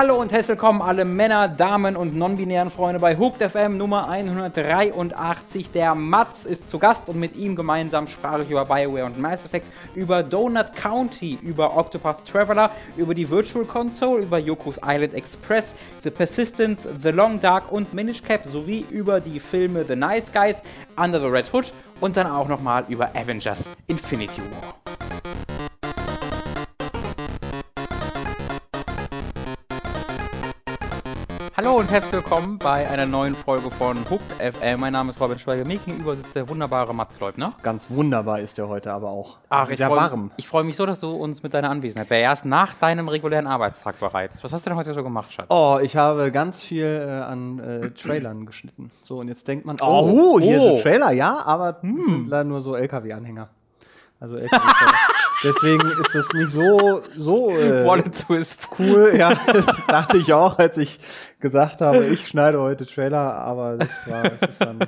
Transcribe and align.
Hallo 0.00 0.18
und 0.18 0.32
herzlich 0.32 0.48
willkommen 0.48 0.80
alle 0.80 1.04
Männer, 1.04 1.46
Damen 1.46 1.94
und 1.94 2.16
non-binären 2.16 2.70
Freunde 2.70 2.98
bei 2.98 3.18
Hooked 3.18 3.42
FM 3.42 3.76
Nummer 3.76 4.08
183. 4.08 5.72
Der 5.72 5.94
Mats 5.94 6.46
ist 6.46 6.70
zu 6.70 6.78
Gast 6.78 7.10
und 7.10 7.20
mit 7.20 7.36
ihm 7.36 7.54
gemeinsam 7.54 8.06
sprach 8.06 8.38
ich 8.38 8.50
über 8.50 8.64
BioWare 8.64 9.04
und 9.04 9.20
Mass 9.20 9.44
Effect, 9.44 9.70
über 9.94 10.22
Donut 10.22 10.74
County, 10.74 11.38
über 11.42 11.76
Octopath 11.76 12.26
Traveler, 12.26 12.70
über 12.96 13.14
die 13.14 13.28
Virtual 13.28 13.66
Console, 13.66 14.22
über 14.22 14.38
Yoko's 14.38 14.80
Island 14.82 15.12
Express, 15.12 15.74
The 16.02 16.08
Persistence, 16.08 16.88
The 17.02 17.10
Long 17.10 17.38
Dark 17.38 17.70
und 17.70 17.92
Minish 17.92 18.22
Cap 18.22 18.46
sowie 18.46 18.86
über 18.88 19.20
die 19.20 19.38
Filme 19.38 19.84
The 19.84 19.96
Nice 19.96 20.32
Guys, 20.32 20.62
Under 20.96 21.20
the 21.20 21.26
Red 21.26 21.52
Hood 21.52 21.74
und 22.00 22.16
dann 22.16 22.26
auch 22.26 22.48
nochmal 22.48 22.86
über 22.88 23.10
Avengers 23.14 23.64
Infinity 23.86 24.40
War. 24.40 24.79
Hallo 31.62 31.74
und 31.74 31.90
herzlich 31.90 32.14
willkommen 32.14 32.56
bei 32.56 32.88
einer 32.88 33.04
neuen 33.04 33.34
Folge 33.34 33.70
von 33.70 33.98
Hooked 34.08 34.32
FM. 34.40 34.80
Mein 34.80 34.94
Name 34.94 35.10
ist 35.10 35.20
Robin 35.20 35.38
Schweiger. 35.38 35.66
Mir 35.66 35.76
gegenüber 35.76 36.16
sitzt 36.16 36.34
der 36.34 36.48
wunderbare 36.48 36.94
Mats 36.94 37.20
Leubner. 37.20 37.52
Ganz 37.62 37.90
wunderbar 37.90 38.40
ist 38.40 38.58
er 38.58 38.66
heute 38.66 38.90
aber 38.90 39.10
auch. 39.10 39.36
Ach, 39.50 39.68
ich 39.68 39.76
Sehr 39.76 39.88
freu, 39.88 39.96
warm. 39.96 40.30
Ich 40.38 40.48
freue 40.48 40.64
mich 40.64 40.76
so, 40.76 40.86
dass 40.86 41.00
du 41.00 41.10
uns 41.10 41.42
mit 41.42 41.52
deiner 41.52 41.68
Anwesenheit 41.68 42.10
erst 42.12 42.46
nach 42.46 42.72
deinem 42.72 43.08
regulären 43.08 43.46
Arbeitstag 43.46 44.00
bereits. 44.00 44.42
Was 44.42 44.54
hast 44.54 44.64
du 44.64 44.70
denn 44.70 44.78
heute 44.78 44.94
so 44.94 45.02
gemacht, 45.02 45.34
Schatz? 45.34 45.48
Oh, 45.50 45.78
ich 45.82 45.96
habe 45.96 46.32
ganz 46.32 46.62
viel 46.62 46.86
äh, 46.86 47.10
an 47.10 47.58
äh, 47.58 47.90
Trailern 47.90 48.46
geschnitten. 48.46 48.90
So, 49.02 49.18
und 49.18 49.28
jetzt 49.28 49.46
denkt 49.46 49.66
man, 49.66 49.76
Oh, 49.82 50.08
oh, 50.10 50.40
hier 50.40 50.62
oh. 50.62 50.76
sind 50.76 50.82
Trailer, 50.82 51.12
ja, 51.12 51.42
aber 51.44 51.76
hm. 51.82 52.02
sind 52.06 52.28
leider 52.28 52.44
nur 52.44 52.62
so 52.62 52.74
LKW-Anhänger. 52.74 53.50
Also 54.20 54.36
Deswegen 55.42 55.80
ist 56.02 56.14
das 56.14 56.28
nicht 56.34 56.50
so, 56.50 57.02
so 57.16 57.50
äh, 57.50 57.86
Wallet 57.86 58.14
Twist. 58.14 58.68
cool. 58.78 59.14
Ja, 59.16 59.32
das 59.46 59.64
dachte 59.88 60.18
ich 60.18 60.32
auch, 60.34 60.58
als 60.58 60.76
ich 60.76 60.98
gesagt 61.40 61.80
habe, 61.80 62.04
ich 62.04 62.28
schneide 62.28 62.60
heute 62.60 62.84
Trailer, 62.84 63.36
aber 63.36 63.78
das 63.78 63.88
war 64.06 64.22
das 64.24 64.50
ist 64.50 64.60
dann. 64.60 64.78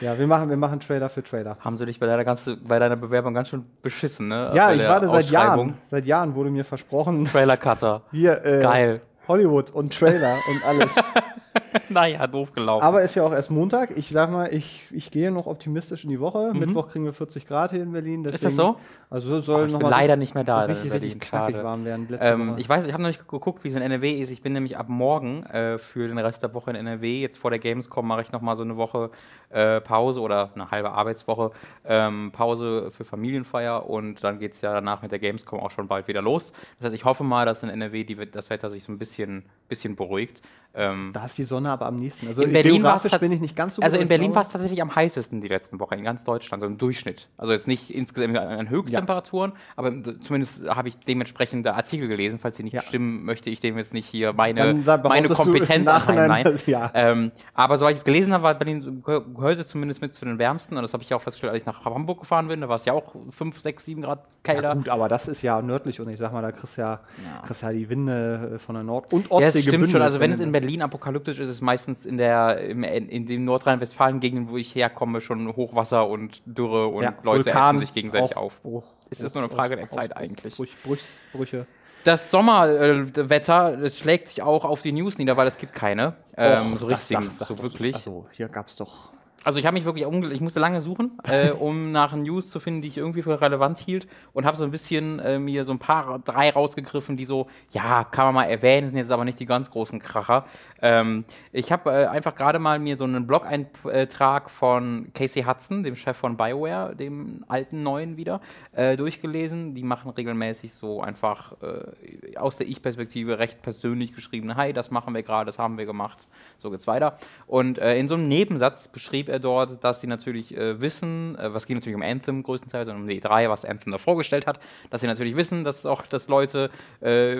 Ja, 0.00 0.18
wir 0.18 0.26
machen, 0.26 0.50
wir 0.50 0.56
machen 0.56 0.80
Trailer 0.80 1.08
für 1.08 1.22
Trailer. 1.22 1.56
Haben 1.60 1.76
sie 1.78 1.86
dich 1.86 1.98
bei 2.00 2.06
deiner, 2.06 2.24
ganze, 2.24 2.56
bei 2.56 2.78
deiner 2.78 2.96
Bewerbung 2.96 3.32
ganz 3.32 3.48
schön 3.48 3.64
beschissen, 3.80 4.28
ne? 4.28 4.50
Ja, 4.54 4.66
Bei 4.66 4.74
ich 4.74 4.86
warte 4.86 5.08
seit. 5.08 5.30
Jahren. 5.30 5.78
Seit 5.86 6.04
Jahren 6.04 6.34
wurde 6.34 6.50
mir 6.50 6.64
versprochen, 6.64 7.24
Trailer 7.24 7.56
Cutter. 7.56 8.02
hier, 8.10 8.44
äh, 8.44 8.60
Geil. 8.60 9.00
Hollywood 9.28 9.70
und 9.70 9.96
Trailer 9.96 10.36
und 10.50 10.64
alles. 10.66 10.90
naja, 11.88 12.26
doof 12.26 12.52
gelaufen. 12.52 12.84
Aber 12.84 13.02
ist 13.02 13.14
ja 13.14 13.22
auch 13.24 13.32
erst 13.32 13.50
Montag. 13.50 13.96
Ich 13.96 14.08
sag 14.08 14.30
mal, 14.30 14.52
ich, 14.52 14.82
ich 14.90 15.10
gehe 15.10 15.30
noch 15.30 15.46
optimistisch 15.46 16.04
in 16.04 16.10
die 16.10 16.20
Woche. 16.20 16.52
Mittwoch 16.54 16.88
kriegen 16.88 17.04
wir 17.04 17.12
40 17.12 17.46
Grad 17.46 17.70
hier 17.72 17.82
in 17.82 17.92
Berlin. 17.92 18.22
Deswegen, 18.24 18.42
Mhm. 18.42 18.44
das 18.46 18.56
so? 18.56 18.76
Also 19.08 19.40
soll 19.40 19.62
Ach, 19.62 19.66
ich 19.66 19.72
noch 19.72 19.78
bin 19.80 19.88
mal 19.88 19.96
leider 19.96 20.16
nicht 20.16 20.34
mehr 20.34 20.42
da. 20.44 20.60
Richtig, 20.62 20.90
Berlin. 20.90 21.10
richtig 21.12 21.28
knackig 21.28 21.54
Schade. 21.56 21.64
warm 21.64 21.84
werden. 21.84 22.08
Ähm, 22.20 22.54
ich 22.58 22.68
weiß, 22.68 22.86
ich 22.86 22.92
habe 22.92 23.02
noch 23.02 23.08
nicht 23.08 23.26
geguckt, 23.28 23.62
wie 23.64 23.68
es 23.68 23.74
in 23.74 23.82
NRW 23.82 24.10
ist. 24.20 24.30
Ich 24.30 24.42
bin 24.42 24.52
nämlich 24.52 24.76
ab 24.76 24.88
morgen 24.88 25.44
äh, 25.46 25.78
für 25.78 26.08
den 26.08 26.18
Rest 26.18 26.42
der 26.42 26.52
Woche 26.54 26.70
in 26.70 26.76
NRW. 26.76 27.20
Jetzt 27.20 27.38
vor 27.38 27.50
der 27.50 27.58
Gamescom 27.60 28.06
mache 28.06 28.22
ich 28.22 28.32
noch 28.32 28.40
mal 28.40 28.56
so 28.56 28.62
eine 28.64 28.76
Woche 28.76 29.10
äh, 29.50 29.80
Pause 29.80 30.20
oder 30.20 30.50
eine 30.54 30.70
halbe 30.72 30.90
Arbeitswoche 30.90 31.52
ähm, 31.84 32.30
Pause 32.32 32.90
für 32.90 33.04
Familienfeier 33.04 33.88
und 33.88 34.24
dann 34.24 34.38
geht 34.40 34.52
es 34.54 34.60
ja 34.60 34.72
danach 34.72 35.02
mit 35.02 35.12
der 35.12 35.18
Gamescom 35.20 35.60
auch 35.60 35.70
schon 35.70 35.86
bald 35.86 36.08
wieder 36.08 36.20
los. 36.22 36.52
Das 36.78 36.86
heißt, 36.86 36.94
ich 36.94 37.04
hoffe 37.04 37.22
mal, 37.22 37.46
dass 37.46 37.62
in 37.62 37.68
NRW 37.68 38.02
die, 38.04 38.16
das 38.30 38.50
Wetter 38.50 38.70
sich 38.70 38.82
so 38.84 38.90
ein 38.92 38.98
bisschen, 38.98 39.44
bisschen 39.68 39.94
beruhigt. 39.94 40.42
Ähm, 40.76 41.10
da 41.14 41.24
ist 41.24 41.38
die 41.38 41.44
Sonne 41.44 41.70
aber 41.70 41.86
am 41.86 41.96
nächsten. 41.96 42.28
Also 42.28 42.42
in 42.42 42.52
Berlin 42.52 42.74
geografisch 42.82 43.10
tat- 43.10 43.20
bin 43.20 43.32
ich 43.32 43.40
nicht 43.40 43.56
ganz 43.56 43.76
so 43.76 43.82
also 43.82 43.96
in 43.96 44.08
Berlin 44.08 44.26
aber- 44.26 44.36
war 44.36 44.42
es 44.42 44.50
tatsächlich 44.50 44.82
am 44.82 44.94
heißesten 44.94 45.40
die 45.40 45.48
letzten 45.48 45.80
Wochen 45.80 45.94
in 45.94 46.04
ganz 46.04 46.22
Deutschland, 46.24 46.60
so 46.60 46.66
im 46.66 46.76
Durchschnitt. 46.76 47.28
Also 47.38 47.52
jetzt 47.54 47.66
nicht 47.66 47.90
insgesamt 47.90 48.36
an 48.36 48.68
Höchsttemperaturen, 48.68 49.52
aber 49.74 49.88
im- 49.88 50.20
zumindest 50.20 50.60
habe 50.68 50.88
ich 50.88 50.96
dementsprechende 50.98 51.74
Artikel 51.74 52.08
gelesen. 52.08 52.38
Falls 52.38 52.58
sie 52.58 52.62
nicht 52.62 52.74
Ja. 52.74 52.82
stimmen, 52.82 53.24
möchte 53.24 53.48
ich 53.48 53.60
dem 53.60 53.78
jetzt 53.78 53.94
nicht 53.94 54.06
hier 54.06 54.32
meine, 54.34 54.74
meine 55.02 55.28
Kompetenz 55.28 55.86
dass- 55.86 56.66
ja. 56.66 56.90
Ähm, 56.94 57.32
aber 57.54 57.78
soweit 57.78 57.92
ich 57.92 57.98
es 57.98 58.04
gelesen 58.04 58.32
habe, 58.32 58.42
war 58.42 58.54
Berlin 58.54 59.02
gehör- 59.02 59.24
gehörte 59.34 59.64
zumindest 59.64 60.02
mit 60.02 60.12
zu 60.12 60.24
den 60.24 60.38
wärmsten. 60.38 60.76
Und 60.76 60.82
das 60.82 60.92
habe 60.92 61.02
ich 61.02 61.12
auch 61.14 61.22
festgestellt, 61.22 61.52
als 61.52 61.62
ich 61.62 61.66
nach 61.66 61.84
Hamburg 61.84 62.20
gefahren 62.20 62.48
bin. 62.48 62.60
Da 62.60 62.68
war 62.68 62.76
es 62.76 62.84
ja 62.84 62.92
auch 62.92 63.14
5, 63.30 63.58
6, 63.60 63.84
7 63.86 64.02
Grad 64.02 64.24
kälter. 64.42 64.62
ja, 64.62 64.74
gut, 64.74 64.88
aber 64.88 65.08
das 65.08 65.26
ist 65.26 65.42
ja 65.42 65.62
nördlich 65.62 66.00
und 66.00 66.08
ich 66.10 66.18
sag 66.18 66.32
mal, 66.32 66.42
da 66.42 66.52
kriegst 66.52 66.76
du 66.76 66.82
ja, 66.82 67.00
kriegst 67.46 67.62
ja 67.62 67.72
die 67.72 67.88
Winde 67.88 68.52
äh, 68.54 68.58
von 68.58 68.74
der 68.74 68.84
Nord- 68.84 69.12
und 69.12 69.24
Ja, 69.26 69.30
Ostsee 69.32 69.46
es 69.46 69.52
stimmt 69.52 69.64
gebündelt. 69.66 69.92
schon. 69.92 70.02
Also 70.02 70.20
wenn 70.20 70.32
es 70.32 70.40
in 70.40 70.52
Berlin 70.52 70.65
apokalyptisch 70.82 71.38
ist, 71.38 71.48
ist 71.48 71.56
es 71.56 71.60
meistens 71.60 72.04
in 72.06 72.16
der 72.16 72.60
im, 72.60 72.84
in, 72.84 73.08
in 73.08 73.26
den 73.26 73.44
Nordrhein-Westfalen-Gegenden, 73.44 74.48
wo 74.48 74.56
ich 74.56 74.74
herkomme, 74.74 75.20
schon 75.20 75.54
Hochwasser 75.54 76.08
und 76.08 76.42
Dürre 76.44 76.88
und 76.88 77.02
ja, 77.02 77.14
Leute 77.22 77.46
Vulkan, 77.46 77.76
essen 77.76 77.86
sich 77.86 77.94
gegenseitig 77.94 78.36
auf. 78.36 78.54
Aufbruch, 78.54 78.84
Es 79.10 79.20
ist 79.20 79.34
nur 79.34 79.44
eine 79.44 79.52
Frage 79.52 79.76
der 79.76 79.88
Zeit 79.88 80.16
eigentlich. 80.16 80.56
Brüch, 80.56 80.76
Brüchs, 80.82 81.20
Brüche. 81.32 81.66
Das 82.04 82.30
Sommerwetter 82.30 83.76
das 83.76 83.98
schlägt 83.98 84.28
sich 84.28 84.42
auch 84.42 84.64
auf 84.64 84.80
die 84.82 84.92
News 84.92 85.18
nieder, 85.18 85.36
weil 85.36 85.48
es 85.48 85.58
gibt 85.58 85.74
keine. 85.74 86.14
Ähm, 86.36 86.74
Och, 86.74 86.78
so 86.78 86.86
richtig, 86.86 87.18
so 87.38 87.60
wirklich. 87.60 87.94
Also, 87.96 88.28
hier 88.32 88.48
gab's 88.48 88.76
doch. 88.76 89.10
Also 89.46 89.60
ich 89.60 89.66
habe 89.66 89.74
mich 89.74 89.84
wirklich 89.84 90.04
umge 90.04 90.32
ich 90.32 90.40
musste 90.40 90.58
lange 90.58 90.80
suchen, 90.80 91.20
äh, 91.22 91.50
um 91.52 91.92
nach 91.92 92.16
News 92.16 92.50
zu 92.50 92.58
finden, 92.58 92.82
die 92.82 92.88
ich 92.88 92.98
irgendwie 92.98 93.22
für 93.22 93.40
relevant 93.40 93.78
hielt 93.78 94.08
und 94.32 94.44
habe 94.44 94.56
so 94.56 94.64
ein 94.64 94.72
bisschen 94.72 95.20
äh, 95.20 95.38
mir 95.38 95.64
so 95.64 95.70
ein 95.70 95.78
paar 95.78 96.18
drei 96.18 96.50
rausgegriffen, 96.50 97.16
die 97.16 97.26
so 97.26 97.46
ja 97.70 98.02
kann 98.02 98.24
man 98.24 98.34
mal 98.34 98.44
erwähnen, 98.46 98.88
sind 98.88 98.98
jetzt 98.98 99.12
aber 99.12 99.24
nicht 99.24 99.38
die 99.38 99.46
ganz 99.46 99.70
großen 99.70 100.00
Kracher. 100.00 100.46
Ähm, 100.82 101.24
ich 101.52 101.70
habe 101.70 101.92
äh, 101.92 102.06
einfach 102.06 102.34
gerade 102.34 102.58
mal 102.58 102.80
mir 102.80 102.96
so 102.96 103.04
einen 103.04 103.28
Blog-Eintrag 103.28 104.50
von 104.50 105.12
Casey 105.14 105.44
Hudson, 105.44 105.84
dem 105.84 105.94
Chef 105.94 106.16
von 106.16 106.36
Bioware, 106.36 106.96
dem 106.96 107.44
alten 107.46 107.84
neuen 107.84 108.16
wieder, 108.16 108.40
äh, 108.72 108.96
durchgelesen. 108.96 109.76
Die 109.76 109.84
machen 109.84 110.10
regelmäßig 110.10 110.74
so 110.74 111.00
einfach 111.00 111.52
äh, 111.62 112.36
aus 112.36 112.56
der 112.56 112.66
Ich-Perspektive 112.66 113.38
recht 113.38 113.62
persönlich 113.62 114.12
geschriebene, 114.12 114.56
hi, 114.56 114.72
das 114.72 114.90
machen 114.90 115.14
wir 115.14 115.22
gerade, 115.22 115.46
das 115.46 115.60
haben 115.60 115.78
wir 115.78 115.86
gemacht, 115.86 116.26
so 116.58 116.68
geht's 116.68 116.88
weiter. 116.88 117.16
Und 117.46 117.78
äh, 117.78 117.96
in 117.96 118.08
so 118.08 118.16
einem 118.16 118.26
Nebensatz 118.26 118.88
beschrieb 118.88 119.28
er 119.28 119.35
dort, 119.40 119.82
dass 119.84 120.00
sie 120.00 120.06
natürlich 120.06 120.56
äh, 120.56 120.80
wissen, 120.80 121.36
äh, 121.38 121.52
was 121.52 121.66
ging 121.66 121.76
natürlich 121.76 121.96
um 121.96 122.02
Anthem 122.02 122.42
größtenteils 122.42 122.88
und 122.88 122.96
um 122.96 123.06
die 123.06 123.20
E3, 123.20 123.48
was 123.48 123.64
Anthem 123.64 123.92
da 123.92 123.98
vorgestellt 123.98 124.46
hat, 124.46 124.60
dass 124.90 125.00
sie 125.00 125.06
natürlich 125.06 125.36
wissen, 125.36 125.64
dass 125.64 125.86
auch 125.86 126.06
dass 126.06 126.28
Leute, 126.28 126.70
äh, 127.00 127.36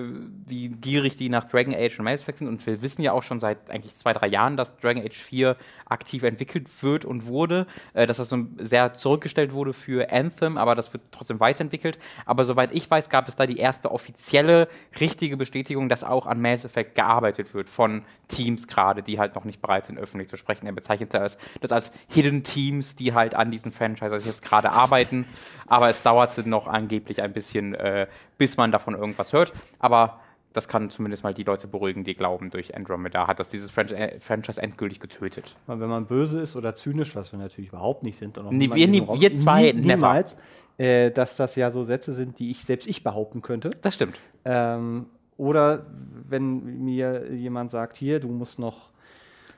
wie 0.47 0.69
gierig 0.69 1.17
die 1.17 1.29
nach 1.29 1.45
Dragon 1.45 1.75
Age 1.75 1.99
und 1.99 2.05
Mass 2.05 2.23
Effect 2.23 2.39
sind 2.39 2.49
und 2.49 2.67
wir 2.67 2.83
wissen 2.83 3.03
ja 3.03 3.13
auch 3.13 3.23
schon 3.23 3.41
seit 3.41 3.71
eigentlich 3.71 3.95
zwei, 3.97 4.13
drei 4.13 4.27
Jahren, 4.29 4.57
dass 4.57 4.77
Dragon 4.77 5.05
Age 5.05 5.17
4 5.17 5.57
aktiv 5.87 6.23
entwickelt 6.23 6.69
wird 6.83 7.05
und 7.05 7.27
wurde, 7.27 7.67
äh, 7.95 8.07
dass 8.07 8.19
das 8.19 8.29
so 8.29 8.47
sehr 8.59 8.93
zurückgestellt 8.93 9.53
wurde 9.53 9.73
für 9.73 10.11
Anthem, 10.11 10.59
aber 10.59 10.75
das 10.75 10.93
wird 10.93 11.03
trotzdem 11.11 11.41
weiterentwickelt. 11.41 11.99
Aber 12.25 12.45
soweit 12.45 12.73
ich 12.73 12.91
weiß, 12.91 13.09
gab 13.11 13.29
es 13.29 13.37
da 13.37 13.47
die 13.47 13.59
erste 13.59 13.91
offizielle, 13.91 14.69
richtige 15.01 15.37
Bestätigung, 15.37 15.89
dass 15.89 16.05
auch 16.05 16.27
an 16.27 16.41
Mass 16.41 16.65
Effect 16.65 16.95
gearbeitet 16.95 17.55
wird 17.55 17.69
von 17.69 18.05
Teams 18.29 18.67
gerade, 18.67 19.03
die 19.03 19.19
halt 19.19 19.35
noch 19.35 19.45
nicht 19.45 19.61
bereit 19.61 19.87
sind, 19.87 19.99
öffentlich 19.99 20.29
zu 20.29 20.37
sprechen. 20.37 20.67
Er 20.67 20.73
bezeichnete 20.73 21.19
das, 21.19 21.39
das 21.61 21.86
als 21.89 21.93
Hidden 22.09 22.43
Teams, 22.43 22.97
die 22.97 23.15
halt 23.15 23.35
an 23.35 23.51
diesen 23.51 23.73
Franchises 23.73 24.27
jetzt 24.27 24.43
gerade 24.43 24.73
arbeiten. 24.73 25.25
Aber 25.67 25.89
es 25.91 26.03
dauerte 26.03 26.49
noch 26.49 26.67
angeblich 26.67 27.23
ein 27.23 27.33
bisschen, 27.33 27.75
äh, 27.75 28.07
bis 28.39 28.57
man 28.57 28.73
davon 28.73 28.95
irgendwas 28.95 29.33
hört. 29.33 29.53
Aber 29.79 30.21
das 30.53 30.69
kann 30.69 30.89
zumindest 30.89 31.23
mal 31.23 31.35
die 31.35 31.43
Leute 31.43 31.67
beruhigen, 31.67 32.03
die 32.05 32.15
glauben, 32.15 32.51
durch 32.51 32.75
Andromeda 32.75 33.27
hat 33.27 33.39
das 33.41 33.49
dieses 33.51 33.71
Franch 33.71 33.93
äh, 33.93 34.19
Franchise 34.21 34.63
endgültig 34.63 35.01
getötet. 35.01 35.55
Wenn 35.67 35.79
man 35.89 36.07
böse 36.07 36.41
ist 36.41 36.57
oder 36.57 36.75
zynisch, 36.75 37.15
was 37.15 37.33
wir 37.33 37.39
natürlich 37.39 37.69
überhaupt 37.69 38.03
nicht 38.03 38.17
sind, 38.17 38.39
und 38.39 38.47
auch 38.47 38.51
Nee, 38.53 38.71
wir 38.73 38.89
nie- 38.89 39.07
wir 39.07 39.37
zwei 39.37 39.63
nie, 39.65 39.73
never. 39.75 39.97
niemals, 39.97 40.37
äh, 40.79 41.11
dass 41.11 41.37
das 41.37 41.57
ja 41.57 41.71
so 41.71 41.85
Sätze 41.85 42.15
sind, 42.15 42.39
die 42.39 42.51
ich 42.51 42.65
selbst 42.65 42.89
ich 42.89 43.03
behaupten 43.05 43.43
könnte. 43.43 43.69
Das 43.83 43.95
stimmt. 43.95 44.19
Ähm, 44.47 45.07
oder 45.37 45.85
wenn 46.27 46.85
mir 46.85 47.31
jemand 47.35 47.71
sagt, 47.71 47.99
hier, 47.99 48.21
du 48.21 48.29
musst 48.29 48.59
noch 48.59 48.91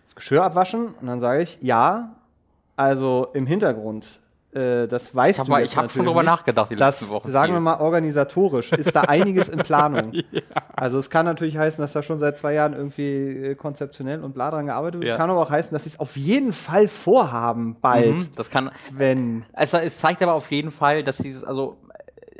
das 0.04 0.16
Geschirr 0.16 0.42
abwaschen, 0.42 0.94
und 1.00 1.06
dann 1.06 1.20
sage 1.20 1.42
ich, 1.42 1.58
ja, 1.60 2.16
also 2.78 3.26
im 3.34 3.46
Hintergrund, 3.46 4.20
äh, 4.52 4.86
das 4.86 5.14
weißt 5.14 5.36
Ich 5.36 5.50
hab 5.50 5.58
du 5.58 5.64
ich 5.64 5.76
hab 5.76 5.90
schon 5.90 6.06
drüber 6.06 6.22
nachgedacht 6.22 6.70
die 6.70 6.76
letzten 6.76 7.08
Wochen 7.08 7.30
Sagen 7.30 7.46
viel. 7.46 7.56
wir 7.56 7.60
mal, 7.60 7.80
organisatorisch 7.80 8.72
ist 8.72 8.94
da 8.94 9.02
einiges 9.02 9.48
in 9.48 9.58
Planung. 9.64 10.12
Also 10.74 10.98
es 10.98 11.10
kann 11.10 11.26
natürlich 11.26 11.58
heißen, 11.58 11.82
dass 11.82 11.92
da 11.92 12.02
schon 12.02 12.18
seit 12.18 12.36
zwei 12.36 12.54
Jahren 12.54 12.72
irgendwie 12.72 13.02
äh, 13.50 13.54
konzeptionell 13.56 14.22
und 14.22 14.32
bla 14.32 14.50
dran 14.50 14.66
gearbeitet 14.66 15.00
wird. 15.00 15.08
Ja. 15.10 15.16
Kann 15.16 15.28
aber 15.28 15.40
auch 15.42 15.50
heißen, 15.50 15.72
dass 15.74 15.82
sie 15.84 15.90
es 15.90 16.00
auf 16.00 16.16
jeden 16.16 16.52
Fall 16.52 16.86
vorhaben, 16.88 17.76
bald, 17.80 18.14
Mhm, 18.14 18.28
das 18.36 18.48
kann. 18.48 18.70
wenn 18.92 19.44
Es, 19.52 19.74
es 19.74 19.98
zeigt 19.98 20.22
aber 20.22 20.34
auf 20.34 20.50
jeden 20.52 20.70
Fall, 20.70 21.02
dass 21.02 21.18
dieses, 21.18 21.42
also 21.44 21.76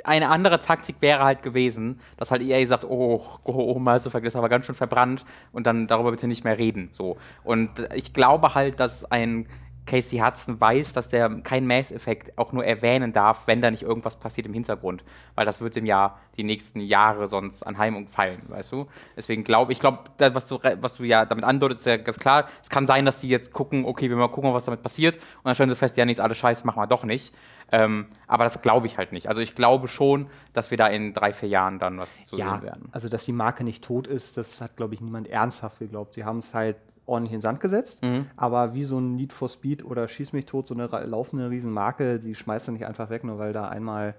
eine 0.05 0.29
andere 0.29 0.59
Taktik 0.59 0.95
wäre 1.01 1.23
halt 1.23 1.43
gewesen, 1.43 1.99
dass 2.17 2.31
halt 2.31 2.41
EA 2.41 2.65
sagt, 2.65 2.85
oh, 2.85 3.21
oh, 3.43 3.51
oh 3.53 3.77
Mass 3.79 4.05
Effect 4.05 4.25
ist 4.25 4.37
aber 4.37 4.47
ganz 4.49 4.65
schön 4.65 4.73
verbrannt 4.73 5.25
und 5.51 5.67
dann 5.67 5.87
darüber 5.87 6.11
bitte 6.11 6.27
nicht 6.27 6.45
mehr 6.45 6.57
reden. 6.57 6.89
So. 6.93 7.17
Und 7.43 7.69
ich 7.93 8.13
glaube 8.13 8.55
halt, 8.55 8.79
dass 8.79 9.03
ein 9.11 9.45
Casey 9.89 10.19
Hudson 10.19 10.61
weiß, 10.61 10.93
dass 10.93 11.09
der 11.09 11.29
keinen 11.41 11.65
Mass-Effekt 11.65 12.37
auch 12.37 12.51
nur 12.51 12.63
erwähnen 12.63 13.11
darf, 13.11 13.47
wenn 13.47 13.59
da 13.59 13.71
nicht 13.71 13.81
irgendwas 13.81 14.17
passiert 14.17 14.45
im 14.45 14.53
Hintergrund. 14.53 15.03
Weil 15.33 15.47
das 15.47 15.61
wird 15.61 15.75
ihm 15.75 15.87
ja 15.87 16.19
die 16.37 16.43
nächsten 16.43 16.79
Jahre 16.79 17.27
sonst 17.27 17.63
anheim 17.63 18.07
fallen, 18.07 18.43
weißt 18.47 18.71
du? 18.71 18.87
Deswegen 19.17 19.43
glaube 19.43 19.71
ich, 19.71 19.79
glaube, 19.79 19.99
was 20.19 20.47
du, 20.47 20.59
was 20.79 20.97
du 20.97 21.03
ja 21.05 21.25
damit 21.25 21.43
andeutest, 21.43 21.81
ist 21.81 21.85
ja 21.85 21.97
ganz 21.97 22.19
klar. 22.19 22.47
Es 22.61 22.69
kann 22.69 22.85
sein, 22.85 23.03
dass 23.03 23.19
sie 23.19 23.29
jetzt 23.29 23.51
gucken, 23.51 23.83
okay, 23.85 24.09
wir 24.09 24.15
mal 24.15 24.29
gucken, 24.29 24.53
was 24.53 24.65
damit 24.65 24.83
passiert. 24.83 25.15
Und 25.15 25.45
dann 25.45 25.55
stellen 25.55 25.69
sie 25.69 25.75
fest, 25.75 25.97
ja, 25.97 26.05
nichts, 26.05 26.19
alles 26.19 26.37
scheiße, 26.37 26.67
machen 26.67 26.79
wir 26.79 26.87
doch 26.87 27.03
nicht. 27.03 27.33
Ähm, 27.71 28.07
aber 28.27 28.43
das 28.43 28.61
glaube 28.61 28.87
ich 28.87 28.97
halt 28.97 29.11
nicht. 29.11 29.27
Also 29.27 29.41
ich 29.41 29.55
glaube 29.55 29.87
schon, 29.87 30.27
dass 30.53 30.69
wir 30.71 30.77
da 30.77 30.87
in 30.87 31.13
drei, 31.13 31.33
vier 31.33 31.49
Jahren 31.49 31.79
dann 31.79 31.99
was 31.99 32.23
zu 32.23 32.37
ja, 32.37 32.55
sehen 32.55 32.63
werden. 32.63 32.89
Also, 32.91 33.09
dass 33.09 33.25
die 33.25 33.31
Marke 33.31 33.63
nicht 33.63 33.83
tot 33.83 34.07
ist, 34.07 34.37
das 34.37 34.61
hat, 34.61 34.75
glaube 34.77 34.93
ich, 34.93 35.01
niemand 35.01 35.27
ernsthaft 35.27 35.79
geglaubt. 35.79 36.13
Sie 36.13 36.25
haben 36.25 36.39
es 36.39 36.53
halt 36.53 36.77
ordentlich 37.09 37.33
in 37.33 37.37
den 37.39 37.41
Sand 37.41 37.59
gesetzt, 37.59 38.03
Mhm. 38.03 38.27
aber 38.37 38.73
wie 38.73 38.83
so 38.85 38.99
ein 38.99 39.15
Need 39.15 39.33
for 39.33 39.49
Speed 39.49 39.83
oder 39.83 40.07
Schieß 40.07 40.31
mich 40.33 40.45
tot, 40.45 40.67
so 40.67 40.73
eine 40.73 40.87
laufende 41.05 41.49
Riesenmarke, 41.49 42.19
die 42.19 42.35
schmeißt 42.35 42.67
du 42.67 42.71
nicht 42.71 42.85
einfach 42.85 43.09
weg, 43.09 43.23
nur 43.23 43.39
weil 43.39 43.51
da 43.51 43.67
einmal 43.67 44.15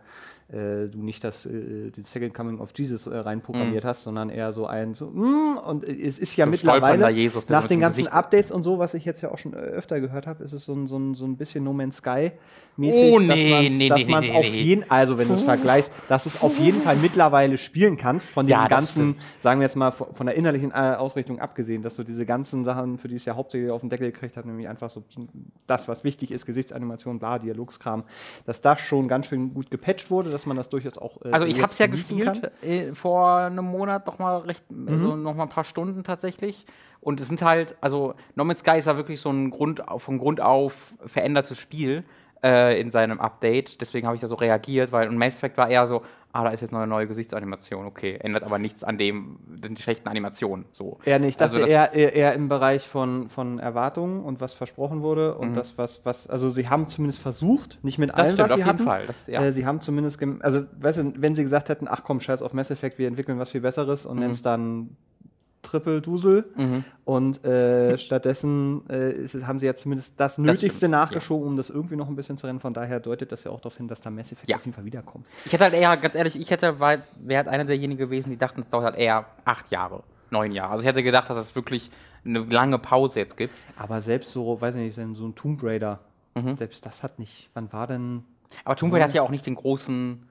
äh, 0.52 0.88
du 0.88 0.98
nicht 1.02 1.22
das 1.22 1.46
äh, 1.46 1.90
die 1.90 2.02
Second 2.02 2.34
Coming 2.34 2.58
of 2.60 2.72
Jesus 2.76 3.06
äh, 3.06 3.16
reinprogrammiert 3.16 3.84
hast, 3.84 4.02
sondern 4.02 4.30
eher 4.30 4.52
so 4.52 4.66
ein 4.66 4.94
so, 4.94 5.06
mm, 5.06 5.58
und 5.66 5.84
es 5.84 6.18
ist 6.18 6.36
ja 6.36 6.44
So 6.46 6.50
mittlerweile 6.50 7.08
Jesus, 7.10 7.48
nach 7.48 7.66
den 7.68 7.80
ganzen 7.80 8.00
Gesicht- 8.04 8.12
Updates 8.16 8.50
und 8.50 8.62
so, 8.64 8.78
was 8.78 8.94
ich 8.94 9.04
jetzt 9.04 9.20
ja 9.20 9.30
auch 9.30 9.38
schon 9.38 9.52
äh, 9.52 9.56
öfter 9.56 10.00
gehört 10.00 10.26
habe, 10.26 10.42
ist 10.42 10.52
es 10.52 10.64
so 10.64 10.72
ein, 10.74 10.86
so 10.86 10.98
ein, 10.98 11.14
so 11.14 11.24
ein 11.24 11.36
bisschen 11.36 11.62
No 11.62 11.72
Man's 11.72 11.98
Sky 11.98 12.32
mäßig, 12.76 13.02
Oh, 13.12 13.18
dass 13.18 13.36
nee, 13.36 13.50
man's- 13.50 13.74
nee, 13.78 13.88
dass 13.88 13.98
nee, 14.04 14.10
man 14.10 14.24
es 14.24 14.30
nee, 14.30 14.36
auf 14.36 14.46
jeden, 14.46 14.90
also 14.90 15.18
wenn 15.18 15.28
du 15.28 15.34
es 15.34 15.42
vergleichst, 15.42 15.92
dass 16.08 16.24
du 16.24 16.30
es 16.30 16.42
auf 16.42 16.58
jeden 16.58 16.80
Fall 16.80 16.96
mittlerweile 16.96 17.56
spielen 17.58 17.96
kannst 17.96 18.28
von 18.30 18.46
den 18.46 18.50
Ja, 18.52 18.66
ganzen 18.68 19.16
sagen 19.42 19.60
wir 19.60 19.66
jetzt 19.66 19.76
mal 19.76 19.90
von 19.92 20.26
der 20.26 20.34
innerlichen 20.34 20.70
äh, 20.70 20.96
Ausrichtung 20.96 21.38
abgesehen, 21.40 21.82
dass 21.82 21.94
du 21.96 22.04
diese 22.04 22.26
ganzen 22.26 22.64
Sachen, 22.64 22.98
für 22.98 23.08
die 23.08 23.16
es 23.16 23.24
ja 23.24 23.36
hauptsächlich 23.36 23.70
auf 23.70 23.82
den 23.82 23.90
Deckel 23.90 24.10
gekriegt 24.10 24.36
hat, 24.36 24.46
nämlich 24.46 24.68
einfach 24.68 24.90
so 24.90 25.04
das, 25.66 25.88
was 25.88 26.04
wichtig 26.04 26.30
ist, 26.32 26.46
Gesichtsanimation, 26.46 27.18
bla, 27.18 27.38
Dialogskram, 27.38 28.04
dass 28.46 28.60
das 28.60 28.80
schon 28.80 29.08
ganz 29.08 29.26
schön 29.26 29.52
gut 29.54 29.70
gepatcht 29.70 30.10
wurde, 30.10 30.30
dass 30.40 30.46
man 30.46 30.56
das 30.56 30.68
durchaus 30.68 30.96
auch 30.96 31.18
äh, 31.24 31.30
Also 31.30 31.46
ich 31.46 31.62
habe 31.62 31.70
es 31.70 31.78
ja 31.78 31.86
gespielt 31.86 32.50
äh, 32.62 32.94
vor 32.94 33.36
einem 33.36 33.66
Monat 33.66 34.06
noch 34.06 34.18
mal 34.18 34.38
recht, 34.38 34.64
also 34.86 35.16
noch 35.16 35.34
mal 35.34 35.44
ein 35.44 35.48
paar 35.48 35.64
Stunden 35.64 36.02
tatsächlich. 36.02 36.64
Und 37.00 37.20
es 37.20 37.28
sind 37.28 37.42
halt, 37.42 37.76
also 37.80 38.14
No 38.34 38.44
Man's 38.44 38.60
Sky 38.60 38.78
ist 38.78 38.86
ja 38.86 38.96
wirklich 38.96 39.20
so 39.20 39.30
ein 39.30 39.50
Grund, 39.50 39.82
von 39.98 40.18
Grund 40.18 40.40
auf 40.40 40.94
verändertes 41.06 41.58
Spiel 41.58 42.04
äh, 42.44 42.80
in 42.80 42.88
seinem 42.90 43.20
Update. 43.20 43.80
Deswegen 43.80 44.06
habe 44.06 44.14
ich 44.16 44.20
da 44.20 44.26
so 44.26 44.34
reagiert, 44.34 44.92
weil 44.92 45.08
und 45.08 45.16
Mass 45.18 45.36
Effect 45.36 45.56
war 45.58 45.68
eher 45.68 45.86
so, 45.86 46.02
ah, 46.32 46.44
da 46.44 46.50
ist 46.50 46.60
jetzt 46.60 46.70
noch 46.70 46.78
eine 46.78 46.86
neue 46.86 47.06
Gesichtsanimation, 47.08 47.86
okay, 47.86 48.16
ändert 48.20 48.44
aber 48.44 48.58
nichts 48.58 48.84
an 48.84 48.98
dem, 48.98 49.38
den 49.46 49.76
schlechten 49.76 50.08
Animationen. 50.08 50.64
So. 50.72 50.98
Eher 51.04 51.18
nicht. 51.18 51.42
Also 51.42 51.58
das- 51.58 51.68
eher, 51.68 51.92
eher, 51.92 52.12
eher 52.14 52.32
im 52.34 52.48
Bereich 52.48 52.86
von, 52.86 53.28
von 53.28 53.58
Erwartungen 53.58 54.22
und 54.24 54.40
was 54.40 54.54
versprochen 54.54 55.02
wurde 55.02 55.34
und 55.34 55.54
das, 55.54 55.76
was, 55.76 56.00
was, 56.04 56.28
also 56.28 56.48
sie 56.50 56.68
haben 56.68 56.86
zumindest 56.86 57.20
versucht, 57.20 57.78
nicht 57.82 57.98
mit 57.98 58.10
Das 58.10 58.16
allem, 58.18 58.32
stimmt, 58.34 58.38
was 58.38 58.50
auf 58.52 58.56
sie 58.58 58.60
jeden 58.60 58.68
hatten. 58.68 58.84
Fall. 58.84 59.06
Das, 59.06 59.26
ja. 59.26 59.42
Äh, 59.44 59.52
sie 59.52 59.66
haben 59.66 59.80
zumindest, 59.80 60.20
also 60.40 60.62
weißt 60.80 60.98
du, 60.98 61.12
wenn 61.16 61.34
sie 61.34 61.42
gesagt 61.42 61.68
hätten, 61.68 61.88
ach 61.88 62.04
komm, 62.04 62.20
scheiß 62.20 62.42
auf 62.42 62.52
Mass 62.52 62.70
Effect, 62.70 62.98
wir 62.98 63.08
entwickeln 63.08 63.38
was 63.38 63.50
viel 63.50 63.60
Besseres 63.60 64.06
und 64.06 64.18
nennen 64.18 64.32
es 64.32 64.42
dann 64.42 64.96
Triple 65.62 66.00
Dusel 66.00 66.44
Mhm. 66.56 66.84
und 67.04 67.44
äh, 67.44 67.96
stattdessen 67.98 68.82
äh, 68.88 69.12
ist, 69.12 69.34
haben 69.46 69.58
sie 69.58 69.66
ja 69.66 69.74
zumindest 69.74 70.18
das 70.18 70.38
Nötigste 70.38 70.78
stimmt, 70.78 70.92
nachgeschoben, 70.92 71.46
um 71.46 71.56
das 71.56 71.70
irgendwie 71.70 71.96
noch 71.96 72.08
ein 72.08 72.16
bisschen 72.16 72.38
zu 72.38 72.46
rennen. 72.46 72.60
Von 72.60 72.72
daher 72.74 72.98
deutet 73.00 73.30
das 73.32 73.44
ja 73.44 73.50
auch 73.50 73.60
darauf 73.60 73.76
hin, 73.76 73.86
dass 73.88 74.00
da 74.00 74.10
Mass 74.10 74.32
Effect 74.32 74.48
Ja. 74.48 74.56
auf 74.56 74.64
jeden 74.64 74.74
Fall 74.74 74.84
wiederkommt. 74.84 75.26
Ich 75.44 75.52
hätte 75.52 75.64
halt 75.64 75.74
eher, 75.74 75.96
ganz 75.96 76.14
ehrlich, 76.14 76.38
ich 76.40 76.50
hätte, 76.50 76.80
weil, 76.80 77.02
wäre 77.20 77.38
halt 77.44 77.48
einer 77.48 77.64
derjenigen 77.64 77.98
gewesen, 77.98 78.30
die 78.30 78.36
dachten, 78.38 78.62
es 78.62 78.70
dauert 78.70 78.84
halt 78.84 78.96
eher 78.96 79.26
acht 79.44 79.70
Jahre, 79.70 80.02
neun 80.30 80.52
Jahre. 80.52 80.72
Also 80.72 80.82
ich 80.82 80.88
hätte 80.88 81.02
gedacht, 81.02 81.28
dass 81.28 81.36
es 81.36 81.54
wirklich 81.54 81.90
eine 82.24 82.40
lange 82.40 82.78
Pause 82.78 83.18
jetzt 83.20 83.36
gibt. 83.36 83.54
Aber 83.78 84.00
selbst 84.00 84.30
so, 84.32 84.60
weiß 84.60 84.74
ich 84.76 84.82
nicht, 84.96 85.16
so 85.16 85.26
ein 85.26 85.34
Tomb 85.34 85.62
Raider, 85.62 86.00
Mhm. 86.36 86.56
selbst 86.56 86.86
das 86.86 87.02
hat 87.02 87.18
nicht, 87.18 87.50
wann 87.54 87.72
war 87.72 87.86
denn 87.88 88.22
Aber 88.64 88.76
Tomb 88.76 88.92
Raider 88.94 89.04
hat 89.06 89.14
ja 89.14 89.22
auch 89.22 89.30
nicht 89.30 89.46
den 89.46 89.56
großen 89.56 90.26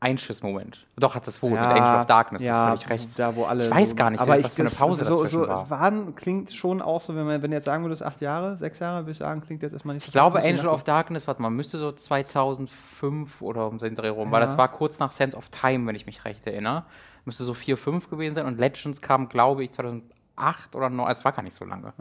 Einschissmoment. 0.00 0.86
Doch, 0.96 1.14
hat 1.16 1.26
das 1.26 1.42
wohl 1.42 1.50
mit 1.50 1.58
Ja, 1.58 1.70
Angel 1.70 2.00
of 2.02 2.06
Darkness, 2.06 2.42
ja, 2.42 2.70
das 2.70 2.82
völlig 2.84 3.00
recht. 3.02 3.18
Da, 3.18 3.34
wo 3.34 3.44
alle 3.44 3.64
Ich 3.66 3.70
weiß 3.70 3.90
so- 3.90 3.96
gar 3.96 4.10
nicht, 4.10 4.20
aber 4.20 4.32
was 4.32 4.38
ich, 4.40 4.48
für 4.48 4.60
eine 4.62 4.68
das- 4.70 4.78
Pause 4.78 5.04
so, 5.04 5.14
dazwischen 5.24 5.40
so 5.44 5.48
war. 5.48 5.70
waren 5.70 6.14
klingt 6.14 6.52
schon 6.52 6.80
auch 6.80 7.00
so, 7.00 7.16
wenn 7.16 7.26
man 7.26 7.42
wenn 7.42 7.50
du 7.50 7.56
jetzt 7.56 7.64
sagen 7.64 7.82
würdest, 7.84 8.02
acht 8.04 8.20
Jahre, 8.20 8.56
sechs 8.56 8.78
Jahre, 8.78 9.02
würde 9.02 9.10
ich 9.12 9.18
sagen, 9.18 9.40
klingt 9.40 9.62
jetzt 9.62 9.72
erstmal 9.72 9.94
nicht 9.96 10.06
Ich 10.06 10.12
glaube, 10.12 10.40
so 10.40 10.46
Angel 10.46 10.68
of 10.68 10.84
Darkness, 10.84 11.26
warte 11.26 11.42
mal, 11.42 11.50
müsste 11.50 11.78
so 11.78 11.90
2005 11.92 13.42
oder 13.42 13.66
um 13.66 13.78
den 13.78 13.94
Dreh 13.94 14.08
rum, 14.08 14.30
weil 14.30 14.40
Ja. 14.40 14.46
das 14.46 14.56
war 14.56 14.68
kurz 14.68 14.98
nach 14.98 15.12
Sense 15.12 15.36
of 15.36 15.48
Time, 15.50 15.86
wenn 15.86 15.94
ich 15.94 16.06
mich 16.06 16.24
recht 16.24 16.46
erinnere. 16.46 16.84
Müsste 17.24 17.44
so 17.44 17.54
4, 17.54 17.76
5 17.76 18.08
gewesen 18.08 18.34
sein 18.34 18.46
und 18.46 18.58
Legends 18.58 19.00
kam, 19.00 19.28
glaube 19.28 19.64
ich, 19.64 19.72
2008 19.72 20.74
oder 20.74 20.88
9, 20.90 21.10
es 21.10 21.24
war 21.24 21.32
gar 21.32 21.42
nicht 21.42 21.54
so 21.54 21.64
lange. 21.64 21.92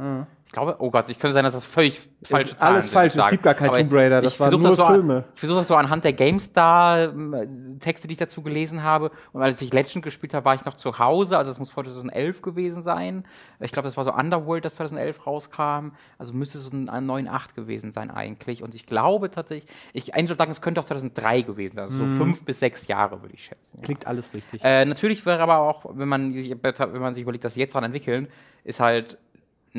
Ich 0.47 0.53
glaube, 0.53 0.77
oh 0.79 0.89
Gott, 0.89 1.09
ich 1.09 1.19
könnte 1.19 1.33
sein, 1.33 1.43
dass 1.43 1.53
das 1.53 1.65
völlig 1.65 2.09
falsche 2.23 2.51
Ist 2.51 2.63
alles 2.63 2.87
falsch, 2.87 3.15
es 3.17 3.27
gibt 3.27 3.43
gar 3.43 3.53
kein 3.53 3.67
Aber 3.67 3.79
Tomb 3.79 3.91
Raider, 3.91 4.21
das 4.21 4.39
waren 4.39 4.61
nur 4.61 4.77
so, 4.77 4.85
Filme. 4.85 5.25
Ich 5.33 5.41
versuche 5.41 5.59
das 5.59 5.67
so 5.67 5.75
anhand 5.75 6.05
der 6.05 6.13
GameStar-Texte, 6.13 8.07
die 8.07 8.13
ich 8.13 8.17
dazu 8.17 8.41
gelesen 8.41 8.81
habe. 8.81 9.11
Und 9.33 9.41
als 9.41 9.61
ich 9.61 9.73
Legend 9.73 10.05
gespielt 10.05 10.33
habe, 10.33 10.45
war 10.45 10.55
ich 10.55 10.63
noch 10.63 10.75
zu 10.75 10.99
Hause. 10.99 11.37
Also, 11.37 11.51
das 11.51 11.59
muss 11.59 11.69
vor 11.69 11.83
2011 11.83 12.41
gewesen 12.41 12.81
sein. 12.81 13.25
Ich 13.59 13.73
glaube, 13.73 13.89
das 13.89 13.97
war 13.97 14.05
so 14.05 14.13
Underworld, 14.13 14.63
das 14.63 14.75
2011 14.75 15.27
rauskam. 15.27 15.91
Also, 16.17 16.31
müsste 16.33 16.59
es 16.59 16.63
so 16.63 16.71
ein 16.71 16.87
9.8 16.87 17.53
gewesen 17.53 17.91
sein, 17.91 18.09
eigentlich. 18.09 18.63
Und 18.63 18.73
ich 18.73 18.85
glaube 18.85 19.29
tatsächlich, 19.29 19.69
ich, 19.91 20.15
Angel 20.15 20.31
of 20.31 20.37
Darkness 20.37 20.61
könnte 20.61 20.79
auch 20.79 20.85
2003 20.85 21.41
gewesen 21.41 21.75
sein. 21.75 21.83
Also, 21.83 21.97
so 21.97 22.05
fünf 22.05 22.45
bis 22.45 22.59
sechs 22.59 22.87
Jahre, 22.87 23.21
würde 23.21 23.33
ich 23.33 23.43
schätzen. 23.43 23.79
Ja. 23.79 23.83
Klingt 23.83 24.07
alles 24.07 24.33
richtig. 24.33 24.63
Äh, 24.63 24.85
natürlich 24.85 25.25
wäre 25.25 25.41
aber 25.43 25.57
auch, 25.57 25.83
wenn 25.93 26.07
man 26.07 26.31
sich, 26.31 26.55
wenn 26.63 27.01
man 27.01 27.15
sich 27.15 27.23
überlegt, 27.23 27.43
dass 27.43 27.55
sie 27.55 27.59
jetzt 27.59 27.73
dran 27.73 27.83
entwickeln, 27.83 28.29
ist 28.63 28.79
halt 28.79 29.17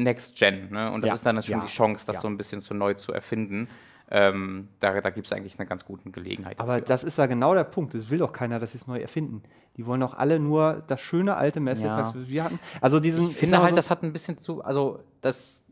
Next 0.02 0.36
Gen. 0.36 0.70
Ne? 0.70 0.90
Und 0.92 1.02
das 1.02 1.08
Ja. 1.08 1.14
ist 1.14 1.26
dann 1.26 1.42
schon 1.42 1.56
Ja. 1.56 1.60
die 1.60 1.66
Chance, 1.72 2.06
das 2.06 2.16
Ja. 2.16 2.22
so 2.22 2.28
ein 2.28 2.36
bisschen 2.36 2.60
zu 2.60 2.74
neu 2.74 2.94
zu 2.94 3.12
erfinden. 3.12 3.68
Ähm, 4.10 4.68
da 4.80 4.98
da 5.02 5.10
gibt 5.10 5.26
es 5.26 5.32
eigentlich 5.34 5.58
eine 5.58 5.68
ganz 5.68 5.84
gute 5.84 6.10
Gelegenheit. 6.10 6.58
Aber 6.58 6.74
dafür. 6.74 6.86
das 6.86 7.04
ist 7.04 7.18
ja 7.18 7.26
genau 7.26 7.54
der 7.54 7.64
Punkt. 7.64 7.92
Das 7.92 8.08
will 8.08 8.18
doch 8.18 8.32
keiner, 8.32 8.58
dass 8.58 8.72
sie 8.72 8.78
es 8.78 8.86
neu 8.86 8.98
erfinden. 8.98 9.42
Die 9.76 9.84
wollen 9.84 10.00
doch 10.00 10.14
alle 10.14 10.40
nur 10.40 10.82
das 10.86 11.00
schöne 11.02 11.36
alte. 11.36 11.60
Effect, 11.60 11.84
was 11.84 12.14
wir 12.28 12.44
hatten. 12.44 12.58
Also 12.80 13.00
diesen, 13.00 13.30
ich 13.30 13.36
finde 13.36 13.62
halt, 13.62 13.76
das 13.76 13.90
hat 13.90 14.02
ein 14.02 14.12
bisschen 14.14 14.38
zu, 14.38 14.64
also 14.64 15.00
das, 15.20 15.62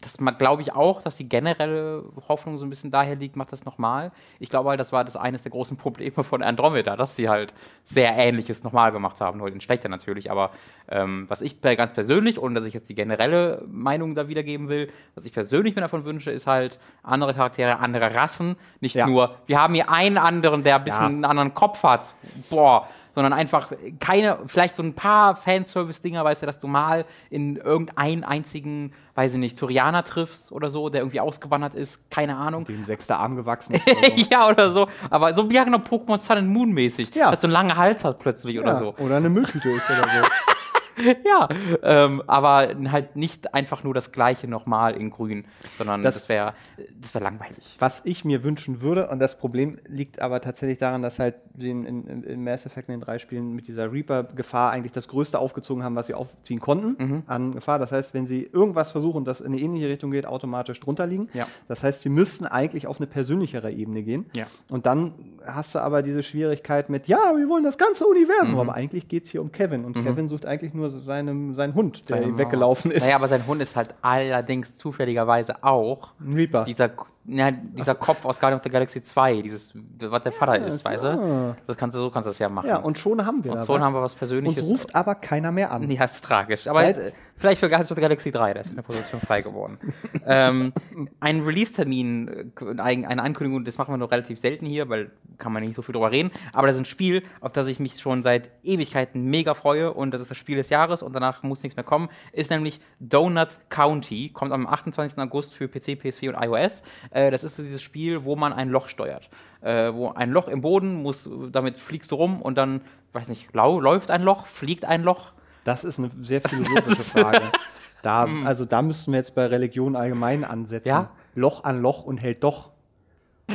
das 0.00 0.16
glaube 0.38 0.62
ich 0.62 0.72
auch, 0.72 1.02
dass 1.02 1.16
die 1.16 1.28
generelle 1.28 2.04
Hoffnung 2.28 2.56
so 2.56 2.64
ein 2.64 2.70
bisschen 2.70 2.90
daher 2.90 3.16
liegt, 3.16 3.36
macht 3.36 3.52
das 3.52 3.64
nochmal. 3.64 4.12
Ich 4.38 4.48
glaube 4.48 4.70
halt, 4.70 4.80
das 4.80 4.92
war 4.92 5.04
das 5.04 5.16
eines 5.16 5.42
der 5.42 5.50
großen 5.50 5.76
Probleme 5.76 6.22
von 6.24 6.42
Andromeda, 6.42 6.96
dass 6.96 7.16
sie 7.16 7.28
halt 7.28 7.52
sehr 7.84 8.16
Ähnliches 8.16 8.64
nochmal 8.64 8.92
gemacht 8.92 9.20
haben, 9.20 9.38
nur 9.38 9.48
in 9.48 9.60
schlechter 9.60 9.88
natürlich, 9.88 10.30
aber 10.30 10.50
ähm, 10.88 11.26
was 11.28 11.42
ich 11.42 11.60
ganz 11.60 11.92
persönlich, 11.92 12.40
ohne 12.40 12.54
dass 12.54 12.64
ich 12.64 12.74
jetzt 12.74 12.88
die 12.88 12.94
generelle 12.94 13.62
Meinung 13.70 14.14
da 14.14 14.28
wiedergeben 14.28 14.68
will, 14.68 14.90
was 15.14 15.24
ich 15.26 15.32
persönlich 15.32 15.74
mir 15.74 15.82
davon 15.82 16.04
wünsche, 16.04 16.30
ist 16.30 16.46
halt 16.46 16.78
andere 17.02 17.34
Charaktere, 17.34 17.78
andere 17.78 18.14
Rassen, 18.14 18.56
nicht 18.80 18.94
Ja. 18.96 19.06
nur, 19.06 19.36
wir 19.46 19.60
haben 19.60 19.74
hier 19.74 19.90
einen 19.90 20.16
anderen, 20.18 20.62
der 20.62 20.76
ein 20.76 20.84
bisschen 20.84 21.00
Ja. 21.00 21.06
einen 21.08 21.24
anderen 21.24 21.54
Kopf 21.54 21.82
hat, 21.82 22.14
boah, 22.48 22.88
sondern 23.14 23.32
einfach 23.32 23.72
keine, 23.98 24.38
vielleicht 24.46 24.76
so 24.76 24.82
ein 24.82 24.94
paar 24.94 25.36
Fanservice-Dinger, 25.36 26.24
weißt 26.24 26.42
du, 26.42 26.46
dass 26.46 26.58
du 26.58 26.66
mal 26.66 27.04
in 27.30 27.56
irgendeinen 27.56 28.24
einzigen, 28.24 28.92
weiß 29.14 29.32
ich 29.34 29.38
nicht, 29.38 29.58
Turianer 29.58 30.04
triffst 30.04 30.52
oder 30.52 30.70
so, 30.70 30.88
der 30.88 31.00
irgendwie 31.00 31.20
ausgewandert 31.20 31.74
ist, 31.74 32.10
keine 32.10 32.36
Ahnung. 32.36 32.64
dem 32.64 32.84
sechster 32.84 33.18
Arm 33.18 33.36
gewachsen 33.36 33.74
ist. 33.74 33.86
oder 33.88 34.10
so. 34.16 34.26
ja, 34.30 34.48
oder 34.48 34.70
so. 34.72 34.88
Aber 35.10 35.34
so 35.34 35.48
ja 35.50 35.64
genau 35.64 35.78
Pokémon 35.78 36.18
Sun 36.18 36.38
and 36.38 36.48
Moon 36.48 36.70
mäßig. 36.70 37.14
Ja. 37.14 37.30
Dass 37.30 37.40
so 37.40 37.46
einen 37.46 37.52
langen 37.52 37.76
Hals 37.76 38.04
hat 38.04 38.18
plötzlich 38.18 38.58
oder 38.58 38.68
Ja, 38.72 38.76
so. 38.76 38.94
Oder 38.98 39.16
eine 39.16 39.28
Mülltüte 39.28 39.70
ist 39.70 39.88
oder 39.90 40.06
so. 40.08 40.26
Ja. 41.24 41.48
Ähm, 41.82 42.22
aber 42.26 42.68
halt 42.90 43.16
nicht 43.16 43.54
einfach 43.54 43.84
nur 43.84 43.94
das 43.94 44.12
Gleiche 44.12 44.48
nochmal 44.48 44.94
in 44.96 45.10
grün, 45.10 45.44
sondern 45.78 46.02
Das- 46.02 46.14
das, 46.14 46.28
wäre 46.28 46.54
das 47.00 47.14
wäre 47.14 47.24
langweilig. 47.24 47.76
Was 47.78 48.02
ich 48.04 48.24
mir 48.24 48.42
wünschen 48.44 48.80
würde, 48.80 49.08
und 49.08 49.18
das 49.18 49.38
Problem 49.38 49.78
liegt 49.86 50.20
aber 50.20 50.40
tatsächlich 50.40 50.78
daran, 50.78 51.02
dass 51.02 51.18
halt 51.18 51.36
sie 51.56 51.70
in, 51.70 51.84
in, 51.84 52.22
in 52.24 52.44
Mass 52.44 52.66
Effect 52.66 52.88
in 52.88 52.94
den 52.96 53.00
drei 53.00 53.18
Spielen 53.18 53.54
mit 53.54 53.66
dieser 53.68 53.92
Reaper-Gefahr 53.92 54.70
eigentlich 54.70 54.92
das 54.92 55.08
Größte 55.08 55.38
aufgezogen 55.38 55.82
haben, 55.84 55.94
was 55.96 56.06
sie 56.06 56.14
aufziehen 56.14 56.60
konnten 56.60 56.96
Mhm. 56.98 57.22
an 57.26 57.52
Gefahr. 57.52 57.78
Das 57.78 57.92
heißt, 57.92 58.14
wenn 58.14 58.26
sie 58.26 58.42
irgendwas 58.42 58.90
versuchen, 58.90 59.24
das 59.24 59.40
in 59.40 59.52
eine 59.52 59.60
ähnliche 59.60 59.88
Richtung 59.88 60.10
geht, 60.10 60.26
automatisch 60.26 60.80
drunter 60.80 61.06
liegen. 61.06 61.28
Ja. 61.34 61.46
Das 61.68 61.82
heißt, 61.82 62.02
sie 62.02 62.08
müssten 62.08 62.46
eigentlich 62.46 62.86
auf 62.86 62.98
eine 62.98 63.06
persönlichere 63.06 63.70
Ebene 63.72 64.02
gehen. 64.02 64.26
Ja. 64.36 64.46
Und 64.68 64.86
dann 64.86 65.14
hast 65.46 65.74
du 65.74 65.78
aber 65.78 66.02
diese 66.02 66.22
Schwierigkeit 66.22 66.90
mit, 66.90 67.06
ja, 67.08 67.18
wir 67.36 67.48
wollen 67.48 67.64
das 67.64 67.78
ganze 67.78 68.06
Universum, 68.06 68.54
Mhm. 68.54 68.60
aber 68.60 68.74
eigentlich 68.74 69.08
geht 69.08 69.24
es 69.24 69.30
hier 69.30 69.40
um 69.42 69.52
Kevin. 69.52 69.84
Und 69.84 69.94
Kevin 69.94 70.28
sucht 70.28 70.46
eigentlich 70.46 70.74
nur 70.74 70.89
seinem, 70.90 71.54
seinen 71.54 71.74
Hund, 71.74 72.08
der 72.10 72.22
ihm 72.22 72.36
weggelaufen 72.38 72.90
ist. 72.90 73.02
Naja, 73.02 73.16
aber 73.16 73.28
sein 73.28 73.46
Hund 73.46 73.62
ist 73.62 73.76
halt 73.76 73.94
allerdings 74.02 74.76
zufälligerweise 74.76 75.62
auch 75.62 76.10
Ein 76.20 76.34
Reaper. 76.34 76.64
dieser, 76.64 76.90
Ja, 77.26 77.50
dieser 77.50 77.94
Kopf 77.94 78.24
aus 78.24 78.40
Guardian 78.40 78.58
of 78.58 78.64
the 78.64 78.70
Galaxy 78.70 79.02
2, 79.02 79.42
dieses, 79.42 79.72
was 79.74 80.22
der 80.22 80.32
Vater 80.32 80.56
ist, 80.66 80.84
weißt 80.84 81.04
du? 81.04 81.56
Das 81.66 81.76
kannst 81.76 81.94
du, 81.94 82.00
so 82.00 82.10
kannst 82.10 82.26
du 82.26 82.30
das 82.30 82.38
ja 82.38 82.48
machen. 82.48 82.66
Ja, 82.68 82.78
und 82.78 82.98
schon 82.98 83.24
haben 83.26 83.44
wir 83.44 83.52
Und 83.52 83.58
da 83.58 83.64
so 83.64 83.78
haben 83.78 83.92
wir 83.94 84.00
was 84.02 84.14
Persönliches. 84.14 84.62
Uns 84.62 84.70
ruft 84.70 84.94
aber 84.94 85.14
keiner 85.14 85.52
mehr 85.52 85.70
an. 85.70 85.88
Ja, 85.90 86.04
ist 86.04 86.24
tragisch. 86.24 86.66
Aber 86.66 86.80
Seit- 86.80 87.12
vielleicht 87.36 87.60
für 87.60 87.68
Guardians 87.68 87.90
of 87.92 87.96
the 87.96 88.00
Galaxy 88.00 88.32
3, 88.32 88.54
der 88.54 88.62
ist 88.62 88.70
in 88.70 88.76
der 88.76 88.82
Position 88.82 89.20
frei 89.20 89.42
geworden. 89.42 89.78
ähm, 90.26 90.72
ein 91.20 91.40
Release-Termin, 91.40 92.52
ein- 92.78 93.04
eine 93.04 93.22
Ankündigung, 93.22 93.64
das 93.64 93.76
machen 93.76 93.92
wir 93.92 93.98
nur 93.98 94.10
relativ 94.10 94.40
selten 94.40 94.64
hier, 94.64 94.88
weil 94.88 95.10
kann 95.36 95.52
man 95.52 95.62
nicht 95.62 95.74
so 95.74 95.82
viel 95.82 95.92
drüber 95.92 96.10
reden. 96.10 96.30
Aber 96.54 96.66
das 96.66 96.76
ist 96.76 96.82
ein 96.82 96.86
Spiel, 96.86 97.22
auf 97.40 97.52
das 97.52 97.66
ich 97.66 97.80
mich 97.80 97.98
schon 98.00 98.22
seit 98.22 98.50
Ewigkeiten 98.62 99.24
mega 99.26 99.54
freue 99.54 99.92
und 99.92 100.12
das 100.12 100.20
ist 100.20 100.30
das 100.30 100.36
Spiel 100.38 100.56
des 100.56 100.68
Jahres 100.70 101.02
und 101.02 101.12
danach 101.12 101.42
muss 101.42 101.62
nichts 101.62 101.76
mehr 101.76 101.84
kommen. 101.84 102.08
Ist 102.32 102.50
nämlich 102.50 102.80
Donut 102.98 103.56
County, 103.68 104.30
kommt 104.32 104.52
am 104.52 104.66
28. 104.66 105.18
August 105.18 105.54
für 105.54 105.68
PC, 105.68 105.98
PS4 106.00 106.34
und 106.34 106.42
iOS. 106.42 106.82
Äh, 107.10 107.19
das 107.28 107.44
ist 107.44 107.58
dieses 107.58 107.82
Spiel, 107.82 108.24
wo 108.24 108.36
man 108.36 108.52
ein 108.52 108.70
Loch 108.70 108.88
steuert. 108.88 109.28
Äh, 109.60 109.92
wo 109.92 110.08
ein 110.10 110.30
Loch 110.30 110.48
im 110.48 110.62
Boden 110.62 111.02
muss, 111.02 111.28
damit 111.52 111.78
fliegst 111.78 112.10
du 112.10 112.14
rum 112.14 112.40
und 112.40 112.56
dann, 112.56 112.80
weiß 113.12 113.28
nicht, 113.28 113.52
lau 113.52 113.80
läuft 113.80 114.10
ein 114.10 114.22
Loch, 114.22 114.46
fliegt 114.46 114.84
ein 114.86 115.02
Loch. 115.02 115.32
Das 115.64 115.84
ist 115.84 115.98
eine 115.98 116.10
sehr 116.22 116.40
philosophische 116.48 117.02
Frage. 117.02 117.52
Da, 118.02 118.26
also 118.46 118.64
da 118.64 118.80
müssten 118.80 119.12
wir 119.12 119.18
jetzt 119.18 119.34
bei 119.34 119.44
Religion 119.44 119.94
allgemein 119.94 120.42
ansetzen. 120.42 120.88
Ja. 120.88 121.10
Loch 121.34 121.64
an 121.64 121.82
Loch 121.82 122.02
und 122.04 122.16
hält 122.16 122.42
doch 122.42 122.70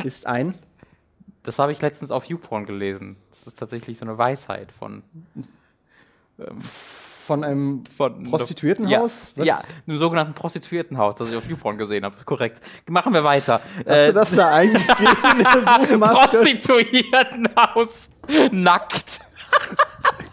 ist 0.04 0.28
ein. 0.28 0.56
Das 1.44 1.60
habe 1.60 1.72
ich 1.72 1.82
letztens 1.82 2.12
auf 2.12 2.26
YouPorn 2.26 2.66
gelesen. 2.66 3.18
Das 3.30 3.48
ist 3.48 3.58
tatsächlich 3.60 3.98
so 3.98 4.06
eine 4.06 4.18
Weisheit 4.18 4.72
von. 4.72 5.04
Von 7.26 7.44
einem 7.44 7.84
von 7.86 8.24
Prostituiertenhaus? 8.24 9.34
Ja, 9.36 9.44
ja, 9.44 9.62
einem 9.88 9.98
sogenannten 9.98 10.34
Prostituiertenhaus, 10.36 11.18
das 11.18 11.30
ich 11.30 11.36
auf 11.36 11.48
YouPorn 11.50 11.78
gesehen 11.78 12.04
habe. 12.06 12.14
Das 12.14 12.22
ist 12.22 12.26
korrekt. 12.26 12.62
Machen 12.88 13.14
wir 13.14 13.24
weiter. 13.24 13.62
Hast 13.78 13.88
Äh, 13.88 14.08
du 14.08 14.14
das 14.14 14.32
da 14.36 14.54
eingegeben? 14.54 14.86
Prostituiertenhaus. 16.00 18.10
Nackt. 18.52 19.20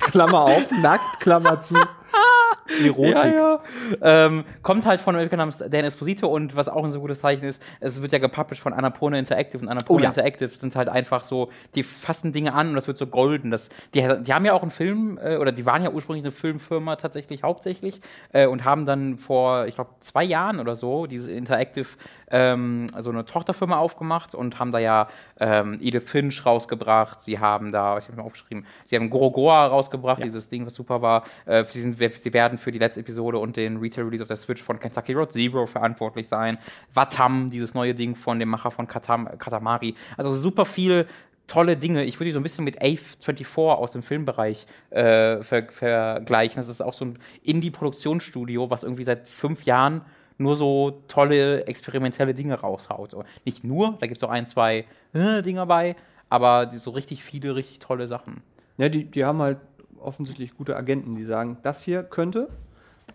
Klammer 0.01 0.41
auf, 0.43 0.71
nackt, 0.71 1.21
Klammer 1.21 1.61
zu. 1.63 1.75
Erotik. 2.85 3.15
Ja, 3.15 3.27
ja. 3.27 3.61
Ähm, 4.01 4.45
kommt 4.63 4.87
halt 4.87 5.01
von 5.01 5.15
einem 5.15 5.23
Entwickler 5.23 5.39
namens 5.39 5.59
Dan 5.59 5.85
Esposito 5.85 6.29
und 6.29 6.57
was 6.57 6.69
auch 6.69 6.85
ein 6.85 6.93
so 6.93 7.01
gutes 7.01 7.21
Zeichen 7.21 7.45
ist, 7.45 7.63
es 7.81 8.01
wird 8.01 8.13
ja 8.13 8.19
gepublished 8.19 8.63
von 8.63 8.73
Annapurna 8.73 9.19
Interactive 9.19 9.63
und 9.63 9.69
Annapurna 9.69 10.01
Oh 10.01 10.03
ja. 10.03 10.09
Interactive 10.09 10.49
sind 10.49 10.77
halt 10.77 10.89
einfach 10.89 11.25
so, 11.25 11.51
die 11.75 11.83
fassen 11.83 12.33
Dinge 12.33 12.55
an 12.55 12.71
und 12.71 12.75
das 12.77 12.87
wird 12.87 12.99
so 12.99 13.07
golden. 13.07 13.51
Das, 13.51 13.69
die, 13.95 14.01
die 14.01 14.33
haben 14.33 14.45
ja 14.45 14.53
auch 14.53 14.63
einen 14.63 14.71
Film, 14.71 15.19
äh, 15.23 15.37
oder 15.37 15.53
die 15.53 15.67
waren 15.67 15.83
ja 15.83 15.91
ursprünglich 15.91 16.25
eine 16.25 16.33
Filmfirma 16.33 16.97
tatsächlich 16.97 17.43
hauptsächlich 17.43 18.01
äh, 18.33 18.47
und 18.47 18.65
haben 18.65 18.87
dann 18.87 19.19
vor, 19.19 19.67
ich 19.67 19.75
glaube, 19.75 19.91
zwei 20.01 20.25
Jahren 20.25 20.61
oder 20.61 20.77
so 20.77 21.07
diese 21.07 21.33
Interactive, 21.33 21.89
ähm, 22.31 22.87
so 23.01 23.11
eine 23.11 23.25
Tochterfirma 23.25 23.77
aufgemacht 23.77 24.35
und 24.35 24.59
haben 24.59 24.73
da 24.73 24.79
ja 24.79 25.09
ähm, 25.39 25.79
Edith 25.81 26.05
Finch 26.05 26.45
rausgebracht, 26.47 27.21
sie 27.21 27.39
haben 27.39 27.73
da, 27.73 27.99
ich 27.99 28.07
habe 28.07 28.17
mir 28.17 28.25
aufgeschrieben, 28.25 28.67
sie 28.85 28.97
haben 28.97 29.11
Gorogoa 29.11 29.67
rausgebracht, 29.67 30.23
dieses 30.23 30.49
Ding, 30.49 30.65
was 30.67 30.75
super 30.75 31.03
war. 31.03 31.25
Äh, 31.47 31.65
sie, 31.65 31.81
sind, 31.81 31.99
sie 32.11 32.33
werden 32.33 32.59
für 32.59 32.73
die 32.73 32.79
letzte 32.79 33.01
Episode 33.01 33.39
und 33.39 33.57
den 33.57 33.79
Retail-Release 33.79 34.23
auf 34.23 34.29
der 34.29 34.37
Switch 34.37 34.63
von 34.63 34.79
Kentucky 34.79 35.13
Road 35.13 35.33
Zero 35.33 35.67
verantwortlich 35.67 36.29
sein. 36.29 36.59
Watam, 36.95 37.51
dieses 37.51 37.75
neue 37.75 37.95
Ding 37.95 38.15
von 38.17 38.39
dem 38.39 38.49
Macher 38.49 38.71
von 38.71 38.87
Katam 38.87 39.29
Katamari. 39.39 39.95
Also 40.17 40.33
super 40.33 40.65
viel 40.65 41.07
tolle 41.47 41.77
Dinge. 41.77 42.05
Ich 42.05 42.17
würde 42.17 42.27
die 42.27 42.33
so 42.33 42.41
ein 42.41 42.43
bisschen 42.43 42.65
mit 42.65 42.81
AVE24 42.81 43.75
aus 43.75 43.93
dem 43.93 44.03
Filmbereich 44.03 44.67
äh, 44.91 45.43
ver 45.43 45.65
vergleichen. 45.71 46.57
Das 46.57 46.69
ist 46.69 46.81
auch 46.81 46.95
so 46.95 47.05
ein 47.05 47.19
Indie-Produktionsstudio, 47.43 48.71
was 48.71 48.83
irgendwie 48.83 49.05
seit 49.05 49.29
fünf 49.29 49.65
Jahren 49.65 50.03
nur 50.39 50.57
so 50.57 51.03
tolle 51.09 51.67
experimentelle 51.67 52.35
Dinge 52.35 52.55
raushaut. 52.55 53.15
Nicht 53.45 53.65
nur, 53.65 53.97
da 54.01 54.07
gibt 54.07 54.17
es 54.17 54.25
auch 54.25 54.31
ein, 54.31 54.47
zwei 54.47 54.87
äh, 55.13 55.43
Dinger 55.43 55.67
bei, 55.67 55.97
aber 56.29 56.71
so 56.77 56.91
richtig 56.91 57.23
viele, 57.23 57.55
richtig 57.55 57.79
tolle 57.79 58.09
Sachen. 58.09 58.43
Ja, 58.79 58.89
die, 58.89 59.05
die 59.05 59.25
haben 59.25 59.41
halt 59.41 59.59
offensichtlich 60.03 60.57
gute 60.57 60.77
Agenten, 60.77 61.15
die 61.15 61.25
sagen, 61.25 61.59
das 61.63 61.83
hier 61.83 62.03
könnte 62.03 62.49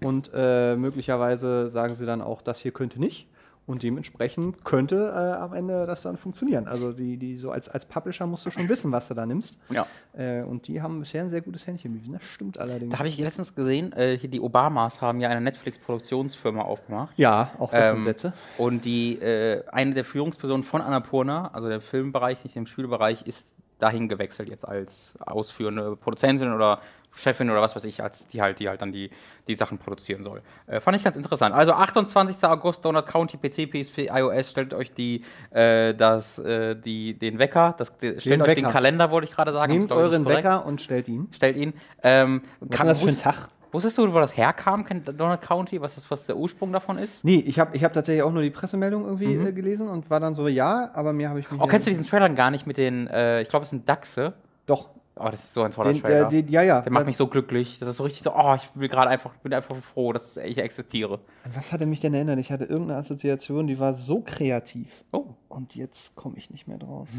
und 0.04 0.32
äh, 0.34 0.76
möglicherweise 0.76 1.70
sagen 1.70 1.96
sie 1.96 2.06
dann 2.06 2.22
auch, 2.22 2.42
das 2.42 2.60
hier 2.60 2.72
könnte 2.72 3.00
nicht. 3.00 3.28
Und 3.66 3.84
dementsprechend 3.84 4.64
könnte 4.64 5.12
äh, 5.14 5.42
am 5.42 5.52
Ende 5.52 5.86
das 5.86 6.02
dann 6.02 6.16
funktionieren. 6.16 6.70
Also 6.70 6.94
die, 6.94 7.18
die 7.18 7.36
so 7.36 7.52
als, 7.52 7.68
als 7.68 7.86
Publisher 7.86 8.26
musst 8.26 8.46
du 8.46 8.50
schon 8.50 8.70
wissen, 8.70 8.94
was 8.94 9.10
du 9.10 9.14
da 9.14 9.26
nimmst. 9.26 9.60
Ja. 9.72 9.86
Äh, 10.18 10.44
und 10.44 10.70
die 10.70 10.82
haben 10.82 11.02
bisher 11.02 11.22
ein 11.22 11.30
sehr 11.30 11.42
gutes 11.42 11.68
Händchen 11.68 11.94
bewiesen. 11.94 12.14
Das 12.14 12.24
stimmt 12.24 12.58
allerdings. 12.58 12.94
Da 12.94 13.00
habe 13.00 13.10
ich 13.10 13.18
letztens 13.18 13.54
gesehen, 13.56 13.92
äh, 13.92 14.18
hier 14.18 14.30
die 14.30 14.40
Obamas 14.40 15.02
haben 15.02 15.20
ja 15.20 15.28
eine 15.28 15.42
Netflix-Produktionsfirma 15.42 16.62
aufgemacht. 16.62 17.14
ja, 17.18 17.52
auch 17.60 17.72
das 17.72 17.90
sind 17.90 17.98
Ähm, 17.98 18.04
Sätze. 18.06 18.32
Und 18.58 18.86
die, 18.86 19.20
äh, 19.20 19.66
eine 19.68 19.94
der 19.94 20.06
Führungspersonen 20.06 20.64
von 20.64 20.82
Annapurna, 20.82 21.50
also 21.52 21.68
der 21.68 21.82
Filmbereich, 21.82 22.46
nicht 22.46 22.56
im 22.56 22.68
Spielbereich, 22.68 23.24
ist 23.24 23.54
dahin 23.80 24.08
gewechselt 24.08 24.50
jetzt 24.50 24.68
als 24.68 25.14
ausführende 25.20 25.96
Produzentin 25.96 26.54
oder 26.54 26.82
Chefin 27.18 27.50
oder 27.50 27.62
was 27.62 27.76
weiß 27.76 27.86
ich, 27.86 28.02
als 28.04 28.28
die 28.28 28.42
halt, 28.42 28.60
die 28.60 28.70
halt 28.70 28.82
dann 28.82 28.92
die, 28.92 29.10
die 29.48 29.56
Sachen 29.56 29.78
produzieren 29.78 30.24
soll. 30.24 30.42
Äh, 30.68 30.80
fand 30.80 30.98
ich 30.98 31.04
ganz 31.04 31.16
interessant. 31.16 31.54
Also 31.54 31.74
28. 31.74 32.44
August, 32.44 32.86
Donut 32.86 33.08
County, 33.08 33.38
PC, 33.38 33.72
PS4, 33.74 34.16
iOS, 34.16 34.52
stellt 34.52 34.74
euch 34.74 34.94
die, 34.94 35.24
äh, 35.52 35.94
das, 35.94 36.38
äh, 36.40 36.76
die, 36.76 37.18
den 37.18 37.40
Wecker, 37.40 37.74
das, 37.78 37.98
die, 37.98 38.20
stellt 38.20 38.42
euch 38.42 38.56
den 38.56 38.64
Wecker. 38.66 38.72
Kalender, 38.72 39.12
wollte 39.12 39.28
ich 39.28 39.36
gerade 39.36 39.52
sagen. 39.52 39.74
Nehmt 39.74 39.92
euren 39.92 40.24
korrekt. 40.24 40.46
Wecker 40.46 40.66
und 40.66 40.82
stellt 40.82 41.08
ihn. 41.08 41.28
Stellt 41.32 41.58
ihn. 41.58 41.74
Ähm, 42.04 42.44
Was 42.60 42.80
ist 42.80 42.88
das 42.88 43.02
für 43.02 43.10
ein 43.10 43.20
Tag? 43.20 43.50
Wusstest 43.78 44.00
du, 44.00 44.12
wo 44.12 44.20
das 44.20 44.36
herkam, 44.36 44.84
Donut 45.06 45.40
County, 45.44 45.80
was, 45.80 45.94
das, 45.94 46.10
was 46.10 46.26
der 46.26 46.36
Ursprung 46.36 46.72
davon 46.72 46.98
ist? 46.98 47.24
Nee, 47.24 47.44
ich 47.46 47.60
habe 47.60 47.78
ich 47.78 47.84
hab 47.84 47.94
tatsächlich 47.94 48.24
auch 48.24 48.32
nur 48.32 48.42
die 48.42 48.50
Pressemeldung 48.50 49.06
irgendwie 49.06 49.36
äh, 49.36 49.52
gelesen 49.52 49.88
und 49.88 50.10
war 50.10 50.20
dann 50.20 50.34
so, 50.34 50.48
ja, 50.48 50.90
aber 50.96 51.14
mir 51.14 51.30
habe 51.30 51.40
ich 51.40 51.52
mich. 51.52 51.62
Oh, 51.62 51.68
kennst 51.68 51.86
du 51.86 51.92
diesen 51.92 52.04
Trailer 52.04 52.28
gar 52.30 52.50
nicht 52.50 52.66
mit 52.66 52.78
den, 52.78 53.06
äh, 53.06 53.44
ich 53.44 53.50
glaube, 53.50 53.66
es 53.66 53.70
sind 53.70 53.88
Dachse. 53.88 54.34
Doch. 54.66 54.90
Oh, 55.16 55.30
das 55.30 55.44
ist 55.44 55.54
so 55.54 55.62
ein 55.62 55.70
toller 55.70 55.94
Den, 55.94 56.02
Trailer. 56.02 56.28
der, 56.28 56.42
den, 56.42 56.52
ja, 56.52 56.64
ja. 56.64 56.82
der 56.82 56.92
macht 56.92 57.06
mich 57.06 57.18
so 57.18 57.28
glücklich. 57.28 57.78
Das 57.78 57.88
ist 57.88 57.98
so 57.98 58.04
richtig 58.04 58.24
so, 58.24 58.34
oh, 58.36 58.56
ich 58.56 58.68
will 58.74 58.88
gerade 58.88 59.12
einfach, 59.12 59.36
bin 59.38 59.54
einfach 59.54 59.76
froh, 59.76 60.12
dass 60.12 60.38
ich 60.38 60.58
existiere. 60.58 61.20
An 61.44 61.52
was 61.56 61.72
hatte 61.72 61.86
mich 61.86 62.02
denn 62.02 62.16
erinnert? 62.16 62.40
Ich 62.40 62.52
hatte 62.52 62.66
irgendeine 62.66 63.00
Assoziation, 63.00 63.68
die 63.68 63.78
war 63.78 63.94
so 63.94 64.22
kreativ. 64.26 65.04
Oh, 65.12 65.26
Und 65.50 65.76
jetzt 65.76 66.16
komme 66.16 66.36
ich 66.38 66.50
nicht 66.50 66.68
mehr 66.68 66.80
draus. 66.80 67.10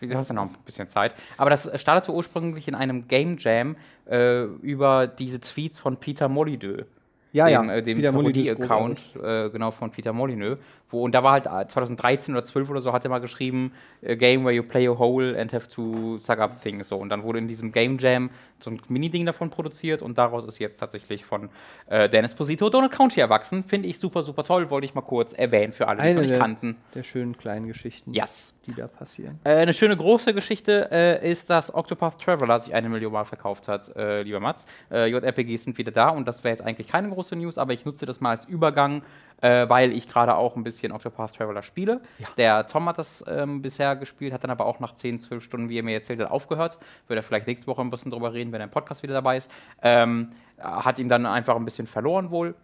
Du 0.00 0.14
hast 0.14 0.28
ja 0.28 0.34
noch 0.34 0.44
ein 0.44 0.56
bisschen 0.64 0.88
Zeit. 0.88 1.14
Aber 1.36 1.50
das 1.50 1.70
startete 1.80 2.12
ursprünglich 2.12 2.68
in 2.68 2.74
einem 2.74 3.08
Game 3.08 3.36
Jam 3.38 3.76
äh, 4.06 4.42
über 4.42 5.06
diese 5.06 5.40
Tweets 5.40 5.78
von 5.78 5.96
Peter 5.96 6.28
Molyneux. 6.28 6.84
Ja, 7.32 7.46
dem, 7.46 7.68
ja. 7.68 7.74
Äh, 7.76 7.82
dem 7.82 8.00
Parodie-Account, 8.02 9.00
äh, 9.22 9.50
genau, 9.50 9.70
von 9.70 9.90
Peter 9.90 10.12
Molyneux. 10.12 10.58
Wo, 10.90 11.02
und 11.02 11.12
da 11.14 11.22
war 11.22 11.32
halt 11.32 11.46
äh, 11.46 11.68
2013 11.68 12.34
oder 12.34 12.42
12 12.44 12.70
oder 12.70 12.80
so, 12.80 12.94
hat 12.94 13.04
er 13.04 13.10
mal 13.10 13.18
geschrieben, 13.18 13.72
a 14.06 14.14
game 14.14 14.44
where 14.44 14.54
you 14.54 14.62
play 14.62 14.88
a 14.88 14.96
hole 14.98 15.38
and 15.38 15.52
have 15.52 15.68
to 15.68 16.16
suck 16.16 16.38
up 16.38 16.62
things. 16.62 16.88
So. 16.88 16.96
Und 16.96 17.10
dann 17.10 17.22
wurde 17.24 17.38
in 17.40 17.46
diesem 17.48 17.72
Game 17.72 17.98
Jam 17.98 18.30
so 18.58 18.70
ein 18.70 18.80
Mini-Ding 18.88 19.26
davon 19.26 19.50
produziert 19.50 20.00
und 20.00 20.16
daraus 20.16 20.46
ist 20.46 20.58
jetzt 20.58 20.78
tatsächlich 20.80 21.26
von 21.26 21.50
äh, 21.88 22.08
Dennis 22.08 22.34
Posito 22.34 22.70
Donald 22.70 22.90
County 22.92 23.20
erwachsen. 23.20 23.64
Finde 23.64 23.86
ich 23.88 23.98
super, 23.98 24.22
super 24.22 24.44
toll. 24.44 24.70
Wollte 24.70 24.86
ich 24.86 24.94
mal 24.94 25.02
kurz 25.02 25.34
erwähnen 25.34 25.74
für 25.74 25.88
alle, 25.88 26.02
die 26.02 26.08
es 26.08 26.14
noch 26.14 26.22
nicht 26.22 26.38
kannten. 26.38 26.76
der 26.94 27.02
schönen 27.02 27.36
kleinen 27.36 27.66
Geschichten, 27.68 28.10
Yes. 28.12 28.54
die 28.66 28.74
da 28.74 28.86
passieren. 28.88 29.38
Äh, 29.44 29.56
eine 29.56 29.74
schöne 29.74 29.94
große 29.96 30.32
Geschichte 30.32 30.88
äh, 30.90 31.30
ist, 31.30 31.50
dass 31.50 31.72
Octopath 31.74 32.18
Traveler 32.18 32.60
sich 32.60 32.72
eine 32.72 32.88
Million 32.88 33.12
Mal 33.12 33.24
verkauft 33.24 33.68
hat, 33.68 33.94
äh, 33.94 34.22
lieber 34.22 34.40
Mats. 34.40 34.64
Äh, 34.90 35.10
JRPGs 35.10 35.64
sind 35.64 35.76
wieder 35.76 35.92
da 35.92 36.08
und 36.08 36.26
das 36.26 36.42
wäre 36.44 36.52
jetzt 36.56 36.64
eigentlich 36.64 36.88
keine 36.88 37.10
große 37.10 37.27
News, 37.36 37.58
aber 37.58 37.72
ich 37.72 37.84
nutze 37.84 38.06
das 38.06 38.20
mal 38.20 38.30
als 38.30 38.44
Übergang, 38.44 39.02
äh, 39.40 39.68
weil 39.68 39.92
ich 39.92 40.06
gerade 40.08 40.34
auch 40.36 40.56
ein 40.56 40.64
bisschen 40.64 40.92
Octopath 40.92 41.36
Traveler 41.36 41.62
spiele. 41.62 42.00
Der 42.36 42.66
Tom 42.66 42.88
hat 42.88 42.98
das 42.98 43.24
ähm, 43.26 43.62
bisher 43.62 43.96
gespielt, 43.96 44.32
hat 44.32 44.44
dann 44.44 44.50
aber 44.50 44.66
auch 44.66 44.80
nach 44.80 44.94
10, 44.94 45.18
12 45.18 45.42
Stunden, 45.42 45.68
wie 45.68 45.78
er 45.78 45.82
mir 45.82 45.94
erzählt 45.94 46.20
hat, 46.20 46.30
aufgehört. 46.30 46.78
Würde 47.06 47.20
er 47.20 47.22
vielleicht 47.22 47.46
nächste 47.46 47.66
Woche 47.66 47.82
ein 47.82 47.90
bisschen 47.90 48.10
drüber 48.10 48.32
reden, 48.32 48.52
wenn 48.52 48.60
er 48.60 48.66
im 48.66 48.70
Podcast 48.70 49.02
wieder 49.02 49.14
dabei 49.14 49.36
ist. 49.36 49.50
Ähm, 49.82 50.32
hat 50.58 50.98
ihn 50.98 51.08
dann 51.08 51.26
einfach 51.26 51.56
ein 51.56 51.64
bisschen 51.64 51.86
verloren 51.86 52.30
wohl. 52.30 52.54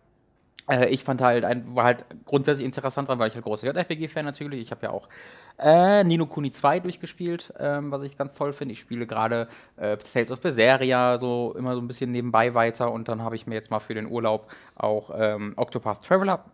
Äh, 0.69 0.89
ich 0.89 1.05
fand 1.05 1.21
halt, 1.21 1.45
ein, 1.45 1.75
war 1.75 1.85
halt 1.85 2.05
grundsätzlich 2.25 2.65
interessant 2.65 3.09
dran, 3.09 3.19
weil 3.19 3.29
ich 3.29 3.35
halt 3.35 3.45
großer 3.45 3.67
JRPG-Fan 3.67 4.25
natürlich. 4.25 4.61
Ich 4.61 4.71
habe 4.71 4.87
ja 4.87 4.91
auch 4.91 5.09
äh, 5.59 6.03
Nino 6.05 6.27
Kuni 6.27 6.51
2 6.51 6.81
durchgespielt, 6.81 7.53
ähm, 7.59 7.91
was 7.91 8.03
ich 8.03 8.17
ganz 8.17 8.35
toll 8.35 8.53
finde. 8.53 8.73
Ich 8.73 8.81
spiele 8.81 9.07
gerade 9.07 9.49
äh, 9.77 9.97
Tales 9.97 10.31
of 10.31 10.41
Berseria 10.41 11.19
so 11.19 11.55
immer 11.57 11.75
so 11.75 11.81
ein 11.81 11.87
bisschen 11.87 12.11
nebenbei 12.11 12.55
weiter 12.55 12.91
und 12.93 13.09
dann 13.09 13.23
habe 13.23 13.37
ich 13.37 13.47
mir 13.47 13.55
jetzt 13.55 13.71
mal 13.71 13.81
für 13.81 13.95
den 13.95 14.11
Urlaub 14.11 14.51
auch 14.75 15.11
ähm, 15.15 15.53
Octopath 15.57 16.05
Traveler 16.05 16.45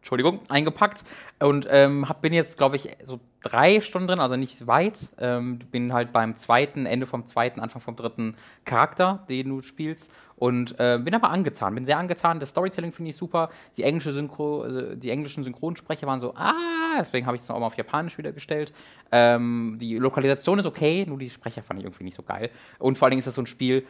Entschuldigung, 0.00 0.40
eingepackt 0.48 1.04
und 1.40 1.66
ähm, 1.70 2.08
hab, 2.08 2.22
bin 2.22 2.32
jetzt, 2.32 2.56
glaube 2.56 2.76
ich, 2.76 2.88
so 3.04 3.20
drei 3.42 3.80
Stunden 3.80 4.08
drin, 4.08 4.20
also 4.20 4.36
nicht 4.36 4.66
weit. 4.66 5.08
Ähm, 5.18 5.58
bin 5.58 5.92
halt 5.92 6.12
beim 6.12 6.36
zweiten, 6.36 6.86
Ende 6.86 7.06
vom 7.06 7.26
zweiten, 7.26 7.60
Anfang 7.60 7.82
vom 7.82 7.96
dritten 7.96 8.36
Charakter, 8.64 9.24
den 9.28 9.48
du 9.48 9.62
spielst 9.62 10.10
und 10.36 10.78
äh, 10.78 10.98
bin 11.02 11.14
aber 11.14 11.30
angetan, 11.30 11.74
bin 11.74 11.84
sehr 11.84 11.98
angetan. 11.98 12.40
Das 12.40 12.50
Storytelling 12.50 12.92
finde 12.92 13.10
ich 13.10 13.16
super. 13.16 13.50
Die, 13.76 13.82
englische 13.82 14.12
Synchro, 14.12 14.62
also 14.62 14.94
die 14.94 15.10
englischen 15.10 15.42
Synchronsprecher 15.42 16.06
waren 16.06 16.20
so, 16.20 16.34
ah, 16.36 16.98
deswegen 16.98 17.26
habe 17.26 17.36
ich 17.36 17.42
es 17.42 17.50
auch 17.50 17.58
mal 17.58 17.66
auf 17.66 17.76
Japanisch 17.76 18.18
wieder 18.18 18.32
gestellt. 18.32 18.72
Ähm, 19.10 19.78
die 19.80 19.98
Lokalisation 19.98 20.58
ist 20.58 20.66
okay, 20.66 21.04
nur 21.06 21.18
die 21.18 21.30
Sprecher 21.30 21.62
fand 21.62 21.80
ich 21.80 21.84
irgendwie 21.84 22.04
nicht 22.04 22.16
so 22.16 22.22
geil. 22.22 22.50
Und 22.78 22.96
vor 22.96 23.06
allen 23.06 23.10
Dingen 23.10 23.20
ist 23.20 23.26
das 23.26 23.34
so 23.34 23.42
ein 23.42 23.46
Spiel, 23.46 23.84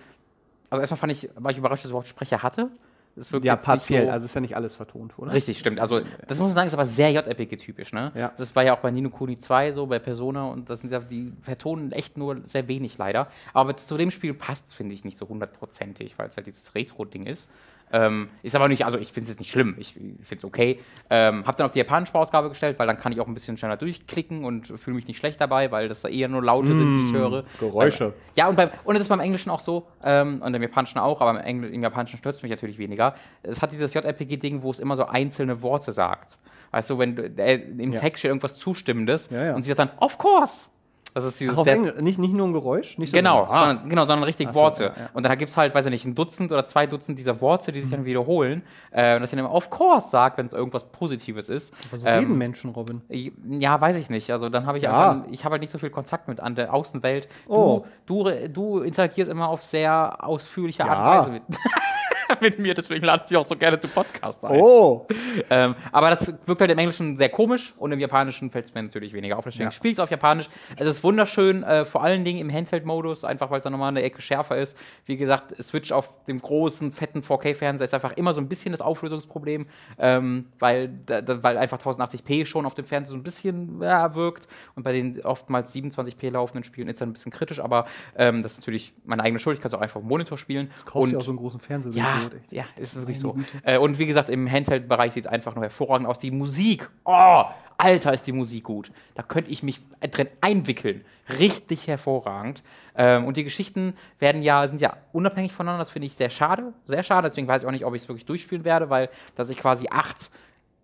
also 0.70 0.80
erstmal 0.80 0.98
fand 0.98 1.12
ich, 1.12 1.28
war 1.36 1.50
ich 1.50 1.58
überrascht, 1.58 1.84
dass 1.84 1.86
es 1.86 1.90
überhaupt 1.90 2.08
Sprecher 2.08 2.42
hatte. 2.42 2.70
Es 3.18 3.32
wirkt 3.32 3.44
Ja, 3.44 3.56
partiell. 3.56 4.06
so- 4.06 4.10
Also 4.12 4.24
ist 4.26 4.34
ja 4.34 4.40
nicht 4.40 4.56
alles 4.56 4.76
vertont, 4.76 5.18
oder? 5.18 5.32
Richtig, 5.32 5.58
stimmt. 5.58 5.80
Also, 5.80 6.00
das 6.26 6.38
muss 6.38 6.48
man 6.48 6.54
sagen, 6.54 6.68
ist 6.68 6.74
aber 6.74 6.86
sehr 6.86 7.10
JRPG-typisch, 7.12 7.92
ne? 7.92 8.12
Ja. 8.14 8.32
Das 8.36 8.54
war 8.56 8.62
ja 8.64 8.74
auch 8.74 8.80
bei 8.80 8.90
Nino 8.90 9.10
Kuni 9.10 9.38
2 9.38 9.72
so, 9.72 9.86
bei 9.86 9.98
Persona 9.98 10.46
und 10.46 10.70
das 10.70 10.80
sind 10.80 10.90
ja, 10.92 11.00
die 11.00 11.32
vertonen 11.40 11.92
echt 11.92 12.16
nur 12.16 12.40
sehr 12.46 12.68
wenig 12.68 12.96
leider. 12.98 13.28
Aber 13.52 13.76
zu 13.76 13.96
dem 13.96 14.10
Spiel 14.10 14.34
passt 14.34 14.74
finde 14.74 14.94
ich, 14.94 15.04
nicht 15.04 15.18
so 15.18 15.28
hundertprozentig, 15.28 16.18
weil 16.18 16.28
es 16.28 16.36
halt 16.36 16.46
dieses 16.46 16.74
Retro-Ding 16.74 17.26
ist. 17.26 17.48
Ähm, 17.92 18.28
ist 18.42 18.54
aber 18.54 18.68
nicht, 18.68 18.84
also 18.84 18.98
ich 18.98 19.12
finde 19.12 19.24
es 19.24 19.28
jetzt 19.30 19.38
nicht 19.40 19.50
schlimm, 19.50 19.76
ich 19.78 19.94
finde 19.94 20.18
es 20.36 20.44
okay. 20.44 20.80
Ähm, 21.10 21.46
hab 21.46 21.56
dann 21.56 21.66
auf 21.66 21.72
die 21.72 21.78
japanische 21.78 22.14
Ausgabe 22.14 22.48
gestellt, 22.48 22.78
weil 22.78 22.86
dann 22.86 22.96
kann 22.96 23.12
ich 23.12 23.20
auch 23.20 23.26
ein 23.26 23.34
bisschen 23.34 23.56
schneller 23.56 23.76
durchklicken 23.76 24.44
und 24.44 24.66
fühle 24.78 24.96
mich 24.96 25.06
nicht 25.06 25.16
schlecht 25.18 25.40
dabei, 25.40 25.70
weil 25.70 25.88
das 25.88 26.02
da 26.02 26.08
eher 26.08 26.28
nur 26.28 26.42
Laute 26.42 26.74
sind, 26.74 26.96
die 26.96 27.08
ich 27.08 27.14
höre. 27.14 27.42
Mm, 27.42 27.46
Geräusche. 27.60 28.04
Ähm, 28.04 28.12
ja, 28.36 28.48
und, 28.48 28.56
beim, 28.56 28.70
und 28.84 28.94
es 28.96 29.02
ist 29.02 29.08
beim 29.08 29.20
Englischen 29.20 29.50
auch 29.50 29.60
so, 29.60 29.86
ähm, 30.02 30.42
und 30.42 30.54
im 30.54 30.62
Japanischen 30.62 30.98
auch, 30.98 31.20
aber 31.20 31.30
im, 31.30 31.36
Engl 31.44 31.68
im 31.72 31.82
Japanischen 31.82 32.18
stört 32.18 32.36
es 32.36 32.42
mich 32.42 32.50
natürlich 32.50 32.78
weniger. 32.78 33.14
Es 33.42 33.62
hat 33.62 33.72
dieses 33.72 33.94
JRPG-Ding, 33.94 34.62
wo 34.62 34.70
es 34.70 34.78
immer 34.78 34.96
so 34.96 35.06
einzelne 35.06 35.62
Worte 35.62 35.92
sagt. 35.92 36.38
Weißt 36.70 36.90
du, 36.90 36.98
wenn 36.98 37.16
du, 37.16 37.22
äh, 37.22 37.54
im 37.54 37.92
Ja. 37.92 38.00
Text 38.00 38.20
steht 38.20 38.28
irgendwas 38.30 38.58
Zustimmendes 38.58 39.30
Ja, 39.30 39.44
ja. 39.44 39.54
und 39.54 39.62
sie 39.62 39.68
sagt 39.68 39.78
dann, 39.78 39.90
of 40.00 40.18
course. 40.18 40.68
Das 41.14 41.24
ist 41.24 41.40
dieses 41.40 41.56
Ach, 41.56 41.60
auf 41.62 41.66
Englisch. 41.66 41.94
Nicht, 42.00 42.18
nicht 42.18 42.34
nur 42.34 42.46
ein 42.46 42.52
Geräusch? 42.52 42.98
Nicht 42.98 43.10
so 43.10 43.16
Genau, 43.16 43.46
so, 43.46 43.50
ah. 43.50 43.66
sondern, 43.68 43.88
genau, 43.88 44.04
sondern 44.04 44.24
richtig 44.24 44.48
Ach 44.50 44.54
so, 44.54 44.60
Worte. 44.60 44.82
ja, 44.84 44.88
ja. 45.02 45.08
Und 45.14 45.22
dann 45.24 45.36
gibt 45.38 45.50
es 45.50 45.56
halt, 45.56 45.74
weiß 45.74 45.86
ich 45.86 45.90
nicht, 45.90 46.04
ein 46.04 46.14
Dutzend 46.14 46.52
oder 46.52 46.66
zwei 46.66 46.86
Dutzend 46.86 47.18
dieser 47.18 47.40
Worte, 47.40 47.72
die 47.72 47.80
sich 47.80 47.90
dann 47.90 48.04
wiederholen. 48.04 48.62
Äh, 48.90 49.16
und 49.16 49.22
dass 49.22 49.32
er 49.32 49.38
immer 49.38 49.52
of 49.52 49.70
course 49.70 50.08
sagt, 50.10 50.38
wenn 50.38 50.46
es 50.46 50.52
irgendwas 50.52 50.84
Positives 50.92 51.48
ist. 51.48 51.74
Aber 51.88 51.98
so 51.98 52.06
Ähm, 52.06 52.18
reden 52.18 52.38
Menschen, 52.38 52.70
Robin. 52.70 53.00
ja, 53.08 53.80
weiß 53.80 53.96
ich 53.96 54.10
nicht. 54.10 54.30
Also 54.30 54.48
dann 54.48 54.66
habe 54.66 54.78
ich 54.78 54.84
Ja. 54.84 55.10
einfach, 55.12 55.28
ich 55.30 55.44
habe 55.44 55.52
halt 55.54 55.62
nicht 55.62 55.70
so 55.70 55.78
viel 55.78 55.90
Kontakt 55.90 56.28
mit 56.28 56.40
an 56.40 56.54
der 56.54 56.72
Außenwelt. 56.74 57.26
Du, 57.46 57.52
Oh. 57.54 57.84
du, 58.06 58.24
du 58.48 58.80
interagierst 58.80 59.30
immer 59.30 59.48
auf 59.48 59.62
sehr 59.62 60.18
ausführliche. 60.22 60.84
Art 60.84 60.98
und 60.98 61.04
Weise 61.06 61.30
mit, 61.32 61.42
mit 62.40 62.58
mir, 62.58 62.74
deswegen 62.74 63.04
lade 63.04 63.24
ich 63.28 63.36
auch 63.36 63.46
so 63.46 63.56
gerne 63.56 63.78
zu 63.78 63.88
Podcasts 63.88 64.44
ein. 64.44 64.60
Oh! 64.60 65.06
Ähm, 65.50 65.74
aber 65.92 66.10
das 66.10 66.32
wirkt 66.46 66.60
halt 66.60 66.70
im 66.70 66.78
Englischen 66.78 67.16
sehr 67.16 67.28
komisch 67.28 67.74
und 67.78 67.92
im 67.92 68.00
Japanischen 68.00 68.50
fällt 68.50 68.66
es 68.66 68.74
mir 68.74 68.82
natürlich 68.82 69.12
weniger 69.12 69.38
auf. 69.38 69.44
Deswegen 69.44 69.64
Ja. 69.64 69.70
spiele 69.70 69.92
ich 69.92 69.96
es 69.96 70.00
auf 70.00 70.10
Japanisch. 70.10 70.48
Es 70.76 70.86
ist 70.86 71.02
wunderschön, 71.04 71.62
äh, 71.62 71.84
vor 71.84 72.02
allen 72.02 72.24
Dingen 72.24 72.38
im 72.40 72.52
Handheld-Modus, 72.52 73.24
einfach 73.24 73.50
weil 73.50 73.58
es 73.58 73.64
dann 73.64 73.72
nochmal 73.72 73.88
eine 73.88 74.02
Ecke 74.02 74.20
schärfer 74.22 74.56
ist. 74.58 74.76
Wie 75.06 75.16
gesagt, 75.16 75.54
Switch 75.62 75.92
auf 75.92 76.22
dem 76.24 76.40
großen, 76.40 76.92
fetten 76.92 77.22
4K-Fernseher 77.22 77.84
ist 77.84 77.94
einfach 77.94 78.12
immer 78.12 78.34
so 78.34 78.40
ein 78.40 78.48
bisschen 78.48 78.72
das 78.72 78.80
Auflösungsproblem, 78.80 79.66
ähm, 79.98 80.46
weil, 80.58 80.88
da, 81.06 81.20
da, 81.22 81.42
weil 81.42 81.56
einfach 81.58 81.78
1080p 81.78 82.46
schon 82.46 82.66
auf 82.66 82.74
dem 82.74 82.84
Fernseher 82.84 83.10
so 83.10 83.16
ein 83.16 83.22
bisschen 83.22 83.80
ja, 83.82 84.14
wirkt 84.14 84.48
und 84.74 84.82
bei 84.82 84.92
den 84.92 85.20
oftmals 85.24 85.74
27p 85.74 86.30
laufenden 86.30 86.64
Spielen 86.64 86.88
ist 86.88 87.00
das 87.00 87.08
ein 87.08 87.12
bisschen 87.12 87.32
kritisch, 87.32 87.60
aber 87.60 87.86
ähm, 88.16 88.42
das 88.42 88.52
ist 88.52 88.58
natürlich 88.58 88.92
meine 89.04 89.22
eigene 89.22 89.38
Schuld. 89.38 89.56
Ich 89.56 89.62
kann 89.62 89.68
es 89.68 89.74
auch 89.74 89.80
einfach 89.80 89.96
auf 89.96 90.02
dem 90.02 90.08
Monitor 90.08 90.36
spielen. 90.38 90.70
Kaufst 90.84 91.12
du 91.12 91.18
auch 91.18 91.22
so 91.22 91.30
einen 91.30 91.38
großen 91.38 91.60
Fernseher? 91.60 91.92
Ja, 91.92 92.17
Echt. 92.26 92.52
ja, 92.52 92.64
ist 92.76 92.96
wirklich 92.96 93.18
so. 93.18 93.34
Güte. 93.34 93.46
Äh, 93.62 93.78
und 93.78 93.98
wie 93.98 94.06
gesagt, 94.06 94.28
im 94.28 94.50
Handheld-Bereich 94.50 95.12
sieht 95.12 95.24
es 95.24 95.30
einfach 95.30 95.54
nur 95.54 95.64
hervorragend 95.64 96.06
aus. 96.06 96.18
Die 96.18 96.30
Musik, 96.30 96.88
oh, 97.04 97.44
Alter, 97.76 98.12
ist 98.12 98.26
die 98.26 98.32
Musik 98.32 98.64
gut. 98.64 98.90
Da 99.14 99.22
könnte 99.22 99.50
ich 99.50 99.62
mich 99.62 99.80
drin 100.00 100.28
einwickeln. 100.40 101.04
Richtig 101.38 101.86
hervorragend. 101.86 102.62
Ähm, 102.96 103.24
und 103.24 103.36
die 103.36 103.44
Geschichten 103.44 103.94
werden 104.18 104.42
ja, 104.42 104.66
sind 104.66 104.80
ja 104.80 104.96
unabhängig 105.12 105.52
voneinander. 105.52 105.84
Das 105.84 105.90
finde 105.90 106.06
ich 106.06 106.14
sehr 106.14 106.30
schade. 106.30 106.72
Sehr 106.86 107.02
schade. 107.02 107.28
Deswegen 107.28 107.46
weiß 107.46 107.62
ich 107.62 107.68
auch 107.68 107.72
nicht, 107.72 107.84
ob 107.84 107.94
ich 107.94 108.02
es 108.02 108.08
wirklich 108.08 108.26
durchspielen 108.26 108.64
werde, 108.64 108.90
weil 108.90 109.08
dass 109.36 109.48
ich 109.48 109.58
quasi 109.58 109.86
acht 109.90 110.30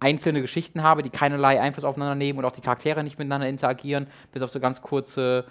einzelne 0.04 0.42
Geschichten 0.42 0.82
habe, 0.82 1.02
die 1.02 1.10
keinerlei 1.10 1.60
Einfluss 1.60 1.84
aufeinander 1.84 2.14
nehmen 2.14 2.38
und 2.38 2.44
auch 2.44 2.52
die 2.52 2.60
Charaktere 2.60 3.02
nicht 3.02 3.18
miteinander 3.18 3.48
interagieren, 3.48 4.06
bis 4.32 4.42
auf 4.42 4.50
so 4.50 4.60
ganz 4.60 4.82
kurze, 4.82 5.46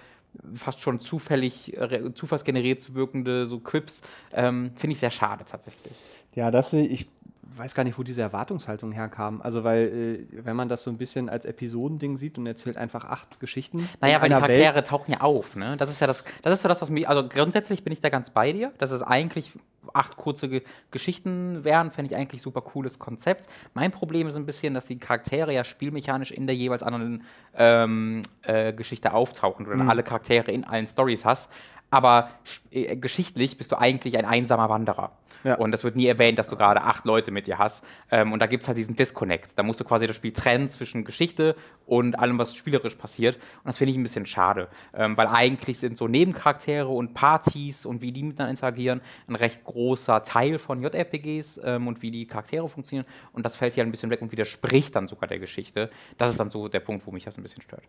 fast 0.56 0.82
schon 0.82 1.00
zufällig, 1.00 1.78
äh, 1.78 2.14
zufallsgeneriert 2.14 2.94
wirkende 2.94 3.46
so 3.46 3.60
Quips, 3.60 4.02
ähm, 4.32 4.72
finde 4.76 4.94
ich 4.94 5.00
sehr 5.00 5.12
schade 5.12 5.46
tatsächlich. 5.46 5.94
Ja, 6.36 6.52
das 6.52 6.74
ich 6.74 7.08
weiß 7.58 7.76
gar 7.76 7.84
nicht, 7.84 7.98
wo 7.98 8.04
diese 8.04 8.22
Erwartungshaltung 8.22 8.92
herkam. 8.92 9.42
Also, 9.42 9.64
weil, 9.64 10.28
äh, 10.32 10.46
wenn 10.46 10.56
man 10.56 10.70
das 10.70 10.84
so 10.84 10.90
ein 10.90 10.98
bisschen 10.98 11.30
als 11.30 11.46
Episodending 11.46 12.18
sieht 12.18 12.38
und 12.38 12.46
erzählt 12.48 12.78
einfach 12.78 13.06
acht 13.06 13.40
Geschichten. 13.40 13.88
Naja, 14.02 14.22
weil 14.22 14.30
die 14.30 14.36
Charaktere 14.36 14.76
Welt, 14.76 14.88
tauchen 14.88 15.12
ja 15.12 15.22
auf, 15.22 15.56
ne? 15.56 15.78
Das 15.78 15.90
ist 15.90 16.00
ja 16.00 16.08
das, 16.08 16.24
das 16.42 16.54
ist 16.54 16.62
so 16.64 16.68
das, 16.68 16.82
was 16.82 16.90
mir, 16.90 17.10
also 17.10 17.28
grundsätzlich 17.28 17.84
bin 17.84 17.94
ich 17.94 18.02
da 18.02 18.10
ganz 18.10 18.30
bei 18.30 18.52
dir. 18.52 18.72
Das 18.78 18.92
ist 18.92 19.02
eigentlich 19.02 19.52
acht 19.94 20.16
kurze 20.16 20.50
Ge 20.50 20.62
Geschichten 20.92 21.64
wären, 21.64 21.92
fände 21.92 22.12
ich 22.12 22.18
eigentlich 22.18 22.42
super 22.42 22.62
cooles 22.62 23.00
Konzept. 23.00 23.48
Mein 23.74 23.92
Problem 23.92 24.28
ist 24.28 24.36
ein 24.36 24.46
bisschen, 24.46 24.74
dass 24.74 24.86
die 24.86 24.98
Charaktere 24.98 25.54
ja 25.54 25.64
spielmechanisch 25.64 26.32
in 26.32 26.48
der 26.48 26.56
jeweils 26.56 26.84
anderen 26.84 27.24
ähm, 27.56 28.22
äh, 28.44 28.74
Geschichte 28.74 29.14
auftauchen, 29.14 29.68
oder 29.68 29.88
alle 29.90 30.04
Charaktere 30.04 30.52
in 30.52 30.64
allen 30.64 30.88
Stories 30.88 31.26
hast. 31.26 31.52
Aber 31.94 32.32
äh, 32.72 32.96
geschichtlich 32.96 33.56
bist 33.56 33.72
du 33.72 33.78
eigentlich 33.78 34.18
ein 34.18 34.26
einsamer 34.26 34.68
Wanderer. 34.68 35.12
Ja. 35.44 35.58
Und 35.58 35.70
das 35.72 35.84
wird 35.84 35.96
nie 35.96 36.08
erwähnt, 36.08 36.40
dass 36.40 36.48
du 36.48 36.56
gerade 36.56 36.82
acht 36.82 37.06
Leute 37.06 37.30
mit 37.30 37.46
dir 37.46 37.60
hast. 37.60 37.86
Ähm, 38.10 38.34
und 38.34 38.40
da 38.40 38.48
gibt 38.48 38.64
es 38.64 38.68
halt 38.68 38.80
diesen 38.80 38.96
Disconnect. 38.96 39.60
Da 39.60 39.62
musst 39.62 39.80
du 39.80 39.84
quasi 39.84 40.08
das 40.08 40.16
Spiel 40.16 40.34
trennen 40.34 40.70
zwischen 40.70 41.06
Geschichte 41.06 41.56
und 41.86 42.18
allem, 42.18 42.40
was 42.40 42.56
spielerisch 42.56 42.96
passiert. 42.96 43.36
Und 43.36 43.66
das 43.66 43.78
finde 43.78 43.92
ich 43.92 43.98
ein 44.00 44.02
bisschen 44.02 44.26
schade. 44.26 44.70
Ähm, 44.96 45.16
weil 45.18 45.28
eigentlich 45.28 45.78
sind 45.78 45.96
so 45.96 46.08
Nebencharaktere 46.08 46.88
und 46.88 47.14
Partys 47.14 47.86
und 47.86 48.02
wie 48.02 48.12
die 48.12 48.24
miteinander 48.24 48.50
interagieren 48.50 49.02
ein 49.28 49.36
recht 49.36 49.64
großer 49.64 50.24
Teil 50.24 50.58
von 50.58 50.82
JRPGs 50.82 51.62
ähm, 51.64 51.86
und 51.86 52.02
wie 52.02 52.10
die 52.10 52.26
Charaktere 52.26 52.68
funktionieren. 52.68 53.06
Und 53.34 53.46
das 53.46 53.56
fällt 53.56 53.76
hier 53.76 53.84
ein 53.84 53.92
bisschen 53.92 54.10
weg 54.10 54.24
und 54.24 54.32
widerspricht 54.32 54.96
dann 54.96 55.08
sogar 55.08 55.28
der 55.28 55.38
Geschichte. 55.38 55.92
Das 56.18 56.32
ist 56.32 56.40
dann 56.40 56.50
so 56.50 56.70
der 56.70 56.80
Punkt, 56.80 57.06
wo 57.06 57.12
mich 57.12 57.26
das 57.26 57.38
ein 57.38 57.44
bisschen 57.44 57.62
stört. 57.62 57.84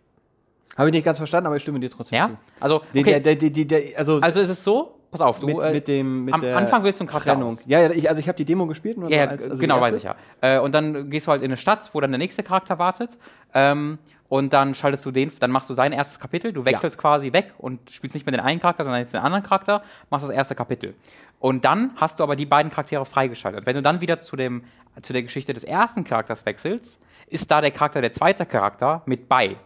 Habe 0.76 0.88
ich 0.88 0.92
nicht 0.94 1.04
ganz 1.04 1.18
verstanden, 1.18 1.46
aber 1.46 1.56
ich 1.56 1.62
stimme 1.62 1.78
dir 1.80 1.90
trotzdem 1.90 2.18
Ja? 2.18 2.28
zu. 2.28 2.36
Also, 2.60 2.76
okay. 2.96 3.20
der, 3.20 3.36
der, 3.36 3.50
der, 3.50 3.82
also, 3.98 4.18
also 4.20 4.40
ist 4.40 4.48
es 4.48 4.64
so, 4.64 4.98
pass 5.10 5.20
auf, 5.20 5.38
du. 5.38 5.46
mit, 5.46 5.62
äh, 5.64 5.72
mit 5.72 5.86
dem 5.88 6.24
mit 6.24 6.34
am 6.34 6.42
Anfang 6.44 6.82
wählst 6.82 7.00
du 7.00 7.04
einen 7.04 7.10
Charakter 7.10 7.32
Trennung. 7.34 7.50
aus. 7.52 7.64
Ja, 7.66 7.80
ja, 7.80 7.90
ich, 7.90 8.08
also 8.08 8.20
ich 8.20 8.26
habe 8.28 8.36
die 8.36 8.44
Demo 8.44 8.66
gespielt. 8.66 8.98
nur 8.98 9.08
Ja, 9.10 9.24
ja, 9.24 9.28
als- 9.28 9.48
also 9.48 9.60
genau, 9.60 9.80
weiß 9.80 9.94
ich 9.94 10.02
ja. 10.02 10.16
Äh, 10.40 10.58
und 10.58 10.72
dann 10.74 11.10
gehst 11.10 11.26
du 11.26 11.30
halt 11.30 11.42
in 11.42 11.46
eine 11.50 11.56
Stadt, 11.56 11.88
wo 11.92 12.00
dann 12.00 12.10
der 12.10 12.18
nächste 12.18 12.42
Charakter 12.42 12.78
wartet. 12.78 13.16
Ähm, 13.54 13.98
und 14.28 14.52
dann 14.52 14.74
schaltest 14.74 15.04
du 15.06 15.12
den, 15.12 15.30
dann 15.38 15.52
machst 15.52 15.70
du 15.70 15.74
sein 15.74 15.92
erstes 15.92 16.18
Kapitel. 16.18 16.52
Du 16.52 16.64
wechselst 16.64 16.98
quasi 16.98 17.32
weg 17.32 17.52
und 17.58 17.90
spielst 17.90 18.14
nicht 18.14 18.26
mehr 18.26 18.32
den 18.32 18.40
einen 18.40 18.58
Charakter, 18.58 18.82
sondern 18.82 19.00
jetzt 19.02 19.12
den 19.12 19.20
anderen 19.20 19.44
Charakter, 19.44 19.82
machst 20.10 20.26
das 20.26 20.34
erste 20.34 20.54
Kapitel. 20.56 20.94
Und 21.38 21.64
dann 21.64 21.90
hast 21.96 22.18
du 22.18 22.24
aber 22.24 22.34
die 22.34 22.46
beiden 22.46 22.72
Charaktere 22.72 23.04
freigeschaltet. 23.06 23.66
Wenn 23.66 23.76
du 23.76 23.82
dann 23.82 24.00
wieder 24.00 24.18
zu, 24.18 24.34
dem, 24.34 24.64
zu 25.02 25.12
der 25.12 25.22
Geschichte 25.22 25.52
des 25.52 25.62
ersten 25.62 26.02
Charakters 26.02 26.44
wechselst, 26.46 26.98
ist 27.28 27.48
da 27.50 27.60
der 27.60 27.70
Charakter, 27.70 28.00
der 28.00 28.10
zweite 28.12 28.46
Charakter, 28.46 29.02
mit 29.06 29.28
bei. 29.28 29.56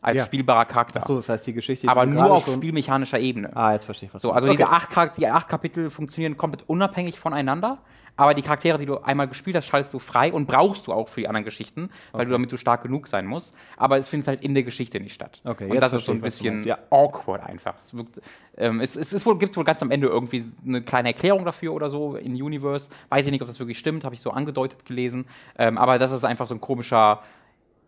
Als 0.00 0.16
Ja. 0.18 0.24
spielbarer 0.24 0.64
Charakter. 0.64 1.00
Ach 1.02 1.06
so, 1.06 1.16
das 1.16 1.28
heißt, 1.28 1.46
die 1.46 1.52
Geschichte. 1.52 1.88
aber 1.88 2.06
nur 2.06 2.30
auf 2.30 2.46
spielmechanischer 2.48 3.18
Ebene. 3.18 3.54
Ah, 3.56 3.72
jetzt 3.72 3.86
verstehe 3.86 4.08
ich 4.08 4.14
was. 4.14 4.22
So, 4.22 4.30
also 4.30 4.46
meinst. 4.46 4.60
diese 4.60 4.68
Okay. 4.70 4.86
acht, 4.96 5.16
die 5.16 5.26
acht 5.26 5.48
Kapitel 5.48 5.90
funktionieren 5.90 6.36
komplett 6.36 6.68
unabhängig 6.68 7.18
voneinander, 7.18 7.78
aber 8.14 8.34
die 8.34 8.42
Charaktere, 8.42 8.78
die 8.78 8.86
du 8.86 8.98
einmal 8.98 9.28
gespielt 9.28 9.56
hast, 9.56 9.66
schaltest 9.66 9.94
du 9.94 10.00
frei 10.00 10.32
und 10.32 10.46
brauchst 10.46 10.86
du 10.86 10.92
auch 10.92 11.08
für 11.08 11.20
die 11.20 11.28
anderen 11.28 11.44
Geschichten, 11.44 11.88
weil 12.12 12.26
du 12.26 12.32
damit 12.32 12.50
du 12.50 12.56
stark 12.56 12.82
genug 12.82 13.06
sein 13.06 13.26
musst. 13.26 13.54
Aber 13.76 13.96
es 13.96 14.08
findet 14.08 14.26
halt 14.28 14.40
in 14.40 14.54
der 14.54 14.64
Geschichte 14.64 14.98
nicht 15.00 15.14
statt. 15.14 15.40
Okay, 15.44 15.70
und 15.70 15.80
das 15.80 15.92
ist 15.92 16.04
so 16.06 16.12
ein 16.12 16.20
bisschen 16.20 16.62
ja. 16.62 16.78
awkward 16.90 17.44
einfach. 17.44 17.76
Es, 17.78 17.96
wirkt, 17.96 18.20
ähm, 18.56 18.80
es, 18.80 18.96
es 18.96 19.24
wohl, 19.24 19.38
gibt 19.38 19.56
wohl 19.56 19.64
ganz 19.64 19.82
am 19.82 19.90
Ende 19.92 20.08
irgendwie 20.08 20.44
eine 20.66 20.82
kleine 20.82 21.08
Erklärung 21.10 21.44
dafür 21.44 21.72
oder 21.72 21.88
so 21.90 22.16
in 22.16 22.32
Universe. 22.40 22.90
Weiß 23.08 23.24
ich 23.26 23.30
nicht, 23.32 23.42
ob 23.42 23.48
das 23.48 23.60
wirklich 23.60 23.78
stimmt, 23.78 24.04
habe 24.04 24.16
ich 24.16 24.20
so 24.20 24.30
angedeutet 24.32 24.84
gelesen. 24.84 25.26
Ähm, 25.56 25.78
aber 25.78 25.98
das 25.98 26.10
ist 26.12 26.24
einfach 26.24 26.46
so 26.48 26.54
ein 26.54 26.60
komischer 26.60 27.20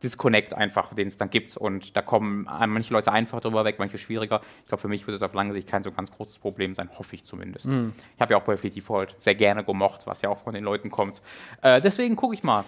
Disconnect 0.02 0.54
einfach, 0.54 0.94
den 0.94 1.08
es 1.08 1.16
dann 1.16 1.30
gibt. 1.30 1.56
Und 1.56 1.96
da 1.96 2.02
kommen 2.02 2.44
manche 2.44 2.92
Leute 2.92 3.12
einfach 3.12 3.40
drüber 3.40 3.64
weg, 3.64 3.76
manche 3.78 3.98
schwieriger. 3.98 4.40
Ich 4.62 4.68
glaube, 4.68 4.80
für 4.80 4.88
mich 4.88 5.06
wird 5.06 5.16
es 5.16 5.22
auf 5.22 5.34
lange 5.34 5.52
Sicht 5.52 5.68
kein 5.68 5.82
so 5.82 5.92
ganz 5.92 6.10
großes 6.10 6.38
Problem 6.38 6.74
sein, 6.74 6.88
hoffe 6.98 7.14
ich 7.16 7.24
zumindest. 7.24 7.66
Mhm. 7.66 7.92
Ich 8.14 8.20
habe 8.20 8.32
ja 8.32 8.38
auch 8.38 8.44
Bravely 8.44 8.70
Default 8.70 9.14
sehr 9.18 9.34
gerne 9.34 9.64
gemocht, 9.64 10.02
was 10.06 10.22
ja 10.22 10.30
auch 10.30 10.38
von 10.38 10.54
den 10.54 10.64
Leuten 10.64 10.90
kommt. 10.90 11.20
Äh, 11.62 11.80
deswegen 11.80 12.16
gucke 12.16 12.34
ich 12.34 12.42
mal. 12.42 12.64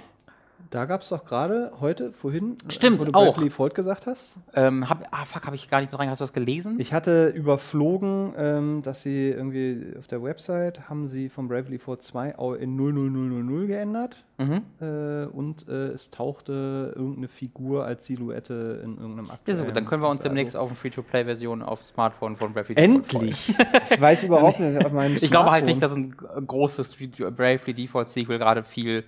Da 0.70 0.86
gab 0.86 1.02
es 1.02 1.10
doch 1.10 1.24
gerade 1.24 1.72
heute, 1.80 2.12
vorhin, 2.12 2.56
Stimmt, 2.68 3.00
wo 3.00 3.04
du 3.04 3.12
auch. 3.12 3.34
Bravely 3.34 3.48
Default 3.50 3.74
gesagt 3.74 4.06
hast. 4.06 4.36
Ähm, 4.54 4.88
hab, 4.88 5.06
ah, 5.10 5.24
fuck, 5.26 5.44
habe 5.46 5.54
ich 5.56 5.68
gar 5.68 5.80
nicht 5.80 5.92
mehr 5.92 5.98
rein. 6.00 6.08
Hast 6.08 6.20
du 6.20 6.24
das 6.24 6.32
gelesen? 6.32 6.76
Ich 6.78 6.92
hatte 6.94 7.28
überflogen, 7.28 8.32
ähm, 8.36 8.82
dass 8.82 9.02
sie 9.02 9.28
irgendwie 9.30 9.94
auf 9.98 10.06
der 10.06 10.22
Website 10.22 10.88
haben 10.88 11.08
sie 11.08 11.28
von 11.28 11.48
Bravely 11.48 11.78
Default 11.78 12.02
2 12.02 12.38
au- 12.38 12.54
in 12.54 12.76
00000 12.76 13.66
geändert. 13.66 14.16
mhm. 14.38 14.62
Äh, 14.80 15.26
und 15.26 15.68
äh, 15.68 15.88
es 15.88 16.10
tauchte 16.10 16.92
irgendeine 16.96 17.28
Figur 17.28 17.84
als 17.84 18.06
Silhouette 18.06 18.80
in 18.82 18.96
irgendeinem 18.98 19.26
Ja, 19.26 19.32
aktuellen. 19.34 19.58
so 19.58 19.64
gut, 19.64 19.76
dann 19.76 19.84
können 19.84 20.02
wir 20.02 20.08
uns 20.08 20.20
also- 20.22 20.28
demnächst 20.30 20.56
auf 20.56 20.68
eine 20.68 20.76
Free-to-Play-Version 20.76 21.62
auf 21.62 21.82
Smartphone 21.84 22.36
von 22.36 22.52
Bravely 22.52 22.74
Default. 22.74 22.94
Endlich! 23.14 23.54
ich 23.90 24.00
weiß 24.00 24.24
überhaupt 24.24 24.58
nicht, 24.60 24.84
auf 24.84 24.92
meinem 24.92 25.16
Ich 25.16 25.30
glaube 25.30 25.50
halt 25.50 25.66
nicht, 25.66 25.82
dass 25.82 25.92
ein 25.94 26.14
großes 26.16 26.96
Bravely 27.36 27.74
Default 27.74 28.08
Sequel 28.08 28.38
gerade 28.38 28.62
viel. 28.64 29.04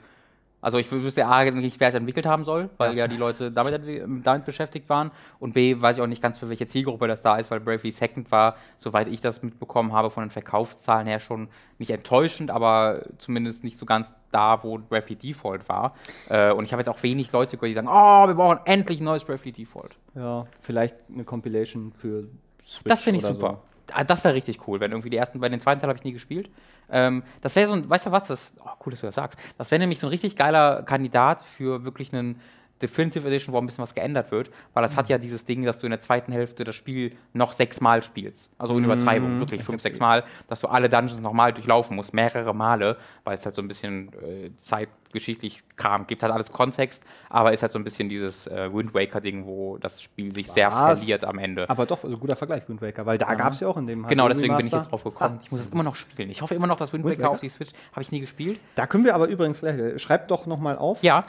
Also 0.65 0.79
ich 0.79 0.91
wüsste 0.91 1.27
A 1.27 1.45
nicht, 1.45 1.79
wer 1.79 1.91
es 1.91 1.95
entwickelt 1.95 2.25
haben 2.25 2.45
soll, 2.45 2.71
weil 2.79 2.97
ja, 2.97 3.07
die 3.07 3.19
Leute 3.19 3.53
damit, 3.53 3.83
damit 4.25 4.47
beschäftigt 4.47 4.89
waren. 4.89 5.11
Und 5.39 5.53
B 5.53 5.79
weiß 5.79 5.99
ich 5.99 6.03
auch 6.03 6.07
nicht 6.07 6.23
ganz, 6.23 6.39
für 6.39 6.49
welche 6.49 6.67
Zielgruppe 6.67 7.07
das 7.07 7.21
da 7.21 7.37
ist, 7.37 7.51
weil 7.51 7.61
Bravely 7.61 7.91
Second 7.91 8.33
war, 8.33 8.57
soweit 8.79 9.09
ich 9.09 9.21
das 9.21 9.43
mitbekommen 9.43 9.93
habe, 9.93 10.11
von 10.11 10.25
den 10.25 10.31
Verkaufszahlen 10.31 11.07
her 11.07 11.21
schon 11.21 11.49
nicht 11.79 11.91
enttäuschend, 11.91 12.51
aber 12.51 13.03
zumindest 13.19 13.63
nicht 13.63 13.77
so 13.77 13.85
ganz 13.85 14.09
da, 14.33 14.65
wo 14.65 14.79
Bravely 14.79 15.17
Default 15.17 15.69
war. 15.69 15.95
Äh, 16.31 16.51
und 16.53 16.65
ich 16.65 16.73
habe 16.73 16.81
jetzt 16.81 16.89
auch 16.89 17.03
wenig 17.03 17.31
Leute 17.31 17.59
gehört, 17.59 17.69
die 17.69 17.75
sagen, 17.75 17.89
oh, 17.89 18.27
wir 18.27 18.35
brauchen 18.35 18.61
endlich 18.65 19.03
ein 19.03 19.05
neues 19.05 19.25
Bravely 19.25 19.53
Default. 19.53 19.99
Ja, 20.15 20.47
vielleicht 20.61 20.97
eine 21.13 21.25
Compilation 21.25 21.93
für 21.93 22.29
Switch 22.67 22.85
Das 22.85 23.03
finde 23.03 23.21
ich 23.21 23.27
super. 23.27 23.61
Ah, 23.63 23.74
Das 24.07 24.25
wäre 24.25 24.35
richtig 24.35 24.67
cool, 24.67 24.81
wenn 24.81 24.93
irgendwie 24.93 25.11
die 25.11 25.17
ersten, 25.17 25.41
bei 25.41 25.49
den 25.49 25.61
zweiten 25.61 25.81
Teil 25.81 25.89
habe 25.89 25.99
ich 25.99 26.05
nie 26.05 26.13
gespielt. 26.13 26.51
Ähm, 26.91 27.23
das 27.43 27.55
wäre 27.57 27.69
so 27.69 27.75
ein, 27.75 27.89
weißt 27.89 28.07
du 28.07 28.13
was, 28.13 28.27
das, 28.27 28.53
oh, 28.61 28.69
cool, 28.85 28.93
dass 28.93 29.01
du 29.01 29.07
das 29.07 29.15
sagst. 29.15 29.39
Das 29.59 29.71
wäre 29.71 29.79
nämlich 29.79 29.99
so 29.99 30.07
ein 30.07 30.11
richtig 30.11 30.37
geiler 30.37 30.83
Kandidat 30.83 31.43
für 31.43 31.85
wirklich 31.85 32.13
einen 32.13 32.41
Definitive 32.83 33.27
Edition, 33.27 33.55
wo 33.55 33.59
ein 33.59 33.67
bisschen 33.67 33.83
was 33.83 33.95
geändert 33.95 34.31
wird, 34.33 34.51
weil 34.75 34.83
das 34.83 34.97
hat 34.97 35.09
ja 35.09 35.17
dieses 35.17 35.45
Ding, 35.45 35.63
dass 35.65 35.79
du 35.79 35.87
in 35.87 35.91
der 35.91 36.01
zweiten 36.01 36.33
Hälfte 36.33 36.65
das 36.65 36.75
Spiel 36.75 37.17
noch 37.33 37.53
sechsmal 37.53 38.03
spielst. 38.03 38.51
Also 38.59 38.77
in 38.77 38.85
Übertreibung, 38.85 39.39
wirklich 39.39 39.63
fünf, 39.63 39.81
sechs 39.81 40.01
Mal, 40.01 40.25
dass 40.49 40.61
du 40.61 40.67
alle 40.67 40.89
Dungeons 40.89 41.23
nochmal 41.23 41.53
durchlaufen 41.53 41.97
musst, 41.97 42.13
mehrere 42.13 42.55
Male, 42.55 42.97
weil 43.23 43.37
es 43.37 43.45
halt 43.47 43.55
so 43.55 43.63
ein 43.63 43.69
bisschen 43.69 44.09
äh, 44.23 44.51
zeitgeschichtlich 44.57 45.63
Kram 45.77 46.07
gibt, 46.07 46.23
hat 46.23 46.31
alles 46.31 46.51
Kontext, 46.53 47.05
aber 47.31 47.53
ist 47.53 47.63
halt 47.63 47.73
so 47.73 47.79
ein 47.79 47.85
bisschen 47.85 48.09
dieses 48.09 48.47
äh, 48.49 48.73
Wind 48.73 48.93
Waker-Ding, 48.95 49.47
wo 49.47 49.79
das 49.79 50.03
Spiel 50.03 50.33
sich 50.33 50.51
sehr 50.51 50.71
Was? 50.73 50.99
verliert 51.01 51.25
am 51.25 51.39
Ende. 51.39 51.69
Aber 51.71 51.87
doch, 51.87 52.05
also 52.05 52.19
guter 52.19 52.37
Vergleich, 52.37 52.69
Wind 52.69 52.83
Waker, 52.83 53.07
weil 53.07 53.19
da 53.19 53.35
gab 53.35 53.53
es 53.53 53.61
ja 53.61 53.69
auch 53.69 53.77
in 53.77 53.87
dem 53.87 54.07
Genau, 54.07 54.29
deswegen 54.29 54.57
bin 54.57 54.67
ich 54.67 54.73
jetzt 54.73 54.91
drauf 54.91 55.05
gekommen. 55.05 55.39
ich 55.43 55.51
muss 55.51 55.61
das 55.65 55.73
immer 55.73 55.83
noch 55.85 55.95
spielen. 55.95 56.31
Ich 56.31 56.43
hoffe 56.43 56.55
immer 56.55 56.67
noch, 56.67 56.77
dass 56.77 56.93
Wind 56.93 57.05
Wind 57.05 57.15
Waker 57.15 57.23
Waker? 57.25 57.31
auf 57.35 57.41
die 57.41 57.49
Switch 57.49 57.71
habe 57.93 58.03
ich 58.03 58.11
nie 58.13 58.21
gespielt. 58.21 58.59
Da 58.75 58.87
können 58.87 59.05
wir 59.05 59.15
aber 59.15 59.29
übrigens, 59.29 59.61
gleich- 59.61 60.01
schreibt 60.03 60.31
doch 60.31 60.47
nochmal 60.47 60.77
auf, 60.77 61.03
Ja, 61.03 61.25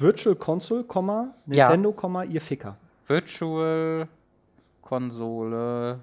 Virtual 0.00 0.34
Console, 0.34 0.84
Ja. 1.46 1.68
Nintendo, 1.68 1.92
Komma, 1.92 2.24
ihr 2.24 2.40
Ficker. 2.40 2.76
Virtual 3.06 4.08
Konsole 4.80 6.00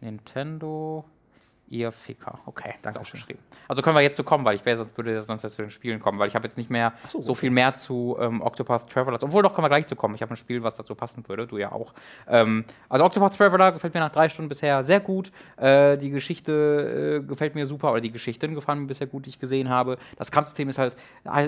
Nintendo 0.00 1.04
ihr 1.68 1.92
Ficker. 1.92 2.38
Okay, 2.46 2.74
das 2.82 2.90
ist 2.90 2.96
Dankeschön. 2.96 3.00
aufgeschrieben. 3.00 3.42
Also 3.68 3.82
können 3.82 3.96
wir 3.96 4.02
jetzt 4.02 4.16
so 4.16 4.24
kommen, 4.24 4.44
weil 4.44 4.56
ich 4.56 4.64
wär, 4.64 4.76
sonst 4.76 4.96
würde 4.96 5.22
sonst 5.22 5.42
jetzt 5.42 5.56
zu 5.56 5.62
den 5.62 5.70
Spielen 5.70 6.00
kommen, 6.00 6.18
weil 6.18 6.28
ich 6.28 6.34
habe 6.34 6.46
jetzt 6.46 6.56
nicht 6.56 6.70
mehr 6.70 6.92
so, 7.08 7.20
so, 7.20 7.34
viel 7.34 7.50
mehr 7.50 7.74
zu 7.74 8.16
ähm, 8.20 8.40
Octopath 8.40 8.88
Traveler. 8.88 9.18
Obwohl, 9.20 9.42
doch, 9.42 9.54
kommen 9.54 9.64
wir 9.64 9.68
gleich 9.68 9.86
zu 9.86 9.96
kommen. 9.96 10.14
Ich 10.14 10.22
habe 10.22 10.32
ein 10.32 10.36
Spiel, 10.36 10.62
was 10.62 10.76
dazu 10.76 10.94
passen 10.94 11.28
würde, 11.28 11.46
du 11.46 11.58
ja 11.58 11.72
auch. 11.72 11.92
Ähm, 12.28 12.64
also 12.88 13.04
Octopath 13.04 13.36
Traveler 13.36 13.72
gefällt 13.72 13.94
mir 13.94 14.00
nach 14.00 14.12
drei 14.12 14.28
Stunden 14.28 14.48
bisher 14.48 14.84
sehr 14.84 15.00
gut. 15.00 15.32
Äh, 15.56 15.98
die 15.98 16.10
Geschichte 16.10 17.22
äh, 17.22 17.26
gefällt 17.26 17.54
mir 17.54 17.66
super, 17.66 17.92
oder 17.92 18.00
die 18.00 18.12
Geschichten 18.12 18.54
gefallen 18.54 18.80
mir 18.80 18.86
bisher 18.86 19.06
gut, 19.06 19.26
die 19.26 19.30
ich 19.30 19.38
gesehen 19.38 19.68
habe. 19.68 19.98
Das 20.16 20.30
Kampfsystem 20.30 20.68
ist 20.68 20.78
halt, 20.78 20.96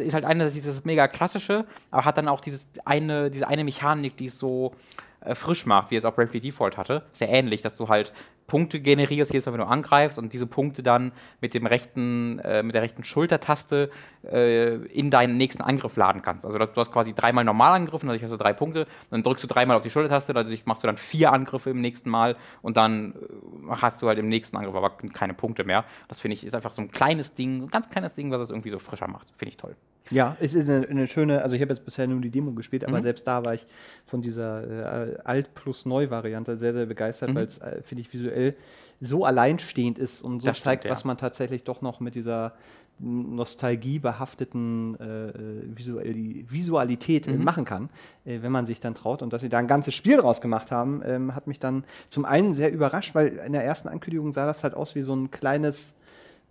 ist 0.01 0.15
halt 0.15 0.25
eine, 0.25 0.45
das 0.45 0.55
ist 0.55 0.67
dieses 0.67 0.85
mega 0.85 1.07
klassische, 1.09 1.65
aber 1.91 2.05
hat 2.05 2.19
dann 2.19 2.29
auch 2.29 2.41
dieses 2.41 2.67
eine, 2.85 3.31
diese 3.31 3.47
eine 3.47 3.65
Mechanik, 3.65 4.17
die 4.17 4.27
es 4.27 4.39
so 4.39 4.73
äh, 5.21 5.35
frisch 5.35 5.67
macht, 5.67 5.91
wie 5.91 5.97
es 5.97 6.05
auch 6.05 6.15
Bravely 6.15 6.41
Default 6.41 6.77
hatte. 6.77 7.03
Sehr 7.13 7.29
ähnlich, 7.29 7.63
dass 7.63 7.77
du 7.77 7.89
halt 7.89 8.13
Punkte 8.49 8.81
generierst, 8.81 9.33
jedes 9.33 9.47
Mal, 9.47 9.53
wenn 9.53 9.61
du 9.61 9.67
angreifst 9.67 10.19
und 10.19 10.33
diese 10.33 10.47
Punkte 10.47 10.83
dann 10.83 11.13
mit 11.41 11.55
dem 11.55 11.67
rechten, 11.67 12.41
äh, 12.41 12.65
mit 12.65 12.75
der 12.75 12.83
rechten 12.83 13.05
Schultertaste 13.05 13.91
äh, 14.25 14.75
in 14.87 15.11
deinen 15.11 15.37
nächsten 15.37 15.63
Angriff 15.63 15.97
laden 15.97 16.23
kannst. 16.23 16.45
Also 16.45 16.59
du 16.59 16.67
hast 16.75 16.91
quasi 16.91 17.15
dreimal 17.15 17.45
normal 17.45 17.75
angegriffen, 17.75 18.09
dadurch 18.09 18.25
hast 18.25 18.33
du 18.33 18.37
drei 18.37 18.55
Punkte, 18.55 18.87
dann 19.11 19.23
drückst 19.23 19.45
du 19.45 19.49
dreimal 19.49 19.77
auf 19.77 19.83
die 19.83 19.91
Schultertaste, 19.91 20.33
dadurch 20.33 20.67
machst 20.67 20.83
du 20.83 20.89
dann 20.89 20.97
vier 20.97 21.33
Angriffe 21.33 21.71
im 21.71 21.81
nächsten 21.81 22.11
Mal 22.11 22.37
und 22.63 22.77
dann 22.77 23.13
äh, 23.13 23.77
hast 23.77 24.03
du 24.03 24.09
halt 24.09 24.19
im 24.19 24.29
nächsten 24.29 24.57
Angriff 24.57 24.75
aber 24.75 24.97
keine 25.13 25.35
Punkte 25.35 25.65
mehr. 25.65 25.85
Das 26.09 26.19
finde 26.19 26.35
ich 26.35 26.45
ist 26.45 26.55
einfach 26.55 26.73
so 26.73 26.83
ein 26.83 26.91
kleines 26.91 27.35
Ding, 27.35 27.65
ein 27.65 27.69
ganz 27.69 27.91
kleines 27.91 28.15
Ding, 28.15 28.31
was 28.31 28.41
es 28.41 28.51
irgendwie 28.51 28.71
so 28.71 28.79
frischer 28.79 29.09
macht. 29.09 29.29
Finde 29.37 29.51
ich 29.51 29.59
toll. 29.59 29.77
Ja, 30.11 30.37
es 30.41 30.55
ist 30.55 30.69
eine, 30.71 30.87
eine 30.89 31.07
schöne, 31.07 31.43
also 31.43 31.55
ich 31.57 31.63
habe 31.63 31.73
jetzt 31.73 31.85
bisher 31.85 32.07
nur 32.07 32.21
die 32.21 32.31
Demo 32.31 32.53
gespielt, 32.53 32.83
Mhm. 32.83 32.89
aber 32.95 33.03
selbst 33.03 33.27
da 33.27 33.45
war 33.45 33.55
ich 33.55 33.67
von 34.07 34.23
dieser 34.23 35.09
äh, 35.13 35.19
Alt 35.25 35.55
plus 35.55 35.85
Neu-Variante 35.87 36.57
sehr, 36.57 36.73
sehr 36.75 36.85
Mhm. 36.85 36.89
begeistert, 36.89 37.35
weil 37.35 37.45
es, 37.45 37.59
äh, 37.59 37.83
finde 37.83 38.01
ich, 38.03 38.13
visuell 38.13 38.55
so 39.01 39.25
alleinstehend 39.25 39.99
ist 39.99 40.23
und 40.23 40.41
so 40.41 40.47
Das 40.47 40.57
stimmt, 40.59 40.65
zeigt, 40.65 40.85
ja. 40.87 40.91
was 40.91 41.05
man 41.05 41.19
tatsächlich 41.19 41.65
doch 41.65 41.83
noch 41.83 42.01
mit 42.01 42.15
dieser 42.15 42.55
nostalgiebehafteten 43.01 44.97
äh, 45.01 45.29
äh, 45.29 45.33
Visuali 45.77 46.47
Visualität 46.49 47.27
Mhm. 47.27 47.35
äh, 47.35 47.37
machen 47.39 47.65
kann, 47.65 47.91
äh, 48.25 48.43
wenn 48.43 48.53
man 48.53 48.67
sich 48.67 48.81
dann 48.81 48.95
traut. 48.95 49.23
Und 49.23 49.33
dass 49.33 49.41
sie 49.43 49.49
da 49.49 49.59
ein 49.59 49.67
ganzes 49.69 49.95
Spiel 49.95 50.17
draus 50.17 50.41
gemacht 50.41 50.71
haben, 50.71 51.03
ähm, 51.05 51.35
hat 51.35 51.47
mich 51.47 51.61
dann 51.61 51.85
zum 52.09 52.25
einen 52.25 52.55
sehr 52.55 52.73
überrascht, 52.73 53.15
weil 53.15 53.29
in 53.47 53.53
der 53.53 53.65
ersten 53.65 53.89
Ankündigung 53.89 54.33
sah 54.33 54.47
das 54.47 54.65
halt 54.65 54.75
aus 54.75 54.95
wie 54.95 55.03
so 55.03 55.15
ein 55.15 55.31
kleines 55.31 55.95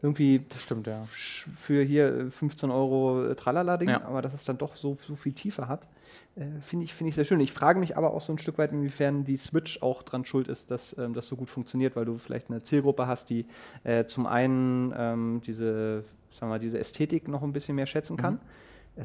irgendwie 0.01 0.45
Das 0.49 0.61
stimmt, 0.63 0.87
ja. 0.87 1.03
für 1.11 1.83
hier 1.83 2.15
äh, 2.27 2.29
15 2.31 2.69
Euro 2.71 3.25
äh, 3.25 3.35
Tralala-Ding, 3.35 3.89
Ja. 3.89 4.03
aber 4.05 4.21
dass 4.21 4.33
es 4.33 4.43
dann 4.43 4.57
doch 4.57 4.75
so, 4.75 4.97
so 5.05 5.15
viel 5.15 5.33
Tiefe 5.33 5.67
hat, 5.67 5.87
äh, 6.35 6.45
finde 6.61 6.85
ich, 6.85 6.93
finde 6.93 7.09
ich 7.09 7.15
sehr 7.15 7.25
schön. 7.25 7.39
Ich 7.39 7.51
frage 7.51 7.79
mich 7.79 7.97
aber 7.97 8.13
auch 8.13 8.21
so 8.21 8.31
ein 8.31 8.37
Stück 8.37 8.57
weit, 8.59 8.71
inwiefern 8.71 9.23
die 9.23 9.37
Switch 9.37 9.81
auch 9.81 10.03
dran 10.03 10.23
schuld 10.25 10.47
ist, 10.47 10.69
dass 10.69 10.95
ähm, 10.97 11.13
das 11.13 11.27
so 11.27 11.35
gut 11.35 11.49
funktioniert, 11.49 11.95
weil 11.95 12.05
du 12.05 12.17
vielleicht 12.17 12.49
eine 12.49 12.61
Zielgruppe 12.61 13.07
hast, 13.07 13.29
die 13.29 13.45
äh, 13.83 14.05
zum 14.05 14.27
einen 14.27 14.93
ähm, 14.95 15.41
diese, 15.45 16.03
sagen 16.31 16.51
wir, 16.51 16.59
diese 16.59 16.77
Ästhetik 16.79 17.27
noch 17.27 17.41
ein 17.41 17.53
bisschen 17.53 17.75
mehr 17.75 17.87
schätzen 17.87 18.17
kann. 18.17 18.35
Äh, 18.35 18.39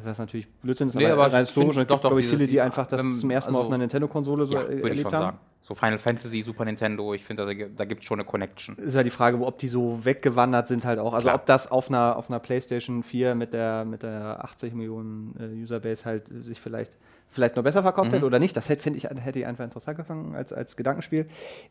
Was 0.03 0.17
natürlich 0.17 0.47
Blödsinn 0.47 0.87
ist. 0.89 0.95
Nee, 0.95 1.05
aber 1.05 1.31
rein 1.31 1.43
ich 1.43 1.51
find 1.51 1.67
historisch. 1.67 1.77
Es 1.77 1.87
gibt, 1.87 2.01
glaube 2.01 2.19
ich, 2.19 2.27
viele, 2.27 2.47
die 2.47 2.59
einfach 2.61 2.87
das 2.87 3.01
ähm, 3.01 3.19
zum 3.19 3.29
ersten 3.29 3.51
Mal 3.51 3.59
also- 3.59 3.67
auf 3.67 3.73
einer 3.73 3.77
Nintendo-Konsole 3.79 4.45
so 4.47 4.53
Ja, 4.53 4.61
äh, 4.63 4.67
würde 4.69 4.75
ich 4.77 4.83
erlebt 4.85 5.01
schon 5.03 5.13
haben. 5.13 5.21
sagen. 5.25 5.37
So 5.61 5.75
Final 5.75 5.97
Fantasy, 5.99 6.41
Super 6.41 6.65
Nintendo, 6.65 7.13
ich 7.13 7.23
finde, 7.23 7.45
da, 7.45 7.65
da 7.77 7.85
gibt 7.85 8.01
es 8.01 8.07
schon 8.07 8.19
eine 8.19 8.27
Connection. 8.27 8.75
ist 8.75 8.95
halt 8.95 9.05
die 9.05 9.11
Frage, 9.11 9.37
ob 9.39 9.59
die 9.59 9.69
so 9.69 10.03
weggewandert 10.03 10.67
sind 10.67 10.83
halt 10.83 10.99
auch. 10.99 11.13
Also 11.13 11.27
Klar. 11.27 11.35
ob 11.35 11.45
das 11.45 11.71
auf 11.71 11.87
einer, 11.89 12.17
auf 12.17 12.29
einer 12.29 12.39
PlayStation 12.39 13.01
4 13.03 13.33
mit 13.35 13.53
der, 13.53 13.85
mit 13.85 14.03
der 14.03 14.43
80 14.43 14.73
Millionen 14.73 15.35
äh, 15.39 15.63
Userbase 15.63 16.03
halt 16.05 16.29
äh, 16.29 16.41
sich 16.41 16.59
vielleicht, 16.59 16.97
vielleicht 17.29 17.55
noch 17.55 17.63
besser 17.63 17.81
verkauft 17.81 18.09
Mhm. 18.11 18.15
hätte 18.15 18.25
oder 18.25 18.39
nicht. 18.39 18.57
Das 18.57 18.67
hätte, 18.67 18.89
ich, 18.89 19.05
hätte 19.05 19.39
ich 19.39 19.45
einfach 19.45 19.63
interessant 19.63 19.95
gefangen 19.95 20.35
als, 20.35 20.51
als 20.51 20.75
Gedankenspiel. 20.75 21.27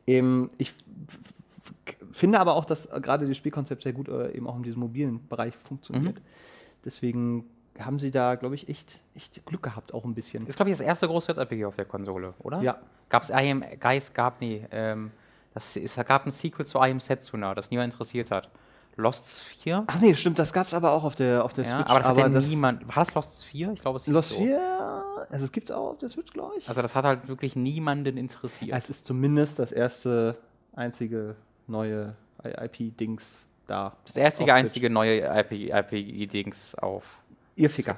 Ähm, 0.07 0.49
ich 0.57 0.73
finde 2.13 2.41
aber 2.41 2.55
auch, 2.55 2.65
dass 2.65 2.87
äh, 2.87 3.01
gerade 3.01 3.27
das 3.27 3.37
Spielkonzept 3.37 3.83
sehr 3.83 3.93
gut 3.93 4.09
äh, 4.09 4.31
eben 4.33 4.47
auch 4.47 4.57
in 4.57 4.63
diesem 4.63 4.81
mobilen 4.81 5.27
Bereich 5.29 5.55
funktioniert. 5.57 6.15
Mhm. 6.17 6.23
Deswegen 6.85 7.45
haben 7.79 7.99
sie 7.99 8.11
da, 8.11 8.35
glaube 8.35 8.55
ich, 8.55 8.69
echt, 8.69 9.01
echt 9.15 9.45
Glück 9.47 9.63
gehabt, 9.63 9.95
auch 9.95 10.05
ein 10.05 10.15
bisschen. 10.15 10.47
Ist, 10.47 10.57
glaube 10.57 10.71
ich, 10.71 10.77
das 10.79 10.87
erste 10.87 11.07
große 11.07 11.33
JRPG 11.33 11.65
auf 11.65 11.77
der 11.77 11.85
Konsole, 11.87 12.35
oder? 12.41 12.61
Ja. 12.61 12.79
Gab 13.09 13.23
es 13.23 13.31
I 13.31 13.51
Am 13.51 13.65
Geist, 13.81 14.15
gab, 14.15 14.41
nee, 14.41 14.67
ähm, 14.71 15.11
das 15.55 15.77
ist, 15.77 15.97
es 15.99 16.07
gab 16.07 16.25
ein 16.27 16.31
Sequel 16.31 16.65
zu 16.67 16.79
I 16.79 16.91
Am 16.91 17.01
Setsuna, 17.01 17.55
das 17.55 17.71
niemand 17.71 17.93
interessiert 17.93 18.31
hat. 18.31 18.51
Lost 18.97 19.41
4? 19.41 19.85
Ach 19.87 20.01
nee, 20.01 20.13
stimmt, 20.13 20.39
das 20.39 20.53
gab 20.53 20.67
es 20.67 20.75
aber 20.75 20.93
auch 20.93 21.05
auf 21.05 21.15
der, 21.15 21.45
auf 21.45 21.55
der 21.55 21.65
Ja, 21.65 21.77
Switch. 21.77 21.89
aber 21.91 21.99
das 22.01 22.09
hat 22.09 22.19
ja 22.19 22.29
niemand. 22.29 22.87
War 22.89 22.95
das 22.97 23.15
Lost 23.15 23.45
4? 23.45 23.73
Ich 23.73 23.81
glaube, 23.81 23.97
es 23.99 24.05
hieß 24.05 24.13
Lost 24.13 24.29
so. 24.31 24.37
4, 24.37 25.05
also 25.31 25.45
es 25.45 25.51
gibt 25.53 25.71
es 25.71 25.75
auch 25.75 25.93
auf 25.93 25.99
der 25.99 26.11
Switch, 26.11 26.31
glaube 26.33 26.57
ich. 26.59 26.69
Also, 26.69 26.83
das 26.83 26.95
hat 26.95 27.05
halt 27.07 27.27
wirklich 27.27 27.57
niemanden 27.57 28.19
interessiert. 28.19 28.71
Ja, 28.71 28.77
es 28.77 28.91
ist 28.91 29.07
zumindest 29.07 29.59
das 29.59 29.73
erste, 29.73 30.37
einzige 30.77 31.37
neue 31.67 32.15
IP-Dings 32.45 33.47
da. 33.67 33.97
das 34.05 34.17
erste, 34.17 34.43
auf 34.43 34.49
Switch. 34.49 34.55
einzige 34.59 34.91
neue 34.91 35.23
RPG-Dings 35.23 36.75
auf. 36.75 37.22
Ihr 37.57 37.71
Ficker. 37.71 37.97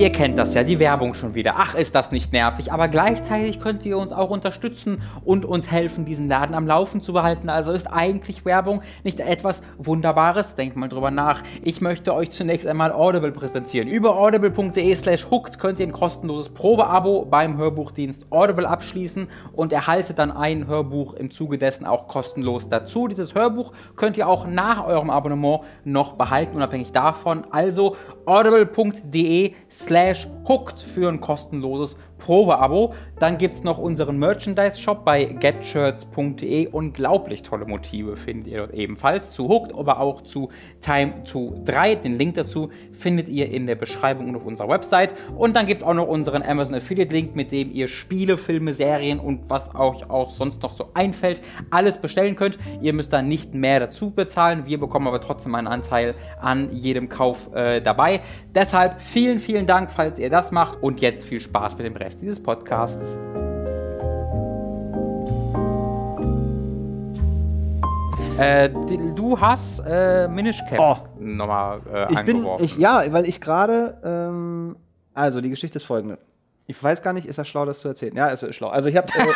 Ihr 0.00 0.12
kennt 0.12 0.38
das 0.38 0.54
ja, 0.54 0.64
die 0.64 0.78
Werbung 0.78 1.12
schon 1.12 1.34
wieder. 1.34 1.56
Ach, 1.58 1.74
ist 1.74 1.94
das 1.94 2.10
nicht 2.10 2.32
nervig, 2.32 2.72
aber 2.72 2.88
gleichzeitig 2.88 3.60
könnt 3.60 3.84
ihr 3.84 3.98
uns 3.98 4.12
auch 4.12 4.30
unterstützen 4.30 5.02
und 5.26 5.44
uns 5.44 5.70
helfen, 5.70 6.06
diesen 6.06 6.26
Laden 6.26 6.54
am 6.54 6.66
Laufen 6.66 7.02
zu 7.02 7.12
behalten. 7.12 7.50
Also 7.50 7.70
ist 7.72 7.86
eigentlich 7.86 8.46
Werbung 8.46 8.80
nicht 9.04 9.20
etwas 9.20 9.62
Wunderbares? 9.76 10.54
Denkt 10.54 10.76
mal 10.76 10.88
drüber 10.88 11.10
nach. 11.10 11.42
Ich 11.62 11.82
möchte 11.82 12.14
euch 12.14 12.30
zunächst 12.30 12.66
einmal 12.66 12.92
Audible 12.92 13.30
präsentieren. 13.30 13.88
Über 13.88 14.16
audible.de 14.16 14.94
slash 14.94 15.30
hooked 15.30 15.58
könnt 15.58 15.78
ihr 15.80 15.86
ein 15.86 15.92
kostenloses 15.92 16.48
Probeabo 16.48 17.26
beim 17.26 17.58
Hörbuchdienst 17.58 18.24
Audible 18.30 18.66
abschließen 18.66 19.28
und 19.52 19.70
erhaltet 19.70 20.18
dann 20.18 20.32
ein 20.32 20.66
Hörbuch 20.66 21.12
im 21.12 21.30
Zuge 21.30 21.58
dessen 21.58 21.84
auch 21.84 22.08
kostenlos 22.08 22.70
dazu. 22.70 23.06
Dieses 23.06 23.34
Hörbuch 23.34 23.74
könnt 23.96 24.16
ihr 24.16 24.28
auch 24.28 24.46
nach 24.46 24.86
eurem 24.86 25.10
Abonnement 25.10 25.60
noch 25.84 26.14
behalten, 26.14 26.56
unabhängig 26.56 26.92
davon. 26.92 27.44
Also 27.50 27.96
audible.de 28.30 29.54
slash 29.68 30.28
hooked 30.46 30.78
für 30.78 31.08
ein 31.08 31.20
kostenloses 31.20 31.98
Probeabo. 32.18 32.94
Dann 33.20 33.36
gibt 33.36 33.56
es 33.56 33.64
noch 33.64 33.76
unseren 33.76 34.18
Merchandise-Shop 34.18 35.04
bei 35.04 35.26
getshirts.de. 35.26 36.68
Unglaublich 36.68 37.42
tolle 37.42 37.66
Motive 37.66 38.16
findet 38.16 38.46
ihr 38.46 38.58
dort 38.60 38.72
ebenfalls 38.72 39.32
zu 39.32 39.46
Hooked, 39.46 39.74
aber 39.74 40.00
auch 40.00 40.22
zu 40.22 40.48
Time 40.80 41.22
to 41.24 41.60
3. 41.66 41.96
Den 41.96 42.16
Link 42.16 42.36
dazu 42.36 42.70
findet 42.92 43.28
ihr 43.28 43.50
in 43.50 43.66
der 43.66 43.74
Beschreibung 43.74 44.30
und 44.30 44.36
auf 44.36 44.46
unserer 44.46 44.70
Website. 44.70 45.14
Und 45.36 45.54
dann 45.54 45.66
gibt 45.66 45.82
es 45.82 45.86
auch 45.86 45.92
noch 45.92 46.08
unseren 46.08 46.42
Amazon 46.42 46.76
Affiliate-Link, 46.76 47.36
mit 47.36 47.52
dem 47.52 47.70
ihr 47.72 47.88
Spiele, 47.88 48.38
Filme, 48.38 48.72
Serien 48.72 49.20
und 49.20 49.50
was 49.50 49.74
euch 49.74 50.08
auch 50.08 50.30
sonst 50.30 50.62
noch 50.62 50.72
so 50.72 50.88
einfällt, 50.94 51.42
alles 51.68 51.98
bestellen 51.98 52.36
könnt. 52.36 52.58
Ihr 52.80 52.94
müsst 52.94 53.12
da 53.12 53.20
nicht 53.20 53.52
mehr 53.52 53.80
dazu 53.80 54.12
bezahlen. 54.12 54.64
Wir 54.64 54.80
bekommen 54.80 55.06
aber 55.06 55.20
trotzdem 55.20 55.54
einen 55.54 55.66
Anteil 55.66 56.14
an 56.40 56.70
jedem 56.72 57.10
Kauf 57.10 57.54
äh, 57.54 57.82
dabei. 57.82 58.20
Deshalb 58.54 59.02
vielen, 59.02 59.40
vielen 59.40 59.66
Dank, 59.66 59.90
falls 59.90 60.18
ihr 60.18 60.30
das 60.30 60.52
macht. 60.52 60.82
Und 60.82 61.02
jetzt 61.02 61.24
viel 61.24 61.42
Spaß 61.42 61.76
mit 61.76 61.84
dem 61.84 61.96
Rest 61.96 62.22
dieses 62.22 62.42
Podcasts. 62.42 63.09
Äh, 68.38 68.70
du 69.14 69.38
hast 69.38 69.80
äh, 69.86 70.26
Minish 70.26 70.64
Cap 70.66 70.78
Oh. 70.80 70.96
nochmal 71.18 71.80
äh, 71.92 72.12
Ich 72.12 72.22
bin, 72.24 72.46
ich, 72.58 72.78
ja, 72.78 73.04
weil 73.12 73.28
ich 73.28 73.38
gerade, 73.40 73.98
ähm, 74.02 74.76
also 75.12 75.42
die 75.42 75.50
Geschichte 75.50 75.76
ist 75.78 75.84
folgende. 75.84 76.18
Ich 76.66 76.82
weiß 76.82 77.02
gar 77.02 77.12
nicht, 77.12 77.26
ist 77.26 77.38
das 77.38 77.48
schlau, 77.48 77.66
das 77.66 77.80
zu 77.80 77.88
erzählen? 77.88 78.14
Ja, 78.16 78.30
es 78.30 78.42
ist 78.42 78.54
schlau. 78.54 78.68
Also 78.68 78.88
ich 78.88 78.96
habe, 78.96 79.08
äh, 79.14 79.26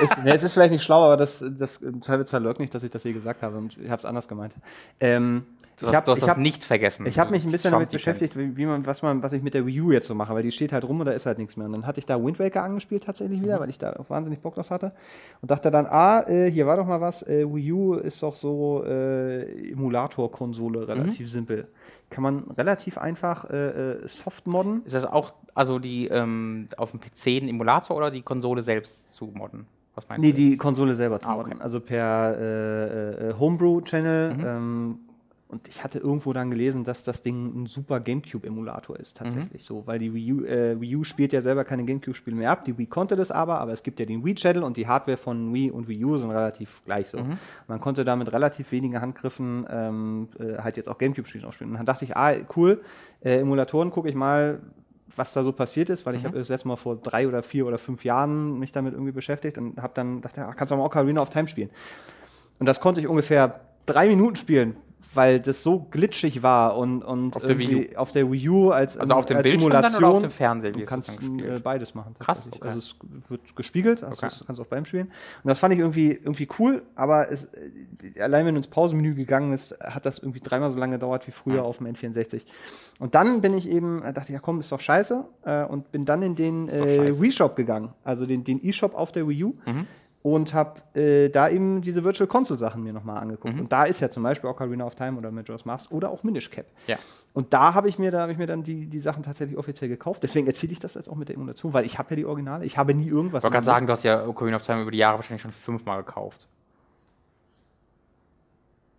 es, 0.04 0.16
ne, 0.18 0.34
es 0.34 0.42
ist 0.42 0.54
vielleicht 0.54 0.70
nicht 0.70 0.84
schlau, 0.84 1.02
aber 1.04 1.18
das, 1.18 1.44
das 1.58 1.78
im 1.78 2.00
Zweifelsfall 2.00 2.42
leugnet 2.42 2.60
nicht, 2.60 2.74
dass 2.74 2.82
ich 2.82 2.90
das 2.90 3.04
je 3.04 3.12
gesagt 3.12 3.42
habe 3.42 3.58
und 3.58 3.76
ich 3.76 3.90
habe 3.90 3.98
es 3.98 4.06
anders 4.06 4.26
gemeint. 4.26 4.54
Ähm, 5.00 5.44
Du 5.78 5.84
Ich 5.84 5.88
hast, 5.88 5.96
hab- 5.96 6.04
du 6.06 6.12
hast 6.12 6.22
ich 6.22 6.28
hab- 6.30 6.38
nicht 6.38 6.64
vergessen. 6.64 7.04
Ich 7.06 7.18
habe 7.18 7.30
mich 7.32 7.44
ein 7.44 7.50
bisschen 7.50 7.70
Trump 7.70 7.80
damit 7.82 7.90
beschäftigt, 7.92 8.34
wie, 8.38 8.56
wie 8.56 8.64
man, 8.64 8.86
was, 8.86 9.02
man, 9.02 9.22
was 9.22 9.34
ich 9.34 9.42
mit 9.42 9.52
der 9.52 9.66
Wii 9.66 9.80
U 9.82 9.92
jetzt 9.92 10.06
so 10.06 10.14
mache, 10.14 10.34
weil 10.34 10.42
die 10.42 10.50
steht 10.50 10.72
halt 10.72 10.84
rum 10.88 11.00
und 11.00 11.04
da 11.06 11.12
ist 11.12 11.26
halt 11.26 11.36
nichts 11.36 11.54
mehr. 11.58 11.66
Und 11.66 11.72
dann 11.72 11.86
hatte 11.86 11.98
ich 12.00 12.06
da 12.06 12.22
Wind 12.24 12.38
Waker 12.38 12.62
angespielt 12.64 13.04
tatsächlich 13.04 13.40
Mhm. 13.40 13.44
wieder, 13.44 13.60
weil 13.60 13.68
ich 13.68 13.76
da 13.76 13.94
wahnsinnig 14.08 14.40
Bock 14.40 14.54
drauf 14.54 14.70
hatte. 14.70 14.92
Und 15.42 15.50
dachte 15.50 15.70
dann, 15.70 15.84
ah, 15.84 16.22
äh, 16.26 16.50
hier 16.50 16.66
war 16.66 16.78
doch 16.78 16.86
mal 16.86 17.02
was, 17.02 17.22
äh, 17.28 17.44
Wii 17.46 17.72
U 17.72 17.94
ist 17.94 18.22
doch 18.22 18.36
so 18.36 18.84
äh, 18.86 19.72
Emulator-Konsole, 19.72 20.88
relativ 20.88 21.30
simpel. 21.30 21.68
Kann 22.08 22.22
man 22.22 22.44
relativ 22.56 22.96
einfach 22.96 23.50
äh, 23.50 23.56
äh, 24.02 24.08
soft 24.08 24.46
modden. 24.46 24.80
Ist 24.86 24.94
das 24.94 25.04
auch, 25.04 25.34
also 25.54 25.78
die 25.78 26.06
ähm, 26.08 26.68
auf 26.78 26.92
dem 26.92 27.00
PC 27.00 27.42
ein 27.42 27.48
Emulator 27.48 27.96
oder 27.96 28.10
die 28.10 28.22
Konsole 28.22 28.62
selbst 28.62 29.12
zu 29.12 29.26
modden? 29.26 29.66
Was 29.94 30.08
meinst 30.08 30.22
Nee, 30.22 30.30
du? 30.32 30.36
die 30.36 30.50
jetzt? 30.52 30.58
Konsole 30.60 30.94
selber 30.94 31.20
zu 31.20 31.28
Ah, 31.28 31.34
modden. 31.34 31.52
okay. 31.54 31.62
Also 31.62 31.80
per 31.80 32.36
äh, 32.38 33.28
äh, 33.30 33.34
Homebrew-Channel. 33.38 34.34
Mhm. 34.34 34.44
Ähm, 34.46 34.98
und 35.48 35.68
ich 35.68 35.84
hatte 35.84 36.00
irgendwo 36.00 36.32
dann 36.32 36.50
gelesen, 36.50 36.82
dass 36.82 37.04
das 37.04 37.22
Ding 37.22 37.62
ein 37.62 37.66
super 37.66 38.00
GameCube-Emulator 38.00 38.98
ist, 38.98 39.14
Mhm. 39.20 39.24
tatsächlich 39.24 39.64
so. 39.64 39.86
Weil 39.86 40.00
die 40.00 40.12
Wii 40.12 40.32
U, 40.32 40.44
äh, 40.44 40.80
Wii 40.80 40.96
U 40.96 41.04
spielt 41.04 41.32
ja 41.32 41.40
selber 41.40 41.64
keine 41.64 41.84
GameCube-Spiele 41.84 42.34
mehr 42.36 42.50
ab. 42.50 42.64
Die 42.64 42.76
Wii 42.76 42.86
konnte 42.86 43.14
das 43.14 43.30
aber, 43.30 43.60
aber 43.60 43.72
es 43.72 43.82
gibt 43.84 44.00
ja 44.00 44.06
den 44.06 44.24
Wii-Channel 44.24 44.64
und 44.64 44.76
die 44.76 44.88
Hardware 44.88 45.16
von 45.16 45.54
Wii 45.54 45.70
und 45.70 45.86
Wii 45.86 46.04
U 46.04 46.18
sind 46.18 46.30
relativ 46.32 46.82
gleich 46.84 47.12
Mhm. 47.12 47.18
so. 47.18 47.24
Man 47.68 47.80
konnte 47.80 48.04
da 48.04 48.16
mit 48.16 48.32
relativ 48.32 48.72
wenigen 48.72 49.00
Handgriffen 49.00 49.66
ähm, 49.70 50.28
äh, 50.40 50.58
halt 50.58 50.76
jetzt 50.76 50.88
auch 50.88 50.98
GameCube-Spiele 50.98 51.46
aufspielen. 51.46 51.70
Und 51.70 51.76
dann 51.78 51.86
dachte 51.86 52.04
ich, 52.04 52.16
ah, 52.16 52.34
cool, 52.56 52.80
äh, 53.22 53.38
Emulatoren 53.38 53.90
gucke 53.90 54.08
ich 54.08 54.16
mal, 54.16 54.58
was 55.14 55.32
da 55.32 55.44
so 55.44 55.52
passiert 55.52 55.88
ist, 55.90 56.04
weil 56.04 56.14
Mhm. 56.14 56.18
ich 56.18 56.24
habe 56.26 56.38
das 56.38 56.48
letzte 56.48 56.66
Mal 56.68 56.76
vor 56.76 56.96
drei 56.96 57.26
oder 57.28 57.42
vier 57.44 57.66
oder 57.66 57.78
fünf 57.78 58.04
Jahren 58.04 58.58
mich 58.58 58.72
damit 58.72 58.94
irgendwie 58.94 59.12
beschäftigt 59.12 59.56
und 59.58 59.80
habe 59.80 59.92
dann 59.94 60.20
dachte, 60.22 60.44
ach, 60.44 60.56
kannst 60.56 60.72
du 60.72 60.76
mal 60.76 60.84
Ocarina 60.84 61.22
of 61.22 61.30
Time 61.30 61.46
spielen. 61.46 61.70
Und 62.58 62.66
das 62.66 62.80
konnte 62.80 63.00
ich 63.00 63.06
ungefähr 63.06 63.60
drei 63.86 64.08
Minuten 64.08 64.36
spielen, 64.36 64.76
weil 65.16 65.40
das 65.40 65.62
so 65.62 65.80
glitschig 65.90 66.42
war 66.42 66.76
und, 66.76 67.02
und 67.02 67.34
Auf 67.36 67.44
der 67.44 67.58
Wii 67.58 67.70
irgendwie 67.72 67.96
auf 67.96 68.12
der 68.12 68.30
Wii 68.30 68.48
U 68.48 68.70
als, 68.70 68.96
Also 68.96 69.14
auf 69.14 69.26
dem 69.26 69.38
als 69.38 69.44
Bildschirm 69.44 69.70
dann 69.70 69.78
oder 69.80 69.88
auf 69.88 69.94
Emulation. 69.96 70.22
dem 70.22 70.30
Fernseher? 70.30 70.72
Du 70.72 70.78
wie 70.80 70.84
kannst 70.84 71.08
dann 71.08 71.16
gespielt? 71.18 71.50
äh, 71.56 71.58
beides 71.60 71.94
machen. 71.94 72.14
Krass, 72.18 72.46
okay. 72.50 72.68
Also 72.68 72.78
es 72.78 72.94
wird 73.28 73.56
gespiegelt, 73.56 74.04
also 74.04 74.24
Okay. 74.26 74.34
kannst 74.46 74.58
du 74.58 74.62
auch 74.62 74.66
beim 74.68 74.84
Spielen. 74.84 75.06
Und 75.06 75.48
das 75.48 75.58
fand 75.58 75.74
ich 75.74 75.80
irgendwie, 75.80 76.10
irgendwie 76.12 76.48
cool, 76.58 76.82
aber 76.94 77.30
es, 77.32 77.46
äh, 77.46 78.20
allein 78.20 78.46
wenn 78.46 78.54
du 78.54 78.58
ins 78.58 78.68
Pausenmenü 78.68 79.14
gegangen 79.14 79.52
ist, 79.52 79.76
hat 79.80 80.06
das 80.06 80.18
irgendwie 80.18 80.40
dreimal 80.40 80.70
so 80.72 80.78
lange 80.78 80.92
gedauert 80.96 81.26
wie 81.26 81.32
früher 81.32 81.64
auf 81.64 81.78
dem 81.78 81.86
N64. 81.86 82.44
Und 82.98 83.14
dann 83.14 83.40
bin 83.40 83.54
ich 83.54 83.68
eben, 83.68 84.02
äh, 84.02 84.12
dachte 84.12 84.28
ich, 84.28 84.34
ja 84.34 84.38
komm, 84.40 84.60
ist 84.60 84.70
doch 84.72 84.80
scheiße, 84.80 85.24
und 85.68 85.92
bin 85.92 86.04
dann 86.04 86.22
in 86.22 86.34
den 86.34 86.68
äh. 86.68 87.18
Wii 87.20 87.32
Shop 87.32 87.56
gegangen, 87.56 87.90
also 88.04 88.26
den, 88.26 88.44
den 88.44 88.64
E-Shop 88.66 88.94
auf 88.94 89.12
der 89.12 89.28
Wii 89.28 89.44
U. 89.44 89.54
Mhm. 89.66 89.86
Und 90.26 90.54
habe 90.54 90.80
äh, 90.98 91.28
da 91.28 91.48
eben 91.48 91.82
diese 91.82 92.02
Virtual 92.02 92.26
Console 92.26 92.58
Sachen 92.58 92.82
mir 92.82 92.92
nochmal 92.92 93.18
angeguckt. 93.18 93.54
Mhm. 93.54 93.60
Und 93.60 93.72
da 93.72 93.84
ist 93.84 94.00
ja 94.00 94.10
zum 94.10 94.24
Beispiel 94.24 94.50
Ocarina 94.50 94.84
of 94.84 94.96
Time 94.96 95.16
oder 95.18 95.30
Majora's 95.30 95.64
Mask 95.64 95.92
oder 95.92 96.10
auch 96.10 96.24
Minish 96.24 96.50
Cap. 96.50 96.66
Ja. 96.88 96.96
Und 97.32 97.52
da 97.52 97.74
habe 97.74 97.88
ich 97.88 97.96
mir, 98.00 98.10
da 98.10 98.22
habe 98.22 98.32
ich 98.32 98.38
mir 98.38 98.48
dann 98.48 98.64
die, 98.64 98.86
die 98.88 98.98
Sachen 98.98 99.22
tatsächlich 99.22 99.56
offiziell 99.56 99.88
gekauft. 99.88 100.24
Deswegen 100.24 100.48
erzähle 100.48 100.72
ich 100.72 100.80
das 100.80 100.94
jetzt 100.94 101.08
auch 101.08 101.14
mit 101.14 101.28
der 101.28 101.36
Emulation, 101.36 101.72
weil 101.74 101.86
ich 101.86 102.00
habe 102.00 102.10
ja 102.10 102.16
die 102.16 102.24
Originale. 102.24 102.64
Ich 102.64 102.76
habe 102.76 102.92
nie 102.92 103.06
irgendwas. 103.06 103.42
Ich 103.42 103.44
wollte 103.44 103.52
gerade 103.52 103.58
in 103.58 103.66
sagen, 103.66 103.86
du 103.86 103.92
hast 103.92 104.02
ja 104.02 104.26
Ocarina 104.26 104.56
of 104.56 104.62
Time 104.62 104.82
über 104.82 104.90
die 104.90 104.98
Jahre 104.98 105.14
wahrscheinlich 105.18 105.42
schon 105.42 105.52
fünfmal 105.52 106.02
gekauft. 106.02 106.48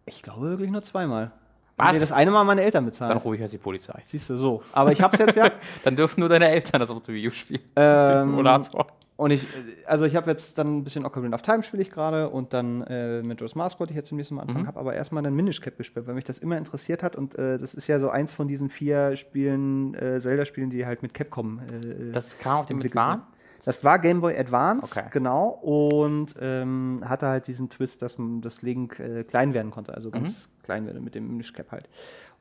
Ich 0.06 0.24
glaube 0.24 0.48
wirklich 0.48 0.72
nur 0.72 0.82
zweimal. 0.82 1.34
Was? 1.76 1.92
Nee, 1.92 2.00
das 2.00 2.14
eine 2.14 2.32
Mal 2.32 2.46
meine 2.46 2.62
Eltern 2.62 2.86
Dann 2.86 2.92
bezahlt. 2.92 3.26
rufe 3.26 3.36
ich 3.36 3.42
jetzt 3.42 3.52
die 3.52 3.58
Polizei. 3.58 4.02
Siehst 4.06 4.30
du, 4.30 4.38
so. 4.38 4.64
Aber 4.72 4.94
ich 4.94 5.02
habe 5.02 5.14
es 5.18 5.20
jetzt 5.20 5.36
ja. 5.36 5.52
Dann 5.84 5.98
dürfen 5.98 6.22
nur 6.22 6.30
deine 6.30 6.48
Eltern 6.50 6.80
das 6.80 6.90
U 6.90 7.02
spielen. 7.32 7.62
ähm, 7.76 8.30
Emulator. 8.30 8.88
Und 9.18 9.32
ich, 9.32 9.46
also 9.86 10.06
ich 10.06 10.16
habe 10.16 10.30
jetzt 10.30 10.58
dann 10.58 10.78
ein 10.78 10.84
bisschen 10.84 11.06
Ocarina 11.06 11.36
of 11.36 11.42
Time 11.42 11.64
spiele 11.64 11.82
ich 11.82 11.92
gerade 11.92 12.30
und 12.30 12.54
dann 12.54 12.82
äh, 12.84 13.22
mit 13.24 13.42
Joe's 13.42 13.56
Mask 13.56 13.80
wollte 13.80 13.92
ich 13.92 13.98
jetzt 13.98 14.10
demnächst 14.12 14.32
mal 14.32 14.42
anfangen, 14.44 14.62
Mhm. 14.64 14.68
habe 14.68 14.80
aber 14.80 14.94
erstmal 14.94 15.24
dann 15.24 15.34
Minish 15.36 15.60
Cap 15.60 15.76
gespielt, 15.78 16.08
weil 16.08 16.14
mich 16.16 16.24
das 16.24 16.38
immer 16.38 16.58
interessiert 16.58 17.04
hat 17.04 17.16
und 17.16 17.36
äh, 17.36 17.58
das 17.58 17.74
ist 17.74 17.88
ja 17.88 18.00
so 18.00 18.10
eins 18.10 18.34
von 18.34 18.48
diesen 18.48 18.70
vier 18.70 19.16
Spielen, 19.16 19.94
äh, 19.96 20.20
Zelda-Spielen, 20.22 20.70
die 20.70 20.86
halt 20.86 21.02
mit 21.02 21.14
Capcom 21.14 21.60
äh, 21.60 22.12
Das 22.14 22.38
kam 22.38 22.60
auf 22.60 22.66
dem 22.68 22.80
Advance? 22.80 23.24
Das 23.66 23.84
war 23.84 24.00
Game 24.00 24.22
Boy 24.22 24.38
Advance, 24.38 24.98
Okay. 24.98 25.10
genau, 25.12 25.50
und 25.50 26.36
ähm, 26.40 27.02
hatte 27.04 27.28
halt 27.28 27.48
diesen 27.48 27.68
Twist, 27.70 28.02
dass 28.02 28.18
man 28.18 28.40
das 28.42 28.62
Link 28.62 28.98
äh, 29.00 29.26
klein 29.26 29.54
werden 29.54 29.72
konnte, 29.72 29.94
also 29.94 30.10
ganz 30.10 30.48
klein 30.64 30.86
werden 30.86 31.04
mit 31.04 31.16
dem 31.16 31.28
Minish 31.28 31.52
Cap 31.52 31.72
halt. 31.72 31.90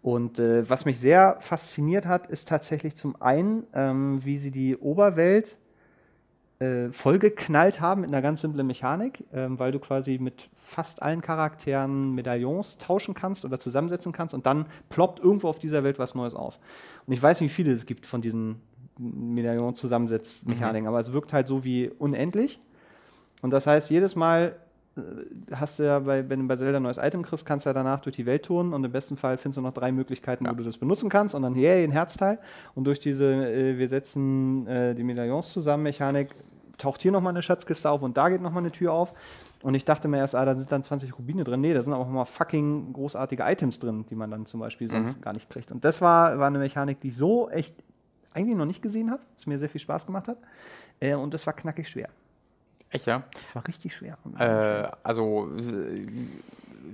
Und 0.02 0.38
äh, 0.38 0.68
was 0.70 0.84
mich 0.84 1.00
sehr 1.00 1.36
fasziniert 1.40 2.06
hat, 2.06 2.28
ist 2.28 2.46
tatsächlich 2.48 2.94
zum 2.94 3.20
einen, 3.20 3.64
ähm, 3.74 4.24
wie 4.24 4.36
sie 4.38 4.52
die 4.52 4.76
Oberwelt 4.76 5.58
äh, 6.58 6.90
vollgeknallt 6.90 7.80
haben 7.80 8.00
mit 8.00 8.10
einer 8.10 8.22
ganz 8.22 8.40
simplen 8.40 8.66
Mechanik, 8.66 9.24
ähm, 9.32 9.58
weil 9.58 9.72
du 9.72 9.78
quasi 9.78 10.18
mit 10.18 10.48
fast 10.56 11.02
allen 11.02 11.20
Charakteren 11.20 12.14
Medaillons 12.14 12.78
tauschen 12.78 13.14
kannst 13.14 13.44
oder 13.44 13.58
zusammensetzen 13.58 14.12
kannst 14.12 14.34
und 14.34 14.46
dann 14.46 14.66
ploppt 14.88 15.20
irgendwo 15.20 15.48
auf 15.48 15.58
dieser 15.58 15.84
Welt 15.84 15.98
was 15.98 16.14
Neues 16.14 16.34
auf. 16.34 16.58
Und 17.06 17.12
ich 17.12 17.22
weiß 17.22 17.40
nicht, 17.40 17.50
wie 17.50 17.54
viele 17.54 17.72
es 17.72 17.86
gibt 17.86 18.06
von 18.06 18.22
diesen 18.22 18.62
Medaillon-Zusammensetzmechaniken, 18.98 20.88
aber 20.88 21.00
es 21.00 21.12
wirkt 21.12 21.32
halt 21.32 21.46
so 21.46 21.64
wie 21.64 21.90
unendlich. 21.90 22.60
Und 23.42 23.50
das 23.50 23.66
heißt, 23.66 23.90
jedes 23.90 24.16
Mal 24.16 24.56
hast 25.52 25.78
du 25.78 25.82
ja, 25.84 25.98
bei, 25.98 26.28
wenn 26.28 26.40
du 26.40 26.46
bei 26.48 26.56
Zelda 26.56 26.78
ein 26.78 26.82
neues 26.82 26.98
Item 26.98 27.22
kriegst, 27.22 27.44
kannst 27.44 27.66
du 27.66 27.70
ja 27.70 27.74
danach 27.74 28.00
durch 28.00 28.16
die 28.16 28.26
Welt 28.26 28.44
tun 28.44 28.72
und 28.72 28.82
im 28.84 28.92
besten 28.92 29.16
Fall 29.16 29.36
findest 29.36 29.58
du 29.58 29.62
noch 29.62 29.74
drei 29.74 29.92
Möglichkeiten, 29.92 30.44
Ja. 30.46 30.52
wo 30.52 30.56
du 30.56 30.64
das 30.64 30.78
benutzen 30.78 31.08
kannst 31.10 31.34
und 31.34 31.42
dann, 31.42 31.54
yay, 31.54 31.84
ein 31.84 31.90
Herzteil. 31.90 32.38
Und 32.74 32.84
durch 32.84 32.98
diese, 32.98 33.24
äh, 33.26 33.78
wir 33.78 33.88
setzen 33.88 34.66
äh, 34.66 34.94
die 34.94 35.04
Medaillons 35.04 35.52
zusammen 35.52 35.82
Mechanik, 35.82 36.34
taucht 36.78 37.00
hier 37.02 37.10
nochmal 37.12 37.30
eine 37.32 37.42
Schatzkiste 37.42 37.88
auf 37.90 38.02
und 38.02 38.16
da 38.16 38.28
geht 38.28 38.42
nochmal 38.42 38.62
eine 38.62 38.70
Tür 38.72 38.92
auf. 38.92 39.14
Und 39.62 39.74
ich 39.74 39.84
dachte 39.86 40.08
mir 40.08 40.18
erst, 40.18 40.34
ah, 40.34 40.44
da 40.44 40.54
sind 40.54 40.70
dann 40.70 40.82
20 40.82 41.18
Rubine 41.18 41.42
drin. 41.42 41.60
Nee, 41.62 41.72
da 41.72 41.82
sind 41.82 41.92
auch 41.94 42.06
mal 42.08 42.26
fucking 42.26 42.92
großartige 42.92 43.42
Items 43.42 43.78
drin, 43.78 44.04
die 44.10 44.14
man 44.14 44.30
dann 44.30 44.44
zum 44.46 44.60
Beispiel 44.60 44.88
sonst 44.88 45.20
gar 45.22 45.32
nicht 45.32 45.48
kriegt. 45.48 45.72
Und 45.72 45.84
das 45.84 46.00
war, 46.02 46.38
war 46.38 46.46
eine 46.48 46.58
Mechanik, 46.58 47.00
die 47.00 47.08
ich 47.08 47.16
so 47.16 47.48
echt 47.48 47.74
eigentlich 48.34 48.56
noch 48.56 48.66
nicht 48.66 48.82
gesehen 48.82 49.10
habe, 49.10 49.22
was 49.34 49.46
mir 49.46 49.58
sehr 49.58 49.70
viel 49.70 49.80
Spaß 49.80 50.04
gemacht 50.04 50.28
hat. 50.28 50.36
Äh, 51.00 51.14
und 51.14 51.32
das 51.32 51.46
war 51.46 51.54
knackig 51.54 51.88
schwer. 51.88 52.10
Echt, 52.90 53.06
ja? 53.06 53.24
Das 53.40 53.54
war 53.54 53.66
richtig 53.66 53.94
schwer. 53.94 54.16
Äh, 54.38 54.88
also 55.02 55.50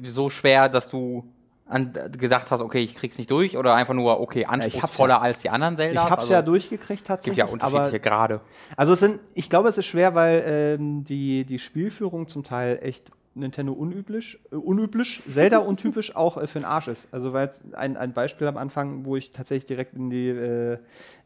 so 0.02 0.30
schwer, 0.30 0.68
dass 0.68 0.88
du 0.88 1.24
an, 1.66 1.92
gesagt 2.18 2.50
hast, 2.50 2.60
okay, 2.60 2.80
ich 2.80 2.94
krieg's 2.94 3.18
nicht 3.18 3.30
durch 3.30 3.56
oder 3.56 3.74
einfach 3.74 3.94
nur, 3.94 4.20
okay, 4.20 4.40
ich 4.40 4.46
hab's 4.46 4.64
anspruchsvoller 4.64 5.14
ja- 5.14 5.20
als 5.20 5.40
die 5.40 5.50
anderen 5.50 5.74
ich 5.74 5.78
Zeldas? 5.80 6.04
habe 6.04 6.12
es 6.14 6.18
also, 6.20 6.32
ja 6.34 6.42
durchgekriegt 6.42 6.90
Es 6.90 6.96
gibt 6.98 7.06
tatsächlich. 7.06 7.38
ja 7.38 7.46
unterschiedliche 7.46 8.00
Grade. 8.00 8.40
Also 8.76 8.94
es 8.94 9.00
sind, 9.00 9.20
ich 9.34 9.48
glaube, 9.48 9.68
es 9.68 9.78
ist 9.78 9.86
schwer, 9.86 10.14
weil 10.14 10.42
ähm, 10.46 11.04
die, 11.04 11.44
die 11.44 11.58
Spielführung 11.58 12.28
zum 12.28 12.42
Teil 12.44 12.78
echt 12.82 13.10
Nintendo 13.34 13.72
unüblich, 13.72 14.38
äh, 14.50 14.56
unüblich, 14.56 15.22
Zelda 15.26 15.58
untypisch 15.60 16.14
auch 16.16 16.36
äh, 16.36 16.46
für 16.46 16.58
den 16.58 16.66
Arsch 16.66 16.88
ist. 16.88 17.06
Also 17.12 17.32
weil 17.32 17.46
jetzt 17.46 17.62
ein, 17.74 17.96
ein 17.96 18.12
Beispiel 18.12 18.46
am 18.48 18.56
Anfang, 18.58 19.04
wo 19.06 19.16
ich 19.16 19.32
tatsächlich 19.32 19.66
direkt 19.66 19.94
in 19.94 20.10
die 20.10 20.28
äh, 20.28 20.78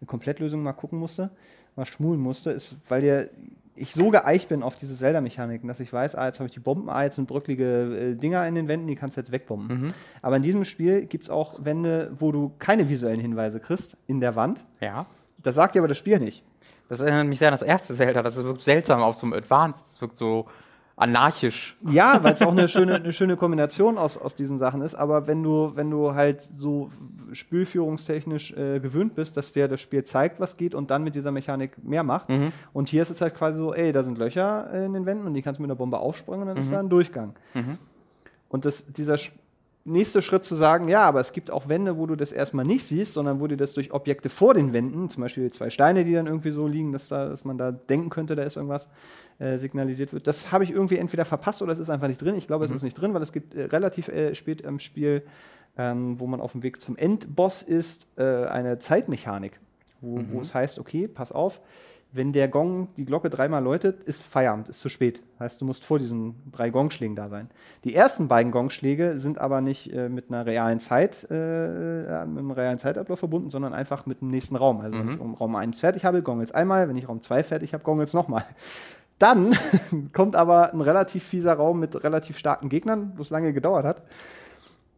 Komplettlösung 0.07 0.63
mal 0.63 0.73
gucken 0.75 0.99
musste, 0.99 1.31
mal 1.75 1.87
schmulen 1.87 2.21
musste, 2.21 2.51
ist, 2.51 2.77
weil 2.89 3.01
der 3.01 3.31
ich 3.77 3.95
so 3.95 4.11
geeicht 4.11 4.49
bin 4.49 4.63
auf 4.63 4.77
diese 4.77 4.97
Zelda-Mechaniken, 4.97 5.69
dass 5.69 5.81
ich 5.81 5.93
weiß, 5.93 6.15
ah, 6.15 6.27
jetzt 6.27 6.41
habe 6.41 6.49
ich 6.49 6.55
die 6.55 6.61
Bomben, 6.61 6.89
ah, 6.89 7.05
jetzt 7.05 7.17
sind 7.17 7.29
bröcklige 7.29 8.13
äh, 8.13 8.15
Dinger 8.15 8.47
in 8.47 8.55
den 8.55 8.69
Wänden, 8.69 8.87
die 8.87 8.97
kannst 8.97 9.17
du 9.17 9.21
jetzt 9.21 9.33
wegbomben. 9.33 9.83
Mhm. 9.83 9.95
Aber 10.23 10.37
in 10.37 10.43
diesem 10.43 10.65
Spiel 10.65 11.07
gibt 11.07 11.25
es 11.25 11.31
auch 11.31 11.65
Wände, 11.65 12.11
wo 12.15 12.33
du 12.33 12.53
keine 12.59 12.89
visuellen 12.89 13.21
Hinweise 13.21 13.61
kriegst 13.61 13.97
in 14.07 14.21
der 14.21 14.37
Wand. 14.37 14.65
Ja. 14.81 15.07
Das 15.43 15.55
sagt 15.55 15.75
dir 15.75 15.81
aber 15.81 15.89
das 15.89 15.99
Spiel 15.99 16.19
nicht. 16.19 16.43
Das 16.89 17.01
erinnert 17.01 17.27
mich 17.27 17.39
sehr 17.39 17.49
an 17.49 17.55
das 17.55 17.63
erste 17.63 17.95
Zelda. 17.95 18.23
Das 18.23 18.43
wirkt 18.43 18.63
seltsam 18.63 19.03
auf 19.03 19.17
so 19.17 19.27
einem 19.27 19.35
Advanced. 19.35 19.87
Das 19.89 20.01
wirkt 20.01 20.17
so 20.17 20.47
anarchisch. 20.97 21.77
Ja, 21.89 22.25
weil 22.25 22.33
es 22.33 22.43
auch 22.43 22.53
eine 22.53 22.69
schöne, 22.69 22.97
eine 22.97 23.13
schöne 23.13 23.37
Kombination 23.37 23.99
aus, 23.99 24.17
aus 24.17 24.35
diesen 24.35 24.57
Sachen 24.57 24.81
ist. 24.81 24.95
Aber 24.95 25.27
wenn 25.27 25.43
du, 25.43 25.73
wenn 25.75 25.91
du 25.91 26.15
halt 26.15 26.41
so 26.41 26.91
spielführungstechnisch 27.33 28.53
äh, 28.53 28.81
gewöhnt 28.81 29.15
bist, 29.15 29.37
dass 29.37 29.53
der 29.53 29.69
das 29.69 29.81
Spiel 29.81 30.05
zeigt, 30.05 30.41
was 30.41 30.57
geht 30.57 30.75
und 30.75 30.91
dann 30.91 31.05
mit 31.05 31.15
dieser 31.15 31.33
Mechanik 31.33 31.85
mehr 31.85 32.03
macht. 32.03 32.31
Mhm. 32.31 32.53
Und 32.73 32.89
hier 32.89 33.03
ist 33.03 33.11
es 33.11 33.21
halt 33.21 33.35
quasi 33.35 33.59
so, 33.59 33.75
ey, 33.75 33.93
da 33.93 34.03
sind 34.05 34.17
Löcher 34.17 34.71
äh, 34.73 34.87
in 34.87 34.95
den 34.95 35.05
Wänden 35.05 35.27
und 35.27 35.35
die 35.35 35.43
kannst 35.43 35.59
du 35.59 35.63
mit 35.63 35.71
einer 35.71 35.77
Bombe 35.77 35.99
aufspringen 35.99 36.43
und 36.43 36.49
dann 36.49 36.57
ist 36.57 36.73
da 36.73 36.81
ein 36.81 36.89
Durchgang. 36.89 37.35
Mhm. 37.53 37.79
Und 38.49 38.65
das, 38.65 38.87
dieser 38.87 39.19
Sch- 39.87 39.91
nächste 39.91 40.23
Schritt 40.23 40.45
zu 40.45 40.55
sagen, 40.55 40.89
ja, 40.89 41.03
aber 41.03 41.21
es 41.21 41.33
gibt 41.33 41.51
auch 41.51 41.69
Wände, 41.69 41.97
wo 41.97 42.07
du 42.07 42.17
das 42.17 42.33
erstmal 42.33 42.65
nicht 42.65 42.85
siehst, 42.87 43.15
sondern 43.15 43.41
wo 43.41 43.47
dir 43.47 43.57
das 43.57 43.73
durch 43.73 43.93
Objekte 43.93 44.29
vor 44.29 44.55
den 44.55 44.73
Wänden, 44.73 45.09
zum 45.11 45.23
Beispiel 45.23 45.51
zwei 45.51 45.71
Steine, 45.71 46.05
die 46.05 46.13
dann 46.13 46.27
irgendwie 46.27 46.51
so 46.51 46.67
liegen, 46.67 46.93
dass, 46.93 47.09
da, 47.09 47.29
dass 47.29 47.45
man 47.45 47.59
da 47.59 47.73
denken 47.73 48.11
könnte, 48.11 48.37
da 48.37 48.43
ist 48.43 48.57
irgendwas 48.57 48.89
äh, 49.39 49.59
signalisiert 49.59 50.13
wird. 50.13 50.27
Das 50.27 50.53
habe 50.53 50.65
ich 50.65 50.71
irgendwie 50.71 50.97
entweder 50.99 51.25
verpasst 51.25 51.63
oder 51.63 51.73
es 51.73 51.79
ist 51.79 51.91
einfach 51.91 52.09
nicht 52.09 52.21
drin. 52.23 52.35
Ich 52.35 52.47
glaube, 52.47 52.65
es 52.65 52.71
ist 52.71 52.83
nicht 52.83 52.95
drin, 52.95 53.15
weil 53.15 53.23
es 53.23 53.33
gibt 53.33 53.55
äh, 53.55 53.65
relativ 53.65 54.09
äh, 54.09 54.35
spät 54.35 54.61
im 54.63 54.79
Spiel, 54.79 55.23
ähm, 55.79 56.19
wo 56.19 56.27
man 56.27 56.41
auf 56.41 56.53
dem 56.53 56.63
Weg 56.63 56.81
zum 56.81 56.97
Endboss 56.97 57.63
ist, 57.63 58.07
äh, 58.17 58.23
eine 58.47 58.79
Zeitmechanik, 58.79 59.61
wo, 60.01 60.21
wo 60.33 60.41
es 60.41 60.55
heißt, 60.55 60.79
okay, 60.79 61.07
pass 61.09 61.33
auf, 61.33 61.61
wenn 62.13 62.33
der 62.33 62.49
Gong, 62.49 62.89
die 62.97 63.05
Glocke 63.05 63.31
dreimal 63.31 63.63
läutet, 63.63 64.03
ist 64.05 64.23
Feierabend, 64.23 64.69
ist 64.69 64.81
zu 64.81 64.89
spät. 64.89 65.23
Heißt, 65.39 65.61
du 65.61 65.65
musst 65.65 65.85
vor 65.85 65.99
diesen 65.99 66.35
drei 66.51 66.71
Gongschlägen 66.71 67.15
da 67.15 67.29
sein. 67.29 67.51
Die 67.85 67.95
ersten 67.95 68.29
beiden 68.29 68.53
Gongschläge 68.53 69.19
sind 69.21 69.39
aber 69.39 69.61
nicht 69.61 69.93
äh, 69.93 70.09
mit 70.09 70.31
einer 70.31 70.47
realen 70.47 70.81
Zeit, 70.81 71.27
äh, 71.31 71.35
mit 72.27 72.39
einem 72.39 72.51
realen 72.53 72.79
Zeitablauf 72.79 73.19
verbunden, 73.19 73.51
sondern 73.51 73.75
einfach 73.75 74.07
mit 74.07 74.21
dem 74.21 74.29
nächsten 74.29 74.57
Raum. 74.57 74.81
Also 74.81 74.99
wenn 74.99 75.15
ich 75.15 75.21
um 75.21 75.35
Raum 75.35 75.55
1 75.57 75.79
fertig 75.79 76.05
habe, 76.05 76.23
gongels 76.23 76.53
einmal, 76.53 76.89
wenn 76.89 76.97
ich 76.97 77.09
Raum 77.09 77.21
2 77.21 77.45
fertig 77.45 77.75
habe, 77.75 77.85
gongels 77.85 78.15
nochmal. 78.15 78.45
Dann 79.19 79.57
kommt 80.13 80.37
aber 80.37 80.73
ein 80.73 80.81
relativ 80.81 81.25
fieser 81.25 81.55
Raum 81.55 81.81
mit 81.81 82.03
relativ 82.03 82.39
starken 82.39 82.69
Gegnern, 82.69 83.13
wo 83.17 83.23
es 83.23 83.31
lange 83.31 83.53
gedauert 83.53 83.85
hat. 83.87 84.03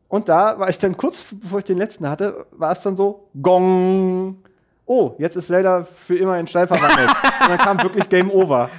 Und 0.08 0.28
da 0.28 0.58
war 0.58 0.70
ich 0.70 0.78
dann 0.78 0.96
kurz, 0.96 1.34
bevor 1.40 1.58
ich 1.58 1.66
den 1.66 1.78
letzten 1.78 2.08
hatte, 2.08 2.46
war 2.52 2.72
es 2.72 2.80
dann 2.80 2.96
so, 2.96 3.28
Gong. 3.40 4.38
Oh, 4.90 5.14
jetzt 5.18 5.36
ist 5.36 5.48
Zelda 5.48 5.84
für 5.84 6.16
immer 6.16 6.40
in 6.40 6.46
Stein 6.46 6.66
verwandelt. 6.66 7.10
und 7.42 7.48
dann 7.50 7.58
kam 7.58 7.82
wirklich 7.82 8.08
Game 8.08 8.30
Over. 8.30 8.70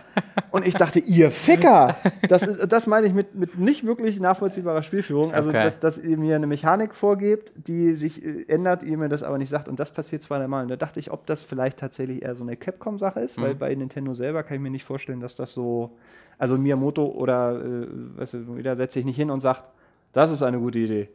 Und 0.50 0.66
ich 0.66 0.74
dachte, 0.74 0.98
ihr 0.98 1.30
Ficker! 1.30 1.98
Das, 2.28 2.42
ist, 2.42 2.72
das 2.74 2.88
meine 2.88 3.06
ich 3.06 3.14
mit, 3.14 3.36
mit 3.36 3.60
nicht 3.60 3.86
wirklich 3.86 4.20
nachvollziehbarer 4.20 4.82
Spielführung. 4.82 5.32
Also, 5.34 5.50
Okay. 5.50 5.62
dass, 5.64 5.80
dass 5.80 6.00
ihr 6.00 6.18
mir 6.18 6.36
eine 6.36 6.48
Mechanik 6.48 6.96
vorgebt, 6.96 7.54
die 7.56 7.92
sich 7.92 8.26
äh, 8.26 8.44
ändert, 8.48 8.82
ihr 8.82 8.98
mir 8.98 9.08
das 9.08 9.22
aber 9.22 9.38
nicht 9.38 9.50
sagt. 9.50 9.70
Und 9.70 9.80
das 9.80 9.92
passiert 9.92 10.24
zweimal. 10.24 10.64
Und 10.64 10.70
da 10.70 10.78
dachte 10.78 11.00
ich, 11.00 11.12
ob 11.12 11.28
das 11.28 11.44
vielleicht 11.44 11.78
tatsächlich 11.78 12.24
eher 12.24 12.36
so 12.36 12.42
eine 12.44 12.58
Capcom-Sache 12.58 13.20
ist, 13.20 13.40
weil 13.40 13.54
bei 13.54 13.74
Nintendo 13.76 14.16
selber 14.16 14.42
kann 14.42 14.56
ich 14.56 14.62
mir 14.62 14.72
nicht 14.72 14.86
vorstellen, 14.86 15.20
dass 15.20 15.36
das 15.36 15.54
so. 15.54 15.92
Also 16.40 16.58
Miyamoto 16.58 17.06
oder 17.06 17.62
äh, 17.64 17.88
weißt 18.18 18.34
du, 18.34 18.62
da 18.64 18.76
setze 18.76 18.98
ich 18.98 19.06
nicht 19.06 19.18
hin 19.18 19.30
und 19.30 19.42
sagt, 19.42 19.64
das 20.14 20.32
ist 20.32 20.42
eine 20.42 20.58
gute 20.58 20.80
Idee. 20.80 21.10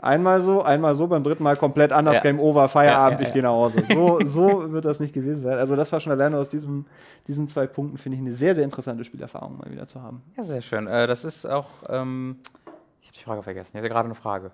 Einmal 0.00 0.42
so, 0.42 0.62
einmal 0.62 0.94
so, 0.94 1.08
beim 1.08 1.24
dritten 1.24 1.42
Mal 1.42 1.56
komplett 1.56 1.92
anders, 1.92 2.14
Ja. 2.16 2.20
Game 2.20 2.38
Over, 2.38 2.68
Feierabend, 2.68 3.18
Ja, 3.18 3.22
ja, 3.22 3.28
ich 3.28 3.34
gehe 3.34 3.42
nach 3.42 3.50
Hause. 3.50 3.82
So, 3.92 4.20
so 4.26 4.72
wird 4.72 4.84
das 4.84 5.00
nicht 5.00 5.12
gewesen 5.12 5.42
sein. 5.42 5.58
Also 5.58 5.74
das 5.74 5.90
war 5.90 5.98
schon 5.98 6.12
alleine 6.12 6.36
aus 6.38 6.48
diesem, 6.48 6.86
diesen 7.26 7.48
zwei 7.48 7.66
Punkten, 7.66 7.98
finde 7.98 8.16
ich, 8.16 8.22
eine 8.22 8.32
sehr, 8.32 8.54
sehr 8.54 8.62
interessante 8.62 9.02
Spielerfahrung 9.04 9.58
mal 9.58 9.70
wieder 9.70 9.88
zu 9.88 10.00
haben. 10.00 10.22
Ja, 10.36 10.44
sehr 10.44 10.62
schön. 10.62 10.86
Äh, 10.86 11.08
das 11.08 11.24
ist 11.24 11.44
auch. 11.46 11.66
Ähm, 11.88 12.36
ich 13.00 13.08
habe 13.08 13.18
die 13.18 13.24
Frage 13.24 13.42
vergessen. 13.42 13.70
Ich 13.74 13.78
hatte 13.78 13.88
gerade 13.88 14.06
eine 14.06 14.14
Frage. 14.14 14.52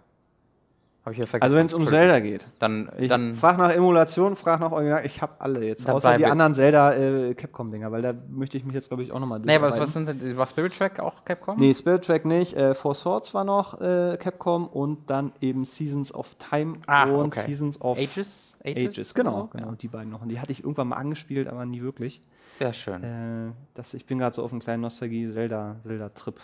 Habe 1.05 1.13
ich 1.13 1.19
hier 1.19 1.27
vergessen. 1.27 1.45
Also 1.45 1.57
wenn 1.59 1.67
es 1.67 1.75
um. 1.75 1.87
Zelda 1.87 2.19
geht. 2.21 2.47
Dann, 2.59 2.89
Ich 2.97 3.11
dann 3.11 3.35
frage 3.35 3.61
nach 3.61 3.71
Emulation, 3.71 4.37
frage 4.37 4.65
nach 4.65 4.73
Original. 4.73 5.05
Ich 5.05 5.21
habe 5.21 5.35
alle 5.39 5.63
jetzt, 5.63 5.87
Dann 5.87 5.97
außer 5.97 6.17
die 6.17 6.25
anderen 6.25 6.55
Zelda 6.55 6.95
äh, 6.95 7.35
Capcom-Dinger, 7.35 7.93
weil 7.93 8.01
da 8.01 8.15
möchte 8.31 8.57
ich 8.57 8.65
mich 8.65 8.75
jetzt, 8.75 8.89
glaube 8.89 9.03
ich, 9.03 9.13
auch 9.13 9.21
nochmal 9.21 9.41
Nee, 9.41 9.61
was, 9.61 9.79
was 9.79 9.93
sind 9.93 10.09
denn, 10.09 10.37
war 10.39 10.47
Spirit 10.47 10.75
Track 10.75 11.01
auch 11.01 11.25
Capcom? 11.27 11.59
Nee, 11.59 11.75
Spirit 11.75 12.07
Track 12.07 12.25
nicht. 12.25 12.55
Äh, 12.57 12.75
Four 12.75 12.95
Swords 12.95 13.35
war 13.35 13.45
noch 13.45 13.83
äh, 13.83 14.17
Capcom 14.19 14.67
und 14.67 15.11
dann 15.11 15.33
eben 15.43 15.67
Seasons 15.67 16.15
of 16.15 16.37
Time 16.37 16.77
Ah, 16.87 17.05
und 17.05 17.27
okay. 17.27 17.45
Seasons 17.49 17.79
of 17.83 17.99
Ages? 17.99 18.55
Ages. 18.65 19.13
Genau, 19.13 19.31
oder 19.31 19.41
so? 19.41 19.49
genau. 19.59 19.69
Ja. 19.69 19.77
Die 19.77 19.89
beiden 19.89 20.11
noch. 20.11 20.23
Und 20.23 20.31
die 20.31 20.41
hatte 20.41 20.53
ich 20.53 20.61
irgendwann 20.61 20.89
mal 20.89 20.97
angespielt, 20.97 21.49
aber 21.49 21.67
nie 21.67 21.83
wirklich. 21.83 22.23
Sehr 22.55 22.73
schön. 22.73 23.03
Äh, 23.03 23.53
das, 23.75 23.93
ich 23.93 24.07
bin 24.07 24.19
gerade 24.19 24.35
so 24.35 24.43
auf 24.43 24.53
einem 24.53 24.61
kleinen 24.63 24.81
Nostalgie-Zelda-Trip. 24.81 26.41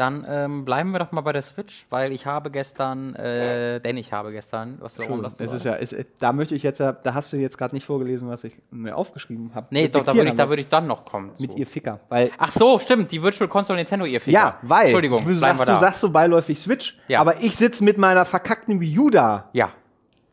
Dann 0.00 0.26
ähm, 0.26 0.64
bleiben 0.64 0.92
wir 0.92 0.98
doch 0.98 1.12
mal 1.12 1.20
bei 1.20 1.34
der 1.34 1.42
Switch, 1.42 1.84
weil 1.90 2.10
ich 2.12 2.24
habe 2.24 2.50
gestern, 2.50 3.14
äh, 3.16 3.80
denn 3.80 3.98
ich 3.98 4.14
habe 4.14 4.32
gestern, 4.32 4.78
was 4.80 4.94
du 4.94 5.02
lassen 5.02 5.44
es 5.44 5.52
ist 5.52 5.66
ja, 5.66 5.74
es, 5.74 5.92
äh, 5.92 6.06
da 6.18 6.32
möchte 6.32 6.54
ich 6.54 6.62
jetzt 6.62 6.78
ja, 6.78 6.92
da 6.92 7.12
hast 7.12 7.34
du 7.34 7.36
jetzt 7.36 7.58
gerade 7.58 7.74
nicht 7.74 7.84
vorgelesen, 7.84 8.26
was 8.26 8.44
ich 8.44 8.54
mir 8.70 8.96
aufgeschrieben 8.96 9.54
habe. 9.54 9.66
Nee, 9.68 9.88
doch, 9.88 10.02
da 10.02 10.14
würde 10.14 10.30
ich, 10.30 10.36
da 10.36 10.48
würd 10.48 10.60
ich 10.60 10.68
dann 10.68 10.86
noch 10.86 11.04
kommen. 11.04 11.32
mit 11.38 11.52
zu. 11.52 11.58
ihr 11.58 11.66
Ficker, 11.66 12.00
weil 12.08 12.30
Ach 12.38 12.50
so, 12.50 12.78
stimmt, 12.78 13.12
die 13.12 13.22
Virtual 13.22 13.46
Console 13.46 13.76
Nintendo 13.78 14.06
ihr 14.06 14.22
Ficker. 14.22 14.32
ja, 14.38 14.58
weil 14.62 14.84
Entschuldigung, 14.84 15.22
du 15.22 15.34
sagst, 15.34 15.68
du 15.68 15.78
sagst 15.78 16.00
so 16.00 16.08
beiläufig 16.08 16.58
Switch, 16.58 16.98
Ja. 17.06 17.20
aber 17.20 17.42
ich 17.42 17.54
sitze 17.54 17.84
mit 17.84 17.98
meiner 17.98 18.24
verkackten 18.24 18.80
Wii 18.80 18.98
U 18.98 19.10
da 19.10 19.50
ja. 19.52 19.70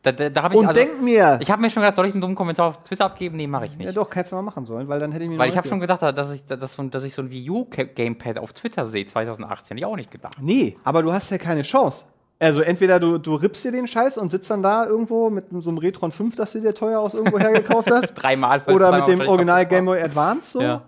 Da, 0.04 0.12
da, 0.12 0.30
da 0.30 0.46
und 0.48 0.68
also, 0.68 0.74
denk 0.80 1.02
mir, 1.02 1.38
ich 1.42 1.50
habe 1.52 1.62
mir 1.62 1.70
schon 1.70 1.82
gedacht, 1.82 1.96
soll 1.96 2.06
ich 2.06 2.14
einen 2.14 2.22
dummen 2.22 2.36
Kommentar 2.36 2.68
auf 2.70 2.82
Twitter 2.82 3.06
abgeben? 3.06 3.36
Nee, 3.36 3.48
mache 3.48 3.66
ich 3.66 3.76
nicht. 3.78 3.86
ja 3.88 3.92
doch, 3.92 4.10
hättest 4.16 4.32
du 4.32 4.36
mal 4.36 4.42
machen 4.44 4.66
sollen, 4.66 4.88
weil 4.88 5.00
dann 5.00 5.12
hätte 5.12 5.24
ich 5.26 5.30
mir 5.30 5.38
Weil 5.40 5.50
ich 5.50 5.58
habe 5.58 5.68
schon 5.68 5.80
gedacht, 5.80 6.02
dass 6.02 6.32
ich, 6.32 6.46
dass, 6.46 6.74
so 6.74 6.82
ein- 6.84 6.92
dass 6.92 7.04
ich 7.04 7.14
so 7.14 7.22
ein 7.24 7.30
Wii 7.32 7.50
U 7.50 7.66
Gamepad 7.66 8.38
auf 8.38 8.54
Twitter 8.54 8.86
sehe, 8.86 9.06
2018. 9.06 9.76
Hätte 9.76 9.80
ich 9.80 9.86
auch 9.86 9.96
nicht 9.96 10.12
gedacht. 10.12 10.36
Nee, 10.40 10.78
aber 10.84 11.02
du 11.02 11.12
hast 11.12 11.30
ja 11.32 11.38
keine 11.38 11.64
Chance. 11.64 12.06
Also 12.40 12.62
entweder 12.62 13.00
du, 13.00 13.18
du 13.18 13.34
rippst 13.34 13.66
dir 13.66 13.72
den 13.72 13.88
Scheiß 13.88 14.18
und 14.20 14.30
sitzt 14.30 14.50
dann 14.52 14.62
da 14.62 14.86
irgendwo 14.86 15.32
mit 15.32 15.46
so 15.60 15.70
einem 15.72 15.80
Retron 15.80 16.12
5, 16.12 16.36
das 16.36 16.52
du 16.52 16.62
dir 16.62 16.76
teuer 16.76 17.00
aus 17.00 17.16
irgendwo 17.16 17.40
hergekauft 17.40 17.90
hast. 17.90 18.14
Dreimal. 18.16 18.62
oder 18.68 18.96
mit 18.96 19.08
dem 19.08 19.22
Original. 19.22 19.66
Game 19.66 19.86
Boy 19.86 20.00
Advance 20.00 20.52
so. 20.52 20.62
Ja. 20.62 20.84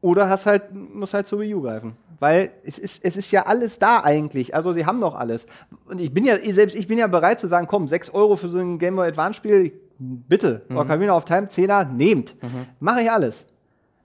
Oder 0.00 0.28
hast 0.30 0.46
halt, 0.46 0.72
musst 0.72 1.12
halt 1.14 1.26
zur 1.28 1.40
Wii 1.40 1.54
U 1.54 1.62
greifen. 1.62 1.96
Weil 2.18 2.50
es 2.64 2.78
ist, 2.78 3.04
es 3.04 3.16
ist 3.16 3.30
ja 3.30 3.46
alles 3.46 3.78
da 3.78 4.00
eigentlich. 4.00 4.54
Also 4.54 4.72
sie 4.72 4.86
haben 4.86 5.00
doch 5.00 5.14
alles. 5.14 5.46
Und 5.86 6.00
ich 6.00 6.12
bin 6.12 6.24
ja, 6.24 6.36
selbst 6.36 6.74
ich 6.74 6.86
bin 6.86 6.98
ja 6.98 7.06
bereit 7.06 7.40
zu 7.40 7.46
sagen, 7.46 7.66
komm, 7.66 7.88
6 7.88 8.10
Euro 8.10 8.36
für 8.36 8.48
so 8.48 8.58
ein 8.58 8.78
Game 8.78 8.96
Boy 8.96 9.08
Advance 9.08 9.36
Spiel, 9.36 9.72
bitte. 9.98 10.62
Mhm. 10.68 10.76
Ocarina 10.78 11.16
of 11.16 11.24
Time, 11.24 11.46
10er, 11.46 11.84
nehmt. 11.84 12.36
Mache 12.80 13.02
ich 13.02 13.10
alles. 13.10 13.44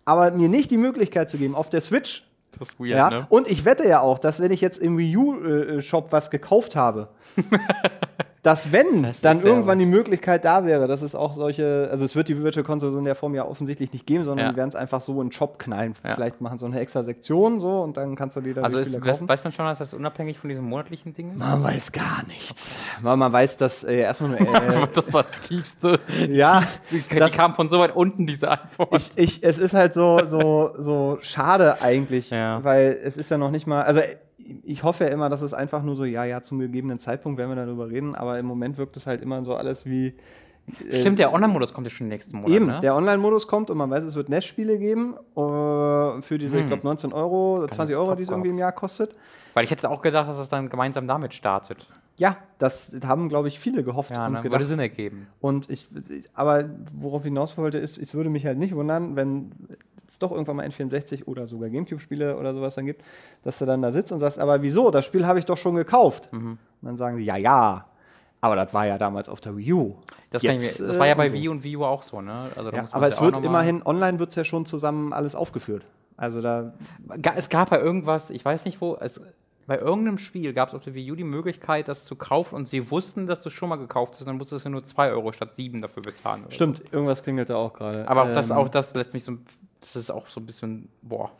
Aber 0.03 0.31
mir 0.31 0.49
nicht 0.49 0.71
die 0.71 0.77
Möglichkeit 0.77 1.29
zu 1.29 1.37
geben, 1.37 1.55
auf 1.55 1.69
der 1.69 1.81
Switch 1.81 2.27
Das 2.57 2.69
ist 2.69 2.79
weird, 2.79 2.97
ja, 2.97 3.09
ne? 3.09 3.27
und 3.29 3.49
ich 3.49 3.65
wette 3.65 3.87
ja 3.87 4.01
auch, 4.01 4.19
dass 4.19 4.39
wenn 4.41 4.51
ich 4.51 4.59
jetzt 4.59 4.79
im 4.79 4.97
Wii 4.97 5.17
U-Shop 5.17 6.11
was 6.11 6.31
gekauft 6.31 6.75
habe, 6.75 7.09
dass 8.43 8.71
wenn 8.71 9.03
Das 9.03 9.21
dann 9.21 9.41
irgendwann 9.43 9.77
die 9.77 9.85
Möglichkeit 9.85 10.45
da 10.45 10.65
wäre, 10.65 10.87
dass 10.87 11.03
es 11.03 11.13
auch 11.13 11.33
solche, 11.33 11.87
also 11.91 12.05
es 12.05 12.15
wird 12.15 12.27
die 12.27 12.41
Virtual 12.41 12.63
Console 12.63 12.91
so 12.91 12.97
in 12.97 13.05
der 13.05 13.13
Form 13.13 13.35
ja 13.35 13.45
offensichtlich 13.45 13.93
nicht 13.93 14.07
geben, 14.07 14.23
sondern 14.23 14.47
Ja. 14.47 14.51
die 14.51 14.57
werden 14.57 14.69
es 14.69 14.75
einfach 14.75 14.99
so 15.01 15.13
in 15.21 15.27
den 15.27 15.31
Shop 15.31 15.59
knallen. 15.59 15.93
Ja. 16.03 16.15
Vielleicht 16.15 16.41
machen 16.41 16.57
so 16.57 16.65
eine 16.65 16.79
extra 16.79 17.03
Sektion 17.03 17.59
so 17.59 17.81
und 17.81 17.97
dann 17.97 18.15
kannst 18.15 18.35
du 18.37 18.41
die 18.41 18.53
dann 18.55 18.63
Also 18.63 18.77
die 18.77 18.83
ist, 18.83 18.99
kaufen. 19.01 19.29
weiß 19.29 19.43
man 19.43 19.53
schon, 19.53 19.65
dass 19.65 19.77
das 19.77 19.93
unabhängig 19.93 20.39
von 20.39 20.49
diesem 20.49 20.65
monatlichen 20.65 21.13
Ding 21.13 21.31
ist? 21.33 21.37
Man 21.37 21.63
weiß 21.63 21.91
gar 21.91 22.23
nichts. 22.27 22.73
Man, 23.01 23.19
man 23.19 23.31
weiß, 23.31 23.57
dass 23.57 23.83
äh, 23.83 23.97
erstmal 23.99 24.31
nur, 24.31 24.39
äh, 24.55 24.87
das 24.93 25.13
war 25.13 25.21
das 25.23 25.39
Tiefste. 25.41 25.99
ja, 26.29 26.63
Die, 26.89 27.01
die 27.01 27.19
das, 27.19 27.33
kam 27.33 27.53
von 27.53 27.69
so 27.69 27.77
weit 27.79 27.95
unten, 27.95 28.25
diese 28.25 28.49
Antwort. 28.49 28.89
ich, 28.95 29.11
ich, 29.17 29.43
es 29.43 29.59
ist 29.59 29.73
halt 29.75 29.93
so, 29.93 30.19
so, 30.29 30.71
so 30.79 31.17
schade 31.21 31.81
eigentlich, 31.81 32.31
Ja. 32.31 32.63
weil 32.63 32.97
es 33.03 33.17
ist 33.17 33.29
ja 33.29 33.37
noch 33.37 33.51
nicht 33.51 33.67
mal, 33.67 33.83
also 33.83 34.01
ich 34.63 34.83
hoffe 34.83 35.05
ja 35.05 35.09
immer, 35.09 35.29
dass 35.29 35.41
es 35.41 35.53
einfach 35.53 35.83
nur 35.83 35.95
so, 35.95 36.05
ja, 36.05 36.23
ja, 36.25 36.41
zum 36.41 36.59
gegebenen 36.59 36.99
Zeitpunkt 36.99 37.37
werden 37.37 37.49
wir 37.55 37.65
darüber 37.65 37.89
reden, 37.89 38.15
aber 38.15 38.37
im 38.39 38.45
Moment 38.45 38.77
wirkt 38.77 38.97
es 38.97 39.05
halt 39.07 39.21
immer 39.21 39.43
so 39.43 39.55
alles 39.55 39.85
wie. 39.85 40.13
äh, 40.89 40.99
Stimmt, 41.01 41.19
der 41.19 41.33
Online-Modus 41.33 41.73
kommt 41.73 41.87
ja 41.87 41.91
schon 41.91 42.07
nächsten 42.07 42.37
Monat. 42.37 42.49
Eben, 42.55 42.65
ne? 42.67 42.79
der 42.81 42.95
Online-Modus 42.95 43.47
kommt 43.47 43.69
und 43.69 43.77
man 43.77 43.89
weiß, 43.89 44.03
es 44.03 44.15
wird 44.15 44.29
NES-Spiele 44.29 44.77
geben 44.77 45.15
äh, 45.35 46.21
für 46.21 46.37
diese, 46.37 46.57
ich 46.57 46.61
Hm. 46.63 46.67
glaube, 46.67 46.83
19 46.83 47.13
Euro, 47.13 47.55
oder 47.57 47.67
20 47.69 47.95
Euro, 47.95 48.15
die 48.15 48.23
es 48.23 48.29
irgendwie 48.29 48.49
im. 48.49 48.57
Jahr 48.57 48.71
kostet. 48.71 49.15
Weil 49.53 49.63
ich 49.63 49.71
hätte 49.71 49.89
auch 49.89 50.01
gedacht, 50.01 50.29
dass 50.29 50.37
es 50.37 50.49
dann 50.49 50.69
gemeinsam 50.69 51.07
damit 51.07 51.33
startet. 51.33 51.87
Ja, 52.21 52.37
das 52.59 52.91
haben, 53.03 53.29
glaube 53.29 53.47
ich, 53.47 53.59
viele 53.59 53.83
gehofft 53.83 54.11
Ja, 54.11 54.27
und 54.27 54.33
ne? 54.33 54.41
gedacht. 54.43 54.59
Würde 54.59 54.67
Sinn 54.67 54.77
ergeben. 54.79 55.25
Und 55.39 55.67
ich, 55.71 55.87
aber 56.35 56.65
worauf 56.93 57.21
ich 57.23 57.29
hinaus 57.29 57.57
wollte, 57.57 57.79
ist, 57.79 57.97
es 57.97 58.13
würde 58.13 58.29
mich 58.29 58.45
halt 58.45 58.59
nicht 58.59 58.75
wundern, 58.75 59.15
wenn 59.15 59.51
es 60.07 60.19
doch 60.19 60.29
irgendwann 60.31 60.57
mal 60.57 60.67
N64 60.67 61.25
oder 61.25 61.47
sogar 61.47 61.71
Gamecube-Spiele 61.71 62.37
oder 62.37 62.53
sowas 62.53 62.75
dann 62.75 62.85
gibt, 62.85 63.01
dass 63.43 63.57
du 63.57 63.65
dann 63.65 63.81
da 63.81 63.91
sitzt 63.91 64.11
und 64.11 64.19
sagst, 64.19 64.37
aber 64.37 64.61
wieso, 64.61 64.91
das 64.91 65.03
Spiel 65.03 65.25
habe 65.25 65.39
ich 65.39 65.45
doch 65.45 65.57
schon 65.57 65.73
gekauft. 65.73 66.31
Mhm. 66.31 66.51
Und 66.51 66.59
dann 66.83 66.95
sagen 66.97 67.17
sie, 67.17 67.23
ja, 67.23 67.37
ja, 67.37 67.85
aber 68.39 68.55
das 68.55 68.71
war 68.71 68.85
ja 68.85 68.99
damals 68.99 69.27
auf 69.27 69.41
der 69.41 69.57
Wii 69.57 69.73
U. 69.73 69.95
Das, 70.29 70.43
ich 70.43 70.49
Jetzt, 70.49 70.79
mir, 70.79 70.85
das 70.87 70.95
äh, 70.95 70.99
war 70.99 71.07
ja 71.07 71.13
und 71.13 71.17
bei 71.17 71.27
so. 71.29 71.33
Wii 71.33 71.47
und 71.49 71.63
Wii 71.63 71.77
U 71.77 71.85
auch 71.85 72.03
so, 72.03 72.21
ne? 72.21 72.49
Also, 72.55 72.71
Ja, 72.71 72.85
aber 72.91 73.07
es 73.07 73.19
wird 73.19 73.37
immerhin, 73.43 73.81
online 73.83 74.19
wird 74.19 74.29
es 74.29 74.35
ja 74.35 74.43
schon 74.43 74.67
zusammen 74.67 75.11
alles 75.11 75.33
aufgeführt. 75.33 75.85
Also 76.17 76.39
da, 76.39 76.73
Es 77.33 77.49
gab 77.49 77.71
ja 77.71 77.79
irgendwas, 77.79 78.29
ich 78.29 78.45
weiß 78.45 78.65
nicht 78.65 78.79
wo, 78.79 78.95
es, 79.01 79.19
bei 79.67 79.77
irgendeinem 79.77 80.17
Spiel 80.17 80.53
gab 80.53 80.69
es 80.69 80.75
auf 80.75 80.83
der 80.83 80.93
Wii 80.93 81.11
U 81.11 81.15
die 81.15 81.23
Möglichkeit, 81.23 81.87
das 81.87 82.03
zu 82.03 82.15
kaufen 82.15 82.55
und 82.55 82.67
sie 82.67 82.91
wussten, 82.91 83.27
dass 83.27 83.41
du 83.41 83.49
es 83.49 83.53
schon 83.53 83.69
mal 83.69 83.77
gekauft 83.77 84.15
hast, 84.17 84.27
dann 84.27 84.37
musstest 84.37 84.65
du 84.65 84.69
nur 84.69 84.83
2 84.83 85.11
Euro 85.11 85.31
statt 85.31 85.55
7 85.55 85.81
dafür 85.81 86.03
bezahlen. 86.03 86.43
stimmt, 86.49 86.83
irgendwas 86.91 87.23
klingelt 87.23 87.49
da 87.49 87.55
auch 87.55 87.73
gerade. 87.73 88.03
So. 88.03 88.07
Aber 88.07 88.23
auch 88.23 88.33
das, 88.33 88.49
Ähm, 88.49 88.57
auch 88.57 88.69
das 88.69 88.93
lässt 88.95 89.13
mich 89.13 89.23
so, 89.23 89.37
das 89.79 89.95
ist 89.95 90.09
auch 90.09 90.27
so 90.27 90.39
ein 90.39 90.45
bisschen, 90.45 90.89
boah, 91.01 91.31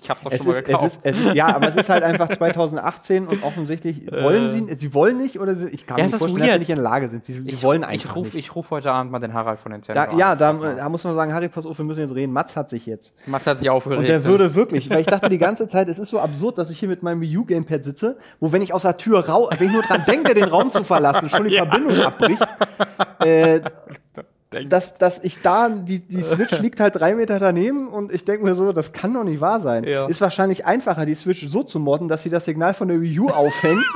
ich 0.00 0.10
hab's 0.10 0.22
doch 0.22 0.30
Es 0.30 0.38
schon 0.38 0.46
mal 0.48 0.52
ist, 0.52 0.58
es, 0.60 0.64
gekauft. 0.66 0.84
ist, 0.86 1.00
es 1.02 1.18
ist, 1.26 1.34
ja, 1.34 1.46
aber 1.54 1.68
es 1.68 1.76
ist 1.76 1.88
halt 1.88 2.04
einfach 2.04 2.28
2018 2.28 3.26
und 3.26 3.42
offensichtlich 3.42 4.06
wollen 4.12 4.48
sie, 4.50 4.74
sie 4.76 4.94
wollen 4.94 5.16
nicht 5.18 5.40
oder 5.40 5.56
sie, 5.56 5.68
ich 5.68 5.86
kann 5.86 5.98
Ja, 5.98 6.04
mir 6.04 6.10
vorstellen, 6.10 6.36
dass 6.38 6.44
sie 6.46 6.50
weird. 6.50 6.58
nicht 6.60 6.70
in 6.70 6.76
der 6.76 6.84
Lage 6.84 7.08
sind. 7.08 7.24
Sie, 7.24 7.32
sie 7.32 7.42
ich, 7.48 7.62
wollen 7.62 7.82
ich 7.82 7.88
einfach 7.88 8.16
ruf, 8.16 8.26
nicht. 8.26 8.36
Ich 8.36 8.54
rufe 8.54 8.70
heute 8.70 8.92
Abend 8.92 9.10
mal 9.10 9.18
den 9.18 9.34
Harald 9.34 9.58
von 9.58 9.72
Nintendo 9.72 10.00
Da, 10.00 10.16
ja, 10.16 10.32
an. 10.32 10.38
da, 10.38 10.52
da 10.52 10.88
muss 10.88 11.02
man 11.04 11.14
sagen, 11.14 11.32
Harry, 11.34 11.48
pass 11.48 11.66
auf, 11.66 11.76
wir 11.78 11.84
müssen 11.84 12.00
jetzt 12.00 12.14
reden. 12.14 12.32
Mats 12.32 12.54
hat 12.56 12.68
sich 12.70 12.86
jetzt. 12.86 13.12
Max 13.26 13.46
hat 13.46 13.58
sich 13.58 13.70
aufgeregt. 13.70 14.00
Und 14.00 14.08
der 14.08 14.24
würde 14.24 14.54
wirklich, 14.54 14.88
weil 14.90 15.00
ich 15.00 15.06
dachte 15.06 15.28
die 15.28 15.38
ganze 15.38 15.66
Zeit, 15.68 15.88
es 15.88 15.98
ist 15.98 16.10
so 16.10 16.20
absurd, 16.20 16.58
dass 16.58 16.70
ich 16.70 16.78
hier 16.78 16.88
mit 16.88 17.02
meinem 17.02 17.20
Wii 17.20 17.38
U 17.38 17.44
Gamepad 17.44 17.82
sitze, 17.84 18.18
wo 18.40 18.52
wenn 18.52 18.62
ich 18.62 18.72
aus 18.72 18.82
der 18.82 18.96
Tür 18.98 19.26
rau, 19.28 19.50
wenn 19.58 19.66
ich 19.66 19.72
nur 19.72 19.82
dran 19.82 20.04
denke, 20.06 20.34
den 20.34 20.44
Raum 20.44 20.70
zu 20.70 20.84
verlassen, 20.84 21.28
schon 21.28 21.44
die 21.48 21.56
Verbindung 21.56 22.00
abbricht. 22.00 22.46
Äh, 23.20 23.60
dass, 24.68 24.94
dass 24.94 25.22
ich 25.22 25.40
da, 25.42 25.68
die, 25.68 26.00
die 26.00 26.22
Switch 26.22 26.58
liegt 26.60 26.80
halt 26.80 26.96
drei 26.96 27.14
Meter 27.14 27.38
daneben 27.38 27.88
und 27.88 28.12
ich 28.12 28.24
denke 28.24 28.44
mir 28.44 28.54
so, 28.54 28.72
das 28.72 28.92
kann 28.92 29.12
doch 29.12 29.24
nicht 29.24 29.40
wahr 29.40 29.60
sein. 29.60 29.84
Ja. 29.84 30.06
Ist 30.06 30.20
wahrscheinlich 30.20 30.64
einfacher, 30.64 31.04
die 31.06 31.14
Switch 31.14 31.46
so 31.48 31.62
zu 31.62 31.78
modden, 31.78 32.08
dass 32.08 32.22
sie 32.22 32.30
das 32.30 32.44
Signal 32.44 32.74
von 32.74 32.88
der 32.88 33.00
Wii 33.00 33.20
U 33.20 33.28
auffängt. 33.28 33.84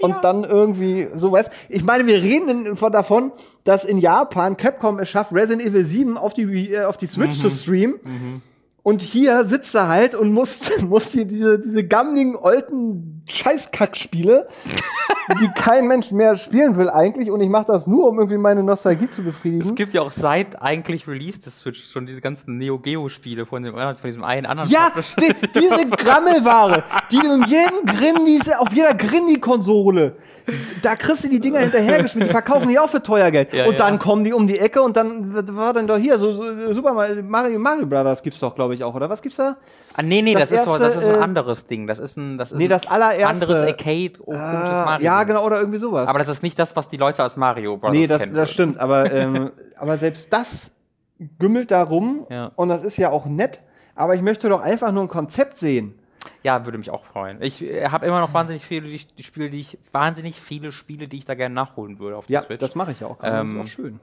Und 0.00 0.22
dann 0.22 0.44
irgendwie 0.44 1.08
so 1.14 1.32
weiß. 1.32 1.48
Ich 1.70 1.82
meine, 1.82 2.06
wir 2.06 2.20
reden 2.20 2.76
von 2.76 2.92
davon, 2.92 3.32
dass 3.62 3.84
in 3.84 3.96
Japan 3.96 4.58
Capcom 4.58 4.98
es 4.98 5.08
schafft, 5.08 5.32
Resident 5.32 5.64
Evil 5.64 5.86
7 5.86 6.18
auf 6.18 6.34
die, 6.34 6.74
äh, 6.74 6.84
auf 6.84 6.98
die 6.98 7.06
Switch 7.06 7.40
zu 7.40 7.48
streamen. 7.48 8.42
Und 8.84 9.00
hier 9.00 9.46
sitzt 9.46 9.74
er 9.74 9.88
halt 9.88 10.14
und 10.14 10.32
muss, 10.34 10.60
muss 10.86 11.08
die, 11.08 11.24
diese, 11.26 11.58
diese 11.58 11.84
gammligen, 11.84 12.36
alten 12.36 13.22
Scheißkackspiele, 13.26 14.46
die 15.40 15.48
kein 15.54 15.88
Mensch 15.88 16.12
mehr 16.12 16.36
spielen 16.36 16.76
will 16.76 16.90
eigentlich. 16.90 17.30
Und 17.30 17.40
ich 17.40 17.48
mache 17.48 17.64
das 17.64 17.86
nur, 17.86 18.06
um 18.06 18.18
irgendwie 18.18 18.36
meine 18.36 18.62
Nostalgie 18.62 19.08
zu 19.08 19.24
befriedigen. 19.24 19.66
Es 19.66 19.74
gibt 19.74 19.94
ja 19.94 20.02
auch 20.02 20.12
seit 20.12 20.60
eigentlich 20.60 21.08
Release 21.08 21.40
des 21.40 21.60
Switch 21.60 21.82
schon 21.90 22.04
diese 22.04 22.20
ganzen 22.20 22.58
Neo 22.58 22.78
Geo 22.78 23.08
Spiele 23.08 23.46
von, 23.46 23.62
dem, 23.62 23.74
von 23.74 23.96
diesem 24.04 24.22
einen 24.22 24.44
anderen 24.44 24.68
Ja, 24.68 24.92
die, 25.18 25.34
diese 25.54 25.88
Grammelware, 25.88 26.84
die 27.10 27.16
in 27.16 27.42
jedem 27.44 27.86
Grindis, 27.86 28.52
auf 28.52 28.70
jeder 28.74 28.92
Grindi-Konsole, 28.92 30.16
da 30.82 30.94
kriegst 30.96 31.24
du 31.24 31.28
die 31.28 31.40
Dinger 31.40 31.60
hinterhergeschmissen, 31.60 32.28
die 32.28 32.28
verkaufen 32.28 32.68
die 32.68 32.78
auch 32.78 32.90
für 32.90 33.02
teuer 33.02 33.30
Geld. 33.30 33.52
Ja, 33.52 33.66
und 33.66 33.80
dann 33.80 33.94
ja. 33.94 33.98
kommen 33.98 34.24
die 34.24 34.32
um 34.32 34.46
die 34.46 34.58
Ecke 34.58 34.82
und 34.82 34.96
dann 34.96 35.56
war 35.56 35.72
denn 35.72 35.86
doch 35.86 35.96
hier, 35.96 36.18
so, 36.18 36.32
so 36.32 36.72
Super 36.74 36.92
Mario, 37.22 37.58
Mario 37.58 37.86
Brothers 37.86 38.22
gibt's 38.22 38.40
doch, 38.40 38.54
glaube 38.54 38.73
glaube 38.76 38.90
ich, 38.90 38.92
auch, 38.92 38.94
oder 38.94 39.08
was 39.10 39.22
gibt's 39.22 39.36
da? 39.38 39.56
Ah, 39.96 40.02
nee, 40.02 40.22
nee, 40.22 40.34
Das 40.34 40.48
das, 40.48 40.60
ist, 40.60 40.64
so, 40.66 40.72
das 40.78 40.94
erste, 40.94 40.98
ist 41.00 41.14
ein 41.14 41.20
äh, 41.20 41.24
anderes 41.24 41.66
Ding. 41.66 41.86
Das 41.86 41.98
ist 41.98 42.16
ein, 42.16 42.38
das 42.38 42.52
ist 42.52 42.58
Nee, 42.58 42.64
ein 42.64 42.70
das 42.70 42.86
allererste. 42.86 43.26
anderes 43.26 43.60
Arcade. 43.62 44.12
Oh, 44.24 44.32
Ah, 44.34 44.82
Mario. 44.86 45.04
ja, 45.04 45.22
genau, 45.24 45.44
oder 45.44 45.58
irgendwie 45.58 45.78
sowas. 45.78 46.08
Aber 46.08 46.18
das 46.18 46.28
ist 46.28 46.42
nicht 46.42 46.58
das, 46.58 46.74
was 46.76 46.88
die 46.88 46.96
Leute 46.96 47.22
als 47.22 47.36
Mario 47.36 47.76
Bros. 47.76 47.92
nee, 47.92 48.06
das, 48.06 48.20
kennen 48.20 48.34
das 48.34 48.50
stimmt. 48.50 48.78
Aber, 48.78 49.10
ähm, 49.12 49.50
aber 49.78 49.98
selbst 49.98 50.32
das 50.32 50.70
gümmelt 51.38 51.70
da 51.70 51.82
rum 51.82 52.26
Ja. 52.30 52.50
und 52.56 52.68
das 52.68 52.82
ist 52.82 52.96
ja 52.96 53.10
auch 53.10 53.26
nett. 53.26 53.60
Aber 53.94 54.14
ich 54.14 54.22
möchte 54.22 54.48
doch 54.48 54.60
einfach 54.60 54.90
nur 54.92 55.02
ein 55.04 55.08
Konzept 55.08 55.58
sehen. 55.58 55.98
Ja, 56.42 56.64
würde 56.64 56.78
mich 56.78 56.90
auch 56.90 57.04
freuen. 57.04 57.40
Ich 57.42 57.62
äh, 57.62 57.86
habe 57.88 58.06
immer 58.06 58.18
noch 58.18 58.32
wahnsinnig 58.34 58.64
viele 58.64 58.88
die, 58.88 59.00
die 59.18 59.22
Spiele, 59.22 59.50
die 59.50 59.60
ich 59.60 59.78
wahnsinnig 59.92 60.40
viele 60.40 60.72
Spiele, 60.72 61.06
die 61.06 61.18
ich 61.18 61.26
da 61.26 61.34
gerne 61.34 61.54
nachholen 61.54 61.98
würde 61.98 62.16
auf 62.16 62.26
der 62.26 62.34
Ja, 62.34 62.42
Switch. 62.42 62.60
das 62.60 62.74
mache 62.74 62.92
ich 62.92 63.00
ja 63.00 63.06
auch. 63.08 63.18
gerade. 63.18 63.36
das 63.36 63.48
Ähm, 63.48 63.56
ist 63.60 63.62
auch 63.62 63.68
schön. 63.68 64.00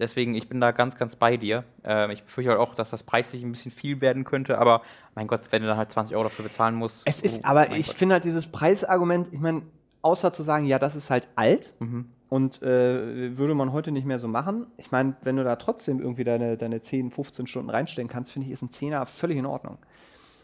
Deswegen, 0.00 0.34
ich 0.34 0.48
bin 0.48 0.60
da 0.60 0.72
ganz, 0.72 0.96
ganz 0.96 1.14
bei 1.14 1.36
dir. 1.36 1.62
Ähm, 1.84 2.10
ich 2.10 2.24
befürchte 2.24 2.50
halt 2.50 2.60
auch, 2.60 2.74
dass 2.74 2.90
das 2.90 3.02
preislich 3.02 3.42
ein 3.42 3.52
bisschen 3.52 3.70
viel 3.70 4.00
werden 4.00 4.24
könnte, 4.24 4.58
aber 4.58 4.82
mein 5.14 5.26
Gott, 5.26 5.42
wenn 5.50 5.62
du 5.62 5.68
dann 5.68 5.76
halt 5.76 5.92
20 5.92 6.16
Euro 6.16 6.24
dafür 6.24 6.44
bezahlen 6.46 6.74
musst. 6.74 7.02
Es 7.04 7.20
ist, 7.20 7.38
oh, 7.44 7.46
aber 7.46 7.70
ich 7.76 7.86
finde 7.94 8.14
halt 8.14 8.24
dieses 8.24 8.46
Preisargument, 8.46 9.28
ich 9.32 9.38
meine, 9.40 9.62
außer 10.02 10.32
zu 10.32 10.42
sagen, 10.42 10.64
ja, 10.64 10.78
das 10.78 10.96
ist 10.96 11.10
halt 11.10 11.28
alt 11.36 11.74
Mhm. 11.78 12.06
und 12.30 12.62
äh, 12.62 13.36
würde 13.36 13.54
man 13.54 13.72
heute 13.72 13.92
nicht 13.92 14.06
mehr 14.06 14.18
so 14.18 14.26
machen. 14.28 14.66
Ich 14.78 14.90
meine, 14.90 15.14
wenn 15.22 15.36
du 15.36 15.44
da 15.44 15.56
trotzdem 15.56 16.00
irgendwie 16.00 16.24
deine, 16.24 16.56
deine 16.56 16.80
10, 16.80 17.10
15 17.10 17.46
Stunden 17.46 17.68
reinstellen 17.70 18.08
kannst, 18.08 18.32
finde 18.32 18.46
ich, 18.46 18.52
ist 18.54 18.62
ein 18.62 18.70
Zehner 18.70 19.04
völlig 19.06 19.36
in 19.36 19.44
Ordnung. 19.46 19.76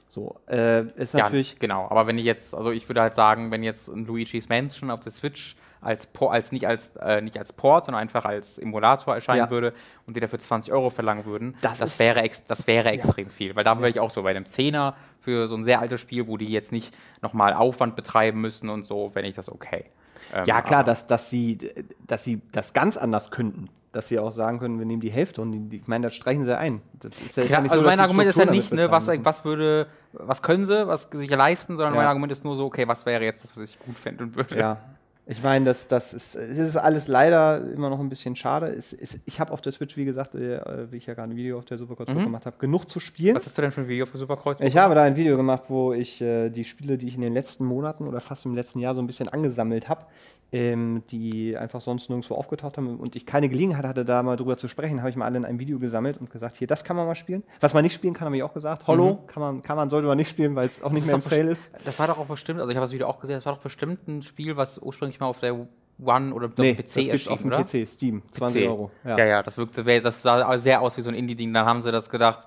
So, 0.08 0.36
äh, 0.48 0.82
ist 0.96 1.14
Ja, 1.14 1.24
natürlich. 1.24 1.58
genau. 1.58 1.88
Aber 1.88 2.06
wenn 2.06 2.16
ich 2.18 2.24
jetzt, 2.24 2.54
also 2.54 2.70
ich 2.70 2.88
würde 2.88 3.00
halt 3.00 3.14
sagen, 3.14 3.50
wenn 3.50 3.62
jetzt 3.62 3.88
ein 3.88 4.04
Luigi's 4.06 4.48
Mansion 4.48 4.90
auf 4.90 5.00
der 5.00 5.10
Switch 5.10 5.56
als, 5.86 6.08
als 6.20 6.52
nicht 6.52 6.66
als 6.66 6.94
äh, 6.96 7.20
nicht 7.22 7.38
als 7.38 7.52
Port, 7.52 7.86
sondern 7.86 8.02
einfach 8.02 8.24
als 8.24 8.58
Emulator 8.58 9.14
erscheinen 9.14 9.38
Ja. 9.38 9.50
würde 9.50 9.72
und 10.06 10.14
die 10.16 10.20
dafür 10.20 10.38
20 10.38 10.72
Euro 10.72 10.90
verlangen 10.90 11.24
würden, 11.24 11.54
Das 11.62 11.78
das, 11.78 11.98
wäre 11.98 12.28
das 12.48 12.66
wäre 12.66 12.90
extrem 12.90 13.30
viel. 13.30 13.56
Weil 13.56 13.64
da 13.64 13.78
wäre 13.78 13.88
ich 13.90 14.00
auch 14.00 14.10
so 14.10 14.22
bei 14.22 14.30
einem 14.30 14.46
Zehner 14.46 14.94
für 15.20 15.48
so 15.48 15.56
ein 15.56 15.64
sehr 15.64 15.80
altes 15.80 16.00
Spiel, 16.00 16.26
wo 16.26 16.36
die 16.36 16.48
jetzt 16.48 16.72
nicht 16.72 16.96
nochmal 17.22 17.54
Aufwand 17.54 17.96
betreiben 17.96 18.40
müssen 18.40 18.68
und 18.68 18.84
so, 18.84 19.10
wenn 19.14 19.24
ich 19.24 19.34
das 19.36 19.48
okay. 19.50 19.86
Ähm, 20.34 20.44
Ja, 20.46 20.60
klar, 20.62 20.84
dass, 20.84 21.06
dass, 21.06 21.30
sie, 21.30 21.58
dass 22.06 22.24
sie 22.24 22.40
das 22.52 22.72
ganz 22.74 22.96
anders 22.96 23.30
könnten. 23.30 23.68
Dass 23.92 24.08
sie 24.08 24.18
auch 24.18 24.32
sagen 24.32 24.58
können, 24.58 24.78
wir 24.78 24.84
nehmen 24.84 25.00
die 25.00 25.10
Hälfte 25.10 25.40
und 25.40 25.52
die, 25.52 25.58
die, 25.60 25.76
ich 25.78 25.86
meine, 25.88 26.08
das 26.08 26.14
streichen 26.14 26.44
sie 26.44 26.54
ein. 26.58 26.82
Das 27.00 27.12
ist 27.18 27.36
ja, 27.36 27.44
Klar, 27.44 27.58
ja 27.58 27.62
nicht 27.62 27.72
also 27.72 27.82
dass 27.82 27.92
mein 27.92 28.00
Argument 28.00 28.28
ist 28.28 28.36
ja 28.38 28.44
nicht, 28.44 28.72
ne, 28.74 28.90
was, 28.90 29.08
was 29.08 29.44
würde, 29.46 29.86
was 30.12 30.42
können 30.42 30.66
sie, 30.66 30.86
was 30.86 31.08
sich 31.10 31.30
leisten, 31.30 31.76
sondern 31.76 31.94
Ja. 31.94 32.00
mein 32.00 32.06
Argument 32.08 32.30
ist 32.30 32.44
nur 32.44 32.56
so, 32.56 32.66
okay, 32.66 32.86
was 32.86 33.06
wäre 33.06 33.24
jetzt 33.24 33.42
das, 33.44 33.52
was 33.56 33.62
ich 33.64 33.78
gut 33.78 33.96
finden 33.96 34.34
würde. 34.34 34.58
Ja. 34.58 34.76
Ich 35.28 35.42
meine, 35.42 35.64
das, 35.64 35.88
das 35.88 36.14
ist, 36.14 36.36
es 36.36 36.56
ist 36.56 36.76
alles 36.76 37.08
leider 37.08 37.60
immer 37.72 37.90
noch 37.90 37.98
ein 37.98 38.08
bisschen 38.08 38.36
schade. 38.36 38.66
Es, 38.68 38.92
es, 38.92 39.18
ich 39.24 39.40
habe 39.40 39.52
auf 39.52 39.60
der 39.60 39.72
Switch, 39.72 39.96
wie 39.96 40.04
gesagt, 40.04 40.36
äh, 40.36 40.90
wie 40.92 40.98
ich 40.98 41.06
ja 41.06 41.14
gerade 41.14 41.32
ein 41.32 41.36
Video 41.36 41.58
auf 41.58 41.64
der 41.64 41.76
Supercross 41.78 42.06
Mhm. 42.14 42.22
gemacht 42.24 42.46
habe, 42.46 42.56
genug 42.58 42.88
zu 42.88 43.00
spielen. 43.00 43.34
Was 43.34 43.44
hast 43.44 43.58
du 43.58 43.62
denn 43.62 43.72
für 43.72 43.80
ein 43.80 43.88
Video 43.88 44.06
für 44.06 44.18
Superkreuz? 44.18 44.60
Ich 44.60 44.76
habe 44.76 44.94
da 44.94 45.02
ein 45.02 45.16
Video 45.16 45.36
gemacht, 45.36 45.64
wo 45.66 45.92
ich 45.92 46.20
äh, 46.22 46.48
die 46.50 46.64
Spiele, 46.64 46.96
die 46.96 47.08
ich 47.08 47.16
in 47.16 47.22
den 47.22 47.34
letzten 47.34 47.64
Monaten 47.64 48.06
oder 48.06 48.20
fast 48.20 48.44
im 48.44 48.54
letzten 48.54 48.78
Jahr 48.78 48.94
so 48.94 49.00
ein 49.02 49.08
bisschen 49.08 49.28
angesammelt 49.28 49.88
habe, 49.88 50.06
ähm, 50.52 51.02
die 51.10 51.56
einfach 51.56 51.80
sonst 51.80 52.08
nirgendwo 52.08 52.34
aufgetaucht 52.34 52.76
haben 52.76 52.98
und 52.98 53.16
ich 53.16 53.26
keine 53.26 53.48
Gelegenheit 53.48 53.84
hatte, 53.84 54.04
da 54.04 54.22
mal 54.22 54.36
drüber 54.36 54.56
zu 54.56 54.68
sprechen, 54.68 55.00
habe 55.00 55.10
ich 55.10 55.16
mal 55.16 55.24
alle 55.24 55.38
in 55.38 55.44
einem 55.44 55.58
Video 55.58 55.78
gesammelt 55.78 56.18
und 56.18 56.30
gesagt, 56.30 56.56
hier, 56.56 56.66
das 56.66 56.84
kann 56.84 56.96
man 56.96 57.06
mal 57.06 57.14
spielen. 57.14 57.42
Was 57.60 57.74
man 57.74 57.82
nicht 57.82 57.94
spielen 57.94 58.14
kann, 58.14 58.26
habe 58.26 58.36
ich 58.36 58.42
auch 58.42 58.54
gesagt. 58.54 58.86
Hollow 58.86 59.18
kann, 59.26 59.40
man, 59.40 59.62
kann 59.62 59.76
man, 59.76 59.90
sollte 59.90 60.06
man 60.06 60.16
nicht 60.16 60.30
spielen, 60.30 60.54
weil 60.54 60.68
es 60.68 60.82
auch 60.82 60.92
nicht 60.92 61.06
mehr 61.06 61.16
im 61.16 61.20
Das 61.20 61.26
ist 61.26 61.32
doch 61.32 61.38
Sale 61.38 61.50
ist. 61.50 61.72
Das 61.84 61.98
war 61.98 62.06
doch 62.06 62.18
auch 62.18 62.26
bestimmt, 62.26 62.60
also 62.60 62.70
ich 62.70 62.76
habe 62.76 62.84
das 62.84 62.92
Video 62.92 63.08
auch 63.08 63.20
gesehen, 63.20 63.36
das 63.36 63.46
war 63.46 63.54
doch 63.54 63.62
bestimmt 63.62 64.06
ein 64.06 64.22
Spiel, 64.22 64.56
was 64.56 64.78
ursprünglich 64.78 65.20
mal 65.20 65.26
auf 65.26 65.40
der 65.40 65.66
One 66.04 66.34
oder 66.34 66.50
Nee, 66.58 66.74
PC 66.74 66.82
das 66.82 66.94
gibt's 66.94 67.08
erschien, 67.08 67.32
auf 67.32 67.40
dem 67.40 67.46
oder? 67.48 67.64
PC, 67.64 67.88
Steam, 67.88 68.22
20 68.30 68.62
PC. 68.62 68.68
Euro. 68.68 68.90
Ja. 69.04 69.18
ja, 69.18 69.42
das 69.42 69.56
wirkte, 69.56 69.82
das 70.00 70.22
sah 70.22 70.58
sehr 70.58 70.82
aus 70.82 70.96
wie 70.96 71.00
so 71.00 71.08
ein 71.08 71.14
Indie-Ding. 71.14 71.52
Dann 71.52 71.64
haben 71.64 71.82
sie 71.82 71.90
das 71.90 72.10
gedacht, 72.10 72.46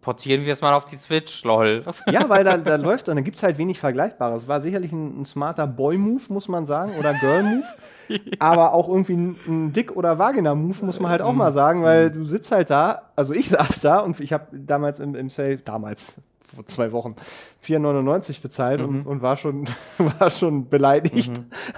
portieren 0.00 0.44
wir 0.44 0.52
es 0.52 0.60
mal 0.60 0.74
auf 0.74 0.84
die 0.84 0.96
Switch, 0.96 1.44
lol. 1.44 1.84
Ja, 2.10 2.28
weil 2.28 2.44
da, 2.44 2.56
da 2.56 2.76
läuft 2.76 3.08
und 3.08 3.16
da 3.16 3.22
gibt 3.22 3.36
es 3.36 3.42
halt 3.42 3.58
wenig 3.58 3.78
Vergleichbares. 3.78 4.48
War 4.48 4.60
sicherlich 4.60 4.92
ein, 4.92 5.20
ein 5.20 5.24
smarter 5.24 5.66
Boy-Move, 5.66 6.22
muss 6.28 6.48
man 6.48 6.66
sagen, 6.66 6.92
oder 6.98 7.14
Girl-Move. 7.14 7.64
Aber 8.38 8.72
auch 8.72 8.88
irgendwie 8.88 9.14
ein, 9.14 9.36
ein 9.46 9.72
Dick- 9.72 9.94
oder 9.94 10.18
Vagina-Move, 10.18 10.84
muss 10.86 10.98
man 11.00 11.10
halt 11.10 11.20
auch 11.20 11.34
mal 11.34 11.52
sagen, 11.52 11.82
weil 11.82 12.10
du 12.10 12.24
sitzt 12.24 12.50
halt 12.52 12.70
da, 12.70 13.10
also 13.16 13.34
ich 13.34 13.48
saß 13.50 13.80
da 13.80 13.98
und 13.98 14.18
ich 14.20 14.32
habe 14.32 14.46
damals 14.52 14.98
im, 15.00 15.14
im 15.14 15.28
Sale, 15.28 15.58
damals, 15.58 16.14
vor 16.54 16.66
zwei 16.66 16.92
Wochen, 16.92 17.14
4,99 17.62 18.40
bezahlt 18.40 18.80
und, 18.80 19.02
und 19.02 19.20
war, 19.20 19.36
schon, 19.36 19.68
war 19.98 20.30
schon 20.30 20.68
beleidigt, 20.70 21.30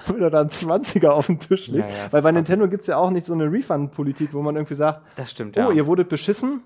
wenn 0.07 0.21
er 0.21 0.29
dann 0.29 0.47
20er 0.47 1.09
auf 1.09 1.25
dem 1.25 1.39
Tisch 1.39 1.67
liegt. 1.67 1.89
Ja, 1.89 1.95
ja, 2.05 2.13
weil 2.13 2.21
bei 2.21 2.31
Nintendo 2.31 2.69
gibt 2.69 2.81
es 2.81 2.87
ja 2.87 2.95
auch 2.95 3.09
nicht 3.09 3.25
so 3.25 3.33
eine 3.33 3.51
Refund-Politik, 3.51 4.33
wo 4.33 4.41
man 4.41 4.55
irgendwie 4.55 4.75
sagt, 4.75 5.01
Das 5.17 5.31
stimmt, 5.31 5.57
oh, 5.57 5.59
ja. 5.59 5.71
ihr 5.71 5.85
wurdet 5.85 6.07
beschissen, 6.07 6.61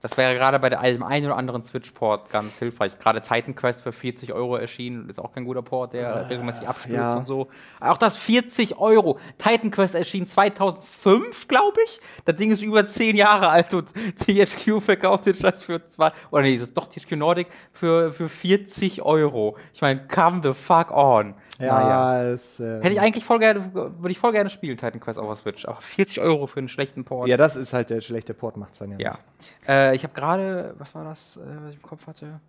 Das 0.00 0.16
wäre 0.16 0.34
gerade 0.36 0.60
bei 0.60 0.68
dem 0.70 1.02
einen 1.02 1.26
oder 1.26 1.36
anderen 1.36 1.64
Switch-Port 1.64 2.30
ganz 2.30 2.56
hilfreich. 2.58 2.96
Gerade 2.98 3.20
Titan 3.20 3.56
Quest 3.56 3.82
für 3.82 3.92
40 3.92 4.32
Euro 4.32 4.56
erschienen, 4.56 5.10
ist 5.10 5.18
auch 5.18 5.32
kein 5.32 5.44
guter 5.44 5.62
Port, 5.62 5.92
der 5.92 6.30
regelmäßig 6.30 6.68
abstößt 6.68 6.94
ja. 6.94 7.16
und 7.16 7.26
so. 7.26 7.48
Auch 7.80 7.96
das 7.96 8.16
40 8.16 8.78
Euro. 8.78 9.18
Titan 9.38 9.72
Quest 9.72 9.96
erschien 9.96 10.28
2005, 10.28 11.48
glaube 11.48 11.78
ich. 11.84 11.98
Das 12.24 12.36
Ding 12.36 12.52
ist 12.52 12.62
über 12.62 12.86
10 12.86 13.16
Jahre 13.16 13.48
alt 13.48 13.74
und 13.74 13.88
THQ 14.24 14.80
verkauft 14.80 15.26
den 15.26 15.34
Scheiß 15.34 15.64
für 15.64 15.84
zwei, 15.86 16.12
oder 16.30 16.42
nee, 16.42 16.54
es 16.54 16.62
ist 16.62 16.76
doch 16.76 16.86
THQ 16.88 17.16
Nordic 17.16 17.48
für, 17.72 18.12
für 18.12 18.28
40 18.28 19.02
Euro. 19.02 19.56
Ich 19.74 19.80
meine, 19.80 20.06
come 20.06 20.40
the 20.44 20.52
fuck 20.52 20.92
on. 20.92 21.34
Ja, 21.66 22.22
es, 22.24 22.60
äh, 22.60 22.76
Hätte 22.80 22.90
ich 22.90 23.00
eigentlich 23.00 23.24
voll 23.24 23.38
gerne, 23.38 23.72
würde 23.74 24.10
ich 24.10 24.18
voll 24.18 24.32
gerne 24.32 24.50
spielen, 24.50 24.76
Titan 24.76 25.00
Quest 25.00 25.18
auf 25.18 25.26
der 25.26 25.36
Switch. 25.36 25.66
Aber 25.66 25.80
40 25.80 26.20
Euro 26.20 26.46
für 26.46 26.58
einen 26.60 26.68
schlechten 26.68 27.04
Port. 27.04 27.28
ja, 27.28 27.36
das 27.36 27.56
ist 27.56 27.72
halt 27.72 27.90
der 27.90 28.00
schlechte 28.00 28.34
Port, 28.34 28.56
macht's 28.56 28.78
dann 28.78 28.92
ja. 28.92 28.98
Ja. 28.98 29.18
Äh, 29.66 29.96
ich 29.96 30.04
habe 30.04 30.14
gerade, 30.14 30.74
was 30.78 30.94
war 30.94 31.04
das, 31.04 31.36
äh, 31.36 31.40
was 31.62 31.70
ich 31.70 31.76
im 31.76 31.82
Kopf 31.82 32.06
hatte? 32.06 32.40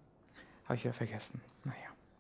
Habe 0.66 0.76
ich 0.76 0.84
wieder 0.84 0.94
vergessen. 0.94 1.42
Naja, 1.64 1.76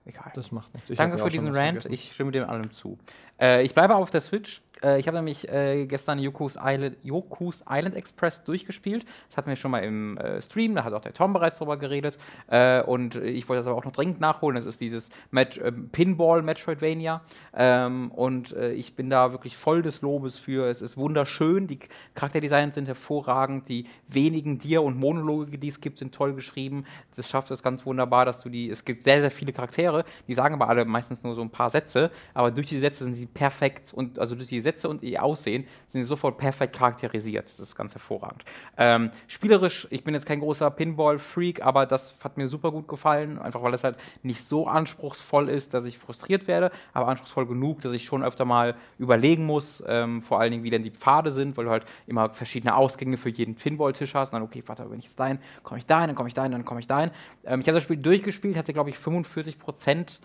egal. 0.05 0.31
Das 0.33 0.51
macht 0.51 0.73
nichts. 0.73 0.89
Ich 0.89 0.97
Danke 0.97 1.19
für 1.19 1.29
diesen 1.29 1.49
Rant. 1.49 1.73
vergessen. 1.83 1.93
Ich 1.93 2.11
stimme 2.13 2.31
dem 2.31 2.49
allem 2.49 2.71
zu. 2.71 2.97
Äh, 3.39 3.63
ich 3.63 3.73
bleibe 3.73 3.95
auf 3.95 4.09
der 4.09 4.21
Switch. 4.21 4.61
Äh, 4.81 4.99
ich 4.99 5.07
habe 5.07 5.17
nämlich 5.17 5.49
äh, 5.49 5.85
gestern 5.85 6.19
Yoku's 6.19 6.57
Island, 6.61 6.97
Yoku's 7.03 7.63
Island 7.69 7.95
Express 7.95 8.43
durchgespielt. 8.43 9.05
Das 9.27 9.37
hatten 9.37 9.49
wir 9.49 9.55
schon 9.55 9.71
mal 9.71 9.79
im 9.79 10.17
äh, 10.17 10.41
Stream. 10.41 10.75
Da 10.75 10.83
hat 10.83 10.93
auch 10.93 11.01
der 11.01 11.13
Tom 11.13 11.33
bereits 11.33 11.57
drüber 11.57 11.77
geredet. 11.77 12.17
Äh, 12.47 12.81
und 12.81 13.15
ich 13.15 13.47
wollte 13.49 13.59
das 13.59 13.67
aber 13.67 13.77
auch 13.77 13.85
noch 13.85 13.91
dringend 13.91 14.19
nachholen. 14.19 14.55
Das 14.55 14.65
ist 14.65 14.81
dieses 14.81 15.09
Met 15.31 15.57
äh, 15.57 15.71
Pinball 15.71 16.41
Metroidvania. 16.41 17.21
Ähm, 17.53 18.11
und 18.11 18.51
ich 18.51 18.95
bin 18.95 19.09
da 19.09 19.31
wirklich 19.31 19.57
voll 19.57 19.81
des 19.81 20.01
Lobes 20.01 20.37
für. 20.37 20.67
Es 20.67 20.81
ist 20.81 20.97
wunderschön. 20.97 21.67
Die 21.67 21.79
Charakterdesigns 22.15 22.75
sind 22.75 22.87
hervorragend. 22.87 23.67
Die 23.69 23.85
wenigen 24.07 24.59
Dia- 24.59 24.79
und 24.79 24.97
Monologe, 24.97 25.57
die 25.57 25.67
es 25.67 25.81
gibt, 25.81 25.97
sind 25.99 26.13
toll 26.13 26.33
geschrieben. 26.33 26.85
Das 27.15 27.29
schafft 27.29 27.51
es 27.51 27.63
ganz 27.63 27.85
wunderbar, 27.85 28.25
dass 28.25 28.41
du 28.41 28.49
die. 28.49 28.69
Es 28.69 28.85
gibt 28.85 29.03
sehr, 29.03 29.21
sehr 29.21 29.31
viele 29.31 29.53
Charaktere. 29.53 30.03
Die 30.27 30.33
sagen 30.33 30.55
aber 30.55 30.67
alle 30.69 30.85
meistens 30.85 31.23
nur 31.23 31.35
so 31.35 31.41
ein 31.41 31.49
paar 31.49 31.69
Sätze. 31.69 32.11
Aber 32.33 32.51
durch 32.51 32.67
die 32.67 32.79
Sätze 32.79 33.03
sind 33.03 33.15
sie 33.15 33.28
perfekt. 33.34 33.93
Und 33.93 34.19
also 34.19 34.36
durch 34.36 34.47
die 34.47 34.61
Sätze 34.61 34.89
und 34.89 35.03
ihr 35.03 35.23
Aussehen 35.23 35.65
sind 35.88 36.03
sie 36.03 36.07
sofort 36.07 36.38
perfekt 36.38 36.75
charakterisiert. 36.75 37.45
Das 37.45 37.59
ist 37.59 37.75
ganz 37.75 37.93
hervorragend. 37.93 38.43
Ähm, 38.77 39.11
spielerisch, 39.27 39.88
ich 39.91 40.03
bin 40.03 40.13
jetzt 40.13 40.25
kein 40.25 40.39
großer 40.39 40.69
Pinball-Freak, 40.71 41.63
aber 41.63 41.86
das 41.86 42.15
hat 42.23 42.38
mir 42.38 42.47
super 42.47 42.71
gut 42.71 42.88
gefallen. 42.88 43.39
Einfach 43.39 43.61
weil 43.63 43.73
es 43.73 43.84
halt 43.84 43.97
nicht 44.23 44.47
so 44.47 44.67
anspruchsvoll 44.67 45.49
ist, 45.49 45.73
dass 45.73 45.86
ich 45.86 45.97
frustriert 45.97 46.47
werde, 46.47 46.71
aber 46.93 47.07
anspruchsvoll 47.07 47.45
genug, 47.45 47.82
dass 47.82 47.93
ich 47.93 48.05
schon 48.05 48.23
öfter 48.23 48.45
mal 48.45 48.75
überlegen 48.97 49.45
muss, 49.45 49.84
ähm, 49.88 50.21
vor 50.21 50.39
allen 50.39 50.51
Dingen, 50.51 50.63
wie 50.63 50.69
denn 50.69 50.84
die 50.84 50.91
Pfade 50.91 51.32
sind, 51.32 51.57
weil 51.57 51.65
du 51.65 51.71
halt 51.71 51.86
immer 52.07 52.30
verschiedene 52.30 52.75
Ausgänge 52.75 53.17
für 53.17 53.30
jeden 53.30 53.55
Pinball-Tisch 53.55 54.13
hast. 54.15 54.34
Und 54.34 54.39
dann, 54.39 54.43
okay, 54.43 54.63
warte, 54.65 54.89
wenn 54.89 54.99
ich 54.99 55.05
jetzt 55.05 55.19
dahin, 55.19 55.39
komme 55.63 55.80
ich 55.80 55.86
dahin, 55.86 56.07
dann 56.07 56.15
komme 56.15 56.27
ich 56.27 56.34
dahin, 56.34 56.51
dann 56.51 56.65
komme 56.65 56.80
ich 56.80 56.88
dahin. 56.88 57.11
Ähm, 57.45 57.61
ich 57.61 57.67
habe 57.67 57.75
das 57.75 57.84
Spiel 57.84 57.97
durchgespielt, 57.97 58.57
hatte, 58.57 58.73
glaube 58.73 58.89
ich, 58.89 58.97
45 58.97 59.59
Prozent 59.59 60.19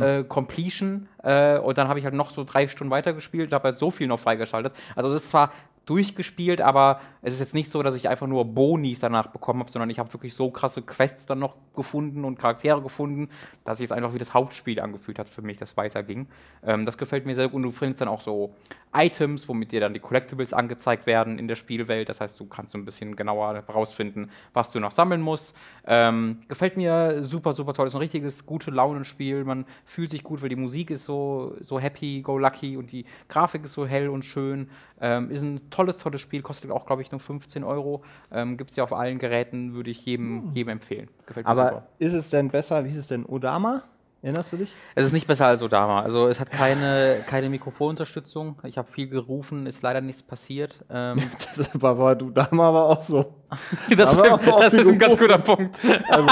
äh, 0.00 0.24
Completion 0.24 1.08
äh, 1.22 1.58
und 1.58 1.78
dann 1.78 1.88
habe 1.88 1.98
ich 1.98 2.04
halt 2.04 2.14
noch 2.14 2.32
so 2.32 2.44
drei 2.44 2.68
Stunden 2.68 2.90
weitergespielt, 2.90 3.52
habe 3.52 3.64
halt 3.64 3.76
so 3.76 3.90
viel 3.90 4.06
noch 4.06 4.20
freigeschaltet. 4.20 4.72
Also 4.94 5.10
das 5.10 5.22
ist 5.22 5.30
zwar 5.30 5.52
durchgespielt, 5.90 6.60
aber 6.60 7.00
es 7.20 7.34
ist 7.34 7.40
jetzt 7.40 7.54
nicht 7.54 7.68
so, 7.68 7.82
dass 7.82 7.96
ich 7.96 8.08
einfach 8.08 8.28
nur 8.28 8.44
Bonis 8.44 9.00
danach 9.00 9.26
bekommen 9.26 9.58
habe, 9.58 9.72
sondern 9.72 9.90
ich 9.90 9.98
habe 9.98 10.12
wirklich 10.12 10.34
so 10.34 10.50
krasse 10.52 10.82
Quests 10.82 11.26
dann 11.26 11.40
noch 11.40 11.56
gefunden 11.74 12.24
und 12.24 12.38
Charaktere 12.38 12.80
gefunden, 12.80 13.28
dass 13.64 13.80
es 13.80 13.90
einfach 13.90 14.14
wie 14.14 14.18
das 14.18 14.32
Hauptspiel 14.32 14.78
angefühlt 14.78 15.18
hat 15.18 15.28
für 15.28 15.42
mich, 15.42 15.58
das 15.58 15.76
weiterging. 15.76 16.28
Ähm, 16.64 16.86
das 16.86 16.96
gefällt 16.96 17.26
mir 17.26 17.34
sehr 17.34 17.48
gut 17.48 17.56
und 17.56 17.62
du 17.64 17.70
findest 17.72 18.00
dann 18.00 18.08
auch 18.08 18.20
so 18.20 18.54
Items, 18.92 19.48
womit 19.48 19.72
dir 19.72 19.80
dann 19.80 19.94
die 19.94 20.00
Collectibles 20.00 20.52
angezeigt 20.52 21.06
werden 21.06 21.38
in 21.38 21.48
der 21.48 21.54
Spielwelt. 21.54 22.08
Das 22.08 22.20
heißt, 22.20 22.38
du 22.38 22.46
kannst 22.46 22.72
so 22.72 22.78
ein 22.78 22.84
bisschen 22.84 23.16
genauer 23.16 23.62
herausfinden, 23.66 24.30
was 24.52 24.72
du 24.72 24.80
noch 24.80 24.90
sammeln 24.90 25.20
musst. 25.20 25.56
Ähm, 25.86 26.42
gefällt 26.48 26.76
mir 26.76 27.22
super, 27.22 27.52
super 27.52 27.72
toll. 27.72 27.86
Ist 27.86 27.94
ein 27.94 28.00
richtiges 28.00 28.46
gute 28.46 28.70
Launenspiel. 28.70 29.44
Man 29.44 29.64
fühlt 29.84 30.10
sich 30.10 30.24
gut, 30.24 30.42
weil 30.42 30.48
die 30.48 30.56
Musik 30.56 30.90
ist 30.90 31.04
so, 31.04 31.54
so 31.60 31.78
happy, 31.78 32.22
go 32.22 32.38
lucky 32.38 32.76
und 32.76 32.92
die 32.92 33.04
Grafik 33.28 33.64
ist 33.64 33.74
so 33.74 33.86
hell 33.86 34.08
und 34.08 34.24
schön. 34.24 34.68
Ähm, 35.00 35.30
ist 35.30 35.42
ein 35.42 35.70
tolles, 35.70 35.79
tolles 35.86 36.20
Spiel. 36.20 36.42
Kostet 36.42 36.70
auch, 36.70 36.86
glaube 36.86 37.02
ich, 37.02 37.10
nur 37.10 37.20
15 37.20 37.64
Euro. 37.64 38.02
Ähm, 38.32 38.56
Gibt 38.56 38.70
es 38.70 38.76
ja 38.76 38.84
auf 38.84 38.92
allen 38.92 39.18
Geräten, 39.18 39.74
würde 39.74 39.90
ich 39.90 40.04
jedem, 40.04 40.52
jedem 40.54 40.70
empfehlen. 40.70 41.08
Gefällt 41.26 41.46
mir 41.46 41.50
Aber 41.50 41.68
super. 41.68 41.86
ist 41.98 42.12
es 42.12 42.30
denn 42.30 42.48
besser, 42.48 42.84
wie 42.84 42.88
hieß 42.88 42.98
es 42.98 43.06
denn, 43.08 43.24
Odama? 43.24 43.82
Erinnerst 44.22 44.52
du 44.52 44.58
dich? 44.58 44.74
Es 44.94 45.06
ist 45.06 45.12
nicht 45.12 45.26
besser 45.26 45.46
als 45.46 45.62
Odama. 45.62 46.02
Also 46.02 46.28
es 46.28 46.40
hat 46.40 46.50
keine, 46.50 47.24
keine 47.26 47.48
Mikrofonunterstützung. 47.48 48.58
Ich 48.64 48.76
habe 48.76 48.92
viel 48.92 49.08
gerufen, 49.08 49.64
ist 49.64 49.80
leider 49.80 50.02
nichts 50.02 50.22
passiert. 50.22 50.84
Ähm, 50.90 51.22
Das 51.56 51.70
war, 51.80 51.98
war 51.98 52.14
du 52.16 52.30
Dama 52.30 52.68
aber 52.68 52.84
auch 52.84 53.02
so. 53.02 53.34
das 53.96 54.18
stimmt, 54.18 54.46
auch 54.46 54.60
das 54.60 54.74
ist 54.74 54.86
ein 54.86 54.98
ganz 54.98 55.18
guter 55.18 55.38
Punkt. 55.38 55.74
Also, 56.08 56.28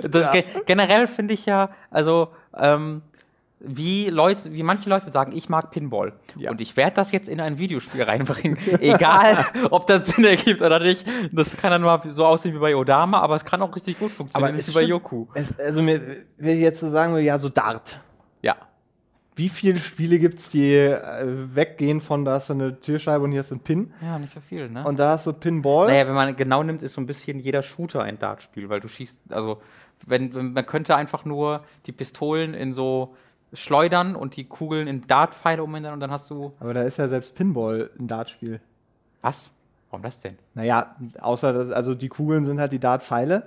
ge 0.32 0.44
generell 0.64 1.06
finde 1.06 1.34
ich 1.34 1.44
ja, 1.44 1.70
also 1.90 2.28
ähm, 2.56 3.02
wie 3.64 4.08
Leute, 4.08 4.52
wie 4.52 4.62
manche 4.62 4.88
Leute 4.88 5.10
sagen, 5.10 5.32
ich 5.32 5.48
mag 5.48 5.70
Pinball. 5.70 6.12
Ja. 6.36 6.50
Und 6.50 6.60
ich 6.60 6.76
werde 6.76 6.96
das 6.96 7.12
jetzt 7.12 7.28
in 7.28 7.40
ein 7.40 7.58
Videospiel 7.58 8.02
reinbringen. 8.02 8.58
Egal, 8.80 9.46
ob 9.70 9.86
das 9.86 10.08
Sinn 10.08 10.24
ergibt 10.24 10.60
oder 10.60 10.80
nicht. 10.80 11.06
Das 11.30 11.56
kann 11.56 11.70
dann 11.70 11.82
nur 11.82 12.02
so 12.08 12.26
aussehen 12.26 12.54
wie 12.54 12.58
bei 12.58 12.74
Odama, 12.74 13.20
aber 13.20 13.36
es 13.36 13.44
kann 13.44 13.62
auch 13.62 13.74
richtig 13.74 13.98
gut 13.98 14.10
funktionieren, 14.10 14.58
wie 14.66 14.72
bei. 14.72 14.82
Yoku. 14.82 15.26
es, 15.34 15.56
also, 15.58 15.80
mir, 15.80 16.00
wenn 16.38 16.56
ich 16.56 16.60
jetzt 16.60 16.80
so 16.80 16.90
sagen 16.90 17.12
würde, 17.12 17.24
ja, 17.24 17.38
so 17.38 17.48
Dart. 17.48 18.00
Ja. 18.42 18.56
Wie 19.36 19.48
viele 19.48 19.78
Spiele 19.78 20.18
gibt 20.18 20.40
es, 20.40 20.50
die 20.50 20.74
äh, 20.74 21.24
weggehen 21.54 22.00
von, 22.00 22.24
da 22.24 22.32
hast 22.32 22.48
du 22.48 22.54
eine 22.54 22.80
Türscheibe 22.80 23.24
und 23.24 23.30
hier 23.30 23.40
hast 23.40 23.50
du 23.50 23.54
einen 23.54 23.64
Pin 23.64 23.92
Ja, 24.02 24.18
nicht 24.18 24.34
so 24.34 24.40
viel, 24.40 24.68
ne? 24.68 24.84
und 24.84 24.98
da 24.98 25.12
hast 25.12 25.26
du 25.26 25.32
Pinball? 25.32 25.86
Naja, 25.86 26.06
wenn 26.06 26.14
man 26.14 26.36
genau 26.36 26.62
nimmt, 26.62 26.82
ist 26.82 26.94
so 26.94 27.00
ein 27.00 27.06
bisschen 27.06 27.38
jeder 27.38 27.62
Shooter 27.62 28.02
ein 28.02 28.18
Dartspiel, 28.18 28.68
weil 28.68 28.80
du 28.80 28.88
schießt, 28.88 29.20
also 29.30 29.62
wenn, 30.04 30.34
wenn 30.34 30.52
man 30.52 30.66
könnte 30.66 30.96
einfach 30.96 31.24
nur 31.24 31.64
die 31.86 31.92
Pistolen 31.92 32.54
in 32.54 32.74
so 32.74 33.14
schleudern 33.52 34.16
und 34.16 34.36
die 34.36 34.44
Kugeln 34.44 34.88
in 34.88 35.06
Dartpfeile 35.06 35.62
umändern 35.62 35.92
und 35.94 36.00
dann 36.00 36.10
hast 36.10 36.30
du 36.30 36.52
Aber 36.60 36.74
da 36.74 36.82
ist 36.82 36.96
ja 36.98 37.08
selbst 37.08 37.34
Pinball 37.34 37.90
ein 37.98 38.08
Dartspiel. 38.08 38.60
was? 39.20 39.50
Warum 39.90 40.02
das 40.02 40.20
denn? 40.20 40.38
Naja, 40.54 40.96
außer 41.20 41.52
dass, 41.52 41.70
also 41.70 41.94
die 41.94 42.08
Kugeln 42.08 42.46
sind 42.46 42.58
halt 42.58 42.72
die 42.72 42.78
Dartpfeile. 42.78 43.42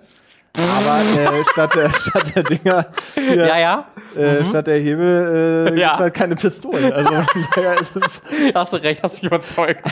Aber 0.57 1.01
äh, 1.19 1.43
statt, 1.51 1.73
der, 1.75 1.89
statt 1.99 2.33
der 2.35 2.43
Dinger, 2.43 2.85
hier, 3.15 3.35
Ja, 3.47 3.57
ja. 3.57 3.85
Äh, 4.15 4.45
statt 4.45 4.67
der 4.67 4.77
Hebel 4.77 5.73
äh, 5.75 5.79
Ja. 5.79 5.87
gibt's 5.87 5.99
halt 5.99 6.13
keine 6.13 6.35
Pistole. 6.35 6.93
Also 6.93 7.09
daher 7.55 7.81
ist 7.81 7.95
es 7.95 8.21
Hast 8.53 8.73
du 8.73 8.77
recht, 8.77 9.01
hast 9.03 9.15
mich 9.15 9.23
überzeugt. 9.23 9.83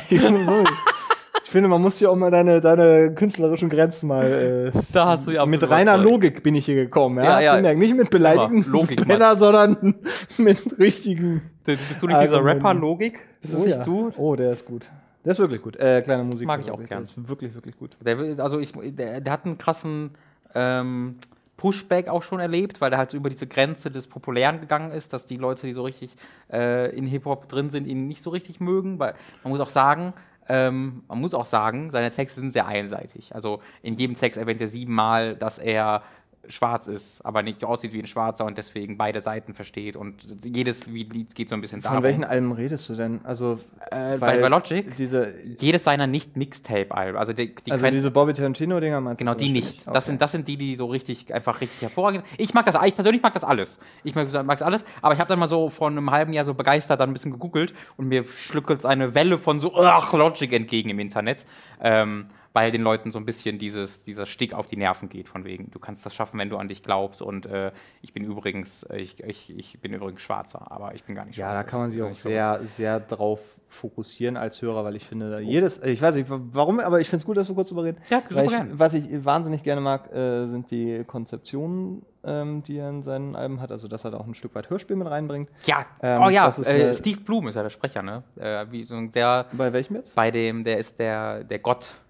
Ich 1.54 1.56
finde, 1.56 1.70
man 1.70 1.84
muss 1.84 2.00
ja 2.00 2.10
auch 2.10 2.16
mal 2.16 2.32
deine, 2.32 2.62
deine 2.62 3.14
künstlerischen 3.14 3.70
Grenzen 3.70 4.08
mal. 4.08 4.26
Äh, 4.26 4.72
Da 4.92 5.06
hast 5.10 5.28
du 5.28 5.32
ja 5.32 5.46
mit 5.46 5.62
reiner 5.70 5.94
überzeugt. 5.94 6.12
Logik 6.12 6.42
bin 6.42 6.56
ich 6.56 6.66
hier 6.66 6.74
gekommen. 6.74 7.24
Ja, 7.24 7.40
Ja, 7.40 7.60
ja. 7.60 7.74
Nicht 7.76 7.96
mit 7.96 8.10
beleidigenden 8.10 8.64
Immer. 8.64 8.74
Logik, 8.80 9.08
Penner, 9.08 9.36
sondern 9.38 9.94
mit 10.40 10.80
richtigen. 10.80 11.44
Bist 11.64 12.02
du 12.02 12.08
nicht 12.08 12.16
Also, 12.16 12.38
dieser 12.38 12.44
wenn- 12.44 12.58
Rapper 12.58 12.74
Logik? 12.74 13.20
Bist 13.40 13.54
das 13.54 13.62
oh, 13.62 13.66
nicht 13.66 13.78
ja. 13.78 13.84
du? 13.84 14.12
Oh, 14.18 14.36
der 14.36 14.54
ist 14.54 14.66
gut. 14.66 14.88
Der 15.24 15.34
ist 15.34 15.38
wirklich 15.38 15.62
gut. 15.62 15.76
Äh, 15.76 16.02
kleiner 16.02 16.24
Musik. 16.24 16.48
Mag 16.48 16.60
ich 16.60 16.72
auch 16.72 16.80
Der 16.80 16.88
gern. 16.88 17.04
ist 17.04 17.30
wirklich, 17.30 17.54
wirklich 17.54 17.78
gut. 17.78 17.98
Der, 18.04 18.18
also 18.40 18.58
ich, 18.58 18.74
der, 18.76 19.22
der 19.22 19.32
hat 19.32 19.46
einen 19.46 19.60
krassen 19.60 20.10
ähm, 20.56 21.18
Pushback 21.58 22.08
auch 22.08 22.24
schon 22.24 22.40
erlebt, 22.40 22.82
weil 22.82 22.92
er 22.92 22.98
halt 22.98 23.12
so 23.12 23.18
über 23.18 23.30
diese 23.30 23.46
Grenze 23.46 23.92
des 23.92 24.08
Populären 24.08 24.60
gegangen 24.60 24.90
ist, 24.90 25.14
dass 25.14 25.28
die 25.28 25.38
Leute, 25.38 25.68
die 25.68 25.74
so 25.74 25.84
richtig 25.84 26.16
äh, 26.52 26.90
in 26.98 27.06
Hip-Hop 27.06 27.48
drin 27.48 27.70
sind, 27.70 27.86
ihn 27.86 28.08
nicht 28.08 28.24
so 28.24 28.32
richtig 28.32 28.60
mögen. 28.60 28.98
Weil 28.98 29.14
man 29.44 29.52
muss 29.52 29.62
auch 29.62 29.70
sagen, 29.70 30.14
ähm, 30.50 31.04
man 31.08 31.20
muss 31.20 31.34
auch 31.34 31.46
sagen, 31.46 31.92
seine 31.92 32.12
Texte 32.12 32.42
sind 32.42 32.52
sehr 32.52 32.68
einseitig. 32.68 33.34
Also 33.34 33.62
in 33.82 33.96
jedem 33.96 34.16
Text 34.16 34.38
erwähnt 34.38 34.62
er 34.62 34.68
siebenmal, 34.68 35.36
dass 35.36 35.58
er 35.58 36.04
schwarz 36.50 36.88
ist, 36.88 37.26
aber 37.26 37.42
nicht 37.42 37.64
aussieht 37.64 37.94
wie 37.94 38.00
ein 38.00 38.08
Schwarzer 38.08 38.46
und 38.46 38.58
deswegen 38.58 38.98
beide 38.98 39.22
Seiten 39.22 39.54
versteht 39.54 39.96
und 39.96 40.44
jedes 40.44 40.88
Lied 40.88 41.36
geht 41.36 41.50
so 41.50 41.56
ein 41.56 41.62
bisschen 41.62 41.82
Von 41.82 41.92
darum. 41.92 42.04
welchen 42.04 42.24
Alben 42.26 42.52
redest 42.52 42.90
du 42.90 42.96
denn? 42.96 43.22
Also, 43.24 43.60
Äh, 43.92 44.18
bei, 44.18 44.38
bei 44.40 44.48
Logic? 44.50 44.96
Diese, 44.98 45.34
Jedes 45.58 45.84
seiner 45.86 46.06
Nicht-Mixtape-Alben. 46.08 47.18
Also 47.18 47.34
die, 47.34 47.56
die 47.56 47.72
also 47.72 47.90
diese 47.90 48.12
Bobby 48.12 48.34
Tarantino-Dinger 48.34 49.00
meinst 49.02 49.22
du? 49.22 49.26
Genau, 49.26 49.38
die 49.38 49.52
nicht. 49.52 49.82
Okay. 49.82 49.94
Das, 49.94 50.06
sind, 50.06 50.22
das 50.22 50.32
sind 50.32 50.48
die, 50.48 50.58
die 50.58 50.76
so 50.76 50.88
richtig, 50.88 51.34
einfach 51.34 51.62
richtig 51.62 51.82
hervorragend 51.82 52.26
Ich 52.38 52.54
mag 52.54 52.66
das, 52.66 52.76
ich 52.86 52.96
persönlich 52.96 53.22
mag 53.22 53.34
das 53.34 53.44
alles. 53.44 53.80
Ich 54.04 54.14
mag, 54.16 54.32
mag 54.46 54.58
das 54.60 54.66
alles, 54.66 54.84
aber 55.02 55.14
ich 55.14 55.20
habe 55.20 55.30
dann 55.30 55.40
mal 55.40 55.48
so 55.48 55.70
vor 55.70 55.88
einem 55.88 56.12
halben 56.12 56.34
Jahr 56.34 56.46
so 56.46 56.54
begeistert 56.54 57.00
dann 57.00 57.10
ein 57.10 57.14
bisschen 57.14 57.32
gegoogelt 57.32 57.74
und 57.98 58.08
mir 58.08 58.26
schlückelt 58.26 58.86
eine 58.86 59.16
Welle 59.16 59.38
von 59.38 59.60
so, 59.60 59.76
ach, 59.76 60.12
Logic 60.14 60.52
entgegen 60.52 60.90
im 60.90 61.00
Internet. 61.00 61.46
Ähm, 61.82 62.26
weil 62.54 62.72
den 62.72 62.82
Leuten 62.84 63.12
so 63.12 63.18
ein 63.20 63.26
bisschen 63.26 63.58
dieses, 63.58 64.04
dieser 64.04 64.26
Stick 64.28 64.54
auf 64.54 64.68
die 64.68 64.78
Nerven 64.78 65.10
geht, 65.10 65.28
von 65.28 65.44
wegen, 65.44 65.72
du 65.72 65.80
kannst 65.80 66.06
das 66.06 66.14
schaffen, 66.14 66.40
wenn 66.40 66.50
du 66.50 66.58
an 66.58 66.68
dich 66.68 66.84
glaubst. 66.84 67.22
Und 67.22 67.48
äh, 67.48 67.72
ich 68.02 68.14
bin 68.14 68.24
übrigens, 68.24 68.84
äh, 68.84 68.98
ich, 68.98 69.24
ich, 69.24 69.56
ich 69.58 69.80
bin 69.82 69.94
übrigens 69.94 70.22
Schwarzer, 70.22 70.72
aber 70.72 70.94
ich 70.94 71.04
bin 71.04 71.16
gar 71.16 71.26
nicht 71.26 71.36
Ja, 71.38 71.48
schwarz. 71.52 71.66
da 71.66 71.70
kann 71.70 71.80
man 71.82 71.92
sich 71.92 72.02
auch 72.04 72.10
nicht 72.10 72.22
so 72.22 72.30
sehr, 72.30 72.62
sehr 72.78 73.00
drauf 73.00 73.40
fokussieren 73.68 74.38
als 74.38 74.62
Hörer, 74.62 74.84
weil 74.84 74.96
ich 74.96 75.06
finde, 75.06 75.32
da 75.32 75.40
jedes, 75.40 75.82
ich 75.82 76.00
weiß 76.00 76.14
nicht 76.14 76.28
warum, 76.30 76.80
aber 76.80 77.02
ich 77.02 77.10
finde 77.10 77.22
es 77.22 77.26
gut, 77.26 77.38
dass 77.38 77.48
wir 77.50 77.56
kurz 77.56 77.70
drüber 77.70 77.86
reden. 77.86 77.98
Ja, 78.08 78.22
super 78.30 78.44
ich, 78.44 78.52
gern. 78.52 78.80
Was 78.80 78.94
ich 78.94 79.26
wahnsinnig 79.26 79.64
gerne 79.64 79.82
mag, 79.82 80.14
äh, 80.14 80.46
sind 80.48 80.70
die 80.70 81.04
Konzeptionen, 81.06 82.04
ähm, 82.24 82.62
die 82.62 82.78
er 82.78 82.90
in 82.90 83.02
seinen 83.02 83.36
Alben 83.36 83.60
hat, 83.62 83.72
also 83.72 83.88
dass 83.88 84.06
er 84.06 84.12
da 84.12 84.18
auch 84.20 84.28
ein 84.28 84.36
Stück 84.36 84.54
weit 84.54 84.70
Hörspiel 84.70 84.96
mit 84.96 85.10
reinbringt. 85.10 85.50
Ja, 85.66 85.88
Ähm, 86.04 86.22
oh 86.22 86.30
ja, 86.30 86.50
äh, 86.50 86.94
Steve 86.94 87.20
Bloom 87.22 87.48
ist 87.48 87.56
ja 87.56 87.64
der 87.64 87.72
Sprecher, 87.72 88.04
ne? 88.04 88.22
Äh, 88.38 88.68
wie 88.70 88.84
so 88.84 88.96
ein 88.96 89.10
der 89.12 89.48
Bei 89.54 89.74
welchem 89.74 89.96
jetzt? 89.96 90.14
bei 90.14 90.30
dem, 90.30 90.64
der 90.64 90.78
ist 90.78 91.00
der, 91.00 91.44
der 91.44 91.58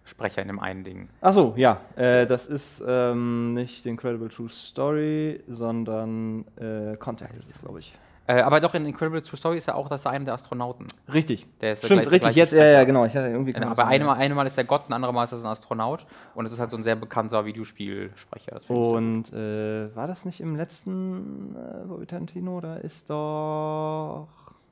Gott-Sprecher 0.04 0.42
in 0.42 0.48
dem 0.48 0.60
einen 0.60 0.84
Ding. 0.84 1.10
Achso, 1.22 1.54
ja, 1.56 1.78
äh, 1.96 2.26
das 2.26 2.48
ist 2.48 2.84
ähm, 2.86 3.54
nicht 3.54 3.84
The 3.84 3.90
Incredible 3.90 4.30
True 4.30 4.50
Story, 4.50 5.42
sondern 5.48 6.46
äh, 6.58 6.98
Contact 6.98 7.38
ist 7.38 7.50
es, 7.50 7.62
glaube 7.62 7.80
ich. 7.80 7.96
Äh, 8.26 8.42
aber 8.42 8.62
doch 8.62 8.74
in 8.74 8.86
Incredible 8.86 9.22
True 9.22 9.38
Story 9.38 9.58
ist 9.58 9.68
er 9.68 9.76
auch 9.76 9.90
das 9.90 10.06
einer 10.08 10.26
der 10.26 10.34
Astronauten. 10.36 10.88
Richtig. 11.12 11.46
Der 11.60 11.74
ist 11.74 11.84
der 11.84 11.88
Stimmt, 11.88 12.02
gleich- 12.04 12.12
richtig, 12.14 12.22
gleiche 12.34 12.40
jetzt, 12.40 12.54
ja, 12.54 12.64
ja, 12.66 12.84
genau. 12.86 13.06
Ich 13.06 13.16
hatte 13.16 13.28
irgendwie 13.28 13.52
man 13.54 13.64
aber 13.64 13.76
das 13.76 13.86
eine 13.86 14.06
sagen, 14.06 14.18
Mal, 14.18 14.24
eine 14.24 14.36
Mal 14.36 14.48
ist 14.48 14.58
der 14.58 14.64
Gott, 14.64 14.84
ein 14.90 14.94
anderes 14.94 15.14
Mal 15.14 15.24
ist 15.26 15.34
das 15.34 15.44
ein 15.44 15.50
Astronaut. 15.52 16.06
Und 16.36 16.46
es 16.46 16.54
ist 16.54 16.60
halt 16.60 16.70
so 16.72 16.78
ein 16.78 16.84
sehr 16.84 16.96
bekannter 16.96 17.46
Videospielsprecher. 17.46 18.60
Und 18.70 19.32
äh, 19.34 19.94
war 19.96 20.08
das 20.08 20.24
nicht 20.26 20.40
im 20.42 20.56
letzten 20.56 21.56
äh, 21.56 21.86
Bobby 21.86 22.06
Tarantino? 22.06 22.62
Da 22.62 22.76
ist 22.76 23.10
doch 23.10 24.28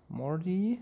Morty. 0.08 0.82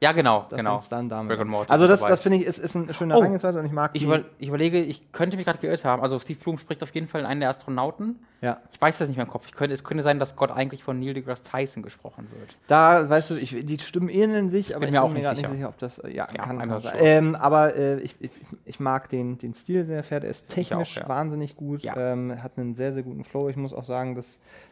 Ja, 0.00 0.12
genau, 0.12 0.44
Da 0.50 0.56
genau. 0.56 0.80
dann 0.90 1.08
damit 1.08 1.32
Rick 1.32 1.40
an. 1.40 1.46
und 1.46 1.50
Morty 1.52 1.72
Also 1.72 1.86
das, 1.86 2.00
das 2.00 2.20
finde 2.20 2.38
ich 2.38 2.44
ist, 2.44 2.58
ist 2.58 2.76
eine 2.76 2.92
schöne 2.92 3.14
Oh. 3.14 3.18
Herangehensweise 3.18 3.58
und 3.58 3.64
ich 3.66 3.72
mag 3.72 3.92
Ich, 3.94 4.02
über, 4.02 4.20
ich 4.38 4.48
überlege, 4.48 4.78
ich 4.80 5.10
könnte 5.12 5.36
mich 5.38 5.46
gerade 5.46 5.58
geirrt 5.58 5.84
haben. 5.86 6.02
Also 6.02 6.18
Steve 6.18 6.38
Bloom 6.38 6.58
spricht 6.58 6.82
auf 6.82 6.94
jeden 6.94 7.08
Fall 7.08 7.24
einen 7.24 7.40
der 7.40 7.48
Astronauten. 7.48 8.20
Ja. 8.46 8.60
Ich 8.72 8.80
weiß 8.80 8.98
das 8.98 9.08
nicht 9.08 9.16
mehr 9.16 9.26
im 9.26 9.30
Kopf. 9.30 9.50
Könnte, 9.52 9.74
es 9.74 9.82
könnte 9.84 10.02
sein, 10.02 10.18
dass 10.18 10.36
Gott 10.36 10.50
eigentlich 10.50 10.84
von 10.84 10.98
Neil 11.00 11.14
deGrasse 11.14 11.42
Tyson 11.44 11.82
gesprochen 11.82 12.28
wird. 12.38 12.56
Da, 12.68 13.08
weißt 13.08 13.30
du, 13.30 13.34
ich, 13.34 13.56
die 13.64 13.78
Stimmen 13.78 14.08
ähneln 14.08 14.48
sich, 14.48 14.74
aber 14.74 14.80
Bin 14.86 14.88
ich 14.88 14.92
mir 14.92 15.02
auch 15.02 15.08
bin 15.12 15.14
mir 15.22 15.28
nicht 15.28 15.36
sicher. 15.36 15.48
nicht 15.48 15.56
sicher, 15.58 15.68
ob 15.68 15.78
das. 15.78 15.98
äh, 15.98 16.08
Ja, 16.10 16.26
Ja, 16.34 16.44
kann, 16.44 16.58
kann 16.58 16.80
sein. 16.82 16.94
Ähm, 17.00 17.34
aber 17.34 17.74
äh, 17.76 18.00
ich, 18.00 18.14
ich, 18.20 18.30
ich 18.64 18.80
mag 18.80 19.08
den, 19.08 19.38
den 19.38 19.52
Stil 19.54 19.84
sehr 19.84 20.02
fährt. 20.02 20.24
Er 20.24 20.30
ist 20.30 20.48
technisch 20.48 20.98
auch, 20.98 21.02
ja. 21.02 21.08
wahnsinnig 21.08 21.56
gut. 21.56 21.82
Ja. 21.82 21.96
Ähm, 21.96 22.42
hat 22.42 22.52
einen 22.56 22.74
sehr, 22.74 22.92
sehr 22.92 23.02
guten 23.02 23.24
Flow. 23.24 23.48
Ich 23.48 23.56
muss 23.56 23.72
auch 23.72 23.84
sagen, 23.84 24.14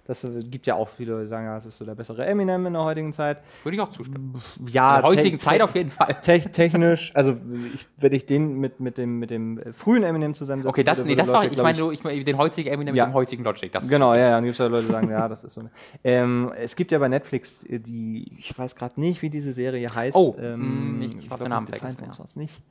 das 0.07 0.23
äh, 0.25 0.43
gibt 0.45 0.67
ja 0.67 0.75
auch 0.75 0.89
viele, 0.91 1.23
die 1.23 1.27
sagen, 1.29 1.47
ja, 1.47 1.55
das 1.55 1.67
ist 1.67 1.79
so 1.79 1.85
der 1.85 1.95
bessere 1.95 2.25
Eminem 2.27 2.67
in 2.67 2.75
der 2.75 2.85
heutigen 2.85 3.13
Zeit. 3.13 3.39
Würde 3.63 3.77
ich 3.77 3.83
auch 3.83 3.91
zustimmen. 3.91 4.41
Ja, 4.71 4.97
in 4.97 5.03
der 5.03 5.11
heutigen 5.11 5.39
Zeit 5.39 5.63
auf 5.63 5.75
jeden 5.75 5.91
Fall. 5.91 6.15
Te 6.23 6.41
technisch, 6.41 7.11
also 7.15 7.37
ich, 7.75 7.87
wenn 7.97 8.13
ich 8.13 8.27
den 8.27 8.59
mit, 8.61 8.81
mit, 8.81 8.99
dem, 8.99 9.19
mit 9.19 9.31
dem 9.31 9.59
äh, 9.59 9.73
frühen 9.73 10.03
Eminem 10.03 10.35
zusammensetze. 10.35 10.69
Okay, 10.69 10.85
das, 10.85 10.99
würde- 10.99 11.11
nee, 11.11 11.17
das 11.17 11.29
war, 11.29 11.43
Logic, 11.43 11.53
ich 11.97 12.05
meine, 12.05 12.15
ich 12.19 12.25
den 12.25 12.37
heutigen 12.37 12.69
Eminem 12.71 12.95
Ja. 12.95 13.07
mit 13.07 13.13
dem 13.13 13.15
heutigen 13.15 13.45
Logic. 13.45 13.64
Das 13.73 13.89
Genau, 13.89 14.15
ja, 14.15 14.21
ja, 14.21 14.31
dann 14.31 14.45
gibt 14.45 14.55
es 14.55 14.59
ja 14.59 14.67
Leute, 14.67 14.87
die 14.87 14.93
sagen, 14.93 15.11
ja, 15.11 15.29
das 15.29 15.45
ist 15.45 15.55
so. 15.55 15.61
Eine. 15.61 15.71
Ähm, 16.03 16.53
es 16.57 16.77
gibt 16.77 16.93
ja 16.93 16.99
bei 16.99 17.09
Netflix 17.09 17.65
äh, 17.65 17.79
die, 17.79 18.33
ich 18.39 18.57
weiß 18.59 18.75
gerade 18.75 19.01
nicht, 19.01 19.23
wie 19.23 19.31
diese 19.31 19.53
Serie 19.53 19.95
heißt. 19.95 20.17
Oh, 20.17 20.37
ähm, 20.39 20.99
mm, 20.99 21.03
ich 21.03 21.15
hab 21.17 21.27
glaub, 21.27 21.39
den 21.41 21.49
Namen 21.51 21.67
vergessen, 21.67 22.05
ja. 22.11 22.19
war's 22.19 22.37
nicht. 22.37 22.63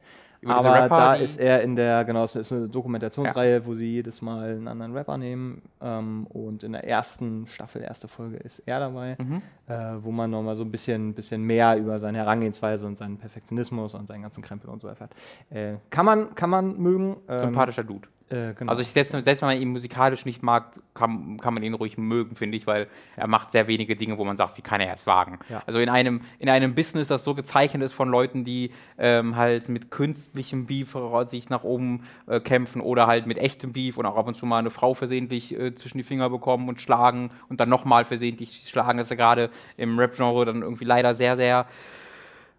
Über 0.43 0.55
Aber 0.55 0.73
Rapper, 0.73 0.95
da 0.97 1.13
ist 1.15 1.39
er 1.39 1.61
in 1.61 1.77
der, 1.77 2.03
genau, 2.03 2.25
es 2.25 2.35
ist 2.35 2.51
eine 2.51 2.67
Dokumentationsreihe, 2.67 3.65
wo 3.65 3.75
sie 3.75 3.85
jedes 3.85 4.21
Mal 4.21 4.55
einen 4.55 4.67
anderen 4.67 4.91
Rapper 4.91 5.17
nehmen. 5.17 5.61
Ähm, 5.81 6.27
und 6.27 6.63
in 6.63 6.73
der 6.73 6.85
ersten 6.85 7.47
Staffel, 7.47 7.81
erste 7.81 8.09
Folge 8.09 8.35
ist 8.37 8.59
er 8.65 8.79
dabei, 8.79 9.15
Mhm. 9.19 9.41
äh, 9.67 9.73
wo 10.03 10.11
man 10.11 10.29
nochmal 10.31 10.57
so 10.57 10.65
ein 10.65 10.71
bisschen, 10.71 11.13
bisschen 11.13 11.43
mehr 11.43 11.77
über 11.77 11.97
seine 12.01 12.17
Herangehensweise 12.17 12.85
und 12.85 12.97
seinen 12.97 13.17
Perfektionismus 13.17 13.93
und 13.93 14.07
seinen 14.07 14.23
ganzen 14.23 14.43
Krempel 14.43 14.69
und 14.69 14.81
so 14.81 14.89
erfährt. 14.89 15.11
Äh, 15.49 15.75
kann, 15.89 16.05
man, 16.05 16.35
kann 16.35 16.49
man 16.49 16.77
mögen. 16.77 17.15
Ähm, 17.29 17.39
Sympathischer 17.39 17.85
Dude. 17.85 18.09
Äh, 18.34 18.53
genau. 18.55 18.71
Also 18.71 18.81
ich 18.81 18.89
selbst, 18.89 19.11
selbst 19.11 19.41
wenn 19.41 19.49
man 19.49 19.61
ihn 19.61 19.69
musikalisch 19.69 20.25
nicht 20.25 20.41
mag, 20.41 20.79
kann, 20.95 21.38
kann 21.39 21.53
man 21.53 21.61
ihn 21.61 21.75
ruhig 21.75 21.97
mögen, 21.97 22.36
finde 22.36 22.57
ich, 22.57 22.65
weil 22.65 22.88
er 23.15 23.27
macht 23.27 23.51
sehr 23.51 23.67
wenige 23.67 23.95
Dinge, 23.95 24.17
wo 24.17 24.25
man 24.25 24.38
sagt, 24.38 24.57
wie 24.57 24.63
kann 24.63 24.81
er 24.81 24.95
es 24.95 25.05
wagen. 25.05 25.38
Ja. 25.49 25.61
Also 25.67 25.79
in 25.79 25.89
einem, 25.89 26.21
in 26.39 26.49
einem 26.49 26.73
Business, 26.73 27.07
das 27.07 27.23
so 27.23 27.36
gezeichnet 27.36 27.84
ist 27.84 27.93
von 27.93 28.09
Leuten, 28.09 28.43
die 28.43 28.71
ähm, 28.97 29.36
halt 29.36 29.69
mit 29.69 29.91
künstlichem 29.91 30.65
Beef 30.65 30.97
sich 31.25 31.49
nach 31.49 31.63
oben 31.63 32.03
äh, 32.27 32.39
kämpfen 32.39 32.81
oder 32.81 33.05
halt 33.05 33.27
mit 33.27 33.38
echtem 33.38 33.71
Beef 33.71 33.97
und 33.97 34.05
auch 34.05 34.17
ab 34.17 34.27
und 34.27 34.36
zu 34.36 34.45
mal 34.45 34.59
eine 34.59 34.71
Frau 34.71 34.93
versehentlich 34.95 35.57
äh, 35.57 35.75
zwischen 35.75 35.99
die 35.99 36.03
Finger 36.03 36.29
bekommen 36.29 36.69
und 36.69 36.81
schlagen 36.81 37.29
und 37.49 37.59
dann 37.59 37.69
nochmal 37.69 38.05
versehentlich 38.05 38.63
schlagen. 38.67 38.97
Das 38.97 39.07
ist 39.07 39.11
ja 39.11 39.17
gerade 39.17 39.49
im 39.77 39.99
Rap-Genre 39.99 40.45
dann 40.45 40.61
irgendwie 40.63 40.86
leider 40.86 41.13
sehr, 41.13 41.36
sehr 41.36 41.67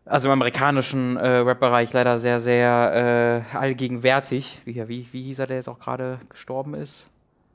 also 0.07 0.29
im 0.29 0.33
amerikanischen 0.33 1.17
äh, 1.17 1.29
Rap-Bereich 1.29 1.93
leider 1.93 2.19
sehr, 2.19 2.41
sehr 2.41 3.45
äh, 3.53 3.57
allgegenwärtig. 3.57 4.61
Ja, 4.67 4.89
wie, 4.89 5.07
wie 5.13 5.23
hieß 5.23 5.39
er, 5.39 5.47
der 5.47 5.57
jetzt 5.57 5.69
auch 5.69 5.79
gerade 5.79 6.21
gestorben 6.29 6.75
ist? 6.75 7.09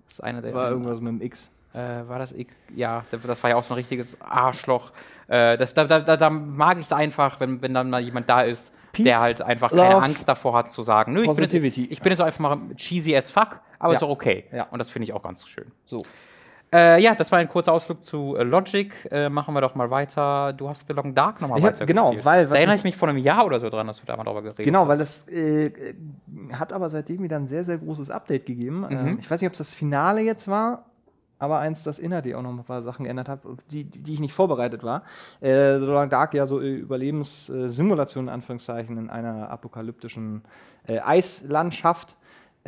Das 0.06 0.16
ist 0.16 0.24
einer 0.24 0.42
der. 0.42 0.54
war 0.54 0.70
irgendwas 0.72 1.00
mit 1.00 1.14
dem 1.14 1.22
X. 1.22 1.50
Äh, 1.74 2.08
war 2.08 2.18
das 2.18 2.32
ich? 2.32 2.48
Ja, 2.76 3.06
das, 3.12 3.44
war 3.44 3.52
ja 3.52 3.56
auch 3.56 3.64
so 3.64 3.74
ein 3.74 3.78
richtiges 3.78 4.20
Arschloch. 4.20 4.92
Äh, 5.28 5.58
das, 5.58 5.76
da, 5.76 5.86
da, 5.86 6.18
da, 6.18 6.30
mag 6.32 6.80
ich 6.80 6.86
es 6.86 6.94
einfach, 6.94 7.40
wenn, 7.40 7.62
wenn 7.62 7.76
dann 7.76 7.92
mal 7.92 8.02
jemand 8.02 8.28
da 8.28 8.42
ist, 8.42 8.74
Peace, 8.92 9.04
der 9.04 9.20
halt 9.20 9.42
einfach 9.44 9.70
keine 9.70 9.94
Love, 9.94 10.04
Angst 10.04 10.28
davor 10.28 10.56
hat 10.56 10.72
zu 10.72 10.82
sagen, 10.82 11.14
nö, 11.14 11.22
ich 11.22 11.32
bin, 11.32 11.64
jetzt, 11.64 11.78
ich 11.78 12.02
bin 12.02 12.12
jetzt 12.12 12.22
einfach 12.22 12.40
mal 12.40 12.76
cheesy 12.76 13.16
as 13.16 13.30
fuck, 13.30 13.60
aber 13.78 13.94
ist 13.94 14.02
Ja. 14.02 14.08
auch 14.08 14.12
okay. 14.12 14.46
Ja. 14.52 14.64
Und 14.72 14.80
das 14.80 14.90
finde 14.90 15.04
ich 15.04 15.14
auch 15.14 15.22
ganz 15.22 15.48
schön. 15.48 15.72
So. 15.86 16.04
Äh, 16.72 17.02
ja, 17.02 17.16
das 17.16 17.32
war 17.32 17.40
ein 17.40 17.48
kurzer 17.50 17.74
Ausflug 17.74 18.04
zu 18.04 18.36
äh, 18.36 18.44
Logic. 18.44 18.94
Äh, 19.12 19.30
machen 19.30 19.56
wir 19.56 19.62
doch 19.62 19.74
mal 19.74 19.90
weiter. 19.90 20.54
Du 20.54 20.70
hast 20.70 20.86
The 20.88 20.94
Long 20.94 21.16
Dark 21.16 21.42
nochmal 21.42 21.62
weiter 21.64 21.86
genau, 21.88 22.14
weil- 22.24 22.46
Da 22.48 22.56
erinnere 22.56 22.76
ich- 22.76 22.82
ich 22.82 22.84
mich 22.84 22.96
vor 22.98 23.10
einem 23.10 23.18
Jahr 23.18 23.46
oder 23.46 23.60
so 23.60 23.70
dran, 23.70 23.88
dass 23.88 24.02
wir 24.02 24.06
da 24.06 24.16
mal 24.16 24.24
drüber 24.24 24.44
geredet 24.44 24.66
Genau, 24.66 24.82
haben. 24.82 24.90
weil 24.90 24.98
das 25.00 25.28
äh, 25.30 25.72
hat 26.54 26.72
aber 26.72 26.90
seitdem 26.92 27.24
wieder 27.24 27.38
ein 27.38 27.48
sehr, 27.48 27.64
sehr 27.64 27.80
großes 27.80 28.12
Update 28.12 28.46
gegeben. 28.46 28.86
Ähm, 28.90 29.18
ich 29.20 29.30
weiß 29.30 29.42
nicht, 29.42 29.48
ob 29.48 29.54
es 29.54 29.58
das 29.58 29.74
Finale 29.74 30.22
jetzt 30.22 30.48
war, 30.48 30.86
aber 31.40 31.58
eins, 31.60 31.84
das 31.84 31.98
inhaltlich 31.98 32.36
auch 32.36 32.44
noch 32.44 32.52
ein 32.52 32.64
paar 32.64 32.84
Sachen 32.84 33.06
geändert 33.06 33.30
hat, 33.30 33.40
die, 33.72 33.86
die 33.86 34.14
ich 34.14 34.20
nicht 34.20 34.34
vorbereitet 34.34 34.84
war. 34.84 35.04
Äh, 35.42 35.80
The 35.80 35.86
Long 35.86 36.10
Dark 36.10 36.36
ja 36.36 36.46
so 36.46 36.60
äh, 36.62 36.76
Überlebenssimulation 36.76 38.26
in 38.26 38.30
Anführungszeichen 38.34 38.96
in 38.98 39.10
einer 39.10 39.50
apokalyptischen 39.50 40.44
Eislandschaft. 40.88 42.16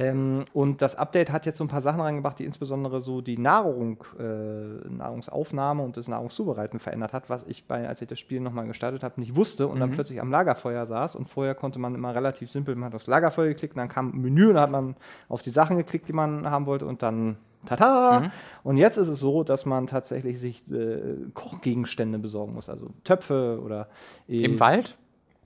Ähm, 0.01 0.45
und 0.53 0.81
das 0.81 0.95
Update 0.95 1.31
hat 1.31 1.45
jetzt 1.45 1.57
so 1.57 1.63
ein 1.63 1.67
paar 1.67 1.81
Sachen 1.81 2.01
reingebracht, 2.01 2.39
die 2.39 2.45
insbesondere 2.45 3.01
so 3.01 3.21
die 3.21 3.37
Nahrung, 3.37 4.03
äh, 4.19 4.89
Nahrungsaufnahme 4.89 5.83
und 5.83 5.97
das 5.97 6.07
Nahrungszubereiten 6.07 6.79
verändert 6.79 7.13
hat, 7.13 7.29
was 7.29 7.43
ich 7.47 7.65
bei, 7.65 7.87
als 7.87 8.01
ich 8.01 8.07
das 8.07 8.19
Spiel 8.19 8.39
nochmal 8.39 8.67
gestartet 8.67 9.03
habe, 9.03 9.19
nicht 9.19 9.35
wusste 9.35 9.67
und 9.67 9.79
dann 9.79 9.91
plötzlich 9.91 10.19
am 10.19 10.31
Lagerfeuer 10.31 10.85
saß 10.87 11.15
und 11.15 11.29
vorher 11.29 11.53
konnte 11.53 11.77
man 11.77 11.93
immer 11.93 12.15
relativ 12.15 12.49
simpel, 12.49 12.75
man 12.75 12.87
hat 12.87 12.95
aufs 12.95 13.07
Lagerfeuer 13.07 13.49
geklickt, 13.49 13.77
dann 13.77 13.89
kam 13.89 14.09
ein 14.09 14.21
Menü 14.21 14.47
und 14.47 14.55
dann 14.55 14.63
hat 14.63 14.71
man 14.71 14.95
auf 15.29 15.41
die 15.41 15.51
Sachen 15.51 15.77
geklickt, 15.77 16.07
die 16.07 16.13
man 16.13 16.49
haben 16.49 16.65
wollte 16.65 16.85
und 16.85 17.03
dann 17.03 17.37
Tata! 17.65 18.31
Und 18.63 18.77
jetzt 18.77 18.97
ist 18.97 19.07
es 19.07 19.19
so, 19.19 19.43
dass 19.43 19.67
man 19.67 19.85
tatsächlich 19.85 20.39
sich 20.39 20.63
äh, 20.71 21.15
Kochgegenstände 21.35 22.17
besorgen 22.17 22.55
muss, 22.55 22.69
also 22.69 22.89
Töpfe 23.03 23.61
oder 23.63 23.87
äh, 24.27 24.41
Im 24.41 24.59
Wald? 24.59 24.97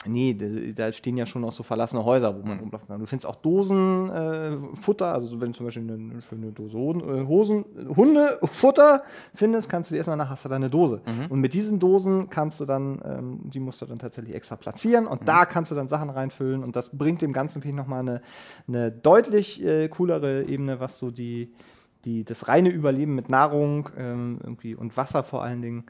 Nee, 0.07 0.37
da 0.75 0.91
stehen 0.93 1.17
ja 1.17 1.25
schon 1.25 1.41
noch 1.41 1.51
so 1.51 1.63
verlassene 1.63 2.03
Häuser, 2.05 2.35
wo 2.35 2.45
man 2.45 2.59
rumlaufen 2.59 2.87
kann. 2.87 2.99
Du 2.99 3.05
findest 3.05 3.27
auch 3.27 3.35
Dosen, 3.35 4.09
äh, 4.09 4.57
Futter, 4.75 5.13
also 5.13 5.27
so, 5.27 5.41
wenn 5.41 5.51
du 5.51 5.57
zum 5.57 5.65
Beispiel 5.65 5.83
eine, 5.83 6.21
schöne 6.21 6.51
Dose 6.51 6.77
Hosen, 6.77 7.01
äh, 7.01 7.27
Hosen, 7.27 7.65
Hundefutter 7.95 9.03
findest, 9.33 9.69
kannst 9.69 9.89
du 9.89 9.95
die 9.95 9.99
essen, 9.99 10.11
danach 10.11 10.29
hast 10.29 10.45
du 10.45 10.49
deine 10.49 10.69
Dose. 10.69 11.01
Und 11.29 11.39
mit 11.39 11.53
diesen 11.53 11.79
Dosen 11.79 12.29
kannst 12.29 12.59
du 12.59 12.65
dann, 12.65 13.01
ähm, 13.05 13.39
die 13.45 13.59
musst 13.59 13.81
du 13.81 13.85
dann 13.85 13.99
tatsächlich 13.99 14.35
extra 14.35 14.55
platzieren 14.55 15.07
und 15.07 15.27
da 15.27 15.45
kannst 15.45 15.71
du 15.71 15.75
dann 15.75 15.87
Sachen 15.87 16.09
reinfüllen 16.09 16.63
und 16.63 16.75
das 16.75 16.95
bringt 16.95 17.21
dem 17.21 17.33
Ganzen 17.33 17.61
finde 17.61 17.75
ich 17.75 17.77
nochmal 17.77 17.99
eine, 18.01 18.21
eine 18.67 18.91
deutlich 18.91 19.63
äh, 19.63 19.87
coolere 19.89 20.43
Ebene, 20.43 20.79
was 20.79 20.99
so 20.99 21.11
die, 21.11 21.53
die, 22.05 22.23
das 22.23 22.47
reine 22.47 22.69
Überleben 22.69 23.15
mit 23.15 23.29
Nahrung 23.29 23.89
ähm, 23.97 24.39
irgendwie 24.43 24.75
und 24.75 24.95
Wasser 24.97 25.23
vor 25.23 25.43
allen 25.43 25.61
Dingen 25.61 25.85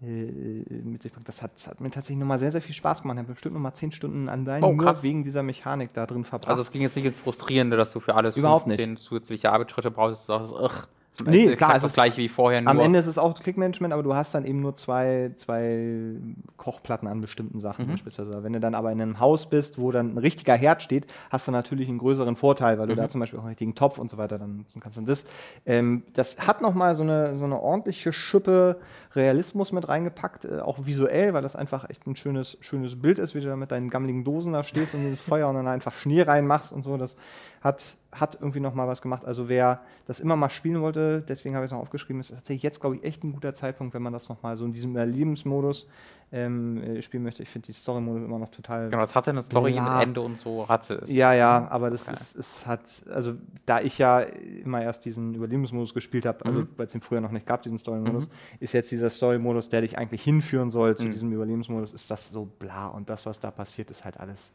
mit 0.00 1.02
sich 1.02 1.12
bringt. 1.12 1.28
Das 1.28 1.42
hat, 1.42 1.52
das 1.54 1.66
hat 1.66 1.80
mir 1.80 1.90
tatsächlich 1.90 2.18
nochmal 2.18 2.38
sehr, 2.38 2.52
sehr 2.52 2.62
viel 2.62 2.74
Spaß 2.74 3.02
gemacht. 3.02 3.16
Ich 3.16 3.22
habe 3.22 3.32
bestimmt 3.32 3.54
nochmal 3.54 3.74
zehn 3.74 3.90
Stunden 3.92 4.28
allein 4.28 4.62
Oh, 4.62 4.72
nur 4.72 4.84
krass. 4.84 5.02
wegen 5.02 5.24
dieser 5.24 5.42
Mechanik 5.42 5.92
da 5.92 6.06
drin 6.06 6.24
verbracht. 6.24 6.48
Also 6.50 6.62
es 6.62 6.70
ging 6.70 6.82
jetzt 6.82 6.94
nicht 6.96 7.06
ins 7.06 7.16
Frustrierende, 7.16 7.76
dass 7.76 7.92
du 7.92 8.00
für 8.00 8.14
alles 8.14 8.36
Überhaupt 8.36 8.64
15 8.66 8.96
zusätzliche 8.96 9.50
Arbeitsschritte 9.50 9.90
brauchst. 9.90 10.28
Du 10.28 10.38
sagst, 10.38 10.54
es 10.54 10.88
Nee, 11.26 11.46
ist 11.46 11.56
klar, 11.56 11.70
es 11.74 11.82
das 11.82 11.90
ist- 11.90 11.94
gleiche 11.94 12.18
wie 12.18 12.28
vorher. 12.28 12.60
Nur 12.60 12.70
Am 12.70 12.78
Ende 12.78 13.00
ist 13.00 13.08
es 13.08 13.18
auch 13.18 13.40
Klickmanagement, 13.40 13.92
aber 13.92 14.04
du 14.04 14.14
hast 14.14 14.36
dann 14.36 14.44
eben 14.44 14.60
nur 14.60 14.76
zwei, 14.76 15.32
zwei 15.34 16.12
Kochplatten 16.56 17.08
an 17.08 17.20
bestimmten 17.20 17.58
Sachen 17.58 17.86
Mhm. 17.86 17.90
beispielsweise. 17.90 18.44
Wenn 18.44 18.52
du 18.52 18.60
dann 18.60 18.76
aber 18.76 18.92
in 18.92 19.02
einem 19.02 19.18
Haus 19.18 19.50
bist, 19.50 19.80
wo 19.80 19.90
dann 19.90 20.14
ein 20.14 20.18
richtiger 20.18 20.54
Herd 20.54 20.80
steht, 20.80 21.06
hast 21.30 21.48
du 21.48 21.50
natürlich 21.50 21.88
einen 21.88 21.98
größeren 21.98 22.36
Vorteil, 22.36 22.78
weil 22.78 22.86
du 22.86 22.92
Mhm. 22.92 22.98
da 22.98 23.08
zum 23.08 23.18
Beispiel 23.18 23.40
auch 23.40 23.42
einen 23.42 23.48
richtigen 23.48 23.74
Topf 23.74 23.98
und 23.98 24.08
so 24.08 24.16
weiter 24.16 24.38
dann 24.38 24.58
nutzen 24.58 24.78
kannst. 24.80 24.96
Und 24.96 25.08
das, 25.08 25.24
ähm, 25.66 26.04
das 26.14 26.46
hat 26.46 26.62
nochmal 26.62 26.94
so 26.94 27.02
eine, 27.02 27.36
so 27.36 27.46
eine 27.46 27.60
ordentliche 27.60 28.12
Schippe 28.12 28.76
Realismus 29.14 29.72
mit 29.72 29.88
reingepackt, 29.88 30.44
äh, 30.44 30.60
auch 30.60 30.84
visuell, 30.86 31.34
weil 31.34 31.42
das 31.42 31.56
einfach 31.56 31.88
echt 31.90 32.06
ein 32.06 32.16
schönes, 32.16 32.56
schönes 32.60 33.00
Bild 33.00 33.18
ist, 33.18 33.34
wie 33.34 33.40
du 33.40 33.46
da 33.48 33.56
mit 33.56 33.70
deinen 33.70 33.90
gammeligen 33.90 34.24
Dosen 34.24 34.52
da 34.52 34.62
stehst 34.62 34.94
und 34.94 35.02
dieses 35.04 35.20
Feuer 35.20 35.48
und 35.48 35.54
dann 35.54 35.68
einfach 35.68 35.92
Schnee 35.94 36.22
reinmachst 36.22 36.72
und 36.72 36.82
so. 36.82 36.96
Das 36.96 37.16
hat, 37.60 37.96
hat 38.12 38.34
irgendwie 38.40 38.60
nochmal 38.60 38.86
was 38.86 39.02
gemacht. 39.02 39.24
Also 39.24 39.48
wer 39.48 39.80
das 40.06 40.20
immer 40.20 40.36
mal 40.36 40.50
spielen 40.50 40.80
wollte, 40.80 41.22
deswegen 41.26 41.54
habe 41.54 41.64
ich 41.64 41.70
es 41.70 41.72
noch 41.72 41.80
aufgeschrieben, 41.80 42.20
ist 42.20 42.30
tatsächlich 42.30 42.62
jetzt, 42.62 42.80
glaube 42.80 42.96
ich, 42.96 43.04
echt 43.04 43.24
ein 43.24 43.32
guter 43.32 43.54
Zeitpunkt, 43.54 43.94
wenn 43.94 44.02
man 44.02 44.12
das 44.12 44.28
nochmal 44.28 44.56
so 44.56 44.64
in 44.64 44.72
diesem 44.72 44.94
Erlebensmodus 44.96 45.88
ähm, 46.30 46.82
äh, 46.82 47.00
spielen 47.02 47.22
möchte. 47.22 47.42
Ich 47.42 47.48
finde 47.48 47.66
die 47.66 47.72
Story-Modus 47.72 48.22
immer 48.22 48.38
noch 48.38 48.50
total 48.50 48.90
Genau, 48.90 49.00
das 49.00 49.14
hatte 49.14 49.30
eine 49.30 49.42
Story 49.42 49.72
Bla. 49.72 49.98
mit 50.00 50.08
Ende 50.08 50.20
und 50.20 50.36
so 50.36 50.68
hatte 50.68 50.94
es. 51.02 51.10
ja, 51.10 51.32
ja, 51.32 51.66
aber 51.70 51.88
das 51.90 52.02
Okay. 52.06 52.12
ist, 52.20 52.36
es 52.36 52.66
hat, 52.66 52.82
also 53.10 53.32
da 53.64 53.80
ich 53.80 53.96
ja 53.96 54.20
immer 54.20 54.82
erst 54.82 55.06
diesen 55.06 55.34
Überlebensmodus 55.34 55.94
gespielt 55.94 56.26
habe, 56.26 56.44
also 56.44 56.60
Mhm. 56.60 56.68
weil 56.76 56.84
es 56.86 56.92
den 56.92 57.00
früher 57.00 57.22
noch 57.22 57.30
nicht 57.30 57.46
gab, 57.46 57.62
diesen 57.62 57.78
Story-Modus, 57.78 58.28
ist 58.60 58.74
jetzt 58.74 58.90
dieser 58.90 59.07
Story-Modus, 59.10 59.68
der 59.68 59.80
dich 59.82 59.98
eigentlich 59.98 60.22
hinführen 60.22 60.70
soll 60.70 60.96
zu 60.96 61.04
Mhm. 61.06 61.10
diesem 61.10 61.32
Überlebensmodus, 61.32 61.92
ist 61.92 62.10
das 62.10 62.30
so 62.30 62.46
bla 62.58 62.88
und 62.88 63.08
das, 63.10 63.26
was 63.26 63.40
da 63.40 63.50
passiert, 63.50 63.90
ist 63.90 64.04
halt 64.04 64.18
alles, 64.20 64.50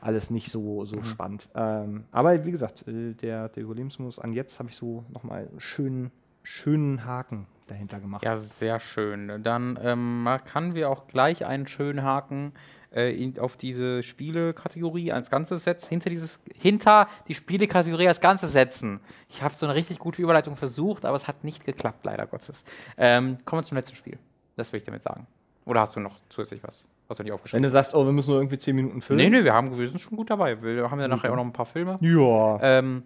alles 0.00 0.30
nicht 0.30 0.50
so, 0.50 0.82
Mhm. 0.82 0.86
so 0.86 1.02
spannend. 1.02 1.48
Ähm, 1.54 2.04
aber 2.10 2.44
wie 2.44 2.50
gesagt, 2.50 2.86
äh, 2.88 3.14
der, 3.14 3.48
der 3.48 3.62
Überlebensmodus 3.62 4.18
an 4.18 4.32
jetzt 4.32 4.58
habe 4.58 4.68
ich 4.70 4.76
so 4.76 5.04
nochmal 5.12 5.48
einen 5.48 5.60
schönen, 5.60 6.10
schönen 6.44 7.04
Haken 7.04 7.46
dahinter 7.66 7.98
gemacht. 7.98 8.24
Ja, 8.24 8.36
sehr 8.36 8.78
schön. 8.78 9.42
Dann 9.42 9.78
ähm, 9.82 10.28
kann 10.44 10.74
wir 10.74 10.90
auch 10.90 11.08
gleich 11.08 11.44
einen 11.44 11.66
schönen 11.66 12.02
Haken 12.02 12.52
äh, 12.94 13.32
auf 13.40 13.56
diese 13.56 14.02
Spielekategorie 14.02 15.12
als 15.12 15.30
Ganzes 15.30 15.64
setzen, 15.64 15.88
hinter, 15.88 16.10
dieses, 16.10 16.40
hinter 16.54 17.08
die 17.26 17.34
Spielekategorie 17.34 18.06
als 18.06 18.20
Ganzes 18.20 18.52
setzen. 18.52 19.00
Ich 19.28 19.42
habe 19.42 19.54
so 19.54 19.66
eine 19.66 19.74
richtig 19.74 19.98
gute 19.98 20.22
Überleitung 20.22 20.56
versucht, 20.56 21.04
aber 21.04 21.16
es 21.16 21.26
hat 21.26 21.42
nicht 21.42 21.64
geklappt, 21.64 22.04
leider 22.04 22.26
Gottes. 22.26 22.64
Ähm, 22.96 23.38
kommen 23.44 23.62
wir 23.62 23.66
zum 23.66 23.76
letzten 23.76 23.96
Spiel. 23.96 24.18
Das 24.56 24.72
will 24.72 24.78
ich 24.78 24.84
damit 24.84 25.02
sagen. 25.02 25.26
Oder 25.64 25.80
hast 25.80 25.96
du 25.96 26.00
noch 26.00 26.20
zusätzlich 26.28 26.62
was, 26.62 26.86
was 27.08 27.16
du 27.16 27.22
nicht 27.22 27.30
Wenn 27.30 27.34
aufgeschrieben 27.34 27.62
du 27.62 27.70
sagst, 27.70 27.94
oh, 27.94 28.04
wir 28.04 28.12
müssen 28.12 28.30
nur 28.30 28.40
irgendwie 28.40 28.58
10 28.58 28.76
Minuten 28.76 29.00
füllen. 29.00 29.18
Nee, 29.18 29.30
nee, 29.30 29.44
wir, 29.44 29.54
haben, 29.54 29.74
sind 29.74 29.98
schon 29.98 30.16
gut 30.16 30.30
dabei. 30.30 30.62
Wir 30.62 30.90
haben 30.90 31.00
ja 31.00 31.08
nachher 31.08 31.32
auch 31.32 31.36
noch 31.36 31.44
ein 31.44 31.52
paar 31.52 31.66
Filme. 31.66 31.96
Ja. 32.00 32.58
Ähm, 32.60 33.02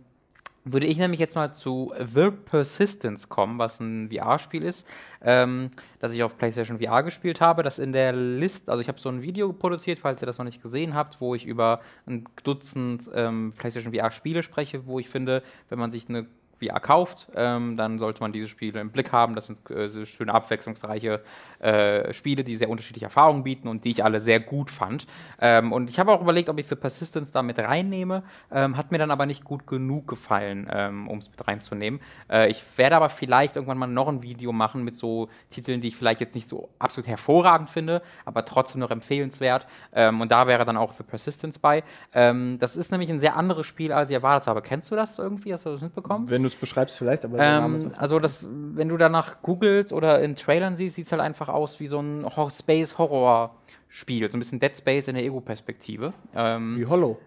würde 0.73 0.87
ich 0.87 0.99
nämlich 0.99 1.21
jetzt 1.21 1.35
mal 1.35 1.53
zu 1.53 1.93
The 1.99 2.31
Persistence 2.31 3.29
kommen, 3.29 3.59
was 3.59 3.81
ein 3.81 4.11
VR-Spiel 4.11 4.63
ist, 4.63 4.87
ähm, 5.23 5.71
das 5.99 6.13
ich 6.13 6.23
auf 6.23 6.39
PlayStation 6.39 6.81
VR 6.81 7.03
gespielt 7.03 7.41
habe, 7.41 7.63
das 7.63 7.79
in 7.79 7.93
der 7.93 8.13
Liste, 8.13 8.71
also 8.71 8.81
ich 8.81 8.89
habe 8.89 9.01
so 9.01 9.09
ein 9.09 9.23
Video 9.23 9.53
produziert, 9.53 9.99
falls 9.99 10.23
ihr 10.23 10.27
das 10.27 10.39
noch 10.39 10.45
nicht 10.45 10.63
gesehen 10.63 10.95
habt, 10.95 11.21
wo 11.21 11.35
ich 11.35 11.47
über 11.47 11.81
ein 12.07 12.25
Dutzend 12.45 13.11
ähm, 13.15 13.53
PlayStation 13.57 13.95
VR-Spiele 13.95 14.43
spreche, 14.43 14.87
wo 14.87 14.99
ich 14.99 15.09
finde, 15.09 15.43
wenn 15.69 15.79
man 15.79 15.91
sich 15.91 16.09
eine 16.09 16.27
VR 16.59 16.81
kauft, 16.81 17.29
ähm, 17.35 17.77
dann 17.77 17.99
sollte 17.99 18.21
man 18.21 18.33
diese 18.33 18.49
Spiele 18.49 18.81
im 18.81 18.91
Blick 18.91 19.13
haben. 19.13 19.35
Das 19.35 19.47
sind 19.47 19.71
äh, 19.71 20.07
schöne, 20.07 20.35
abwechslungsreiche 20.35 21.23
äh, 21.61 22.13
Spiele, 22.13 22.45
die 22.45 22.57
sehr 22.57 22.71
unterschiedliche 22.71 23.07
Erfahrungen 23.07 23.45
bieten 23.45 23.69
und 23.69 23.85
die 23.85 23.91
ich 23.91 24.05
alle 24.05 24.21
sehr 24.21 24.41
gut 24.41 24.71
fand. 24.71 25.07
Ähm, 25.41 25.73
und 25.73 25.91
ich 25.91 25.99
habe 25.99 26.13
auch 26.13 26.21
überlegt, 26.21 26.49
ob 26.49 26.59
ich 26.59 26.67
The 26.67 26.77
Persistence 26.77 27.31
da 27.31 27.43
mit 27.43 27.59
reinnehme, 27.59 28.23
ähm, 28.51 28.77
hat 28.77 28.91
mir 28.91 28.99
dann 28.99 29.11
aber 29.11 29.27
nicht 29.27 29.45
gut 29.45 29.67
genug 29.67 30.09
gefallen, 30.09 30.69
ähm, 30.73 31.09
um 31.09 31.19
es 31.19 31.31
mit 31.31 31.47
reinzunehmen. 31.47 32.01
Äh, 32.31 32.51
ich 32.51 32.63
werde 32.77 32.97
aber 32.97 33.11
vielleicht 33.11 33.57
irgendwann 33.57 33.79
mal 33.79 33.87
noch 33.87 34.09
ein 34.09 34.23
Video 34.23 34.53
machen 34.53 34.85
mit 34.85 34.97
so 34.97 35.29
Titeln, 35.51 35.81
die 35.81 35.89
ich 35.89 35.97
vielleicht 35.97 36.21
jetzt 36.21 36.35
nicht 36.35 36.49
so 36.49 36.69
absolut 36.79 37.09
hervorragend 37.09 37.71
finde, 37.71 38.03
aber 38.25 38.45
trotzdem 38.45 38.81
noch 38.81 38.91
empfehlenswert. 38.91 39.67
Ähm, 39.93 40.21
und 40.21 40.31
da 40.33 40.47
wäre 40.47 40.65
dann 40.65 40.77
auch 40.77 40.93
The 40.93 41.03
Persistence 41.03 41.59
bei. 41.59 41.85
Ähm, 42.13 42.59
das 42.59 42.77
ist 42.77 42.91
nämlich 42.91 43.11
ein 43.11 43.19
sehr 43.19 43.37
anderes 43.37 43.67
Spiel, 43.67 43.93
als 43.93 44.11
ich 44.11 44.15
erwartet 44.15 44.49
habe. 44.49 44.63
Kennst 44.63 44.91
du 44.91 44.97
das 44.97 45.19
irgendwie? 45.19 45.53
Hast 45.53 45.67
du 45.67 45.71
das 45.71 45.81
mitbekommen? 45.81 46.29
Wenn 46.29 46.43
du 46.49 46.55
es 46.55 46.61
beschreibst, 46.61 46.99
vielleicht, 46.99 47.25
aber 47.25 47.37
der 47.39 47.61
Name 47.61 47.79
Ähm, 47.79 47.87
ist- 47.91 47.99
also 47.99 48.19
das, 48.19 48.47
wenn 48.49 48.89
du 48.89 48.97
danach 48.97 49.43
googelst 49.43 49.93
oder 49.93 50.21
in 50.23 50.35
Trailern 50.35 50.77
siehst, 50.77 50.97
sieht 50.97 51.07
es 51.07 51.13
halt 51.13 51.23
einfach 51.23 51.49
aus 51.49 51.81
wie 51.81 51.87
so 51.87 52.01
ein 52.01 52.25
Hor 52.37 52.51
Space-Horror-Spiel. 52.51 54.31
So 54.31 54.37
ein 54.37 54.41
bisschen 54.41 54.61
Dead 54.61 54.77
Space 54.77 55.09
in 55.09 55.15
der 55.15 55.25
Ego-Perspektive. 55.25 56.13
Ähm, 56.35 56.77
wie 56.79 56.87
Hollow. 56.87 57.19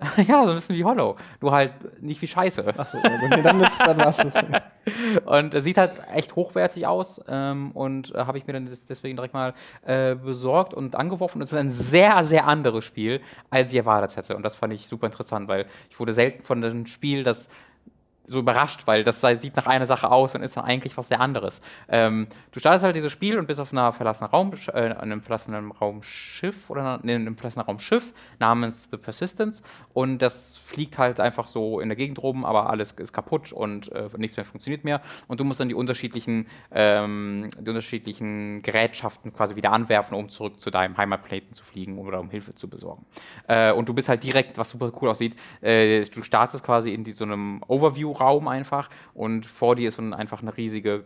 ja, 0.28 0.44
so 0.44 0.50
ein 0.50 0.56
bisschen 0.56 0.76
wie 0.76 0.84
Hollow. 0.84 1.16
Du 1.40 1.50
halt 1.52 2.02
nicht 2.02 2.22
wie 2.22 2.26
Scheiße. 2.26 2.66
Achso, 2.78 2.96
okay, 2.96 3.42
dann, 3.42 3.60
ist, 3.60 3.78
dann 3.84 3.98
war's 3.98 4.16
das. 4.16 4.32
Und 5.26 5.52
es 5.52 5.64
sieht 5.64 5.76
halt 5.76 5.92
echt 6.14 6.34
hochwertig 6.36 6.86
aus 6.86 7.20
ähm, 7.28 7.70
und 7.72 8.14
äh, 8.14 8.18
habe 8.20 8.38
ich 8.38 8.46
mir 8.46 8.54
dann 8.54 8.64
des- 8.64 8.86
deswegen 8.86 9.14
direkt 9.16 9.34
mal 9.34 9.52
äh, 9.84 10.14
besorgt 10.14 10.72
und 10.72 10.96
angeworfen. 10.96 11.42
Es 11.42 11.52
ist 11.52 11.58
ein 11.58 11.68
sehr, 11.70 12.24
sehr 12.24 12.46
anderes 12.46 12.86
Spiel, 12.86 13.20
als 13.50 13.70
ich 13.72 13.76
erwartet 13.78 14.16
hätte. 14.16 14.36
Und 14.36 14.42
das 14.42 14.56
fand 14.56 14.72
ich 14.72 14.88
super 14.88 15.04
interessant, 15.06 15.48
weil 15.48 15.66
ich 15.90 16.00
wurde 16.00 16.14
selten 16.14 16.42
von 16.44 16.64
einem 16.64 16.86
Spiel, 16.86 17.22
das 17.22 17.50
so 18.30 18.38
überrascht, 18.38 18.86
weil 18.86 19.02
das 19.02 19.20
sieht 19.20 19.56
nach 19.56 19.66
einer 19.66 19.86
Sache 19.86 20.10
aus 20.10 20.34
und 20.34 20.42
ist 20.42 20.56
dann 20.56 20.64
eigentlich 20.64 20.96
was 20.96 21.08
sehr 21.08 21.20
anderes. 21.20 21.60
Ähm, 21.88 22.28
du 22.52 22.60
startest 22.60 22.84
halt 22.84 22.94
dieses 22.94 23.10
Spiel 23.10 23.38
und 23.38 23.46
bist 23.46 23.58
auf 23.58 23.72
einer 23.72 23.92
verlassenen 23.92 24.30
Raum, 24.30 24.52
äh, 24.68 24.94
einem 24.94 25.20
verlassenen 25.20 25.72
Raumschiff 25.72 26.70
oder 26.70 27.00
nee, 27.02 27.14
einem 27.14 27.36
verlassenen 27.36 27.66
Raumschiff 27.66 28.12
namens 28.38 28.88
The 28.90 28.96
Persistence 28.96 29.62
und 29.92 30.20
das 30.22 30.56
fliegt 30.58 30.96
halt 30.98 31.18
einfach 31.18 31.48
so 31.48 31.80
in 31.80 31.88
der 31.88 31.96
Gegend 31.96 32.22
rum, 32.22 32.44
aber 32.44 32.70
alles 32.70 32.92
ist 32.92 33.12
kaputt 33.12 33.52
und 33.52 33.90
äh, 33.90 34.08
nichts 34.16 34.36
mehr 34.36 34.46
funktioniert 34.46 34.84
mehr 34.84 35.00
und 35.26 35.40
du 35.40 35.44
musst 35.44 35.58
dann 35.58 35.68
die 35.68 35.74
unterschiedlichen, 35.74 36.46
ähm, 36.70 37.48
die 37.58 37.68
unterschiedlichen 37.68 38.62
Gerätschaften 38.62 39.32
quasi 39.32 39.56
wieder 39.56 39.72
anwerfen, 39.72 40.16
um 40.16 40.28
zurück 40.28 40.60
zu 40.60 40.70
deinem 40.70 40.96
Heimatplaneten 40.96 41.52
zu 41.52 41.64
fliegen 41.64 41.98
oder 41.98 42.20
um 42.20 42.30
Hilfe 42.30 42.54
zu 42.54 42.68
besorgen. 42.68 43.04
Äh, 43.48 43.72
und 43.72 43.88
du 43.88 43.94
bist 43.94 44.08
halt 44.08 44.22
direkt, 44.22 44.56
was 44.56 44.70
super 44.70 44.92
cool 45.00 45.08
aussieht, 45.08 45.34
äh, 45.60 46.04
du 46.04 46.22
startest 46.22 46.62
quasi 46.62 46.94
in 46.94 47.02
die, 47.02 47.12
so 47.12 47.24
einem 47.24 47.62
Overview-Raum 48.20 48.48
einfach 48.48 48.88
und 49.14 49.46
vor 49.46 49.76
dir 49.76 49.88
ist 49.88 49.96
so 49.96 50.02
ein, 50.02 50.14
einfach 50.14 50.42
eine 50.42 50.56
riesige 50.56 51.04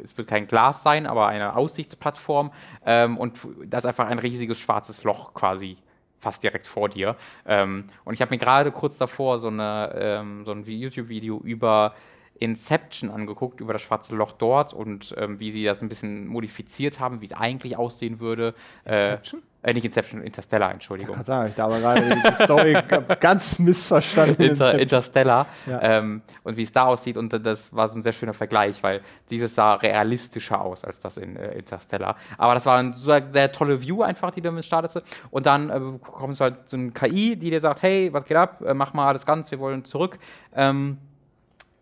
es 0.00 0.16
wird 0.16 0.28
kein 0.28 0.46
Glas 0.46 0.84
sein, 0.84 1.08
aber 1.08 1.26
eine 1.26 1.56
Aussichtsplattform 1.56 2.52
ähm, 2.86 3.18
und 3.18 3.40
da 3.66 3.78
ist 3.78 3.86
einfach 3.86 4.06
ein 4.06 4.20
riesiges 4.20 4.56
schwarzes 4.56 5.02
Loch 5.02 5.34
quasi 5.34 5.76
fast 6.20 6.40
direkt 6.44 6.68
vor 6.68 6.88
dir. 6.88 7.16
Ähm, 7.44 7.88
und 8.04 8.14
ich 8.14 8.20
habe 8.20 8.30
mir 8.30 8.38
gerade 8.38 8.70
kurz 8.70 8.96
davor 8.96 9.40
so, 9.40 9.48
eine, 9.48 9.92
ähm, 9.96 10.44
so 10.44 10.52
ein 10.52 10.62
YouTube-Video 10.64 11.40
über 11.40 11.96
Inception 12.38 13.10
angeguckt 13.10 13.60
über 13.60 13.72
das 13.72 13.82
schwarze 13.82 14.14
Loch 14.14 14.32
dort 14.32 14.72
und 14.72 15.14
ähm, 15.18 15.40
wie 15.40 15.50
sie 15.50 15.64
das 15.64 15.82
ein 15.82 15.88
bisschen 15.88 16.26
modifiziert 16.26 17.00
haben, 17.00 17.20
wie 17.20 17.26
es 17.26 17.32
eigentlich 17.32 17.76
aussehen 17.76 18.20
würde. 18.20 18.54
Inception? 18.84 19.40
Äh, 19.40 19.44
äh, 19.60 19.74
nicht 19.74 19.84
Inception, 19.84 20.22
Interstellar, 20.22 20.72
Entschuldigung. 20.72 21.14
Ich 21.14 21.16
kann 21.16 21.24
sagen, 21.24 21.48
ich 21.48 21.54
da 21.56 21.64
aber 21.64 21.80
gerade 21.80 22.14
die 22.14 22.44
Story 22.44 22.76
ganz 23.20 23.58
missverstanden. 23.58 24.40
Inter, 24.40 24.78
Interstellar. 24.78 25.46
Ja. 25.66 25.82
Ähm, 25.82 26.22
und 26.44 26.56
wie 26.56 26.62
es 26.62 26.72
da 26.72 26.84
aussieht. 26.84 27.16
Und 27.16 27.32
das 27.32 27.74
war 27.74 27.88
so 27.88 27.98
ein 27.98 28.02
sehr 28.02 28.12
schöner 28.12 28.34
Vergleich, 28.34 28.80
weil 28.84 29.00
dieses 29.30 29.56
sah 29.56 29.74
realistischer 29.74 30.60
aus 30.60 30.84
als 30.84 31.00
das 31.00 31.16
in 31.16 31.34
äh, 31.34 31.58
Interstellar. 31.58 32.16
Aber 32.36 32.54
das 32.54 32.66
war 32.66 32.78
eine 32.78 32.94
sehr, 32.94 33.30
sehr 33.30 33.50
tolle 33.50 33.82
View 33.82 34.02
einfach, 34.02 34.30
die 34.30 34.40
du 34.40 34.48
damit 34.48 34.64
startest. 34.64 35.02
Und 35.30 35.46
dann 35.46 35.70
äh, 35.70 35.80
bekommst 35.80 36.38
du 36.38 36.44
halt 36.44 36.68
so 36.68 36.76
ein 36.76 36.94
KI, 36.94 37.34
die 37.34 37.50
dir 37.50 37.60
sagt, 37.60 37.82
hey, 37.82 38.12
was 38.12 38.24
geht 38.26 38.36
ab? 38.36 38.62
Äh, 38.64 38.74
mach 38.74 38.94
mal 38.94 39.08
alles 39.08 39.26
ganz, 39.26 39.50
wir 39.50 39.58
wollen 39.58 39.84
zurück. 39.84 40.20
Ähm, 40.54 40.98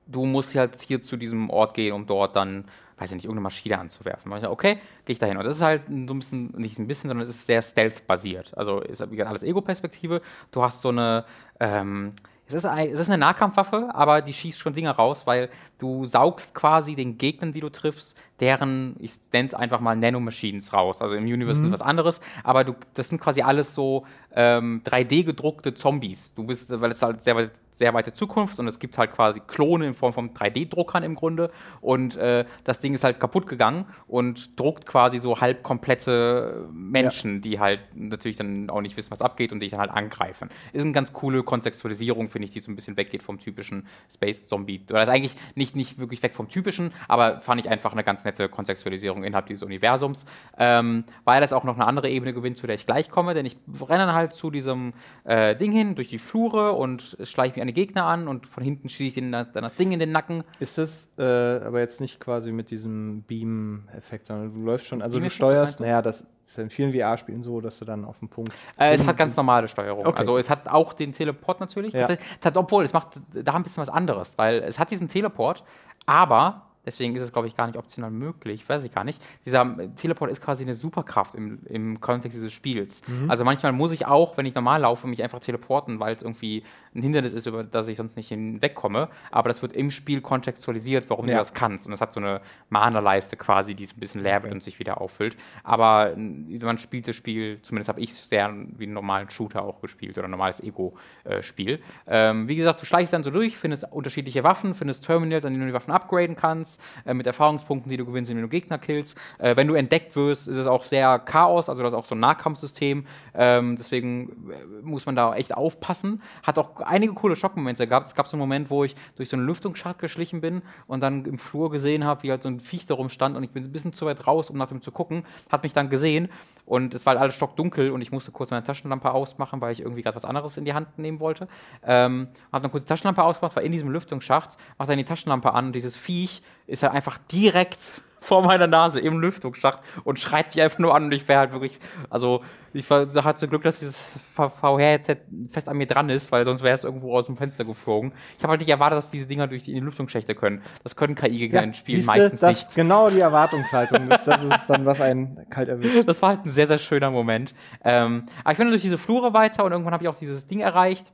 du 0.06 0.24
musst 0.24 0.54
halt 0.54 0.76
hier 0.80 1.02
zu 1.02 1.16
diesem 1.16 1.50
Ort 1.50 1.74
gehen, 1.74 1.92
um 1.92 2.06
dort 2.06 2.36
dann 2.36 2.64
weiß 2.98 3.10
ich 3.10 3.16
nicht, 3.16 3.24
irgendeine 3.24 3.42
Maschine 3.42 3.78
anzuwerfen. 3.78 4.32
Ich, 4.36 4.46
okay, 4.46 4.78
gehe 5.04 5.12
ich 5.12 5.18
dahin. 5.18 5.36
Und 5.36 5.44
das 5.44 5.56
ist 5.56 5.62
halt 5.62 5.82
so 5.86 5.92
ein 5.94 6.18
bisschen, 6.18 6.54
nicht 6.56 6.78
ein 6.78 6.86
bisschen, 6.86 7.08
sondern 7.08 7.26
es 7.26 7.34
ist 7.34 7.46
sehr 7.46 7.62
stealth-basiert. 7.62 8.56
Also 8.56 8.80
ist 8.80 9.02
alles 9.02 9.42
Ego-Perspektive. 9.42 10.22
Du 10.50 10.62
hast 10.62 10.80
so 10.80 10.88
eine, 10.88 11.26
ähm, 11.60 12.12
es 12.48 12.54
ist, 12.54 12.64
es 12.64 13.00
ist 13.00 13.08
eine 13.08 13.18
Nahkampfwaffe, 13.18 13.90
aber 13.92 14.22
die 14.22 14.32
schießt 14.32 14.58
schon 14.58 14.72
Dinge 14.72 14.90
raus, 14.90 15.26
weil 15.26 15.50
du 15.78 16.04
saugst 16.04 16.54
quasi 16.54 16.94
den 16.94 17.18
Gegnern, 17.18 17.52
die 17.52 17.60
du 17.60 17.70
triffst, 17.70 18.16
deren, 18.38 18.94
ich 19.00 19.12
nenne 19.32 19.48
es 19.48 19.54
einfach 19.54 19.80
mal 19.80 19.96
Nanomachines 19.96 20.72
raus. 20.72 21.02
Also 21.02 21.16
im 21.16 21.24
Universe 21.24 21.60
mhm. 21.60 21.66
ist 21.66 21.72
was 21.72 21.82
anderes, 21.82 22.20
aber 22.44 22.64
du, 22.64 22.74
das 22.94 23.08
sind 23.08 23.20
quasi 23.20 23.42
alles 23.42 23.74
so 23.74 24.06
ähm, 24.34 24.80
3D-gedruckte 24.84 25.74
Zombies. 25.74 26.34
Du 26.34 26.44
bist, 26.44 26.70
weil 26.80 26.92
es 26.92 27.02
halt 27.02 27.20
sehr 27.20 27.50
sehr 27.76 27.92
weite 27.92 28.14
Zukunft 28.14 28.58
und 28.58 28.66
es 28.68 28.78
gibt 28.78 28.96
halt 28.96 29.12
quasi 29.12 29.40
Klone 29.46 29.86
in 29.86 29.94
Form 29.94 30.14
von 30.14 30.32
3D-Druckern 30.32 31.02
im 31.02 31.14
Grunde 31.14 31.50
und 31.82 32.16
äh, 32.16 32.46
das 32.64 32.78
Ding 32.80 32.94
ist 32.94 33.04
halt 33.04 33.20
kaputt 33.20 33.46
gegangen 33.46 33.84
und 34.08 34.58
druckt 34.58 34.86
quasi 34.86 35.18
so 35.18 35.42
halb 35.42 35.62
komplette 35.62 36.66
Menschen, 36.72 37.34
ja. 37.34 37.40
die 37.40 37.60
halt 37.60 37.80
natürlich 37.94 38.38
dann 38.38 38.70
auch 38.70 38.80
nicht 38.80 38.96
wissen, 38.96 39.10
was 39.10 39.20
abgeht 39.20 39.52
und 39.52 39.60
dich 39.60 39.72
dann 39.72 39.80
halt 39.80 39.90
angreifen. 39.90 40.48
Ist 40.72 40.84
eine 40.84 40.92
ganz 40.92 41.12
coole 41.12 41.42
Kontextualisierung, 41.42 42.28
finde 42.28 42.46
ich, 42.46 42.52
die 42.52 42.60
so 42.60 42.72
ein 42.72 42.76
bisschen 42.76 42.96
weggeht 42.96 43.22
vom 43.22 43.38
typischen 43.38 43.86
Space-Zombie. 44.10 44.80
Oder 44.88 45.02
ist 45.02 45.08
eigentlich 45.10 45.36
nicht, 45.54 45.76
nicht 45.76 45.98
wirklich 45.98 46.22
weg 46.22 46.34
vom 46.34 46.48
typischen, 46.48 46.94
aber 47.08 47.42
fand 47.42 47.60
ich 47.60 47.68
einfach 47.68 47.92
eine 47.92 48.04
ganz 48.04 48.24
nette 48.24 48.48
Kontextualisierung 48.48 49.22
innerhalb 49.22 49.48
dieses 49.48 49.62
Universums, 49.62 50.24
ähm, 50.56 51.04
weil 51.24 51.42
das 51.42 51.52
auch 51.52 51.64
noch 51.64 51.74
eine 51.74 51.86
andere 51.86 52.08
Ebene 52.08 52.32
gewinnt, 52.32 52.56
zu 52.56 52.66
der 52.66 52.76
ich 52.76 52.86
gleich 52.86 53.10
komme, 53.10 53.34
denn 53.34 53.44
ich 53.44 53.58
renne 53.86 54.14
halt 54.14 54.32
zu 54.32 54.50
diesem 54.50 54.94
äh, 55.24 55.54
Ding 55.54 55.72
hin, 55.72 55.94
durch 55.94 56.08
die 56.08 56.18
Flure 56.18 56.72
und 56.72 57.18
schleiche 57.22 57.56
mich 57.56 57.65
eine 57.66 57.72
Gegner 57.72 58.04
an 58.04 58.28
und 58.28 58.46
von 58.46 58.62
hinten 58.62 58.88
schieße 58.88 59.08
ich 59.08 59.14
den, 59.14 59.32
dann 59.32 59.48
das 59.52 59.74
Ding 59.74 59.92
in 59.92 59.98
den 59.98 60.12
Nacken. 60.12 60.44
Ist 60.60 60.78
das 60.78 61.10
äh, 61.18 61.22
aber 61.22 61.80
jetzt 61.80 62.00
nicht 62.00 62.20
quasi 62.20 62.52
mit 62.52 62.70
diesem 62.70 63.22
Beam-Effekt, 63.22 64.26
sondern 64.26 64.54
du 64.54 64.60
läufst 64.60 64.86
schon, 64.86 65.02
also 65.02 65.18
du 65.18 65.28
steuerst, 65.28 65.80
naja, 65.80 66.00
das 66.00 66.24
ist 66.42 66.58
in 66.58 66.70
vielen 66.70 66.92
VR-Spielen 66.92 67.42
so, 67.42 67.60
dass 67.60 67.78
du 67.78 67.84
dann 67.84 68.04
auf 68.04 68.18
den 68.20 68.28
Punkt. 68.28 68.52
Äh, 68.78 68.94
es 68.94 69.06
hat 69.06 69.16
ganz 69.16 69.36
normale 69.36 69.66
Steuerung. 69.66 70.06
Okay. 70.06 70.18
Also 70.18 70.38
es 70.38 70.48
hat 70.48 70.68
auch 70.68 70.92
den 70.92 71.12
Teleport 71.12 71.60
natürlich. 71.60 71.92
Ja. 71.92 72.06
Das, 72.06 72.18
das 72.40 72.56
obwohl, 72.56 72.84
es 72.84 72.92
macht 72.92 73.20
da 73.32 73.54
ein 73.54 73.62
bisschen 73.62 73.82
was 73.82 73.88
anderes, 73.88 74.38
weil 74.38 74.62
es 74.62 74.78
hat 74.78 74.90
diesen 74.90 75.08
Teleport, 75.08 75.64
aber 76.06 76.65
Deswegen 76.86 77.16
ist 77.16 77.22
es, 77.22 77.32
glaube 77.32 77.48
ich, 77.48 77.56
gar 77.56 77.66
nicht 77.66 77.76
optional 77.76 78.12
möglich. 78.12 78.66
Weiß 78.68 78.84
ich 78.84 78.94
gar 78.94 79.02
nicht. 79.02 79.20
Dieser 79.44 79.76
Teleport 79.96 80.30
ist 80.30 80.40
quasi 80.40 80.62
eine 80.62 80.76
Superkraft 80.76 81.34
im, 81.34 81.58
im 81.66 82.00
Kontext 82.00 82.36
dieses 82.36 82.52
Spiels. 82.52 83.02
Mhm. 83.08 83.28
Also 83.28 83.44
manchmal 83.44 83.72
muss 83.72 83.90
ich 83.90 84.06
auch, 84.06 84.36
wenn 84.36 84.46
ich 84.46 84.54
normal 84.54 84.82
laufe, 84.82 85.08
mich 85.08 85.22
einfach 85.22 85.40
teleporten, 85.40 85.98
weil 85.98 86.14
es 86.14 86.22
irgendwie 86.22 86.62
ein 86.94 87.02
Hindernis 87.02 87.32
ist, 87.32 87.46
über 87.46 87.64
das 87.64 87.88
ich 87.88 87.96
sonst 87.96 88.16
nicht 88.16 88.28
hinwegkomme. 88.28 89.08
Aber 89.32 89.48
das 89.48 89.62
wird 89.62 89.72
im 89.72 89.90
Spiel 89.90 90.20
kontextualisiert, 90.20 91.10
warum 91.10 91.26
ja. 91.26 91.34
du 91.34 91.38
das 91.40 91.52
kannst. 91.52 91.86
Und 91.86 91.90
das 91.90 92.00
hat 92.00 92.12
so 92.12 92.20
eine 92.20 92.40
Mana-Leiste 92.70 93.36
quasi, 93.36 93.74
die 93.74 93.84
es 93.84 93.96
ein 93.96 94.00
bisschen 94.00 94.22
leer 94.22 94.42
wird 94.42 94.44
okay. 94.44 94.54
und 94.54 94.62
sich 94.62 94.78
wieder 94.78 95.00
auffüllt. 95.00 95.36
Aber 95.64 96.14
man 96.16 96.78
spielt 96.78 97.08
das 97.08 97.16
Spiel, 97.16 97.60
zumindest 97.62 97.88
habe 97.88 98.00
ich 98.00 98.10
es 98.10 98.28
sehr 98.28 98.54
wie 98.76 98.84
einen 98.84 98.92
normalen 98.92 99.28
Shooter 99.28 99.62
auch 99.62 99.80
gespielt 99.80 100.16
oder 100.18 100.28
ein 100.28 100.30
normales 100.30 100.60
Ego-Spiel. 100.62 101.80
Ähm, 102.06 102.46
wie 102.46 102.54
gesagt, 102.54 102.80
du 102.80 102.86
schleichst 102.86 103.12
dann 103.12 103.24
so 103.24 103.30
durch, 103.30 103.58
findest 103.58 103.90
unterschiedliche 103.90 104.44
Waffen, 104.44 104.74
findest 104.74 105.04
Terminals, 105.04 105.44
an 105.44 105.52
denen 105.52 105.62
du 105.62 105.68
die 105.68 105.74
Waffen 105.74 105.92
upgraden 105.92 106.36
kannst 106.36 106.75
äh, 107.04 107.14
mit 107.14 107.26
Erfahrungspunkten, 107.26 107.90
die 107.90 107.96
du 107.96 108.04
gewinnst, 108.04 108.30
wenn 108.30 108.40
du 108.40 108.48
Gegner 108.48 108.78
killst. 108.78 109.18
Äh, 109.38 109.56
wenn 109.56 109.68
du 109.68 109.74
entdeckt 109.74 110.16
wirst, 110.16 110.48
ist 110.48 110.56
es 110.56 110.66
auch 110.66 110.84
sehr 110.84 111.18
Chaos, 111.18 111.68
also 111.68 111.82
das 111.82 111.92
ist 111.92 111.98
auch 111.98 112.04
so 112.04 112.14
ein 112.14 112.20
Nahkampfsystem. 112.20 113.06
Ähm, 113.34 113.76
deswegen 113.76 114.50
äh, 114.50 114.82
muss 114.82 115.06
man 115.06 115.16
da 115.16 115.34
echt 115.34 115.56
aufpassen. 115.56 116.22
Hat 116.42 116.58
auch 116.58 116.80
einige 116.80 117.14
coole 117.14 117.36
Schockmomente 117.36 117.86
gehabt. 117.86 118.08
Es 118.08 118.14
gab 118.14 118.28
so 118.28 118.36
einen 118.36 118.40
Moment, 118.40 118.70
wo 118.70 118.84
ich 118.84 118.96
durch 119.16 119.28
so 119.28 119.36
einen 119.36 119.46
Lüftungsschacht 119.46 119.98
geschlichen 119.98 120.40
bin 120.40 120.62
und 120.86 121.02
dann 121.02 121.24
im 121.24 121.38
Flur 121.38 121.70
gesehen 121.70 122.04
habe, 122.04 122.22
wie 122.22 122.30
halt 122.30 122.42
so 122.42 122.48
ein 122.48 122.60
Viech 122.60 122.86
da 122.86 122.94
rumstand 122.94 123.36
und 123.36 123.42
ich 123.42 123.50
bin 123.50 123.64
ein 123.64 123.72
bisschen 123.72 123.92
zu 123.92 124.06
weit 124.06 124.26
raus, 124.26 124.50
um 124.50 124.56
nach 124.56 124.68
dem 124.68 124.82
zu 124.82 124.90
gucken. 124.90 125.24
Hat 125.50 125.62
mich 125.62 125.72
dann 125.72 125.90
gesehen 125.90 126.28
und 126.64 126.94
es 126.94 127.06
war 127.06 127.12
halt 127.12 127.20
alles 127.20 127.34
stockdunkel 127.34 127.90
und 127.90 128.00
ich 128.00 128.12
musste 128.12 128.32
kurz 128.32 128.50
meine 128.50 128.64
Taschenlampe 128.64 129.10
ausmachen, 129.10 129.60
weil 129.60 129.72
ich 129.72 129.80
irgendwie 129.80 130.02
gerade 130.02 130.16
was 130.16 130.24
anderes 130.24 130.56
in 130.56 130.64
die 130.64 130.74
Hand 130.74 130.98
nehmen 130.98 131.20
wollte. 131.20 131.48
Ähm, 131.84 132.28
hab 132.52 132.62
dann 132.62 132.70
kurz 132.70 132.84
die 132.84 132.88
Taschenlampe 132.88 133.22
ausgemacht, 133.22 133.56
war 133.56 133.62
in 133.62 133.72
diesem 133.72 133.90
Lüftungsschacht, 133.90 134.56
mach 134.78 134.86
dann 134.86 134.98
die 134.98 135.04
Taschenlampe 135.04 135.52
an 135.52 135.66
und 135.66 135.72
dieses 135.72 135.96
Viech 135.96 136.42
ist 136.66 136.82
halt 136.82 136.92
einfach 136.92 137.18
direkt 137.30 138.00
vor 138.26 138.42
meiner 138.42 138.66
Nase 138.66 138.98
im 138.98 139.20
Lüftungsschacht 139.20 139.80
und 140.02 140.18
schreit 140.18 140.54
mich 140.54 140.62
einfach 140.62 140.80
nur 140.80 140.94
an 140.94 141.04
und 141.04 141.12
ich 141.12 141.28
wäre 141.28 141.38
halt 141.38 141.52
wirklich, 141.52 141.78
also 142.10 142.42
ich 142.72 142.90
hatte 142.90 143.34
zum 143.36 143.50
Glück, 143.50 143.62
dass 143.62 143.78
dieses 143.78 144.12
VR-Headset 144.34 145.18
fest 145.48 145.68
an 145.68 145.76
mir 145.76 145.86
dran 145.86 146.10
ist, 146.10 146.32
weil 146.32 146.44
sonst 146.44 146.62
wäre 146.62 146.74
es 146.74 146.82
irgendwo 146.82 147.16
aus 147.16 147.26
dem 147.26 147.36
Fenster 147.36 147.64
geflogen. 147.64 148.12
Ich 148.36 148.42
habe 148.42 148.50
halt 148.50 148.60
nicht 148.60 148.68
erwartet, 148.68 148.98
dass 148.98 149.10
diese 149.10 149.26
Dinger 149.26 149.46
durch 149.46 149.64
die, 149.64 149.78
Lüftungsschächte 149.78 150.34
können. 150.34 150.60
Das 150.82 150.96
können 150.96 151.14
KI-Gegner 151.14 151.60
ja, 151.60 151.64
in 151.64 151.74
Spielen 151.74 152.04
meistens 152.04 152.40
das 152.40 152.50
nicht. 152.50 152.74
Genau 152.74 153.08
die 153.08 153.20
Erwartungshaltung 153.20 154.10
ist, 154.10 154.26
das 154.26 154.42
ist 154.42 154.66
dann, 154.66 154.84
was 154.84 155.00
einen 155.00 155.48
kalt 155.48 155.68
erwischt. 155.68 156.06
Das 156.06 156.20
war 156.20 156.30
halt 156.30 156.44
ein 156.44 156.50
sehr, 156.50 156.66
sehr 156.66 156.78
schöner 156.78 157.10
Moment. 157.10 157.54
Ähm, 157.84 158.26
aber 158.42 158.52
ich 158.52 158.58
bin 158.58 158.66
dann 158.66 158.72
durch 158.72 158.82
diese 158.82 158.98
Flure 158.98 159.32
weiter 159.32 159.64
und 159.64 159.70
irgendwann 159.70 159.94
habe 159.94 160.02
ich 160.02 160.08
auch 160.08 160.18
dieses 160.18 160.46
Ding 160.46 160.60
erreicht 160.60 161.12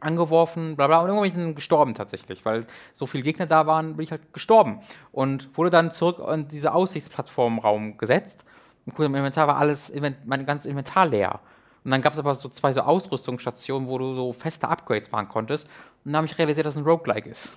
angeworfen, 0.00 0.76
bla 0.76 0.86
bla, 0.86 1.00
und 1.00 1.08
irgendwann 1.08 1.30
bin 1.30 1.38
ich 1.38 1.44
dann 1.44 1.54
gestorben 1.54 1.94
tatsächlich, 1.94 2.44
weil 2.44 2.66
so 2.92 3.06
viele 3.06 3.22
Gegner 3.22 3.46
da 3.46 3.66
waren, 3.66 3.96
bin 3.96 4.04
ich 4.04 4.10
halt 4.10 4.32
gestorben 4.32 4.80
und 5.12 5.56
wurde 5.56 5.70
dann 5.70 5.90
zurück 5.90 6.20
in 6.32 6.48
diese 6.48 6.72
Aussichtsplattformraum 6.74 7.98
gesetzt 7.98 8.44
und 8.86 8.94
kurz 8.94 9.06
im 9.06 9.14
Inventar 9.14 9.46
war 9.46 9.56
alles, 9.58 9.92
mein 10.24 10.46
ganzes 10.46 10.66
Inventar 10.66 11.06
leer. 11.06 11.40
Und 11.84 11.90
dann 11.90 12.02
gab 12.02 12.12
es 12.12 12.18
aber 12.18 12.34
so 12.34 12.48
zwei 12.48 12.72
so 12.72 12.82
Ausrüstungsstationen, 12.82 13.88
wo 13.88 13.96
du 13.98 14.14
so 14.14 14.32
feste 14.32 14.68
Upgrades 14.68 15.10
machen 15.12 15.28
konntest 15.28 15.66
und 16.04 16.12
dann 16.12 16.16
habe 16.16 16.26
ich 16.26 16.38
realisiert, 16.38 16.66
dass 16.66 16.74
es 16.74 16.80
ein 16.80 16.84
Roguelike 16.84 17.30
ist. 17.30 17.50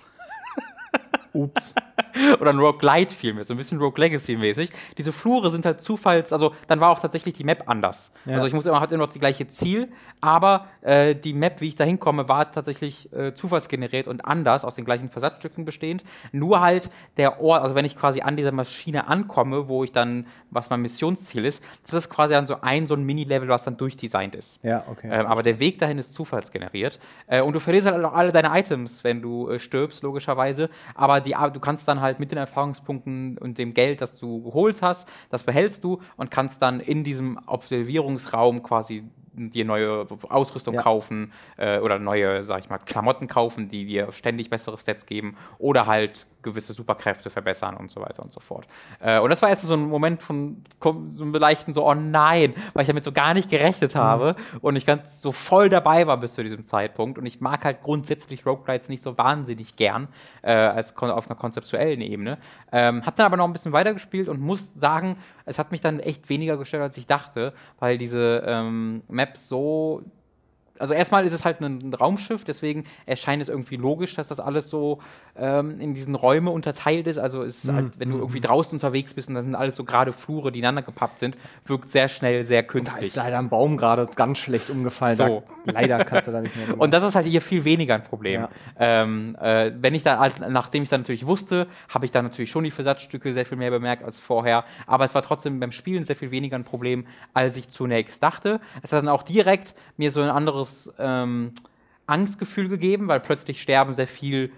Ups. 1.32 1.74
Oder 2.40 2.50
ein 2.50 2.58
Roguelite 2.58 3.14
vielmehr, 3.14 3.44
so 3.44 3.54
ein 3.54 3.56
bisschen 3.56 3.78
Rogue 3.78 4.02
Legacy-mäßig. 4.02 4.70
Diese 4.98 5.12
Flure 5.12 5.50
sind 5.50 5.66
halt 5.66 5.80
Zufalls, 5.80 6.32
also 6.32 6.54
dann 6.68 6.80
war 6.80 6.90
auch 6.90 7.00
tatsächlich 7.00 7.34
die 7.34 7.44
Map 7.44 7.64
anders. 7.66 8.12
Ja. 8.24 8.34
Also 8.34 8.46
ich 8.46 8.52
muss 8.52 8.66
immer, 8.66 8.80
hatte 8.80 8.94
immer 8.94 9.04
noch 9.04 9.12
das 9.12 9.20
gleiche 9.20 9.46
Ziel, 9.48 9.88
aber 10.20 10.66
äh, 10.82 11.14
die 11.14 11.32
Map, 11.32 11.60
wie 11.60 11.68
ich 11.68 11.74
da 11.74 11.84
hinkomme, 11.84 12.28
war 12.28 12.50
tatsächlich 12.50 13.12
äh, 13.12 13.34
zufallsgeneriert 13.34 14.06
und 14.06 14.24
anders, 14.24 14.64
aus 14.64 14.74
den 14.74 14.84
gleichen 14.84 15.10
Versatzstücken 15.10 15.64
bestehend. 15.64 16.04
Nur 16.32 16.60
halt 16.60 16.90
der 17.16 17.40
Ort, 17.40 17.62
also 17.62 17.74
wenn 17.74 17.84
ich 17.84 17.96
quasi 17.96 18.20
an 18.20 18.36
dieser 18.36 18.52
Maschine 18.52 19.08
ankomme, 19.08 19.68
wo 19.68 19.84
ich 19.84 19.92
dann, 19.92 20.26
was 20.50 20.70
mein 20.70 20.80
Missionsziel 20.80 21.44
ist, 21.44 21.64
das 21.84 21.94
ist 21.94 22.10
quasi 22.10 22.34
dann 22.34 22.46
so 22.46 22.60
ein, 22.60 22.86
so 22.86 22.94
ein 22.94 23.04
Mini-Level, 23.04 23.48
was 23.48 23.64
dann 23.64 23.76
durchdesignt 23.76 24.34
ist. 24.34 24.60
Ja, 24.62 24.84
okay. 24.90 25.08
Ähm, 25.10 25.26
aber 25.26 25.42
der 25.42 25.58
Weg 25.58 25.78
dahin 25.78 25.98
ist 25.98 26.14
zufallsgeneriert. 26.14 26.98
Äh, 27.26 27.42
und 27.42 27.54
du 27.54 27.60
verlierst 27.60 27.86
halt 27.86 28.04
auch 28.04 28.14
alle 28.14 28.32
deine 28.32 28.56
Items, 28.58 29.04
wenn 29.04 29.20
du 29.20 29.48
äh, 29.48 29.58
stirbst, 29.58 30.02
logischerweise. 30.02 30.70
Aber 30.94 31.20
die, 31.20 31.34
du 31.52 31.60
kannst 31.60 31.88
dann 31.88 32.00
halt 32.00 32.03
mit 32.18 32.30
den 32.30 32.38
Erfahrungspunkten 32.38 33.38
und 33.38 33.58
dem 33.58 33.74
Geld, 33.74 34.00
das 34.00 34.18
du 34.18 34.42
geholt 34.42 34.82
hast, 34.82 35.08
das 35.30 35.42
behältst 35.42 35.82
du 35.84 36.00
und 36.16 36.30
kannst 36.30 36.62
dann 36.62 36.80
in 36.80 37.04
diesem 37.04 37.38
Observierungsraum 37.46 38.62
quasi 38.62 39.04
dir 39.36 39.64
neue 39.64 40.06
Ausrüstung 40.28 40.74
ja. 40.74 40.82
kaufen 40.82 41.32
äh, 41.56 41.78
oder 41.78 41.98
neue, 41.98 42.44
sag 42.44 42.60
ich 42.60 42.70
mal, 42.70 42.78
Klamotten 42.78 43.26
kaufen, 43.26 43.68
die 43.68 43.84
dir 43.84 44.12
ständig 44.12 44.50
bessere 44.50 44.78
Stats 44.78 45.06
geben 45.06 45.36
oder 45.58 45.86
halt 45.86 46.26
gewisse 46.44 46.72
Superkräfte 46.72 47.30
verbessern 47.30 47.76
und 47.76 47.90
so 47.90 48.00
weiter 48.00 48.22
und 48.22 48.30
so 48.30 48.38
fort. 48.38 48.68
Äh, 49.00 49.18
und 49.18 49.30
das 49.30 49.42
war 49.42 49.48
erstmal 49.48 49.68
so 49.68 49.74
ein 49.74 49.88
Moment 49.88 50.22
von 50.22 50.62
so 51.10 51.24
einem 51.24 51.34
leichten 51.34 51.74
so, 51.74 51.88
oh 51.88 51.94
nein, 51.94 52.54
weil 52.74 52.82
ich 52.82 52.86
damit 52.86 53.02
so 53.02 53.10
gar 53.10 53.34
nicht 53.34 53.50
gerechnet 53.50 53.94
mhm. 53.96 53.98
habe 53.98 54.36
und 54.60 54.76
ich 54.76 54.86
ganz 54.86 55.20
so 55.20 55.32
voll 55.32 55.68
dabei 55.68 56.06
war 56.06 56.18
bis 56.18 56.34
zu 56.34 56.44
diesem 56.44 56.62
Zeitpunkt. 56.62 57.18
Und 57.18 57.26
ich 57.26 57.40
mag 57.40 57.64
halt 57.64 57.82
grundsätzlich 57.82 58.46
Roguelites 58.46 58.88
nicht 58.88 59.02
so 59.02 59.18
wahnsinnig 59.18 59.74
gern, 59.74 60.08
äh, 60.42 60.52
als 60.52 60.96
auf 60.96 61.28
einer 61.28 61.38
konzeptuellen 61.38 62.00
Ebene. 62.00 62.38
Ähm, 62.70 63.04
hab 63.04 63.16
dann 63.16 63.26
aber 63.26 63.36
noch 63.36 63.46
ein 63.46 63.52
bisschen 63.52 63.72
weitergespielt 63.72 64.28
und 64.28 64.40
muss 64.40 64.74
sagen, 64.74 65.16
es 65.46 65.58
hat 65.58 65.72
mich 65.72 65.80
dann 65.80 65.98
echt 65.98 66.28
weniger 66.28 66.56
gestört, 66.56 66.82
als 66.82 66.96
ich 66.96 67.06
dachte, 67.06 67.54
weil 67.80 67.98
diese 67.98 68.44
ähm, 68.46 69.02
Maps 69.24 69.40
so 69.40 70.04
also 70.78 70.92
erstmal 70.94 71.24
ist 71.24 71.32
es 71.32 71.44
halt 71.44 71.60
ein, 71.60 71.94
Raumschiff, 71.94 72.44
deswegen 72.44 72.84
erscheint 73.06 73.40
es 73.42 73.48
irgendwie 73.48 73.76
logisch, 73.76 74.14
dass 74.14 74.28
das 74.28 74.40
alles 74.40 74.68
so 74.70 74.98
ähm, 75.36 75.80
in 75.80 75.94
diesen 75.94 76.14
Räume 76.14 76.50
unterteilt 76.50 77.06
ist. 77.06 77.18
Also 77.18 77.42
ist 77.42 77.64
Mhm. 77.66 77.74
halt, 77.74 77.92
wenn 77.98 78.10
du 78.10 78.18
irgendwie 78.18 78.40
draußen 78.40 78.74
unterwegs 78.76 79.14
bist 79.14 79.28
und 79.28 79.34
dann 79.34 79.44
sind 79.44 79.54
alles 79.54 79.76
so 79.76 79.84
gerade 79.84 80.12
Flure, 80.12 80.50
die 80.52 80.58
ineinander 80.60 80.82
gepappt 80.82 81.18
sind, 81.20 81.36
wirkt 81.64 81.90
sehr 81.90 82.08
schnell 82.08 82.44
sehr 82.44 82.62
Da 82.62 82.68
künstlich. 82.68 83.06
ist 83.08 83.16
leider 83.16 83.38
ein 83.38 83.48
Baum 83.48 83.76
gerade 83.76 84.08
ganz 84.16 84.38
schlecht 84.38 84.70
umgefallen. 84.70 85.16
So. 85.16 85.42
Da, 85.66 85.72
leider 85.72 86.04
kannst 86.04 86.28
du 86.28 86.32
da 86.32 86.40
nicht 86.40 86.56
mehr 86.56 86.66
drüber. 86.66 86.80
Und 86.84 86.92
das 86.92 87.02
ist 87.04 87.14
halt 87.14 87.26
hier 87.26 87.40
viel 87.40 87.64
weniger 87.64 87.94
ein 87.94 88.04
Problem. 88.04 88.42
Ja. 88.42 88.48
Ähm, 88.78 89.36
äh, 89.40 89.72
wenn 89.80 89.94
ich 89.94 90.02
dann, 90.02 90.18
halt, 90.18 90.34
nachdem 90.48 90.82
ich 90.82 90.86
es 90.86 90.90
dann 90.90 91.02
natürlich 91.02 91.26
wusste, 91.26 91.66
habe 91.88 92.04
ich 92.04 92.10
dann 92.10 92.24
natürlich 92.24 92.50
schon 92.50 92.64
die 92.64 92.70
Versatzstücke 92.70 93.32
sehr 93.32 93.46
viel 93.46 93.58
mehr 93.58 93.70
bemerkt 93.70 94.02
als 94.04 94.18
vorher. 94.18 94.64
Aber 94.86 95.04
es 95.04 95.14
war 95.14 95.22
trotzdem 95.22 95.60
beim 95.60 95.72
Spielen 95.72 96.04
sehr 96.04 96.16
viel 96.16 96.30
weniger 96.30 96.56
ein 96.56 96.64
Problem, 96.64 97.06
als 97.32 97.56
ich 97.56 97.68
zunächst 97.68 98.22
dachte. 98.22 98.60
Es 98.82 98.92
hat 98.92 98.98
dann 99.02 99.08
auch 99.08 99.22
direkt 99.22 99.74
mir 99.96 100.10
so 100.10 100.20
ein 100.20 100.28
anderes 100.30 100.63
ähm, 100.98 101.52
Angstgefühl 102.06 102.68
gegeben, 102.68 103.08
weil 103.08 103.20
plötzlich 103.20 103.60
Sterben 103.62 103.94
sehr 103.94 104.08
viel 104.08 104.52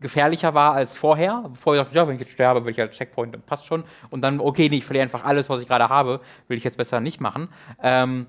gefährlicher 0.00 0.54
war 0.54 0.74
als 0.74 0.94
vorher. 0.94 1.50
Dachte 1.64 1.86
ich, 1.88 1.94
ja, 1.94 2.06
wenn 2.06 2.14
ich 2.14 2.20
jetzt 2.20 2.32
sterbe, 2.32 2.64
will 2.64 2.70
ich 2.70 2.78
halt 2.78 2.92
Checkpoint, 2.92 3.34
dann 3.34 3.42
passt 3.42 3.66
schon. 3.66 3.84
Und 4.10 4.22
dann, 4.22 4.40
okay, 4.40 4.68
nee, 4.68 4.78
ich 4.78 4.84
verliere 4.84 5.02
einfach 5.02 5.24
alles, 5.24 5.50
was 5.50 5.60
ich 5.60 5.68
gerade 5.68 5.88
habe, 5.88 6.20
will 6.46 6.56
ich 6.56 6.64
jetzt 6.64 6.76
besser 6.76 7.00
nicht 7.00 7.20
machen. 7.20 7.48
Ähm, 7.82 8.26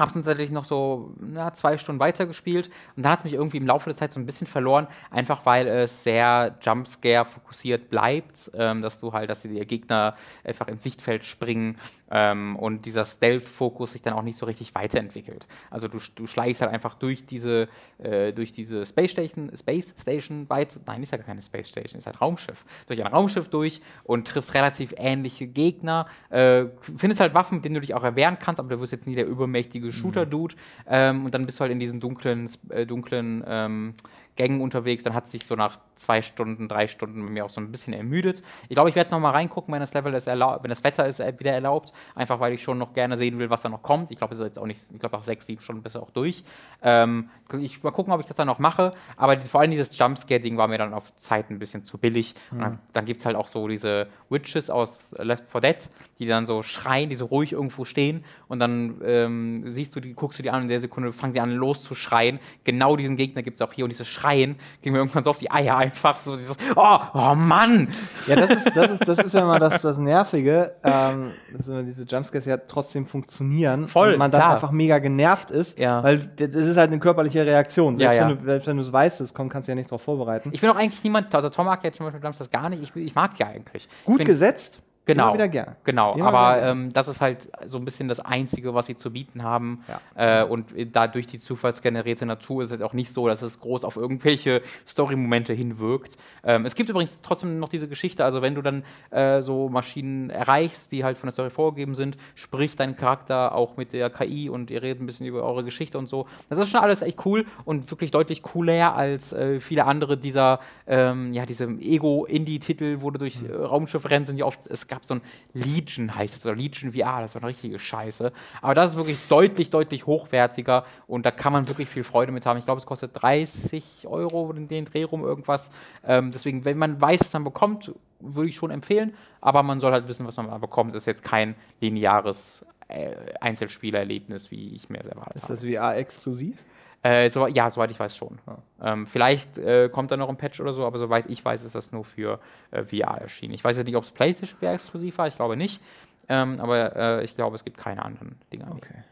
Hab 0.00 0.12
dann 0.12 0.24
tatsächlich 0.24 0.50
noch 0.50 0.64
so 0.64 1.14
na, 1.20 1.52
zwei 1.52 1.78
Stunden 1.78 2.00
weitergespielt. 2.00 2.70
Und 2.96 3.02
dann 3.04 3.12
hat 3.12 3.20
es 3.20 3.24
mich 3.24 3.34
irgendwie 3.34 3.58
im 3.58 3.66
Laufe 3.66 3.90
der 3.90 3.96
Zeit 3.96 4.12
so 4.12 4.20
ein 4.20 4.26
bisschen 4.26 4.46
verloren, 4.46 4.86
einfach 5.10 5.46
weil 5.46 5.66
es 5.66 6.02
sehr 6.02 6.56
Jumpscare 6.62 7.24
fokussiert 7.24 7.90
bleibt, 7.90 8.50
ähm, 8.54 8.82
dass 8.82 9.00
du 9.00 9.12
halt, 9.12 9.30
dass 9.30 9.42
die 9.42 9.48
Gegner 9.66 10.16
einfach 10.44 10.68
ins 10.68 10.82
Sichtfeld 10.82 11.24
springen 11.24 11.76
ähm, 12.10 12.56
und 12.56 12.86
dieser 12.86 13.04
Stealth-Fokus 13.04 13.92
sich 13.92 14.02
dann 14.02 14.14
auch 14.14 14.22
nicht 14.22 14.38
so 14.38 14.46
richtig 14.46 14.74
weiterentwickelt. 14.74 15.46
Also 15.70 15.88
du, 15.88 15.98
du 16.14 16.26
schleichst 16.26 16.60
halt 16.60 16.72
einfach 16.72 16.94
durch 16.94 17.24
diese, 17.26 17.68
äh, 17.98 18.32
durch 18.32 18.52
diese 18.52 18.84
Space 18.86 19.12
Station, 19.12 19.50
Space 19.56 19.94
Station 20.00 20.48
weit, 20.50 20.78
nein, 20.86 21.02
ist 21.02 21.12
ja 21.12 21.18
gar 21.18 21.26
keine 21.26 21.42
Space 21.42 21.68
Station, 21.68 21.98
ist 21.98 22.06
halt 22.06 22.20
Raumschiff, 22.20 22.64
durch 22.86 23.04
ein 23.04 23.12
Raumschiff 23.12 23.48
durch 23.48 23.80
und 24.04 24.26
triffst 24.26 24.54
relativ 24.54 24.94
ähnliche 24.96 25.46
Gegner, 25.46 26.06
äh, 26.30 26.66
findest 26.96 27.20
halt 27.20 27.34
Waffen, 27.34 27.56
mit 27.56 27.64
denen 27.64 27.76
du 27.76 27.80
dich 27.80 27.94
auch 27.94 28.04
erwehren 28.04 28.38
kannst, 28.40 28.58
aber 28.58 28.68
du 28.68 28.80
wirst 28.80 28.92
jetzt 28.92 29.06
nie 29.06 29.14
der 29.14 29.26
übermächtige 29.26 29.89
Shooter-Dude 29.92 30.54
ähm, 30.88 31.24
und 31.24 31.34
dann 31.34 31.46
bist 31.46 31.58
du 31.58 31.62
halt 31.62 31.72
in 31.72 31.80
diesen 31.80 32.00
dunklen, 32.00 32.50
äh, 32.70 32.86
dunklen 32.86 33.44
ähm, 33.46 33.94
Gängen 34.40 34.62
unterwegs, 34.62 35.04
dann 35.04 35.12
hat 35.12 35.26
es 35.26 35.32
sich 35.32 35.44
so 35.44 35.54
nach 35.54 35.78
zwei 35.94 36.22
Stunden, 36.22 36.66
drei 36.66 36.88
Stunden 36.88 37.22
bei 37.22 37.30
mir 37.30 37.44
auch 37.44 37.50
so 37.50 37.60
ein 37.60 37.70
bisschen 37.70 37.92
ermüdet. 37.92 38.42
Ich 38.70 38.74
glaube, 38.74 38.88
ich 38.88 38.96
werde 38.96 39.10
noch 39.10 39.20
mal 39.20 39.32
reingucken, 39.32 39.70
wenn 39.74 39.80
das 39.80 39.92
Level 39.92 40.14
es 40.14 40.26
erlaubt, 40.26 40.64
wenn 40.64 40.70
das 40.70 40.82
Wetter 40.82 41.06
äh, 41.06 41.38
wieder 41.38 41.52
erlaubt, 41.52 41.92
einfach 42.14 42.40
weil 42.40 42.54
ich 42.54 42.62
schon 42.62 42.78
noch 42.78 42.94
gerne 42.94 43.18
sehen 43.18 43.38
will, 43.38 43.50
was 43.50 43.60
da 43.60 43.68
noch 43.68 43.82
kommt. 43.82 44.10
Ich 44.10 44.16
glaube, 44.16 44.32
es 44.32 44.40
ist 44.40 44.46
jetzt 44.46 44.58
auch 44.58 44.64
nicht, 44.64 44.80
ich 44.90 44.98
glaube 44.98 45.18
auch 45.18 45.24
sechs, 45.24 45.44
sieben 45.44 45.60
Stunden 45.60 45.82
bis 45.82 45.94
auch 45.94 46.08
durch. 46.08 46.42
Ähm, 46.80 47.28
ich 47.60 47.82
mal 47.82 47.90
gucken, 47.90 48.14
ob 48.14 48.20
ich 48.20 48.26
das 48.28 48.36
dann 48.36 48.46
noch 48.46 48.58
mache, 48.58 48.92
aber 49.18 49.36
die, 49.36 49.46
vor 49.46 49.60
allem 49.60 49.72
dieses 49.72 49.98
Jumpscare-Ding 49.98 50.56
war 50.56 50.68
mir 50.68 50.78
dann 50.78 50.94
auf 50.94 51.14
Zeit 51.16 51.50
ein 51.50 51.58
bisschen 51.58 51.84
zu 51.84 51.98
billig. 51.98 52.34
Und 52.50 52.60
dann, 52.60 52.78
dann 52.94 53.04
gibt 53.04 53.20
es 53.20 53.26
halt 53.26 53.36
auch 53.36 53.46
so 53.46 53.68
diese 53.68 54.06
Witches 54.30 54.70
aus 54.70 55.10
Left 55.18 55.50
4 55.50 55.60
Dead, 55.60 55.90
die 56.18 56.26
dann 56.26 56.46
so 56.46 56.62
schreien, 56.62 57.10
die 57.10 57.16
so 57.16 57.26
ruhig 57.26 57.52
irgendwo 57.52 57.84
stehen 57.84 58.24
und 58.48 58.58
dann 58.58 59.02
ähm, 59.04 59.64
siehst 59.66 59.94
du 59.94 60.00
die, 60.00 60.14
guckst 60.14 60.38
du 60.38 60.42
die 60.42 60.50
an 60.50 60.56
und 60.56 60.62
in 60.62 60.68
der 60.70 60.80
Sekunde 60.80 61.12
fangen 61.12 61.34
die 61.34 61.40
an 61.40 61.52
loszuschreien. 61.52 62.40
Genau 62.64 62.96
diesen 62.96 63.16
Gegner 63.16 63.42
gibt 63.42 63.60
es 63.60 63.62
auch 63.62 63.74
hier 63.74 63.84
und 63.84 63.90
dieses 63.90 64.08
Schreien 64.08 64.29
ging 64.36 64.92
mir 64.92 64.98
irgendwann 64.98 65.22
so 65.24 65.30
auf 65.30 65.38
die 65.38 65.50
Eier 65.50 65.76
einfach 65.76 66.16
so 66.18 66.34
dieses, 66.36 66.56
oh, 66.76 66.98
oh 67.14 67.34
Mann! 67.34 67.88
Ja, 68.26 68.36
das 68.36 68.50
ist, 68.50 68.76
das 68.76 68.90
ist, 68.92 69.08
das 69.08 69.18
ist 69.18 69.34
ja 69.34 69.44
mal 69.44 69.58
das, 69.58 69.82
das 69.82 69.98
Nervige, 69.98 70.74
ähm, 70.84 71.32
dass 71.56 71.68
immer 71.68 71.82
diese 71.82 72.04
Jumpscares 72.04 72.44
ja 72.46 72.56
trotzdem 72.56 73.06
funktionieren. 73.06 73.88
Voll, 73.88 74.12
Und 74.12 74.18
man 74.18 74.30
dann 74.30 74.40
klar. 74.40 74.54
einfach 74.54 74.70
mega 74.70 74.98
genervt 74.98 75.50
ist, 75.50 75.78
Ja. 75.78 76.02
weil 76.02 76.18
das 76.36 76.48
ist 76.54 76.76
halt 76.76 76.90
eine 76.90 76.98
körperliche 77.00 77.44
Reaktion. 77.44 77.96
Selbst 77.96 78.16
Ja, 78.16 78.22
ja. 78.22 78.28
wenn 78.30 78.38
du, 78.38 78.44
selbst 78.44 78.66
wenn 78.66 78.76
du 78.76 78.82
es 78.82 78.92
weißt, 78.92 79.20
es 79.20 79.34
kommt, 79.34 79.52
kannst 79.52 79.68
du 79.68 79.72
ja 79.72 79.76
nicht 79.76 79.90
darauf 79.90 80.02
vorbereiten. 80.02 80.50
Ich 80.52 80.60
bin 80.60 80.70
auch 80.70 80.76
eigentlich 80.76 81.02
niemand, 81.02 81.34
also 81.34 81.48
Tom 81.48 81.66
mag 81.66 81.82
ja 81.84 81.92
zum 81.92 82.06
Beispiel 82.06 82.22
Jumpstars 82.22 82.50
gar 82.50 82.68
nicht, 82.68 82.82
ich, 82.82 82.94
ich 82.96 83.14
mag 83.14 83.36
die 83.36 83.44
eigentlich. 83.44 83.88
Gut 84.04 84.18
bin, 84.18 84.26
gesetzt, 84.26 84.80
Genau. 85.14 85.28
immer 85.28 85.34
wieder 85.34 85.48
gern. 85.48 85.76
Genau, 85.84 86.14
Immer 86.14 86.26
aber 86.26 86.62
ähm, 86.62 86.92
das 86.92 87.08
ist 87.08 87.20
halt 87.20 87.48
so 87.66 87.78
ein 87.78 87.84
bisschen 87.84 88.08
das 88.08 88.20
Einzige, 88.20 88.74
was 88.74 88.86
sie 88.86 88.96
zu 88.96 89.12
bieten 89.12 89.42
haben. 89.42 89.84
Ja. 90.16 90.42
Äh, 90.42 90.44
und 90.44 90.66
dadurch 90.92 91.26
die 91.26 91.38
zufallsgenerierte 91.38 92.26
Natur 92.26 92.62
ist 92.62 92.68
es 92.68 92.72
halt 92.72 92.82
auch 92.82 92.92
nicht 92.92 93.12
so, 93.12 93.26
dass 93.26 93.42
es 93.42 93.60
groß 93.60 93.84
auf 93.84 93.96
irgendwelche 93.96 94.62
Story-Momente 94.86 95.52
hinwirkt. 95.52 96.16
Ähm, 96.44 96.64
es 96.66 96.74
gibt 96.74 96.88
übrigens 96.88 97.20
trotzdem 97.20 97.58
noch 97.58 97.68
diese 97.68 97.88
Geschichte, 97.88 98.24
also 98.24 98.42
wenn 98.42 98.54
du 98.54 98.62
dann 98.62 98.84
äh, 99.10 99.42
so 99.42 99.68
Maschinen 99.68 100.30
erreichst, 100.30 100.92
die 100.92 101.04
halt 101.04 101.18
von 101.18 101.26
der 101.28 101.32
Story 101.32 101.50
vorgegeben 101.50 101.94
sind, 101.94 102.16
spricht 102.34 102.80
dein 102.80 102.96
Charakter 102.96 103.54
auch 103.54 103.76
mit 103.76 103.92
der 103.92 104.10
KI 104.10 104.48
und 104.48 104.70
ihr 104.70 104.82
redet 104.82 105.02
ein 105.02 105.06
bisschen 105.06 105.26
über 105.26 105.42
eure 105.42 105.64
Geschichte 105.64 105.98
und 105.98 106.08
so. 106.08 106.26
Das 106.48 106.58
ist 106.58 106.70
schon 106.70 106.80
alles 106.80 107.02
echt 107.02 107.24
cool 107.24 107.46
und 107.64 107.90
wirklich 107.90 108.10
deutlich 108.10 108.42
cooler 108.42 108.94
als 108.94 109.32
äh, 109.32 109.60
viele 109.60 109.84
andere 109.84 110.16
dieser, 110.16 110.60
ähm, 110.86 111.32
ja, 111.32 111.46
diese 111.46 111.64
Ego-Indie-Titel, 111.64 112.98
wo 113.00 113.10
du 113.10 113.18
durch 113.18 113.42
äh, 113.42 113.52
Raumschiff 113.52 114.08
rennen, 114.10 114.24
sind 114.24 114.38
ja 114.38 114.44
oft, 114.44 114.66
es 114.66 114.86
gab 114.86 114.99
so 115.02 115.14
ein 115.14 115.20
Legion 115.52 116.14
heißt 116.14 116.36
es, 116.36 116.46
oder 116.46 116.54
Legion 116.54 116.92
VR, 116.92 117.20
das 117.20 117.30
ist 117.30 117.32
so 117.34 117.38
eine 117.38 117.48
richtige 117.48 117.78
Scheiße. 117.78 118.32
Aber 118.62 118.74
das 118.74 118.90
ist 118.90 118.96
wirklich 118.96 119.28
deutlich, 119.28 119.70
deutlich 119.70 120.06
hochwertiger 120.06 120.84
und 121.06 121.26
da 121.26 121.30
kann 121.30 121.52
man 121.52 121.68
wirklich 121.68 121.88
viel 121.88 122.04
Freude 122.04 122.32
mit 122.32 122.46
haben. 122.46 122.58
Ich 122.58 122.64
glaube, 122.64 122.78
es 122.78 122.86
kostet 122.86 123.10
30 123.14 124.06
Euro 124.06 124.52
in 124.52 124.68
den 124.68 124.84
Dreh 124.84 125.04
rum 125.04 125.24
irgendwas. 125.24 125.70
Ähm, 126.06 126.32
deswegen, 126.32 126.64
wenn 126.64 126.78
man 126.78 127.00
weiß, 127.00 127.20
was 127.20 127.32
man 127.32 127.44
bekommt, 127.44 127.92
würde 128.20 128.48
ich 128.48 128.56
schon 128.56 128.70
empfehlen, 128.70 129.14
aber 129.40 129.62
man 129.62 129.80
soll 129.80 129.92
halt 129.92 130.06
wissen, 130.08 130.26
was 130.26 130.36
man 130.36 130.60
bekommt. 130.60 130.94
Das 130.94 131.02
ist 131.02 131.06
jetzt 131.06 131.24
kein 131.24 131.54
lineares 131.80 132.64
äh, 132.88 133.14
Einzelspielerlebnis, 133.40 134.50
wie 134.50 134.74
ich 134.74 134.90
mir 134.90 135.02
selber 135.02 135.26
Ist 135.34 135.44
habe. 135.44 135.54
das 135.54 135.64
VR-exklusiv? 135.64 136.62
Äh, 137.02 137.30
so, 137.30 137.46
ja, 137.46 137.70
soweit 137.70 137.90
ich 137.90 137.98
weiß 137.98 138.14
schon. 138.14 138.38
Ähm, 138.82 139.06
vielleicht 139.06 139.56
äh, 139.56 139.88
kommt 139.88 140.10
da 140.10 140.16
noch 140.16 140.28
ein 140.28 140.36
Patch 140.36 140.60
oder 140.60 140.74
so, 140.74 140.84
aber 140.84 140.98
soweit 140.98 141.26
ich 141.28 141.42
weiß, 141.44 141.64
ist 141.64 141.74
das 141.74 141.92
nur 141.92 142.04
für 142.04 142.40
äh, 142.70 142.84
VR 142.84 143.18
erschienen. 143.18 143.54
Ich 143.54 143.64
weiß 143.64 143.78
jetzt 143.78 143.86
nicht, 143.86 143.96
ob 143.96 144.04
es 144.04 144.10
PlayStation 144.10 144.58
VR 144.58 144.74
exklusiv 144.74 145.16
war, 145.16 145.26
ich 145.26 145.36
glaube 145.36 145.56
nicht. 145.56 145.80
Ähm, 146.28 146.60
aber 146.60 146.96
äh, 146.96 147.24
ich 147.24 147.34
glaube, 147.34 147.56
es 147.56 147.64
gibt 147.64 147.78
keine 147.78 148.04
anderen 148.04 148.38
Dinger. 148.52 148.70
Okay. 148.76 149.02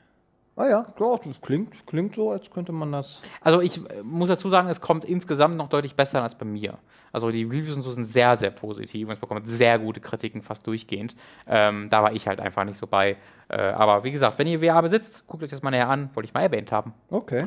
Ah 0.59 0.68
ja, 0.68 0.82
klar, 0.97 1.20
das 1.24 1.41
klingt, 1.41 1.86
klingt 1.86 2.16
so, 2.16 2.32
als 2.32 2.51
könnte 2.51 2.72
man 2.72 2.91
das. 2.91 3.22
Also 3.41 3.61
ich 3.61 3.78
äh, 3.78 4.03
muss 4.03 4.28
dazu 4.28 4.49
sagen, 4.49 4.68
es 4.68 4.80
kommt 4.80 5.05
insgesamt 5.05 5.57
noch 5.57 5.68
deutlich 5.68 5.95
besser 5.95 6.20
als 6.20 6.34
bei 6.34 6.45
mir. 6.45 6.78
Also 7.12 7.30
die 7.30 7.45
Reviews 7.45 7.76
und 7.76 7.82
so 7.82 7.93
sind 7.93 8.05
sehr, 8.05 8.34
sehr 8.34 8.51
positiv 8.51 9.07
und 9.07 9.14
es 9.14 9.20
bekommt 9.20 9.47
sehr 9.47 9.78
gute 9.78 10.01
Kritiken 10.01 10.43
fast 10.43 10.66
durchgehend. 10.66 11.14
Ähm, 11.47 11.89
da 11.91 12.03
war 12.03 12.12
ich 12.12 12.26
halt 12.26 12.41
einfach 12.41 12.64
nicht 12.64 12.76
so 12.76 12.89
bei. 12.89 13.16
Äh, 13.49 13.57
aber 13.57 14.03
wie 14.03 14.11
gesagt, 14.11 14.36
wenn 14.39 14.49
ihr 14.49 14.59
VR 14.59 14.82
besitzt, 14.82 15.24
guckt 15.28 15.45
euch 15.45 15.51
das 15.51 15.62
mal 15.62 15.70
näher 15.70 15.89
an, 15.89 16.11
wollte 16.14 16.26
ich 16.26 16.34
mal 16.34 16.43
erwähnt 16.43 16.72
haben. 16.72 16.93
Okay. 17.09 17.47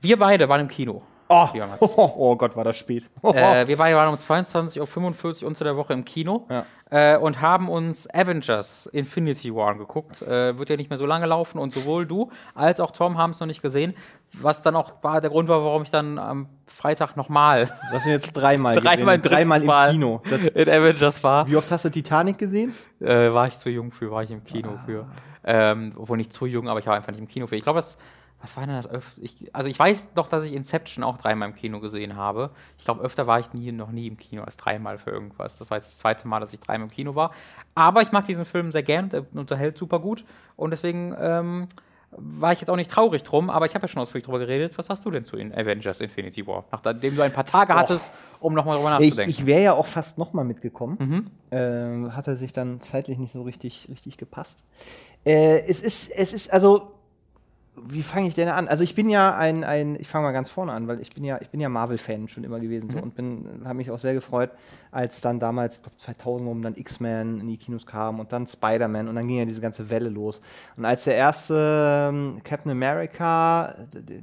Wir 0.00 0.18
beide 0.18 0.48
waren 0.48 0.60
im 0.62 0.68
Kino. 0.68 1.02
Oh, 1.30 1.46
oh, 1.80 2.12
oh 2.16 2.36
Gott, 2.36 2.56
war 2.56 2.64
das 2.64 2.78
spät. 2.78 3.10
Äh, 3.22 3.66
wir 3.66 3.76
beide 3.76 3.96
waren 3.96 4.08
um 4.08 4.14
22.45 4.14 5.42
Uhr 5.42 5.48
unter 5.48 5.64
der 5.64 5.76
Woche 5.76 5.92
im 5.92 6.06
Kino 6.06 6.46
Ja. 6.48 6.64
äh, 6.90 7.18
und 7.18 7.42
haben 7.42 7.68
uns 7.68 8.08
Avengers 8.14 8.86
Infinity 8.86 9.54
War 9.54 9.68
angeguckt. 9.72 10.22
Äh, 10.22 10.56
wird 10.56 10.70
ja 10.70 10.76
nicht 10.76 10.88
mehr 10.88 10.96
so 10.96 11.04
lange 11.04 11.26
laufen 11.26 11.58
und 11.58 11.74
sowohl 11.74 12.06
du 12.06 12.30
als 12.54 12.80
auch 12.80 12.92
Tom 12.92 13.18
haben 13.18 13.32
es 13.32 13.40
noch 13.40 13.46
nicht 13.46 13.60
gesehen. 13.60 13.94
Was 14.32 14.62
dann 14.62 14.74
auch 14.74 14.94
war 15.02 15.20
der 15.20 15.28
Grund 15.28 15.48
war, 15.50 15.62
warum 15.62 15.82
ich 15.82 15.90
dann 15.90 16.18
am 16.18 16.48
Freitag 16.66 17.14
nochmal 17.16 17.68
Das 17.92 18.04
sind 18.04 18.12
jetzt 18.12 18.32
dreimal 18.32 18.76
Dreimal. 18.80 19.18
Dreimal 19.18 19.62
im. 19.62 19.92
Kino. 19.92 20.22
Das, 20.30 20.46
in 20.46 20.68
Avengers 20.68 21.22
war. 21.22 21.46
wie 21.46 21.56
oft 21.56 21.70
hast 21.70 21.84
du 21.84 21.90
Titanic 21.90 22.38
gesehen? 22.38 22.74
Äh, 23.00 23.32
war 23.34 23.48
ich 23.48 23.58
zu 23.58 23.68
jung 23.68 23.90
für, 23.92 24.10
war 24.10 24.22
ich 24.22 24.30
im 24.30 24.44
Kino 24.44 24.78
für. 24.86 25.06
Ähm, 25.44 25.92
obwohl 25.96 26.16
nicht 26.16 26.32
zu 26.32 26.46
jung, 26.46 26.68
aber 26.68 26.80
ich 26.80 26.86
war 26.86 26.94
einfach 26.94 27.10
nicht 27.10 27.20
im 27.20 27.28
Kino 27.28 27.46
für. 27.46 27.56
Ich 27.56 27.62
glaube, 27.62 27.80
das. 27.80 27.98
Was 28.40 28.56
war 28.56 28.66
denn 28.66 28.76
das 28.76 28.88
öfter? 28.88 29.20
Ich, 29.20 29.52
also 29.52 29.68
ich 29.68 29.76
weiß 29.78 30.14
doch, 30.14 30.28
dass 30.28 30.44
ich 30.44 30.52
Inception 30.52 31.02
auch 31.02 31.18
dreimal 31.18 31.48
im 31.48 31.56
Kino 31.56 31.80
gesehen 31.80 32.14
habe. 32.14 32.50
Ich 32.78 32.84
glaube, 32.84 33.02
öfter 33.02 33.26
war 33.26 33.40
ich 33.40 33.52
nie, 33.52 33.72
noch 33.72 33.90
nie 33.90 34.06
im 34.06 34.16
Kino 34.16 34.42
als 34.44 34.56
dreimal 34.56 34.98
für 34.98 35.10
irgendwas. 35.10 35.58
Das 35.58 35.70
war 35.70 35.78
jetzt 35.78 35.88
das 35.88 35.98
zweite 35.98 36.28
Mal, 36.28 36.38
dass 36.38 36.52
ich 36.52 36.60
dreimal 36.60 36.86
im 36.86 36.94
Kino 36.94 37.16
war. 37.16 37.32
Aber 37.74 38.00
ich 38.00 38.12
mag 38.12 38.26
diesen 38.26 38.44
Film 38.44 38.70
sehr 38.70 38.84
gern, 38.84 39.08
der 39.10 39.24
unterhält 39.34 39.76
super 39.76 39.98
gut. 39.98 40.24
Und 40.56 40.70
deswegen 40.70 41.16
ähm, 41.18 41.66
war 42.12 42.52
ich 42.52 42.60
jetzt 42.60 42.70
auch 42.70 42.76
nicht 42.76 42.90
traurig 42.90 43.24
drum, 43.24 43.50
aber 43.50 43.66
ich 43.66 43.74
habe 43.74 43.82
ja 43.84 43.88
schon 43.88 44.00
ausführlich 44.00 44.24
drüber 44.24 44.38
geredet. 44.38 44.78
Was 44.78 44.88
hast 44.88 45.04
du 45.04 45.10
denn 45.10 45.24
zu 45.24 45.36
Avengers 45.36 46.00
Infinity 46.00 46.46
War? 46.46 46.64
Nachdem 46.70 47.16
du 47.16 47.22
ein 47.22 47.32
paar 47.32 47.44
Tage 47.44 47.74
hattest, 47.74 48.10
um 48.38 48.54
nochmal 48.54 48.76
drüber 48.76 48.98
Ich, 49.00 49.10
nachzudenken. 49.10 49.30
ich 49.30 49.46
wäre 49.46 49.62
ja 49.62 49.72
auch 49.72 49.86
fast 49.88 50.16
nochmal 50.16 50.44
mitgekommen. 50.44 50.96
Mhm. 51.00 51.30
Ähm, 51.50 52.16
hat 52.16 52.28
er 52.28 52.36
sich 52.36 52.52
dann 52.52 52.80
zeitlich 52.80 53.18
nicht 53.18 53.32
so 53.32 53.42
richtig, 53.42 53.88
richtig 53.90 54.16
gepasst. 54.16 54.62
Äh, 55.26 55.68
es 55.68 55.80
ist, 55.80 56.10
es 56.10 56.32
ist, 56.32 56.52
also, 56.52 56.92
wie 57.86 58.02
fange 58.02 58.28
ich 58.28 58.34
denn 58.34 58.48
an? 58.48 58.68
Also 58.68 58.84
ich 58.84 58.94
bin 58.94 59.08
ja 59.10 59.36
ein, 59.36 59.64
ein 59.64 59.96
ich 60.00 60.08
fange 60.08 60.24
mal 60.26 60.32
ganz 60.32 60.50
vorne 60.50 60.72
an, 60.72 60.88
weil 60.88 61.00
ich 61.00 61.10
bin 61.10 61.24
ja, 61.24 61.38
ich 61.40 61.50
bin 61.50 61.60
ja 61.60 61.68
Marvel-Fan 61.68 62.28
schon 62.28 62.44
immer 62.44 62.60
gewesen 62.60 62.90
so, 62.90 62.98
und 62.98 63.14
bin, 63.14 63.62
habe 63.64 63.74
mich 63.74 63.90
auch 63.90 63.98
sehr 63.98 64.14
gefreut, 64.14 64.50
als 64.90 65.20
dann 65.20 65.38
damals, 65.38 65.76
ich 65.76 65.82
glaube 65.82 65.96
2000 65.96 66.48
rum, 66.48 66.62
dann 66.62 66.74
X-Men 66.76 67.40
in 67.40 67.48
die 67.48 67.56
Kinos 67.58 67.84
kam 67.86 68.20
und 68.20 68.32
dann 68.32 68.46
Spider-Man 68.46 69.08
und 69.08 69.14
dann 69.16 69.28
ging 69.28 69.38
ja 69.38 69.44
diese 69.44 69.60
ganze 69.60 69.88
Welle 69.90 70.08
los. 70.08 70.40
Und 70.76 70.84
als 70.84 71.04
der 71.04 71.16
erste 71.16 72.08
ähm, 72.10 72.40
Captain 72.44 72.70
America, 72.72 73.74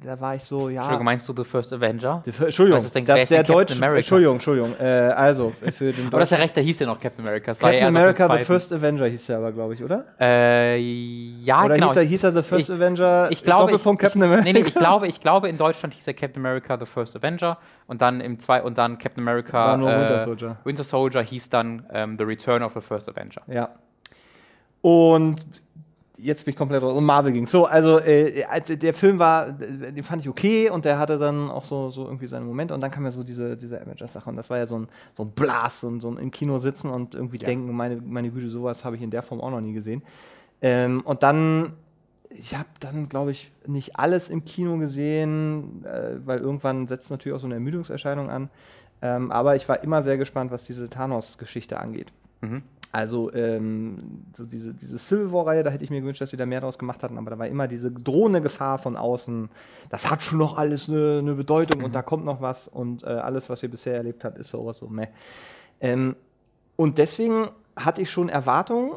da 0.04 0.20
war 0.20 0.36
ich 0.36 0.44
so, 0.44 0.70
ja. 0.70 0.82
Entschuldigung, 0.82 1.06
meinst 1.06 1.30
du 1.30 1.34
The 1.36 1.44
First 1.44 1.72
Avenger? 1.74 2.24
Entschuldigung, 2.26 2.78
Was 2.80 2.86
ist 2.86 2.96
denn- 2.96 3.06
das 3.06 3.20
ist 3.22 3.32
denn 3.32 3.44
der 3.44 3.44
deutsche. 3.44 3.76
America? 3.76 3.98
Entschuldigung, 3.98 4.34
Entschuldigung. 4.36 4.76
Äh, 4.80 4.84
also 4.86 5.54
für 5.72 5.92
den 5.94 6.08
Aber 6.16 6.20
das 6.20 6.32
ist 6.32 6.38
ja 6.38 6.44
recht, 6.44 6.56
der 6.56 6.64
hieß 6.64 6.80
ja 6.80 6.88
noch 6.88 7.00
Captain 7.00 7.24
America. 7.26 7.52
Das 7.52 7.60
Captain 7.60 7.82
so 7.82 7.88
America 7.88 8.38
The. 8.38 8.44
First 8.44 8.74
Avenger 8.74 9.06
hieß 9.08 9.30
er 9.30 9.38
aber, 9.38 9.52
glaube 9.52 9.74
ich, 9.76 9.84
oder? 9.84 10.06
Äh, 10.20 10.78
ja, 10.80 11.64
Oder 11.66 11.76
genau. 11.76 11.88
hieß, 11.90 11.98
er, 11.98 12.04
hieß 12.04 12.24
er 12.24 12.32
The 12.34 12.42
First 12.44 12.70
Ich- 12.70 12.76
Avenger? 12.76 13.28
ich 13.32 13.44
glaube, 13.46 13.74
ich, 13.74 13.82
von 13.82 13.98
Captain 13.98 14.22
America. 14.24 14.44
Nee, 14.44 14.54
nee, 14.54 14.60
ich 14.60 14.74
glaube, 14.74 15.08
ich 15.08 15.22
glaube, 15.22 15.50
in 15.50 15.58
Deutschland 15.58 15.94
hieß 15.94 16.08
er 16.08 16.14
Captain 16.14 16.46
America 16.46 16.78
The 16.78 16.86
First 16.86 17.16
Avenger 17.16 17.58
und 17.88 18.02
dann 18.02 18.22
im 18.22 18.40
zwei 18.40 18.62
und 18.62 18.78
dann 18.78 18.98
Captain 18.98 19.24
America 19.24 19.76
äh, 19.76 19.80
Winter 19.80 20.20
Soldier. 20.20 20.58
Winter 20.64 20.84
Soldier 20.84 21.22
hieß 21.22 21.50
dann 21.50 21.86
ähm, 21.92 22.16
The 22.18 22.24
Return 22.24 22.64
of 22.64 22.74
the 22.74 22.82
First 22.82 23.10
Avenger. 23.10 23.42
Ja. 23.48 23.70
Und 24.82 25.38
jetzt 26.18 26.46
bin 26.46 26.54
ich 26.54 26.58
komplett 26.58 26.82
raus. 26.82 26.94
Und 26.94 27.06
Marvel 27.06 27.32
ging. 27.32 27.48
So, 27.48 27.66
also 27.66 28.00
äh, 28.00 28.46
der 28.62 28.94
Film 28.94 29.20
war, 29.20 29.52
den 29.52 30.04
fand 30.04 30.22
ich 30.22 30.30
okay 30.30 30.70
und 30.70 30.86
der 30.86 31.00
hatte 31.00 31.18
dann 31.18 31.50
auch 31.50 31.64
so, 31.64 31.90
so 31.90 32.06
irgendwie 32.06 32.28
seine 32.28 32.46
Momente 32.46 32.74
und 32.74 32.82
dann 32.82 32.92
kam 32.92 33.06
ja 33.06 33.12
so 33.12 33.24
diese, 33.24 33.58
diese 33.58 33.82
Avengers-Sache 33.82 34.30
und 34.30 34.36
das 34.36 34.50
war 34.50 34.58
ja 34.58 34.68
so 34.68 34.80
ein, 34.80 34.88
so 35.16 35.24
ein 35.24 35.32
Blast 35.32 35.84
und 35.84 36.00
so 36.00 36.10
ein 36.10 36.18
im 36.18 36.32
Kino 36.32 36.60
sitzen 36.60 36.90
und 36.90 37.16
irgendwie 37.16 37.38
Ja. 37.38 37.46
denken, 37.46 37.76
meine, 37.76 37.98
meine 37.98 38.30
Güte, 38.30 38.50
sowas 38.50 38.84
habe 38.86 38.96
ich 38.96 39.02
in 39.02 39.12
der 39.12 39.24
Form 39.24 39.42
auch 39.42 39.52
noch 39.52 39.62
nie 39.62 39.74
gesehen. 39.74 40.04
Ähm, 40.62 41.02
und 41.04 41.22
dann, 41.22 41.74
ich 42.38 42.56
habe 42.56 42.70
dann, 42.80 43.10
glaube 43.10 43.32
ich, 43.32 43.52
nicht 43.66 43.98
alles 43.98 44.30
im 44.30 44.46
Kino 44.46 44.78
gesehen, 44.78 45.86
äh, 45.86 46.16
weil 46.26 46.40
irgendwann 46.40 46.88
setzt 46.88 47.12
natürlich 47.12 47.36
auch 47.36 47.40
so 47.40 47.48
eine 47.48 47.56
Ermüdungserscheinung 47.56 48.30
an. 48.30 48.50
Ähm, 49.02 49.32
aber 49.32 49.56
ich 49.56 49.68
war 49.68 49.84
immer 49.84 50.04
sehr 50.04 50.18
gespannt, 50.18 50.52
was 50.52 50.66
diese 50.66 50.90
Thanos-Geschichte 50.90 51.80
angeht. 51.80 52.12
Mhm. 52.42 52.64
Also 52.92 53.34
ähm, 53.34 54.24
so 54.34 54.46
diese, 54.46 54.74
diese 54.74 54.98
Civil 54.98 55.32
War-Reihe, 55.34 55.64
da 55.64 55.70
hätte 55.70 55.84
ich 55.84 55.90
mir 55.90 56.00
gewünscht, 56.00 56.22
dass 56.22 56.30
sie 56.30 56.38
da 56.38 56.46
mehr 56.46 56.62
draus 56.62 56.78
gemacht 56.78 57.04
hatten, 57.04 57.18
aber 57.18 57.32
da 57.32 57.40
war 57.40 57.48
immer 57.48 57.68
diese 57.68 57.92
drohende 57.92 58.42
Gefahr 58.42 58.78
von 58.78 58.96
außen. 58.96 59.50
Das 59.90 60.10
hat 60.10 60.24
schon 60.24 60.38
noch 60.38 60.58
alles 60.58 60.88
eine, 60.88 61.20
eine 61.20 61.34
Bedeutung 61.34 61.84
und 61.84 61.94
da 61.94 62.02
kommt 62.02 62.24
noch 62.24 62.40
was 62.40 62.70
und 62.70 63.04
äh, 63.04 63.08
alles, 63.08 63.50
was 63.50 63.62
ihr 63.64 63.70
bisher 63.70 63.96
erlebt 63.96 64.24
habt, 64.24 64.38
ist 64.38 64.50
sowas 64.50 64.78
so 64.78 64.88
meh. 64.88 65.08
Ähm, 65.82 66.16
und 66.78 66.98
deswegen 66.98 67.48
hatte 67.76 68.02
ich 68.02 68.10
schon 68.10 68.30
Erwartungen, 68.30 68.94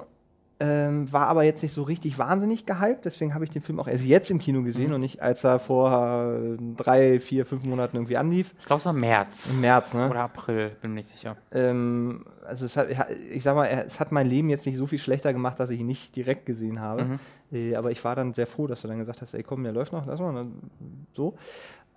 ähm, 0.61 1.13
war 1.13 1.29
aber 1.29 1.45
jetzt 1.45 1.63
nicht 1.63 1.73
so 1.73 1.83
richtig 1.83 2.19
wahnsinnig 2.19 2.67
gehypt, 2.67 3.05
deswegen 3.05 3.35
habe 3.35 3.45
ich 3.45 3.51
den 3.51 3.63
Film 3.63 3.79
auch 3.79 3.87
erst 3.87 4.05
jetzt 4.05 4.31
im 4.31 4.41
Kino 4.41 4.63
gesehen 4.63 4.93
und 4.93 5.01
nicht 5.01 5.23
als 5.23 5.45
er 5.45 5.61
vor 5.61 6.33
äh, 6.33 6.57
drei, 6.77 7.21
vier, 7.21 7.47
fünf 7.47 7.65
Monaten 7.65 7.97
irgendwie 7.97 8.17
anlief. 8.17 8.55
Ich 8.59 8.67
glaube, 8.67 8.81
es 8.81 8.87
war 8.87 8.93
März 8.93 9.51
Im 9.51 9.61
März, 9.61 9.95
ne? 9.95 10.11
oder 10.11 10.23
April, 10.23 10.71
bin 10.81 10.93
mir 10.93 10.97
nicht 10.97 11.11
sicher. 11.11 11.37
ähm, 11.53 12.25
also 12.45 12.65
es 12.65 12.77
hat, 12.77 12.89
ich 13.31 13.43
sag 13.43 13.55
mal, 13.55 13.67
es 13.67 14.01
hat 14.01 14.11
mein 14.11 14.27
Leben 14.27 14.49
jetzt 14.49 14.67
nicht 14.67 14.79
so 14.79 14.87
viel 14.87 14.99
schlechter 14.99 15.33
gemacht, 15.33 15.61
dass 15.61 15.71
ich 15.71 15.81
ihn 15.81 15.87
nicht 15.87 16.17
direkt 16.17 16.47
gesehen 16.47 16.81
habe. 16.81 17.05
Mhm. 17.05 17.19
Äh, 17.53 17.75
aber 17.77 17.91
ich 17.93 18.03
war 18.05 18.17
dann 18.17 18.35
sehr 18.35 18.47
froh, 18.47 18.67
dass 18.67 18.83
du 18.83 18.89
dann 18.89 18.99
gesagt 18.99 19.23
hast, 19.23 19.35
ey 19.35 19.43
komm, 19.43 19.63
der 19.63 19.73
läuft 19.73 19.93
noch, 19.93 20.07
lass 20.07 20.19
mal. 20.19 20.47
So. 21.15 21.35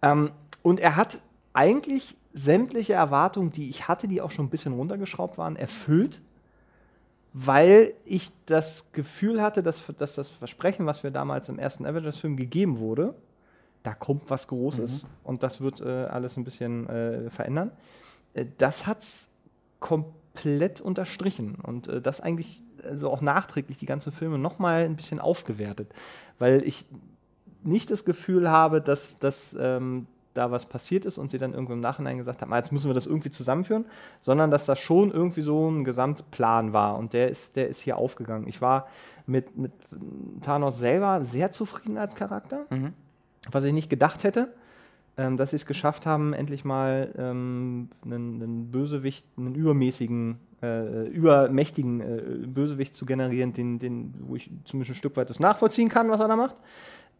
Ähm, 0.03 0.31
und 0.61 0.79
er 0.79 0.95
hat 0.97 1.21
eigentlich 1.53 2.15
sämtliche 2.33 2.93
Erwartungen, 2.93 3.51
die 3.51 3.69
ich 3.69 3.87
hatte, 3.87 4.07
die 4.07 4.21
auch 4.21 4.31
schon 4.31 4.45
ein 4.45 4.49
bisschen 4.49 4.73
runtergeschraubt 4.73 5.37
waren, 5.37 5.55
erfüllt, 5.55 6.21
weil 7.33 7.93
ich 8.05 8.31
das 8.45 8.91
Gefühl 8.91 9.41
hatte, 9.41 9.63
dass, 9.63 9.83
dass 9.97 10.15
das 10.15 10.29
Versprechen, 10.29 10.85
was 10.85 11.03
wir 11.03 11.11
damals 11.11 11.49
im 11.49 11.59
ersten 11.59 11.85
Avengers-Film 11.85 12.35
gegeben 12.35 12.79
wurde, 12.79 13.13
da 13.83 13.93
kommt 13.93 14.29
was 14.29 14.47
Großes 14.47 15.07
und 15.23 15.43
das 15.43 15.61
wird 15.61 15.81
äh, 15.81 16.05
alles 16.05 16.37
ein 16.37 16.43
bisschen 16.43 16.87
äh, 16.87 17.29
verändern. 17.29 17.71
Äh, 18.33 18.45
das 18.57 18.85
hat 18.85 18.99
es 18.99 19.29
komplett 19.79 20.81
unterstrichen 20.81 21.55
und 21.55 21.87
äh, 21.87 22.01
das 22.01 22.21
eigentlich 22.21 22.61
also 22.83 23.09
auch 23.09 23.21
nachträglich 23.21 23.77
die 23.77 23.85
ganzen 23.85 24.11
Filme 24.11 24.37
nochmal 24.37 24.85
ein 24.85 24.95
bisschen 24.95 25.19
aufgewertet, 25.19 25.93
weil 26.39 26.63
ich 26.67 26.85
nicht 27.63 27.91
das 27.91 28.05
Gefühl 28.05 28.49
habe, 28.49 28.81
dass, 28.81 29.19
dass 29.19 29.55
ähm, 29.59 30.07
da 30.33 30.51
was 30.51 30.65
passiert 30.65 31.05
ist 31.05 31.17
und 31.17 31.29
sie 31.29 31.37
dann 31.37 31.53
irgendwo 31.53 31.73
im 31.73 31.79
Nachhinein 31.81 32.17
gesagt 32.17 32.41
haben, 32.41 32.51
"Ah, 32.53 32.57
jetzt 32.57 32.71
müssen 32.71 32.89
wir 32.89 32.93
das 32.93 33.05
irgendwie 33.05 33.31
zusammenführen, 33.31 33.85
sondern 34.19 34.49
dass 34.51 34.65
das 34.65 34.79
schon 34.79 35.11
irgendwie 35.11 35.41
so 35.41 35.69
ein 35.69 35.83
Gesamtplan 35.83 36.73
war 36.73 36.97
und 36.97 37.13
der 37.13 37.29
ist, 37.29 37.55
der 37.55 37.67
ist 37.69 37.81
hier 37.81 37.97
aufgegangen. 37.97 38.47
Ich 38.47 38.61
war 38.61 38.87
mit, 39.25 39.57
mit 39.57 39.71
Thanos 40.41 40.77
selber 40.79 41.23
sehr 41.25 41.51
zufrieden 41.51 41.97
als 41.97 42.15
Charakter, 42.15 42.65
Mhm. 42.69 42.93
was 43.51 43.63
ich 43.63 43.73
nicht 43.73 43.89
gedacht 43.89 44.23
hätte, 44.23 44.53
ähm, 45.17 45.35
dass 45.37 45.49
sie 45.49 45.57
es 45.57 45.65
geschafft 45.65 46.05
haben, 46.05 46.33
endlich 46.33 46.63
mal 46.63 47.11
ähm, 47.17 47.89
einen, 48.05 48.41
einen 48.41 48.71
Bösewicht, 48.71 49.25
einen 49.37 49.55
übermäßigen, 49.55 50.37
äh, 50.63 51.07
übermächtigen 51.07 52.01
äh, 52.01 52.21
Bösewicht 52.47 52.95
zu 52.95 53.05
generieren, 53.05 53.51
den, 53.53 53.77
den, 53.79 54.13
wo 54.21 54.35
ich 54.35 54.49
zumindest 54.63 54.91
ein 54.91 54.95
Stück 54.95 55.17
weit 55.17 55.29
das 55.29 55.39
nachvollziehen 55.39 55.89
kann, 55.89 56.09
was 56.09 56.19
er 56.21 56.27
da 56.29 56.35
macht. 56.35 56.55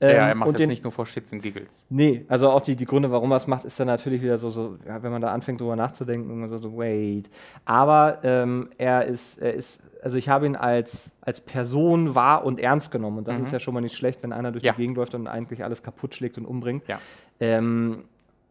Ja, 0.02 0.08
Ähm, 0.10 0.18
er 0.30 0.36
macht 0.36 0.49
und 0.49 0.60
den, 0.60 0.70
nicht 0.70 0.84
nur 0.84 0.91
vor 0.91 1.06
Shits 1.06 1.32
und 1.32 1.41
Giggles. 1.41 1.86
Nee, 1.89 2.26
also 2.28 2.49
auch 2.49 2.62
die, 2.62 2.76
die 2.76 2.86
Gründe, 2.86 3.12
warum 3.12 3.32
er 3.32 3.38
es 3.38 3.47
macht, 3.47 3.66
ist 3.66 3.80
dann 3.80 3.88
natürlich 3.88 4.22
wieder 4.22 4.38
so, 4.38 4.49
so 4.49 4.78
ja, 4.88 5.02
wenn 5.04 5.12
man 5.12 5.22
da 5.22 5.32
anfängt, 5.32 5.62
drüber 5.62 5.76
nachzudenken, 5.76 6.47
so, 6.49 6.58
so 6.58 6.76
wait. 6.78 7.30
Aber 7.66 8.20
ähm, 8.24 8.70
er 8.78 9.06
ist, 9.06 9.38
er 9.38 9.54
ist, 9.54 9.80
also 10.02 10.18
ich 10.18 10.28
habe 10.30 10.45
ihn 10.47 10.56
als, 10.56 11.12
als 11.22 11.39
Person 11.39 12.16
wahr 12.16 12.43
und 12.45 12.60
ernst 12.60 12.91
genommen. 12.91 13.20
Und 13.20 13.28
das 13.28 13.38
Mhm. 13.38 13.43
ist 13.43 13.52
ja 13.52 13.60
schon 13.60 13.74
mal 13.76 13.82
nicht 13.82 13.95
schlecht, 13.95 14.24
wenn 14.24 14.34
einer 14.34 14.52
durch 14.52 14.64
Ja. 14.64 14.74
die 14.74 14.78
Gegend 14.82 14.97
läuft 14.97 15.14
und 15.14 15.28
eigentlich 15.28 15.64
alles 15.64 15.84
kaputt 15.84 16.16
schlägt 16.16 16.38
und 16.38 16.45
umbringt. 16.45 16.84
Ja. 16.88 16.99
Ähm, 17.39 18.06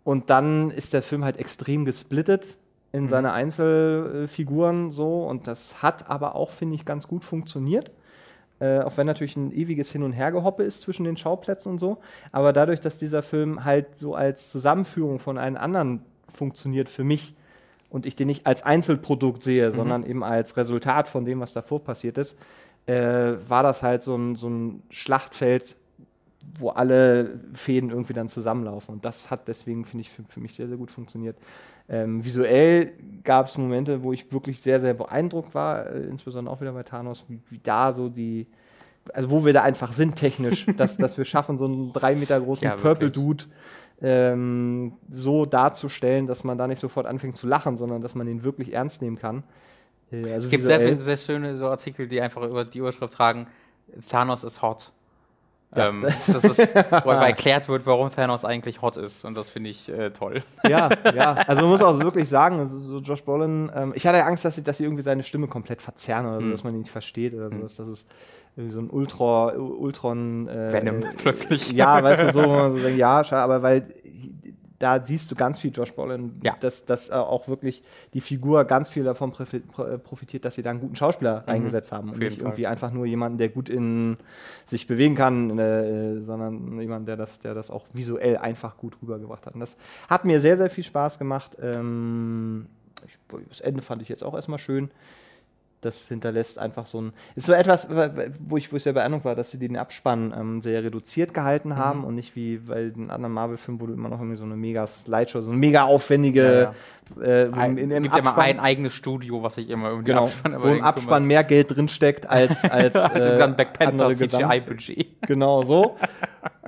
und 0.04 0.30
dann 0.30 0.70
ist 0.70 0.92
der 0.92 1.02
Film 1.02 1.24
halt 1.24 1.36
extrem 1.36 1.84
gesplittet 1.84 2.58
in 2.92 3.04
Mhm. 3.04 3.08
seine 3.08 3.32
Einzelfiguren 3.32 4.90
so. 4.90 5.24
Und 5.24 5.46
das 5.46 5.82
hat 5.82 6.08
aber 6.10 6.34
auch, 6.34 6.50
finde 6.50 6.74
ich, 6.76 6.84
ganz 6.84 7.06
gut 7.08 7.24
funktioniert. 7.24 7.90
Äh, 8.60 8.80
auch 8.80 8.96
wenn 8.98 9.06
natürlich 9.06 9.36
ein 9.36 9.52
ewiges 9.52 9.90
Hin- 9.90 10.02
und 10.02 10.12
Hergehoppe 10.12 10.62
ist 10.62 10.82
zwischen 10.82 11.04
den 11.04 11.16
Schauplätzen 11.16 11.72
und 11.72 11.78
so. 11.78 11.98
Aber 12.30 12.52
dadurch, 12.52 12.80
dass 12.80 12.98
dieser 12.98 13.22
Film 13.22 13.64
halt 13.64 13.96
so 13.96 14.14
als 14.14 14.50
Zusammenführung 14.50 15.18
von 15.18 15.38
allen 15.38 15.56
anderen 15.56 16.02
funktioniert 16.30 16.88
für 16.88 17.02
mich 17.04 17.34
und 17.88 18.06
ich 18.06 18.16
den 18.16 18.26
nicht 18.26 18.46
als 18.46 18.62
Einzelprodukt 18.62 19.42
sehe, 19.42 19.72
sondern 19.72 20.04
eben 20.04 20.22
als 20.22 20.56
Resultat 20.56 21.08
von 21.08 21.24
dem, 21.24 21.40
was 21.40 21.52
davor 21.52 21.82
passiert 21.82 22.18
ist, 22.18 22.36
äh, 22.86 23.32
war 23.48 23.62
das 23.62 23.82
halt 23.82 24.02
so 24.02 24.14
ein, 24.14 24.36
so 24.36 24.48
ein 24.48 24.82
Schlachtfeld, 24.90 25.76
wo 26.58 26.70
alle 26.70 27.40
Fäden 27.54 27.90
irgendwie 27.90 28.12
dann 28.12 28.28
zusammenlaufen. 28.28 28.94
Und 28.94 29.04
das 29.04 29.30
hat 29.30 29.48
deswegen, 29.48 29.84
finde 29.84 30.02
ich, 30.02 30.10
für, 30.10 30.22
für 30.24 30.40
mich 30.40 30.54
sehr, 30.54 30.68
sehr 30.68 30.76
gut 30.76 30.90
funktioniert. 30.90 31.36
Ähm, 31.90 32.24
visuell 32.24 32.92
gab 33.24 33.48
es 33.48 33.58
Momente, 33.58 34.02
wo 34.04 34.12
ich 34.12 34.32
wirklich 34.32 34.60
sehr, 34.62 34.80
sehr 34.80 34.94
beeindruckt 34.94 35.54
war, 35.54 35.86
äh, 35.86 36.04
insbesondere 36.04 36.54
auch 36.54 36.60
wieder 36.60 36.72
bei 36.72 36.84
Thanos, 36.84 37.24
wie, 37.28 37.40
wie 37.50 37.58
da 37.62 37.92
so 37.92 38.08
die, 38.08 38.46
also 39.12 39.30
wo 39.30 39.44
wir 39.44 39.52
da 39.52 39.62
einfach 39.62 39.92
sind 39.92 40.14
technisch, 40.16 40.66
dass, 40.76 40.96
dass 40.96 41.18
wir 41.18 41.24
schaffen, 41.24 41.58
so 41.58 41.64
einen 41.64 41.92
drei 41.92 42.14
Meter 42.14 42.40
großen 42.40 42.64
Ja, 42.64 42.76
Purple. 42.76 43.10
Dude 43.10 43.44
ähm, 44.02 44.92
so 45.10 45.44
darzustellen, 45.44 46.26
dass 46.26 46.44
man 46.44 46.56
da 46.56 46.66
nicht 46.66 46.78
sofort 46.80 47.06
anfängt 47.06 47.36
zu 47.36 47.46
lachen, 47.46 47.76
sondern 47.76 48.00
dass 48.00 48.14
man 48.14 48.26
ihn 48.28 48.42
wirklich 48.44 48.72
ernst 48.72 49.02
nehmen 49.02 49.18
kann. 49.18 49.42
Äh, 50.10 50.32
also 50.32 50.46
Es 50.46 50.50
gibt 50.50 50.64
sehr, 50.64 50.78
visuell- 50.80 50.94
viele, 50.94 50.96
sehr 50.96 51.16
schöne 51.16 51.56
so 51.56 51.68
Artikel, 51.68 52.08
die 52.08 52.20
einfach 52.20 52.42
über 52.42 52.64
die 52.64 52.78
Überschrift 52.78 53.12
tragen, 53.12 53.46
Thanos 54.08 54.44
ist 54.44 54.62
hot. 54.62 54.92
Ähm, 55.76 56.02
das 56.02 56.44
ist, 56.44 56.74
wo 57.04 57.10
erklärt 57.10 57.68
wird, 57.68 57.86
warum 57.86 58.10
Thanos 58.10 58.44
eigentlich 58.44 58.82
hot 58.82 58.96
ist. 58.96 59.24
Und 59.24 59.36
das 59.36 59.48
finde 59.48 59.70
ich 59.70 59.88
äh, 59.88 60.10
toll. 60.10 60.42
Ja, 60.68 60.88
ja. 61.14 61.34
Also 61.46 61.62
man 61.62 61.70
muss 61.70 61.80
auch 61.82 61.98
wirklich 62.00 62.28
sagen, 62.28 62.58
also 62.58 62.78
so 62.80 62.98
Josh 62.98 63.22
Brolin, 63.22 63.70
ähm, 63.74 63.92
ich 63.94 64.06
hatte 64.06 64.18
ja 64.18 64.26
Angst, 64.26 64.44
dass 64.44 64.56
sie, 64.56 64.64
dass 64.64 64.78
sie 64.78 64.84
irgendwie 64.84 65.02
seine 65.04 65.22
Stimme 65.22 65.46
komplett 65.46 65.80
verzerren 65.80 66.26
oder 66.26 66.40
so, 66.40 66.46
Mhm. 66.46 66.50
dass 66.50 66.64
man 66.64 66.74
ihn 66.74 66.80
nicht 66.80 66.90
versteht 66.90 67.34
oder 67.34 67.50
so. 67.50 67.58
Dass 67.62 67.78
es 67.88 68.06
irgendwie 68.56 68.74
so 68.74 68.80
ein 68.80 68.90
Ultra, 68.90 69.52
Ultron 69.54 70.48
äh, 70.48 70.72
Venom 70.72 71.04
plötzlich. 71.18 71.70
Ja, 71.70 72.02
weißt 72.02 72.22
du, 72.22 72.32
so, 72.32 72.42
so 72.42 72.76
denkt, 72.82 72.98
ja, 72.98 73.22
schade, 73.22 73.42
aber 73.42 73.62
weil 73.62 73.86
da 74.80 75.00
siehst 75.00 75.30
du 75.30 75.34
ganz 75.36 75.60
viel 75.60 75.70
Josh 75.72 75.92
Brolin, 75.92 76.40
Ja. 76.42 76.56
dass, 76.58 76.84
dass 76.84 77.10
äh, 77.10 77.12
auch 77.12 77.46
wirklich 77.46 77.82
die 78.14 78.20
Figur 78.20 78.64
ganz 78.64 78.88
viel 78.88 79.04
davon 79.04 79.32
äh, 79.38 79.98
profitiert, 79.98 80.44
dass 80.44 80.56
sie 80.56 80.62
da 80.62 80.70
einen 80.70 80.80
guten 80.80 80.96
Schauspieler 80.96 81.44
reingesetzt 81.46 81.92
haben 81.92 82.08
und 82.08 82.16
Mhm. 82.18 82.24
nicht 82.24 82.36
Fall. 82.38 82.46
irgendwie 82.46 82.66
einfach 82.66 82.90
nur 82.90 83.06
jemanden, 83.06 83.38
der 83.38 83.50
gut 83.50 83.68
in 83.68 84.16
sich 84.66 84.86
bewegen 84.88 85.14
kann, 85.14 85.56
äh, 85.58 86.20
sondern 86.22 86.80
jemand, 86.80 87.06
der 87.06 87.16
das, 87.16 87.38
der 87.40 87.54
das 87.54 87.70
auch 87.70 87.86
visuell 87.92 88.38
einfach 88.38 88.76
gut 88.78 88.96
rübergebracht 89.02 89.46
hat. 89.46 89.54
Und 89.54 89.60
das 89.60 89.76
hat 90.08 90.24
mir 90.24 90.40
sehr, 90.40 90.56
sehr 90.56 90.70
viel 90.70 90.82
Spaß 90.84 91.18
gemacht. 91.18 91.56
Ähm, 91.62 92.66
ich, 93.06 93.18
das 93.48 93.60
Ende 93.60 93.82
fand 93.82 94.02
ich 94.02 94.08
jetzt 94.08 94.24
auch 94.24 94.34
erstmal 94.34 94.58
schön. 94.58 94.90
Das 95.82 96.08
hinterlässt 96.08 96.58
einfach 96.58 96.84
so 96.84 97.00
ein. 97.00 97.12
Ist 97.36 97.46
so 97.46 97.52
etwas, 97.54 97.88
wo 98.38 98.56
ich, 98.58 98.70
wo 98.70 98.76
ich 98.76 98.82
sehr 98.82 98.92
beeindruckt 98.92 99.24
war, 99.24 99.34
dass 99.34 99.50
sie 99.50 99.58
den 99.58 99.76
Abspann 99.78 100.34
ähm, 100.38 100.60
sehr 100.60 100.84
reduziert 100.84 101.30
Mhm. 101.30 101.34
gehalten 101.34 101.76
haben 101.76 102.04
und 102.04 102.14
nicht 102.16 102.36
wie 102.36 102.58
bei 102.58 102.84
den 102.90 103.10
anderen 103.10 103.32
Marvel-Filmen, 103.32 103.80
wo 103.80 103.86
du 103.86 103.94
immer 103.94 104.08
noch 104.10 104.18
irgendwie 104.18 104.36
so 104.36 104.44
eine 104.44 104.56
mega 104.56 104.86
Slideshow, 104.86 105.40
so 105.40 105.50
eine 105.50 105.58
mega 105.58 105.84
aufwendige. 105.84 106.72
Äh, 107.20 107.48
wo 107.50 107.58
Ein, 107.58 107.76
in, 107.78 107.88
gibt 107.90 108.14
ja 108.14 108.22
mal 108.22 108.30
Abspann- 108.30 108.44
ein 108.44 108.60
eigenes 108.60 108.92
Studio, 108.94 109.42
was 109.42 109.54
sich 109.56 109.68
immer 109.70 109.92
um 109.94 110.00
die 110.00 110.06
Genau, 110.06 110.26
Abspann 110.26 110.62
wo 110.62 110.68
im 110.68 110.82
Abspann 110.82 111.24
mehr 111.24 111.42
Geld 111.44 111.74
drinsteckt 111.74 112.28
als, 112.28 112.62
als, 112.70 112.94
als 112.94 113.24
äh, 113.26 113.66
andere 113.84 114.14
CGI-Budget. 114.14 115.22
Genau 115.26 115.64
so. 115.64 115.96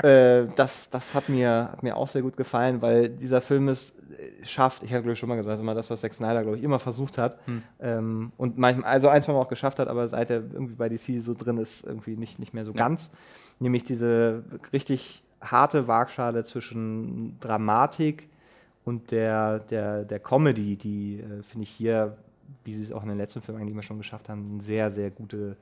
äh, 0.03 0.46
das 0.57 0.90
das 0.90 1.14
hat, 1.14 1.28
mir, 1.28 1.68
hat 1.72 1.82
mir 1.82 1.96
auch 1.96 2.09
sehr 2.09 2.22
gut 2.22 2.36
gefallen, 2.36 2.82
weil 2.82 3.09
dieser 3.09 3.40
Film 3.40 3.68
es 3.68 3.90
äh, 3.90 4.44
schafft, 4.44 4.82
ich 4.82 4.92
habe 4.92 5.03
glaube 5.03 5.12
ich 5.12 5.18
schon 5.18 5.28
mal 5.28 5.36
gesagt, 5.36 5.61
immer 5.61 5.74
das, 5.74 5.90
was 5.90 6.00
Zack 6.00 6.14
Snyder, 6.14 6.42
glaube 6.42 6.59
ich, 6.59 6.64
immer 6.64 6.78
versucht 6.78 7.18
hat. 7.18 7.38
Hm. 7.46 7.62
Ähm, 7.80 8.32
und 8.36 8.59
manchmal, 8.59 8.90
also 8.90 9.09
ein, 9.09 9.22
zwei 9.22 9.32
Mal 9.32 9.40
auch 9.40 9.48
geschafft 9.48 9.78
hat, 9.78 9.88
aber 9.88 10.09
seit 10.09 10.30
er 10.30 10.36
irgendwie 10.36 10.74
bei 10.74 10.88
DC 10.88 11.22
so 11.22 11.34
drin 11.34 11.59
ist, 11.59 11.84
irgendwie 11.84 12.16
nicht, 12.16 12.38
nicht 12.38 12.55
mehr 12.55 12.64
so 12.64 12.72
ganz. 12.72 13.11
Nämlich 13.59 13.84
diese 13.84 14.44
richtig 14.72 15.22
harte 15.40 15.88
Waagschale 15.88 16.44
zwischen 16.44 17.38
Dramatik 17.40 18.28
und 18.84 19.11
der, 19.11 19.61
der, 19.61 20.05
der 20.05 20.18
Comedy, 20.18 20.76
die, 20.76 21.20
äh, 21.20 21.42
finde 21.42 21.64
ich 21.64 21.70
hier, 21.70 22.16
wie 22.64 22.74
sie 22.74 22.82
es 22.82 22.92
auch 22.92 23.03
in 23.03 23.09
den 23.09 23.18
letzten 23.18 23.40
Filmen 23.40 23.61
eigentlich 23.61 23.74
immer 23.74 23.82
schon 23.82 23.98
geschafft 23.98 24.28
haben, 24.28 24.53
eine 24.55 24.62
sehr, 24.62 24.90
sehr 24.90 25.11
gute, 25.11 25.57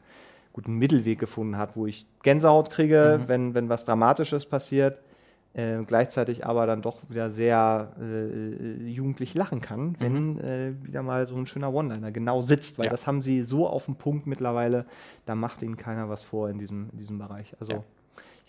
guten 0.53 0.75
Mittelweg 0.75 1.19
gefunden 1.19 1.57
hat, 1.57 1.77
wo 1.77 1.87
ich 1.87 2.07
Gänsehaut 2.23 2.71
kriege, 2.71 3.21
mhm. 3.21 3.29
wenn, 3.29 3.55
wenn 3.55 3.69
was 3.69 3.85
Dramatisches 3.85 4.47
passiert, 4.47 4.99
äh, 5.55 5.83
gleichzeitig 5.85 6.47
aber 6.47 6.67
dann 6.67 6.83
doch 6.83 6.99
wieder 7.09 7.31
sehr 7.31 7.93
äh, 8.01 8.89
jugendlich 8.89 9.35
lachen 9.35 9.61
kann, 9.61 9.97
wenn 9.99 10.35
mhm. 10.35 10.41
äh, 10.41 10.87
wieder 10.87 11.03
mal 11.03 11.27
so 11.27 11.37
ein 11.37 11.47
schöner 11.47 11.73
One-Liner 11.73 12.13
genau 12.13 12.43
sitzt, 12.43 12.79
weil 12.79 12.87
ja. 12.87 12.91
das 12.91 13.07
haben 13.07 13.23
sie 13.23 13.43
so 13.43 13.69
auf 13.69 13.87
dem 13.87 13.97
Punkt 13.97 14.27
mittlerweile, 14.27 14.87
da 15.27 15.35
macht 15.35 15.63
ihnen 15.63 15.77
keiner 15.77 16.09
was 16.09 16.23
vor 16.23 16.51
in 16.51 16.59
diesem, 16.59 16.91
in 16.93 16.99
diesem 16.99 17.19
Bereich. 17.19 17.55
Also 17.61 17.73
ja 17.73 17.85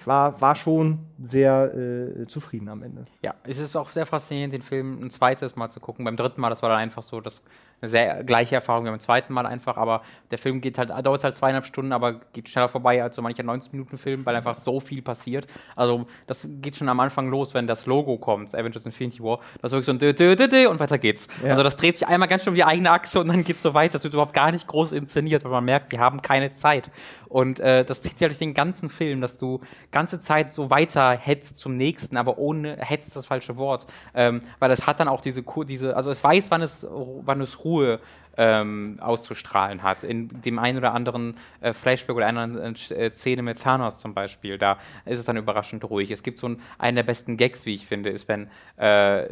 ich 0.02 0.08
war, 0.08 0.42
war 0.42 0.56
schon 0.56 0.98
sehr 1.24 1.76
äh, 1.76 2.26
zufrieden 2.26 2.70
am 2.70 2.82
Ende. 2.82 3.04
Ja, 3.22 3.36
es 3.44 3.60
ist 3.60 3.76
auch 3.76 3.92
sehr 3.92 4.08
faszinierend, 4.08 4.52
den 4.52 4.64
Film 4.64 5.00
ein 5.00 5.12
zweites 5.12 5.56
Mal 5.56 5.70
zu 5.70 5.80
gucken. 5.80 6.04
Beim 6.06 6.18
dritten 6.18 6.42
Mal, 6.42 6.50
das 6.50 6.64
war 6.64 6.70
dann 6.70 6.80
einfach 6.80 7.04
so, 7.04 7.22
das 7.22 7.44
eine 7.82 7.90
sehr 7.90 8.24
gleiche 8.24 8.56
Erfahrung 8.56 8.86
wie 8.86 8.90
beim 8.90 9.00
zweiten 9.00 9.34
Mal 9.34 9.46
einfach, 9.46 9.78
aber 9.78 10.02
der 10.30 10.38
Film 10.38 10.62
geht 10.62 10.78
halt, 10.78 10.90
dauert 11.06 11.24
halt 11.24 11.36
zweieinhalb 11.36 11.66
Stunden, 11.66 11.92
aber 11.92 12.22
geht 12.34 12.48
schneller 12.50 12.70
vorbei 12.70 13.02
als 13.02 13.16
so 13.16 13.22
mancher 13.22 13.44
90-Minuten-Film, 13.44 14.26
weil 14.26 14.36
einfach 14.36 14.56
so 14.56 14.80
viel 14.80 15.02
passiert. 15.02 15.48
Also 15.76 16.06
das 16.28 16.48
geht 16.62 16.76
schon 16.76 16.90
am 16.90 17.00
Anfang 17.00 17.30
los, 17.30 17.54
wenn 17.54 17.68
das 17.68 17.86
Logo 17.86 18.18
kommt, 18.18 18.54
Avengers 18.54 18.86
Infinity 18.86 19.24
War, 19.24 19.40
das 19.62 19.72
ist 19.72 19.74
wirklich 19.74 19.86
so 19.86 19.94
ein 19.94 20.00
Dö, 20.00 20.14
Dö, 20.14 20.36
Dö, 20.36 20.48
Dö 20.48 20.70
und 20.70 20.80
weiter 20.80 20.98
geht's. 20.98 21.28
Ja. 21.44 21.52
Also 21.52 21.64
das 21.64 21.76
dreht 21.78 21.98
sich 21.98 22.08
einmal 22.08 22.30
ganz 22.30 22.44
schön 22.44 22.52
um 22.52 22.56
die 22.56 22.64
eigene 22.64 22.92
Achse 22.92 23.20
und 23.20 23.28
dann 23.28 23.44
geht's 23.44 23.64
so 23.64 23.74
weiter. 23.74 23.94
Das 23.94 24.04
wird 24.04 24.14
überhaupt 24.14 24.34
gar 24.34 24.52
nicht 24.52 24.68
groß 24.68 24.92
inszeniert, 24.92 25.44
weil 25.44 25.52
man 25.52 25.66
merkt, 25.66 25.92
wir 25.92 26.00
haben 26.00 26.22
keine 26.22 26.54
Zeit. 26.54 26.92
Und 27.32 27.62
äh, 27.62 27.86
das 27.86 28.02
zieht 28.02 28.18
sich 28.18 28.22
halt 28.22 28.32
durch 28.32 28.40
den 28.40 28.54
ganzen 28.54 28.90
Film, 28.90 29.22
dass 29.22 29.38
du 29.38 29.62
ganze 29.92 30.20
Zeit 30.20 30.52
so 30.52 30.70
weiter 30.70 31.12
hetzt 31.12 31.56
zum 31.56 31.78
nächsten, 31.78 32.18
aber 32.18 32.38
ohne 32.38 32.76
hetzt 32.78 33.16
das 33.16 33.26
falsche 33.26 33.56
Wort. 33.56 33.88
Ähm, 34.14 34.42
weil 34.60 34.70
es 34.72 34.86
hat 34.86 35.00
dann 35.00 35.08
auch 35.08 35.22
diese, 35.22 35.42
diese, 35.66 35.96
also 35.96 36.12
es 36.12 36.22
weiß, 36.22 36.52
wann 36.52 36.62
es, 36.62 36.86
wann 36.90 37.40
es 37.40 37.64
Ruhe 37.72 38.00
ähm, 38.38 38.98
auszustrahlen 39.00 39.84
hat. 39.84 40.04
In 40.04 40.42
dem 40.42 40.60
einen 40.60 40.78
oder 40.78 40.94
anderen 40.94 41.36
äh, 41.60 41.74
Flashback 41.74 42.16
oder 42.16 42.28
einer 42.28 42.74
äh, 42.92 43.12
Szene 43.14 43.42
mit 43.42 43.62
Thanos 43.62 44.00
zum 44.00 44.14
Beispiel, 44.14 44.58
da 44.58 44.78
ist 45.06 45.20
es 45.20 45.26
dann 45.26 45.38
überraschend 45.38 45.84
ruhig. 45.90 46.12
Es 46.12 46.24
gibt 46.24 46.40
so 46.40 46.48
einen, 46.48 46.62
einen 46.78 46.96
der 46.96 47.04
besten 47.04 47.38
Gags, 47.38 47.66
wie 47.66 47.76
ich 47.76 47.86
finde, 47.86 48.10
ist, 48.10 48.28
wenn 48.28 48.48
äh, 48.78 49.26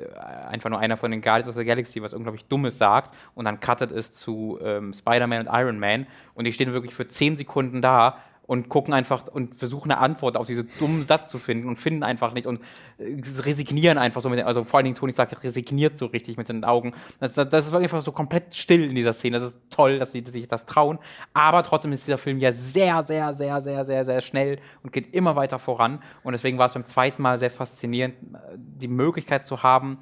einfach 0.50 0.70
nur 0.70 0.80
einer 0.80 0.98
von 0.98 1.12
den 1.12 1.22
Guardians 1.22 1.48
of 1.48 1.56
the 1.56 1.66
Galaxy 1.66 2.02
was 2.02 2.14
unglaublich 2.14 2.46
Dummes 2.46 2.78
sagt 2.78 3.14
und 3.36 3.46
dann 3.46 3.60
cuttet 3.60 3.92
es 3.92 4.14
zu 4.14 4.60
ähm, 4.64 4.94
Spider-Man 4.94 5.48
und 5.48 5.54
Iron 5.54 5.80
Man 5.80 6.06
und 6.34 6.46
die 6.46 6.54
stehen 6.54 6.74
wirklich 6.74 6.94
für 6.94 7.08
10 7.08 7.38
Sekunden 7.38 7.82
da 7.82 8.18
und 8.50 8.68
gucken 8.68 8.95
einfach 8.95 9.28
und 9.28 9.60
versuchen 9.60 9.91
eine 9.91 10.02
Antwort 10.02 10.36
auf 10.36 10.47
diesen 10.47 10.68
dummen 10.80 11.04
Satz 11.04 11.30
zu 11.30 11.38
finden 11.38 11.68
und 11.68 11.78
finden 11.78 12.02
einfach 12.02 12.34
nicht 12.34 12.47
und 12.47 12.60
äh, 12.97 13.16
resignieren 13.41 14.00
einfach 14.00 14.24
so 14.24 14.30
mit, 14.30 14.39
den, 14.39 14.47
also 14.47 14.64
vor 14.64 14.80
allen 14.80 14.86
Dingen 14.86 14.95
Toni 14.95 15.14
sagt, 15.14 15.43
resigniert 15.43 16.00
so 16.00 16.08
richtig 16.08 16.36
mit 16.36 16.50
den 16.50 16.64
Augen. 16.64 16.95
Das, 17.20 17.36
das, 17.36 17.68
ist 17.68 17.76
einfach 17.76 18.02
so 18.02 18.12
komplett 18.12 18.56
still 18.56 18.86
in 18.86 18.95
dieser 18.95 19.14
Szene. 19.14 19.38
Das 19.38 19.50
ist 19.50 19.60
toll, 19.70 20.00
dass 20.00 20.14
sie 20.14 20.24
sich 20.26 20.47
das 20.47 20.66
trauen. 20.66 20.97
Aber 21.32 21.62
trotzdem 21.62 21.93
ist 21.93 22.08
dieser 22.08 22.18
Film 22.18 22.39
ja 22.39 22.52
sehr, 22.52 23.04
sehr, 23.04 23.36
sehr, 23.36 23.62
sehr, 23.62 23.86
sehr, 23.86 24.04
sehr 24.04 24.22
schnell 24.22 24.58
und 24.82 24.91
geht 24.91 25.14
immer 25.14 25.36
weiter 25.36 25.60
voran. 25.60 26.02
Und 26.24 26.32
deswegen 26.32 26.58
war 26.58 26.66
es 26.66 26.74
beim 26.74 26.86
zweiten 26.86 27.22
Mal 27.22 27.38
sehr 27.38 27.52
faszinierend, 27.52 28.16
die 28.56 28.88
Möglichkeit 28.88 29.45
zu 29.45 29.62
haben, 29.62 30.00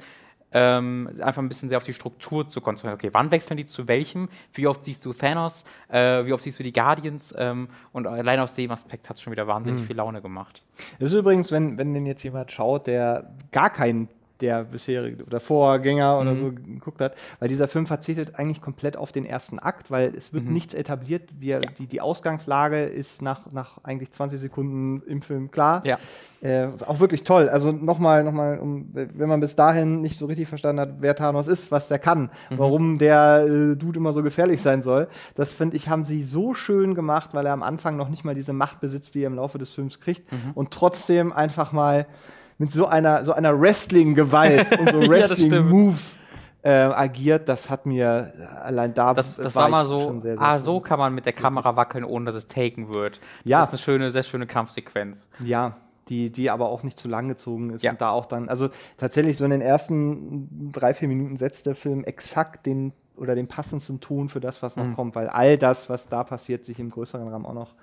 ähm, 0.57 1.09
einfach 1.21 1.41
ein 1.41 1.47
bisschen 1.47 1.69
sehr 1.69 1.77
auf 1.77 1.83
die 1.83 1.93
Struktur 1.93 2.47
zu 2.47 2.61
konzentrieren. 2.61 2.95
Okay, 2.95 3.09
wann 3.13 3.29
wechseln 3.29 3.57
die 3.57 3.67
zu 3.67 3.87
welchem? 3.87 4.27
Wie 4.53 4.65
oft 4.65 4.83
siehst 4.83 5.05
du 5.05 5.13
Thanos? 5.13 5.65
Äh, 5.87 6.25
wie 6.25 6.33
oft 6.33 6.43
siehst 6.43 6.57
du 6.57 6.63
die 6.63 6.73
Guardians? 6.73 7.33
Ähm, 7.37 7.69
und 7.93 8.07
allein 8.07 8.39
aus 8.39 8.55
dem 8.55 8.71
Aspekt 8.71 9.07
hat 9.07 9.17
es 9.17 9.21
schon 9.21 9.31
wieder 9.31 9.45
wahnsinnig 9.45 9.81
mhm. 9.81 9.85
viel 9.85 9.95
Laune 9.95 10.21
gemacht. 10.21 10.63
Das 10.99 11.11
ist 11.11 11.17
übrigens, 11.17 11.51
wenn, 11.51 11.77
wenn 11.77 11.93
denn 11.93 12.07
jetzt 12.07 12.23
jemand 12.23 12.51
schaut, 12.51 12.87
der 12.87 13.35
gar 13.51 13.69
keinen 13.69 14.09
der 14.41 14.63
bisherige 14.63 15.23
oder 15.23 15.39
Vorgänger 15.39 16.19
oder 16.19 16.33
mhm. 16.33 16.39
so 16.39 16.51
geguckt 16.51 17.01
hat, 17.01 17.15
weil 17.39 17.47
dieser 17.47 17.67
Film 17.67 17.87
verzichtet 17.87 18.35
eigentlich 18.35 18.61
komplett 18.61 18.97
auf 18.97 19.11
den 19.11 19.25
ersten 19.25 19.59
Akt, 19.59 19.91
weil 19.91 20.13
es 20.15 20.33
wird 20.33 20.45
mhm. 20.45 20.53
nichts 20.53 20.73
etabliert. 20.73 21.29
Wir, 21.39 21.61
ja. 21.61 21.69
die, 21.77 21.87
die 21.87 22.01
Ausgangslage 22.01 22.83
ist 22.83 23.21
nach, 23.21 23.51
nach 23.51 23.83
eigentlich 23.83 24.11
20 24.11 24.39
Sekunden 24.39 25.01
im 25.07 25.21
Film 25.21 25.51
klar. 25.51 25.81
Ja. 25.85 25.97
Äh, 26.41 26.67
auch 26.85 26.99
wirklich 26.99 27.23
toll. 27.23 27.49
Also 27.49 27.71
nochmal, 27.71 28.23
nochmal, 28.23 28.59
um, 28.59 28.89
wenn 28.93 29.29
man 29.29 29.39
bis 29.39 29.55
dahin 29.55 30.01
nicht 30.01 30.19
so 30.19 30.27
richtig 30.27 30.47
verstanden 30.47 30.81
hat, 30.81 30.95
wer 30.99 31.15
Thanos 31.15 31.47
ist, 31.47 31.71
was 31.71 31.87
der 31.87 31.99
kann, 31.99 32.29
mhm. 32.49 32.57
warum 32.57 32.97
der 32.97 33.45
äh, 33.47 33.75
Dude 33.75 33.99
immer 33.99 34.13
so 34.13 34.21
gefährlich 34.21 34.61
sein 34.61 34.81
soll, 34.81 35.07
das 35.35 35.53
finde 35.53 35.75
ich, 35.75 35.89
haben 35.89 36.05
sie 36.05 36.21
so 36.23 36.53
schön 36.53 36.93
gemacht, 36.95 37.29
weil 37.33 37.45
er 37.45 37.53
am 37.53 37.63
Anfang 37.63 37.97
noch 37.97 38.09
nicht 38.09 38.23
mal 38.23 38.35
diese 38.35 38.53
Macht 38.53 38.79
besitzt, 38.79 39.15
die 39.15 39.23
er 39.23 39.27
im 39.27 39.35
Laufe 39.35 39.57
des 39.57 39.71
Films 39.71 39.99
kriegt 39.99 40.31
mhm. 40.31 40.51
und 40.53 40.71
trotzdem 40.71 41.33
einfach 41.33 41.71
mal 41.71 42.05
mit 42.57 42.71
so 42.71 42.85
einer, 42.87 43.23
so 43.25 43.33
einer 43.33 43.59
Wrestling-Gewalt 43.59 44.77
und 44.79 44.91
so 44.91 44.99
Wrestling-Moves 45.09 46.17
äh, 46.63 46.69
agiert, 46.69 47.47
das 47.47 47.69
hat 47.69 47.85
mir 47.85 48.33
allein 48.63 48.93
da. 48.93 49.13
Das, 49.13 49.35
das 49.35 49.55
war, 49.55 49.63
war 49.63 49.69
mal 49.69 49.85
so, 49.85 50.19
sehr, 50.19 50.37
sehr 50.37 50.41
ah, 50.41 50.59
so 50.59 50.79
kann 50.79 50.99
man 50.99 51.13
mit 51.13 51.25
der 51.25 51.33
Kamera 51.33 51.75
wackeln, 51.75 52.03
ohne 52.03 52.25
dass 52.25 52.35
es 52.35 52.47
taken 52.47 52.93
wird. 52.93 53.17
Das 53.17 53.21
ja. 53.45 53.63
ist 53.63 53.69
eine 53.69 53.77
schöne, 53.77 54.11
sehr 54.11 54.23
schöne 54.23 54.47
Kampfsequenz. 54.47 55.29
Ja, 55.39 55.77
die, 56.09 56.31
die 56.31 56.49
aber 56.49 56.69
auch 56.69 56.83
nicht 56.83 56.97
zu 56.99 57.07
lang 57.07 57.27
gezogen 57.27 57.71
ist 57.71 57.83
ja. 57.83 57.91
und 57.91 58.01
da 58.01 58.11
auch 58.11 58.25
dann, 58.25 58.49
also 58.49 58.69
tatsächlich 58.97 59.37
so 59.37 59.45
in 59.45 59.51
den 59.51 59.61
ersten 59.61 60.71
drei, 60.71 60.93
vier 60.93 61.07
Minuten 61.07 61.37
setzt 61.37 61.65
der 61.65 61.75
Film 61.75 62.03
exakt 62.03 62.65
den 62.65 62.93
oder 63.17 63.35
den 63.35 63.47
passendsten 63.47 63.99
Ton 63.99 64.29
für 64.29 64.39
das, 64.39 64.61
was 64.61 64.75
noch 64.75 64.85
mhm. 64.85 64.95
kommt, 64.95 65.15
weil 65.15 65.27
all 65.27 65.57
das, 65.57 65.89
was 65.89 66.07
da 66.07 66.23
passiert, 66.23 66.65
sich 66.65 66.79
im 66.79 66.91
größeren 66.91 67.27
Rahmen 67.27 67.45
auch 67.45 67.53
noch 67.53 67.73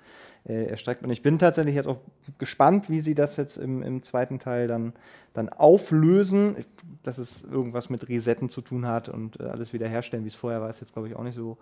äh, 0.47 0.65
erstreckt. 0.65 1.03
Und 1.03 1.09
ich 1.09 1.21
bin 1.21 1.39
tatsächlich 1.39 1.75
jetzt 1.75 1.87
auch 1.87 1.97
gespannt, 2.37 2.89
wie 2.89 3.01
sie 3.01 3.15
das 3.15 3.37
jetzt 3.37 3.57
im, 3.57 3.81
im 3.81 4.03
zweiten 4.03 4.39
Teil 4.39 4.67
dann, 4.67 4.93
dann 5.33 5.49
auflösen. 5.49 6.57
Dass 7.03 7.17
es 7.17 7.43
irgendwas 7.43 7.89
mit 7.89 8.07
Resetten 8.09 8.49
zu 8.49 8.61
tun 8.61 8.87
hat 8.87 9.09
und 9.09 9.39
äh, 9.39 9.43
alles 9.43 9.73
wiederherstellen, 9.73 10.23
wie 10.23 10.29
es 10.29 10.35
vorher 10.35 10.61
war, 10.61 10.69
ist 10.69 10.81
jetzt, 10.81 10.93
glaube 10.93 11.07
ich, 11.07 11.15
auch 11.15 11.23
nicht 11.23 11.35
so, 11.35 11.57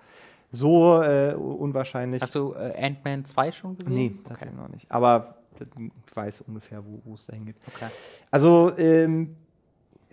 so 0.52 1.02
äh, 1.02 1.34
unwahrscheinlich. 1.34 2.22
Hast 2.22 2.36
du 2.36 2.54
äh, 2.54 2.74
Ant-Man 2.78 3.26
2 3.26 3.52
schon 3.52 3.78
gesehen? 3.78 3.94
Nee, 3.94 4.16
tatsächlich 4.28 4.58
okay. 4.58 4.64
noch 4.64 4.70
nicht. 4.70 4.92
Aber 4.92 5.38
ich 5.60 6.16
weiß 6.16 6.42
ungefähr, 6.42 6.84
wo 6.86 7.14
es 7.14 7.26
dahin 7.26 7.46
geht. 7.46 7.56
Okay. 7.68 7.88
Also, 8.32 8.72
ähm, 8.78 9.36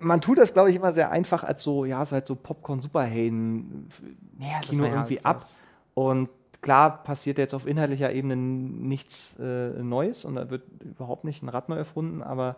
man 0.01 0.21
tut 0.21 0.39
das, 0.39 0.53
glaube 0.53 0.71
ich, 0.71 0.77
immer 0.77 0.93
sehr 0.93 1.11
einfach 1.11 1.45
als 1.45 1.63
so, 1.63 1.85
ja, 1.85 2.03
es 2.03 2.13
halt 2.13 2.27
so 2.27 2.35
Popcorn-Superhelden-Kino 2.35 4.85
ja, 4.85 4.91
irgendwie 4.91 5.25
ab. 5.25 5.47
Und 5.95 6.29
klar 6.61 7.03
passiert 7.03 7.39
jetzt 7.39 7.55
auf 7.55 7.67
inhaltlicher 7.67 8.13
Ebene 8.13 8.37
nichts 8.37 9.37
äh, 9.39 9.71
Neues 9.83 10.25
und 10.25 10.37
da 10.37 10.51
wird 10.51 10.63
überhaupt 10.83 11.25
nicht 11.25 11.43
ein 11.43 11.49
Rad 11.49 11.69
neu 11.69 11.77
erfunden, 11.77 12.23
aber 12.23 12.57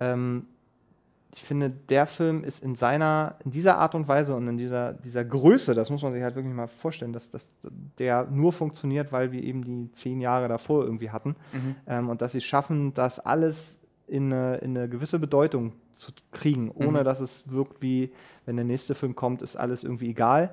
ähm, 0.00 0.46
ich 1.34 1.42
finde, 1.42 1.70
der 1.70 2.06
Film 2.06 2.44
ist 2.44 2.62
in 2.62 2.74
seiner, 2.74 3.36
in 3.42 3.50
dieser 3.50 3.78
Art 3.78 3.94
und 3.94 4.06
Weise 4.06 4.36
und 4.36 4.46
in 4.48 4.58
dieser, 4.58 4.92
dieser 4.92 5.24
Größe, 5.24 5.74
das 5.74 5.88
muss 5.88 6.02
man 6.02 6.12
sich 6.12 6.22
halt 6.22 6.34
wirklich 6.34 6.52
mal 6.52 6.66
vorstellen, 6.66 7.14
dass, 7.14 7.30
dass 7.30 7.48
der 7.98 8.26
nur 8.30 8.52
funktioniert, 8.52 9.12
weil 9.12 9.32
wir 9.32 9.42
eben 9.42 9.64
die 9.64 9.90
zehn 9.92 10.20
Jahre 10.20 10.48
davor 10.48 10.84
irgendwie 10.84 11.10
hatten. 11.10 11.30
Mhm. 11.52 11.76
Ähm, 11.86 12.08
und 12.10 12.20
dass 12.20 12.32
sie 12.32 12.42
schaffen, 12.42 12.92
das 12.92 13.18
alles 13.18 13.78
in 14.06 14.30
eine, 14.30 14.56
in 14.56 14.76
eine 14.76 14.90
gewisse 14.90 15.18
Bedeutung 15.18 15.72
zu 15.94 16.12
kriegen, 16.32 16.70
ohne 16.70 17.00
mhm. 17.00 17.04
dass 17.04 17.20
es 17.20 17.50
wirkt 17.50 17.80
wie, 17.80 18.12
wenn 18.44 18.56
der 18.56 18.66
nächste 18.66 18.94
Film 18.94 19.14
kommt, 19.14 19.40
ist 19.40 19.56
alles 19.56 19.84
irgendwie 19.84 20.10
egal 20.10 20.50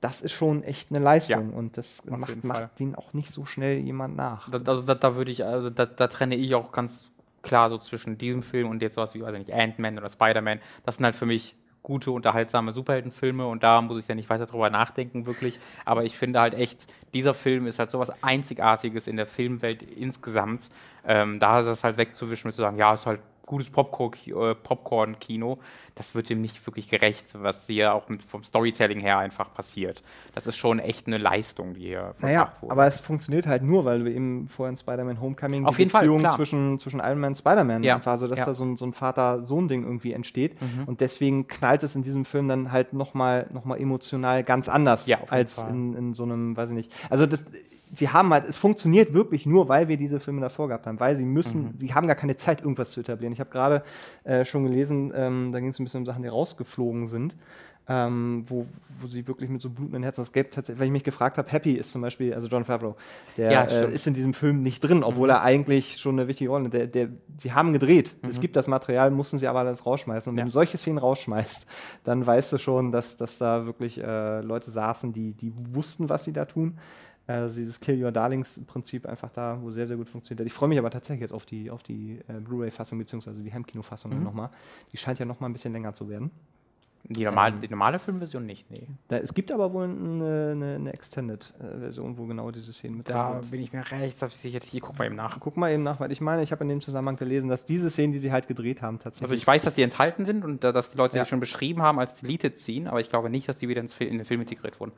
das 0.00 0.20
ist 0.20 0.32
schon 0.32 0.62
echt 0.62 0.90
eine 0.90 1.00
Leistung 1.00 1.50
ja, 1.50 1.56
und 1.56 1.76
das 1.76 2.04
macht, 2.04 2.44
macht 2.44 2.78
den 2.78 2.94
auch 2.94 3.12
nicht 3.14 3.32
so 3.32 3.44
schnell 3.44 3.78
jemand 3.78 4.16
nach. 4.16 4.48
Da, 4.50 4.58
also 4.58 4.82
da, 4.82 4.94
da 4.94 5.16
würde 5.16 5.30
ich, 5.30 5.44
also 5.44 5.70
da, 5.70 5.86
da, 5.86 6.06
trenne 6.06 6.36
ich 6.36 6.54
auch 6.54 6.70
ganz 6.70 7.10
klar 7.42 7.68
so 7.68 7.78
zwischen 7.78 8.16
diesem 8.16 8.42
Film 8.42 8.68
und 8.68 8.80
jetzt 8.80 8.94
sowas 8.94 9.14
wie, 9.14 9.22
weiß 9.22 9.32
ich 9.34 9.46
nicht, 9.46 9.52
Ant-Man 9.52 9.98
oder 9.98 10.08
Spider-Man. 10.08 10.60
Das 10.84 10.96
sind 10.96 11.04
halt 11.04 11.16
für 11.16 11.26
mich 11.26 11.56
gute, 11.82 12.10
unterhaltsame 12.10 12.72
Superheldenfilme 12.72 13.46
und 13.46 13.62
da 13.62 13.80
muss 13.80 13.98
ich 13.98 14.06
ja 14.06 14.14
nicht 14.14 14.28
weiter 14.28 14.46
drüber 14.46 14.70
nachdenken, 14.70 15.26
wirklich. 15.26 15.58
Aber 15.84 16.04
ich 16.04 16.16
finde 16.16 16.40
halt 16.40 16.54
echt, 16.54 16.86
dieser 17.14 17.34
Film 17.34 17.66
ist 17.66 17.78
halt 17.78 17.90
sowas 17.90 18.12
Einzigartiges 18.22 19.06
in 19.06 19.16
der 19.16 19.26
Filmwelt 19.26 19.82
insgesamt. 19.82 20.70
Ähm, 21.06 21.40
da 21.40 21.60
ist 21.60 21.66
es 21.66 21.84
halt 21.84 21.96
wegzuwischen 21.96 22.48
und 22.48 22.52
zu 22.52 22.60
sagen, 22.60 22.76
ja, 22.76 22.94
ist 22.94 23.06
halt 23.06 23.20
gutes 23.48 23.68
äh, 23.68 24.54
Popcorn-Kino, 24.54 25.58
das 25.96 26.14
wird 26.14 26.30
dem 26.30 26.40
nicht 26.40 26.64
wirklich 26.66 26.88
gerecht, 26.88 27.26
was 27.32 27.66
hier 27.66 27.94
auch 27.94 28.08
mit, 28.08 28.22
vom 28.22 28.44
Storytelling 28.44 29.00
her 29.00 29.18
einfach 29.18 29.52
passiert. 29.52 30.02
Das 30.34 30.46
ist 30.46 30.56
schon 30.56 30.78
echt 30.78 31.08
eine 31.08 31.18
Leistung, 31.18 31.74
die 31.74 31.86
hier 31.86 32.14
Naja, 32.20 32.52
wurde. 32.60 32.72
aber 32.72 32.86
es 32.86 33.00
funktioniert 33.00 33.46
halt 33.46 33.62
nur, 33.62 33.84
weil 33.84 34.04
wir 34.04 34.12
eben 34.12 34.46
vorhin 34.46 34.76
Spider-Man 34.76 35.20
Homecoming 35.20 35.66
Auf 35.66 35.76
die 35.76 35.82
jeden 35.82 35.92
Beziehung 35.92 36.20
Fall, 36.20 36.36
zwischen, 36.36 36.78
zwischen 36.78 37.00
Iron 37.00 37.18
Man 37.18 37.30
und 37.30 37.36
Spider-Man 37.36 37.82
ja. 37.82 37.96
einfach, 37.96 38.12
also 38.12 38.28
dass 38.28 38.38
ja. 38.38 38.44
da 38.44 38.54
so 38.54 38.64
ein, 38.64 38.76
so 38.76 38.84
ein 38.84 38.92
Vater-Sohn-Ding 38.92 39.82
irgendwie 39.82 40.12
entsteht. 40.12 40.60
Mhm. 40.60 40.84
Und 40.86 41.00
deswegen 41.00 41.48
knallt 41.48 41.82
es 41.82 41.96
in 41.96 42.02
diesem 42.02 42.24
Film 42.24 42.48
dann 42.48 42.70
halt 42.70 42.92
nochmal 42.92 43.48
noch 43.50 43.64
mal 43.64 43.80
emotional 43.80 44.44
ganz 44.44 44.68
anders 44.68 45.06
ja, 45.06 45.18
als 45.28 45.58
in, 45.58 45.94
in 45.94 46.14
so 46.14 46.22
einem, 46.22 46.56
weiß 46.56 46.70
ich 46.70 46.76
nicht. 46.76 46.92
Also 47.10 47.26
das 47.26 47.44
sie 47.92 48.08
haben 48.08 48.32
halt, 48.32 48.44
es 48.46 48.56
funktioniert 48.56 49.12
wirklich 49.12 49.46
nur, 49.46 49.68
weil 49.68 49.88
wir 49.88 49.96
diese 49.96 50.20
Filme 50.20 50.40
davor 50.40 50.68
gehabt 50.68 50.86
haben, 50.86 51.00
weil 51.00 51.16
sie 51.16 51.24
müssen, 51.24 51.62
mhm. 51.62 51.72
sie 51.76 51.94
haben 51.94 52.06
gar 52.06 52.16
keine 52.16 52.36
Zeit, 52.36 52.60
irgendwas 52.60 52.90
zu 52.90 53.00
etablieren. 53.00 53.32
Ich 53.32 53.40
habe 53.40 53.50
gerade 53.50 53.82
äh, 54.24 54.44
schon 54.44 54.64
gelesen, 54.64 55.12
ähm, 55.14 55.52
da 55.52 55.60
ging 55.60 55.68
es 55.68 55.78
ein 55.78 55.84
bisschen 55.84 56.00
um 56.00 56.06
Sachen, 56.06 56.22
die 56.22 56.28
rausgeflogen 56.28 57.06
sind. 57.06 57.36
Ähm, 57.90 58.44
wo, 58.46 58.66
wo 59.00 59.06
sie 59.06 59.26
wirklich 59.26 59.48
mit 59.48 59.62
so 59.62 59.70
blutenden 59.70 60.02
Herzen 60.02 60.20
das 60.20 60.32
Gelb 60.32 60.52
tatsächlich, 60.52 60.78
weil 60.78 60.88
ich 60.88 60.92
mich 60.92 61.04
gefragt 61.04 61.38
habe, 61.38 61.50
Happy 61.50 61.72
ist 61.72 61.90
zum 61.90 62.02
Beispiel, 62.02 62.34
also 62.34 62.46
John 62.46 62.66
Favreau, 62.66 62.96
der 63.38 63.50
ja, 63.50 63.62
äh, 63.64 63.90
ist 63.90 64.06
in 64.06 64.12
diesem 64.12 64.34
Film 64.34 64.62
nicht 64.62 64.80
drin, 64.80 65.02
obwohl 65.02 65.28
mhm. 65.28 65.36
er 65.36 65.42
eigentlich 65.42 65.96
schon 65.96 66.18
eine 66.18 66.28
wichtige 66.28 66.50
Rolle, 66.50 66.68
der, 66.68 66.86
der, 66.86 67.08
sie 67.38 67.52
haben 67.52 67.72
gedreht, 67.72 68.14
mhm. 68.20 68.28
es 68.28 68.40
gibt 68.40 68.56
das 68.56 68.68
Material, 68.68 69.10
mussten 69.10 69.38
sie 69.38 69.48
aber 69.48 69.60
alles 69.60 69.86
rausschmeißen. 69.86 70.28
Und 70.28 70.36
ja. 70.36 70.42
wenn 70.42 70.48
du 70.48 70.52
solche 70.52 70.76
Szenen 70.76 70.98
rausschmeißt, 70.98 71.66
dann 72.04 72.26
weißt 72.26 72.52
du 72.52 72.58
schon, 72.58 72.92
dass, 72.92 73.16
dass 73.16 73.38
da 73.38 73.64
wirklich 73.64 73.96
äh, 73.96 74.42
Leute 74.42 74.70
saßen, 74.70 75.14
die, 75.14 75.32
die 75.32 75.54
wussten, 75.70 76.10
was 76.10 76.24
sie 76.24 76.34
da 76.34 76.44
tun. 76.44 76.76
Also 77.28 77.60
dieses 77.60 77.78
Kill 77.78 78.02
Your 78.02 78.10
Darlings-Prinzip 78.10 79.06
einfach 79.06 79.30
da, 79.30 79.58
wo 79.60 79.70
sehr, 79.70 79.86
sehr 79.86 79.96
gut 79.98 80.08
funktioniert. 80.08 80.46
Ich 80.46 80.52
freue 80.52 80.68
mich 80.70 80.78
aber 80.78 80.90
tatsächlich 80.90 81.20
jetzt 81.20 81.32
auf 81.32 81.44
die, 81.46 81.70
auf 81.70 81.82
die 81.82 82.18
äh, 82.26 82.40
Blu-ray-Fassung 82.40 82.98
beziehungsweise 82.98 83.42
die 83.42 83.52
Heimkino-Fassung 83.52 84.16
Mhm. 84.16 84.24
nochmal. 84.24 84.48
Die 84.92 84.96
scheint 84.96 85.18
ja 85.18 85.26
nochmal 85.26 85.50
ein 85.50 85.52
bisschen 85.52 85.72
länger 85.74 85.92
zu 85.92 86.08
werden. 86.08 86.30
Die 87.10 87.24
normale, 87.24 87.54
die 87.62 87.68
normale 87.68 87.98
Filmversion 88.00 88.44
nicht, 88.44 88.70
nee. 88.70 88.86
Da, 89.06 89.18
es 89.18 89.32
gibt 89.32 89.52
aber 89.52 89.72
wohl 89.72 89.84
eine, 89.84 90.50
eine, 90.52 90.74
eine 90.74 90.92
Extended-Version, 90.92 92.18
wo 92.18 92.26
genau 92.26 92.50
diese 92.50 92.72
Szenen 92.72 92.98
mit 92.98 93.08
Da 93.08 93.40
bin 93.50 93.60
ich 93.62 93.72
mir 93.72 93.88
recht 93.90 94.18
sicher. 94.30 94.58
Ich 94.72 94.80
guck 94.80 94.98
mal 94.98 95.06
eben 95.06 95.14
nach. 95.14 95.38
Guck 95.38 95.56
mal 95.56 95.70
eben 95.70 95.82
nach, 95.84 96.00
weil 96.00 96.10
ich 96.12 96.20
meine, 96.20 96.42
ich 96.42 96.50
habe 96.50 96.64
in 96.64 96.68
dem 96.68 96.80
Zusammenhang 96.80 97.16
gelesen, 97.16 97.48
dass 97.48 97.64
diese 97.64 97.88
Szenen, 97.90 98.12
die 98.12 98.18
sie 98.18 98.32
halt 98.32 98.48
gedreht 98.48 98.82
haben, 98.82 98.98
tatsächlich. 98.98 99.22
Also 99.30 99.34
ich 99.36 99.46
weiß, 99.46 99.62
dass 99.62 99.74
die 99.74 99.82
enthalten 99.82 100.24
sind 100.26 100.44
und 100.44 100.64
äh, 100.64 100.72
dass 100.72 100.90
die 100.90 100.98
Leute 100.98 101.16
Ja. 101.16 101.22
die 101.24 101.28
schon 101.30 101.40
beschrieben 101.40 101.82
haben 101.82 101.98
als 101.98 102.20
Deleted 102.20 102.58
Scene, 102.58 102.90
aber 102.90 103.00
ich 103.00 103.08
glaube 103.10 103.30
nicht, 103.30 103.48
dass 103.48 103.58
die 103.58 103.68
wieder 103.68 103.80
in 103.80 103.88
den 104.18 104.24
Film 104.24 104.40
integriert 104.40 104.80
wurden. 104.80 104.92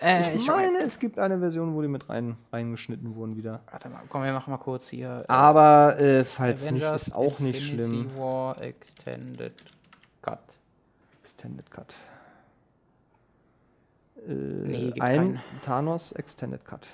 Äh, 0.00 0.34
ich 0.34 0.46
meine, 0.46 0.78
es 0.78 0.98
gibt 0.98 1.18
eine 1.18 1.38
Version, 1.38 1.74
wo 1.74 1.82
die 1.82 1.88
mit 1.88 2.08
rein, 2.08 2.36
reingeschnitten 2.52 3.14
wurden 3.14 3.36
wieder. 3.36 3.60
Warte 3.70 3.88
mal, 3.88 4.02
komm, 4.08 4.22
wir 4.22 4.32
machen 4.32 4.50
mal 4.50 4.56
kurz 4.58 4.88
hier. 4.88 5.24
äh, 5.28 5.32
Aber 5.32 5.98
äh, 5.98 6.24
falls 6.24 6.62
Avengers 6.64 6.92
nicht, 6.92 7.08
ist 7.08 7.14
auch 7.14 7.38
nicht 7.40 7.60
Infinity 7.70 7.88
schlimm. 8.08 8.16
War 8.18 8.60
Extended 8.62 9.54
Cut. 10.22 10.38
Extended 11.22 11.70
Cut. 11.70 11.94
Äh, 14.26 14.32
Nee, 14.32 14.86
gibt 14.86 15.00
ein 15.02 15.16
keinen. 15.16 15.40
Thanos 15.62 16.12
Extended 16.12 16.64
Cut. 16.64 16.86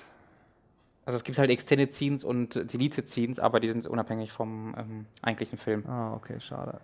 Also 1.05 1.15
es 1.17 1.23
gibt 1.23 1.37
halt 1.37 1.49
Extended 1.49 1.93
Scenes 1.93 2.23
und 2.25 2.55
Deleted 2.73 3.07
Scenes, 3.07 3.39
aber 3.39 3.61
die 3.61 3.71
sind 3.71 3.87
unabhängig 3.87 4.33
vom 4.33 4.75
ähm, 4.77 5.05
eigentlichen 5.21 5.57
Film. 5.57 5.85
Ah, 5.87 6.13
okay, 6.13 6.39
schade. 6.41 6.81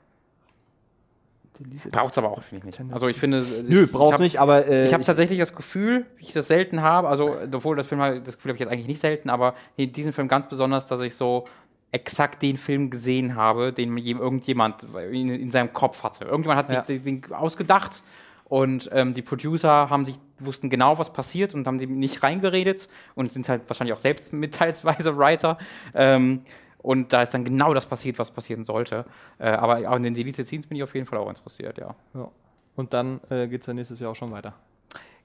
Deleted 1.59 1.91
Braucht's 1.91 2.17
aber 2.17 2.31
auch, 2.31 2.41
finde 2.43 2.67
ich 2.69 2.79
nicht. 2.79 2.93
Also 2.93 3.07
ich 3.07 3.17
finde. 3.17 3.45
Nö, 3.67 3.87
hab, 3.93 4.19
nicht, 4.19 4.39
aber 4.39 4.67
äh, 4.67 4.85
Ich 4.85 4.93
habe 4.93 5.03
tatsächlich 5.03 5.39
das 5.39 5.55
Gefühl, 5.55 6.05
wie 6.17 6.23
ich 6.25 6.33
das 6.33 6.47
selten 6.47 6.81
habe, 6.81 7.07
also 7.07 7.35
obwohl 7.51 7.75
das 7.75 7.87
Film 7.87 8.01
halt, 8.01 8.27
das 8.27 8.35
Gefühl 8.37 8.49
habe 8.49 8.55
ich 8.57 8.61
jetzt 8.61 8.71
eigentlich 8.71 8.87
nicht 8.87 9.01
selten, 9.01 9.29
aber 9.29 9.55
in 9.75 9.93
diesem 9.93 10.13
Film 10.13 10.27
ganz 10.27 10.47
besonders, 10.47 10.85
dass 10.85 11.01
ich 11.01 11.15
so 11.15 11.45
exakt 11.91 12.41
den 12.41 12.57
Film 12.57 12.89
gesehen 12.89 13.35
habe, 13.35 13.71
den 13.71 13.95
irgendjemand 13.97 14.87
in, 15.11 15.29
in 15.29 15.51
seinem 15.51 15.73
Kopf 15.73 16.03
hatte. 16.03 16.25
Irgendjemand 16.25 16.57
hat 16.57 16.67
sich 16.67 16.77
Ja. 16.77 17.11
den 17.11 17.31
ausgedacht 17.31 18.01
und 18.45 18.89
ähm, 18.91 19.13
die 19.13 19.21
Producer 19.21 19.89
haben 19.89 20.03
sich 20.03 20.15
wussten 20.39 20.69
genau, 20.69 20.97
was 20.97 21.13
passiert 21.13 21.53
und 21.53 21.67
haben 21.67 21.77
dem 21.77 21.99
nicht 21.99 22.23
reingeredet 22.23 22.89
und 23.15 23.31
sind 23.31 23.47
halt 23.47 23.61
wahrscheinlich 23.67 23.93
auch 23.93 23.99
selbst 23.99 24.33
mit 24.33 24.55
teilsweise 24.55 25.17
Writer. 25.17 25.57
Ähm, 25.93 26.41
und 26.83 27.13
da 27.13 27.23
ist 27.23 27.33
dann 27.33 27.45
genau 27.45 27.73
das 27.73 27.87
passiert, 27.87 28.19
was 28.19 28.29
passieren 28.29 28.63
sollte. 28.63 29.05
Äh, 29.39 29.49
aber 29.49 29.89
auch 29.89 29.95
in 29.95 30.03
den 30.03 30.13
Deleted 30.13 30.45
Scenes 30.45 30.67
bin 30.67 30.77
ich 30.77 30.83
auf 30.83 30.93
jeden 30.93 31.07
Fall 31.07 31.17
auch 31.17 31.29
interessiert, 31.29 31.79
ja. 31.79 31.95
ja. 32.13 32.29
Und 32.75 32.93
dann 32.93 33.21
äh, 33.29 33.47
geht 33.47 33.61
es 33.61 33.67
ja 33.67 33.73
nächstes 33.73 33.99
Jahr 33.99 34.11
auch 34.11 34.15
schon 34.15 34.31
weiter. 34.31 34.53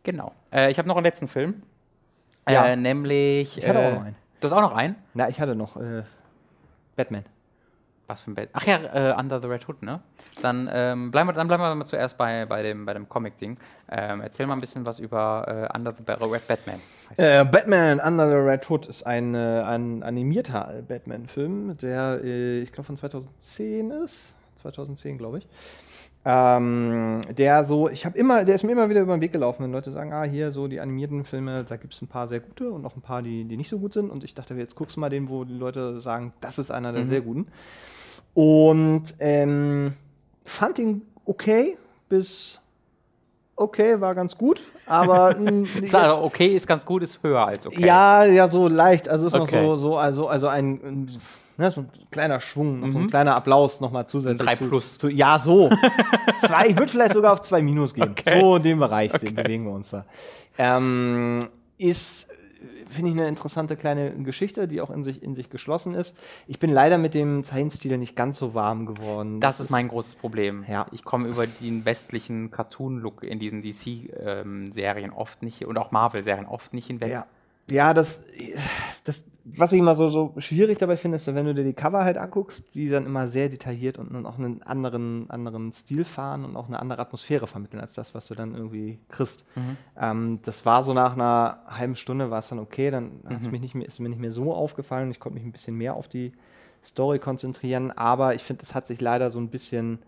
Genau. 0.05 0.33
Äh, 0.53 0.71
ich 0.71 0.79
habe 0.79 0.89
noch 0.89 0.97
einen 0.97 1.05
letzten 1.05 1.29
Film. 1.29 1.63
Ja. 2.49 2.65
Äh, 2.65 2.77
nämlich. 2.77 3.59
Ich 3.59 3.69
hatte 3.69 3.81
äh, 3.81 3.89
auch 3.89 3.95
noch 3.95 4.05
einen. 4.05 4.17
Du 4.41 4.45
hast 4.47 4.53
auch 4.53 4.61
noch 4.63 4.75
einen? 4.75 4.95
Na, 5.15 5.29
ich 5.29 5.41
hatte 5.41 5.57
noch 5.57 5.77
äh, 5.77 6.05
Batman. 6.97 7.25
Was 8.09 8.23
für 8.23 8.31
ein 8.31 8.35
Bett? 8.35 8.49
Ach 8.55 8.65
ja, 8.65 8.79
äh, 8.79 9.15
Under 9.21 9.39
the 9.39 9.47
Red 9.47 9.69
Hood, 9.69 9.83
ne? 9.83 10.01
Dann, 10.41 10.67
ähm, 10.73 11.11
bleiben, 11.11 11.29
wir, 11.29 11.35
dann 11.35 11.47
bleiben 11.47 11.63
wir 11.63 11.75
mal 11.75 11.85
zuerst 11.85 12.17
bei, 12.17 12.47
bei 12.47 12.63
dem, 12.63 12.87
bei 12.87 12.95
dem 12.95 13.07
Comic-Ding. 13.07 13.59
Ähm, 13.91 14.23
erzähl 14.23 14.47
mal 14.47 14.55
ein 14.55 14.61
bisschen 14.61 14.87
was 14.87 14.99
über 14.99 15.69
äh, 15.71 15.77
Under 15.77 15.93
the 15.95 16.25
Red 16.25 16.49
Batman. 16.49 16.81
Äh, 17.19 17.45
Batman 17.45 18.01
Under 18.01 18.27
the 18.27 18.49
Red 18.49 18.71
Hood 18.71 18.87
ist 18.87 19.03
ein, 19.03 19.35
äh, 19.35 19.61
ein 19.61 20.03
animierter 20.03 20.83
Batman-Film, 20.89 21.77
der, 21.77 22.21
äh, 22.25 22.61
ich 22.61 22.73
glaube, 22.73 22.87
von 22.87 22.97
2010 22.97 23.91
ist. 23.91 24.33
2010, 24.57 25.19
glaube 25.19 25.39
ich. 25.39 25.47
Ähm, 26.25 27.21
der 27.37 27.65
so, 27.65 27.89
ich 27.91 28.05
habe 28.07 28.19
immer, 28.19 28.45
der 28.45 28.55
ist 28.55 28.65
mir 28.65 28.73
immer 28.73 28.89
wieder 28.89 29.03
über 29.03 29.17
den 29.17 29.21
Weg 29.21 29.33
gelaufen, 29.33 29.63
wenn 29.63 29.73
Leute 29.73 29.93
sagen, 29.93 30.13
ah, 30.13 30.25
hier 30.25 30.51
so 30.53 30.67
die 30.67 30.81
animierten 30.81 31.25
Filme, 31.25 31.65
da 31.65 31.77
gibt 31.77 31.95
es 31.95 32.03
ein 32.03 32.09
paar 32.09 32.27
sehr 32.27 32.41
gute 32.41 32.71
und 32.71 32.83
noch 32.83 32.97
ein 32.97 33.03
paar, 33.03 33.23
die, 33.23 33.45
die 33.45 33.57
nicht 33.57 33.69
so 33.69 33.79
gut 33.79 33.93
sind. 33.93 34.11
Und 34.11 34.25
ich 34.25 34.35
dachte, 34.35 34.55
jetzt 34.55 34.77
guckst 34.77 34.97
du 34.97 35.01
mal 35.01 35.11
den, 35.11 35.29
wo 35.29 35.45
die 35.45 35.55
Leute 35.55 36.01
sagen, 36.01 36.33
das 36.41 36.59
ist 36.59 36.71
einer 36.71 36.93
der 36.93 37.07
sehr 37.07 37.21
guten. 37.21 37.47
Und 38.43 39.03
ähm, 39.19 39.93
fand 40.45 40.79
ihn 40.79 41.03
okay, 41.25 41.77
bis 42.09 42.61
okay, 43.57 44.01
war 44.01 44.15
ganz 44.15 44.39
gut, 44.39 44.63
aber 44.87 45.35
jetzt- 45.81 45.93
okay, 45.95 46.47
ist 46.55 46.65
ganz 46.69 46.87
gut, 46.87 47.03
ist 47.03 47.19
höher 47.21 47.45
als 47.45 47.67
okay. 47.67 47.85
ja, 47.85 48.25
ja, 48.27 48.49
so 48.49 48.69
leicht. 48.69 49.09
Also 49.09 49.27
ist 49.27 49.35
Okay. 49.35 49.61
noch 49.67 49.73
so, 49.75 49.77
so, 49.79 49.97
also, 49.99 50.29
also 50.29 50.47
ein, 50.47 51.11
ne, 51.57 51.71
so 51.73 51.81
ein 51.81 51.91
kleiner 52.13 52.41
Schwung, 52.41 52.79
noch 52.79 52.93
so 52.93 52.99
ein 52.99 53.03
Mhm. 53.03 53.11
kleiner 53.11 53.35
Applaus 53.35 53.81
nochmal 53.81 54.07
zusätzlich. 54.07 54.47
Drei 54.47 54.55
zu, 54.55 54.69
plus. 54.69 54.97
Zu, 54.99 55.09
ja, 55.09 55.41
so. 55.41 55.69
zwei, 56.47 56.69
ich 56.69 56.77
würde 56.77 56.93
vielleicht 56.93 57.15
sogar 57.15 57.33
auf 57.33 57.41
zwei 57.41 57.61
Minus 57.61 57.93
gehen. 57.93 58.13
Okay. 58.13 58.41
So 58.41 58.55
in 58.55 58.63
dem 58.63 58.79
Bereich 58.79 59.11
den 59.15 59.35
bewegen 59.35 59.65
wir 59.65 59.73
uns 59.73 59.91
da. 59.91 60.05
Ähm, 60.59 61.49
ist, 61.77 62.29
finde 62.89 63.11
ich, 63.11 63.17
eine 63.17 63.29
interessante 63.29 63.77
kleine 63.77 64.11
Geschichte, 64.23 64.69
die 64.69 64.81
auch 64.81 64.91
in 64.91 65.03
sich, 65.03 65.23
in 65.23 65.35
sich 65.35 65.51
geschlossen 65.51 65.95
ist. 65.95 66.17
Ich 66.47 66.59
bin 66.59 66.71
leider 66.71 66.99
mit 66.99 67.15
dem 67.15 67.45
Zeichenstil 67.45 67.97
nicht 67.99 68.17
ganz 68.17 68.39
so 68.39 68.55
warm 68.55 68.87
geworden. 68.87 69.41
Das 69.41 69.61
ist 69.61 69.71
mein 69.71 69.89
großes 69.89 70.17
Problem. 70.17 70.65
Ja. 70.69 70.87
Ich 70.93 71.05
komme 71.05 71.29
über 71.29 71.47
den 71.47 71.85
westlichen 71.85 72.51
Cartoon-Look 72.51 73.23
in 73.23 73.39
diesen 73.39 73.63
DC-Serien 73.63 75.13
oft 75.13 75.43
nicht 75.43 75.65
und 75.65 75.79
auch 75.79 75.91
Marvel-Serien 75.91 76.47
oft 76.47 76.75
nicht 76.75 76.87
hinweg. 76.87 77.11
Ja, 77.11 77.27
ja 77.71 77.95
das, 77.95 78.23
das, 79.05 79.23
was 79.57 79.73
ich 79.73 79.79
immer 79.79 79.97
so, 79.97 80.11
so 80.11 80.35
schwierig 80.39 80.79
dabei 80.79 80.97
finde, 80.97 81.17
ist, 81.17 81.27
wenn 81.33 81.47
du 81.47 81.55
dir 81.55 81.65
die 81.65 81.73
Cover 81.73 82.05
halt 82.05 82.19
anguckst, 82.19 82.75
die 82.75 82.89
dann 82.89 83.07
immer 83.07 83.29
sehr 83.29 83.49
detailliert 83.49 83.99
und 83.99 84.13
dann 84.13 84.27
auch 84.27 84.39
einen 84.39 84.63
anderen, 84.63 85.31
anderen 85.31 85.73
Stil 85.73 86.05
fahren 86.05 86.45
und 86.45 86.57
auch 86.57 86.67
eine 86.69 86.81
andere 86.81 87.01
Atmosphäre 87.01 87.47
vermitteln 87.47 87.81
als 87.81 87.95
das, 87.95 88.15
was 88.15 88.27
du 88.27 88.35
dann 88.35 88.55
irgendwie 88.55 88.99
kriegst. 89.09 89.45
Ähm, 89.97 90.41
das 90.43 90.67
war 90.67 90.83
so 90.83 90.93
nach 90.95 91.15
einer 91.15 91.63
halben 91.67 91.97
Stunde 91.97 92.31
war 92.31 92.41
es 92.41 92.49
dann 92.49 92.59
okay, 92.59 92.91
dann 92.91 93.21
hat's 93.29 93.51
mich 93.51 93.61
nicht 93.61 93.75
mehr, 93.75 93.87
ist 93.87 94.01
mir 94.01 94.09
nicht 94.09 94.21
mehr 94.21 94.33
so 94.33 94.53
aufgefallen. 94.55 95.11
Ich 95.11 95.21
konnte 95.21 95.35
mich 95.39 95.45
ein 95.45 95.53
bisschen 95.53 95.77
mehr 95.77 95.95
auf 95.95 96.09
die 96.09 96.33
Story 96.85 97.19
konzentrieren, 97.19 97.91
aber 97.91 98.35
ich 98.35 98.43
finde, 98.43 98.63
es 98.63 98.75
hat 98.75 98.87
sich 98.87 99.01
leider 99.01 99.31
so 99.31 99.39
ein 99.39 99.49
bisschen 99.49 99.99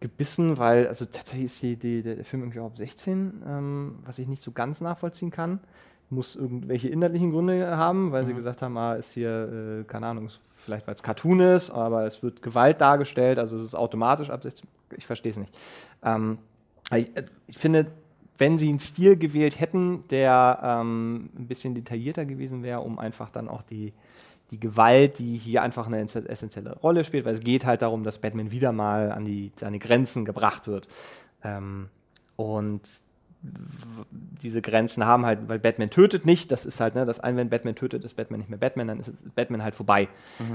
gebissen, 0.00 0.58
weil, 0.58 0.86
also 0.86 1.04
tatsächlich 1.06 1.46
ist 1.46 1.62
die, 1.62 1.76
die, 1.76 2.02
der 2.02 2.24
Film 2.24 2.42
irgendwie 2.42 2.60
auch 2.60 2.66
ab 2.66 2.76
16, 2.76 3.42
ähm, 3.46 3.98
was 4.04 4.18
ich 4.18 4.28
nicht 4.28 4.42
so 4.42 4.52
ganz 4.52 4.80
nachvollziehen 4.80 5.30
kann. 5.30 5.60
Muss 6.10 6.36
irgendwelche 6.36 6.88
inhaltlichen 6.88 7.32
Gründe 7.32 7.76
haben, 7.76 8.12
weil 8.12 8.24
sie 8.24 8.32
gesagt 8.32 8.62
haben, 8.62 8.76
ah, 8.78 8.94
ist 8.94 9.12
hier, 9.12 9.80
äh, 9.80 9.84
keine 9.84 10.06
Ahnung, 10.06 10.28
vielleicht 10.56 10.86
weil 10.86 10.94
es 10.94 11.02
Cartoon 11.02 11.40
ist, 11.40 11.70
aber 11.70 12.06
es 12.06 12.22
wird 12.22 12.40
Gewalt 12.40 12.80
dargestellt, 12.80 13.38
also 13.38 13.58
es 13.58 13.62
ist 13.64 13.74
automatisch 13.74 14.30
ab 14.30 14.42
16. 14.42 14.66
Ich 14.96 15.06
verstehe 15.06 15.32
es 15.32 15.36
nicht. 15.38 15.54
Ähm, 16.02 16.38
ich, 16.94 17.14
äh, 17.14 17.24
ich 17.46 17.58
finde, 17.58 17.86
wenn 18.38 18.56
sie 18.56 18.68
einen 18.70 18.78
Stil 18.78 19.16
gewählt 19.16 19.60
hätten, 19.60 20.04
der 20.08 20.60
ähm, 20.62 21.28
ein 21.36 21.46
bisschen 21.46 21.74
detaillierter 21.74 22.24
gewesen 22.24 22.62
wäre, 22.62 22.80
um 22.80 22.98
einfach 22.98 23.28
dann 23.28 23.48
auch 23.48 23.62
die, 23.62 23.92
die 24.50 24.60
Gewalt, 24.60 25.18
die 25.18 25.36
hier 25.36 25.62
einfach 25.62 25.86
eine 25.88 25.98
ess- 26.00 26.14
essentielle 26.14 26.74
Rolle 26.78 27.04
spielt, 27.04 27.26
weil 27.26 27.34
es 27.34 27.40
geht 27.40 27.66
halt 27.66 27.82
darum, 27.82 28.02
dass 28.04 28.16
Batman 28.18 28.50
wieder 28.50 28.72
mal 28.72 29.12
an 29.12 29.24
die, 29.26 29.52
an 29.60 29.74
die 29.74 29.78
Grenzen 29.78 30.24
gebracht 30.24 30.68
wird. 30.68 30.88
Ähm, 31.44 31.88
und 32.36 32.80
diese 34.42 34.60
Grenzen 34.60 35.06
haben 35.06 35.24
halt, 35.24 35.48
weil 35.48 35.58
Batman 35.58 35.90
tötet 35.90 36.26
nicht, 36.26 36.50
das 36.50 36.66
ist 36.66 36.80
halt, 36.80 36.94
ne, 36.94 37.06
das 37.06 37.20
ein, 37.20 37.36
wenn 37.36 37.50
Batman 37.50 37.74
tötet, 37.76 38.04
ist 38.04 38.14
Batman 38.14 38.40
nicht 38.40 38.50
mehr 38.50 38.58
Batman, 38.58 38.88
dann 38.88 39.00
ist 39.00 39.12
Batman 39.34 39.62
halt 39.62 39.74
vorbei. 39.74 40.08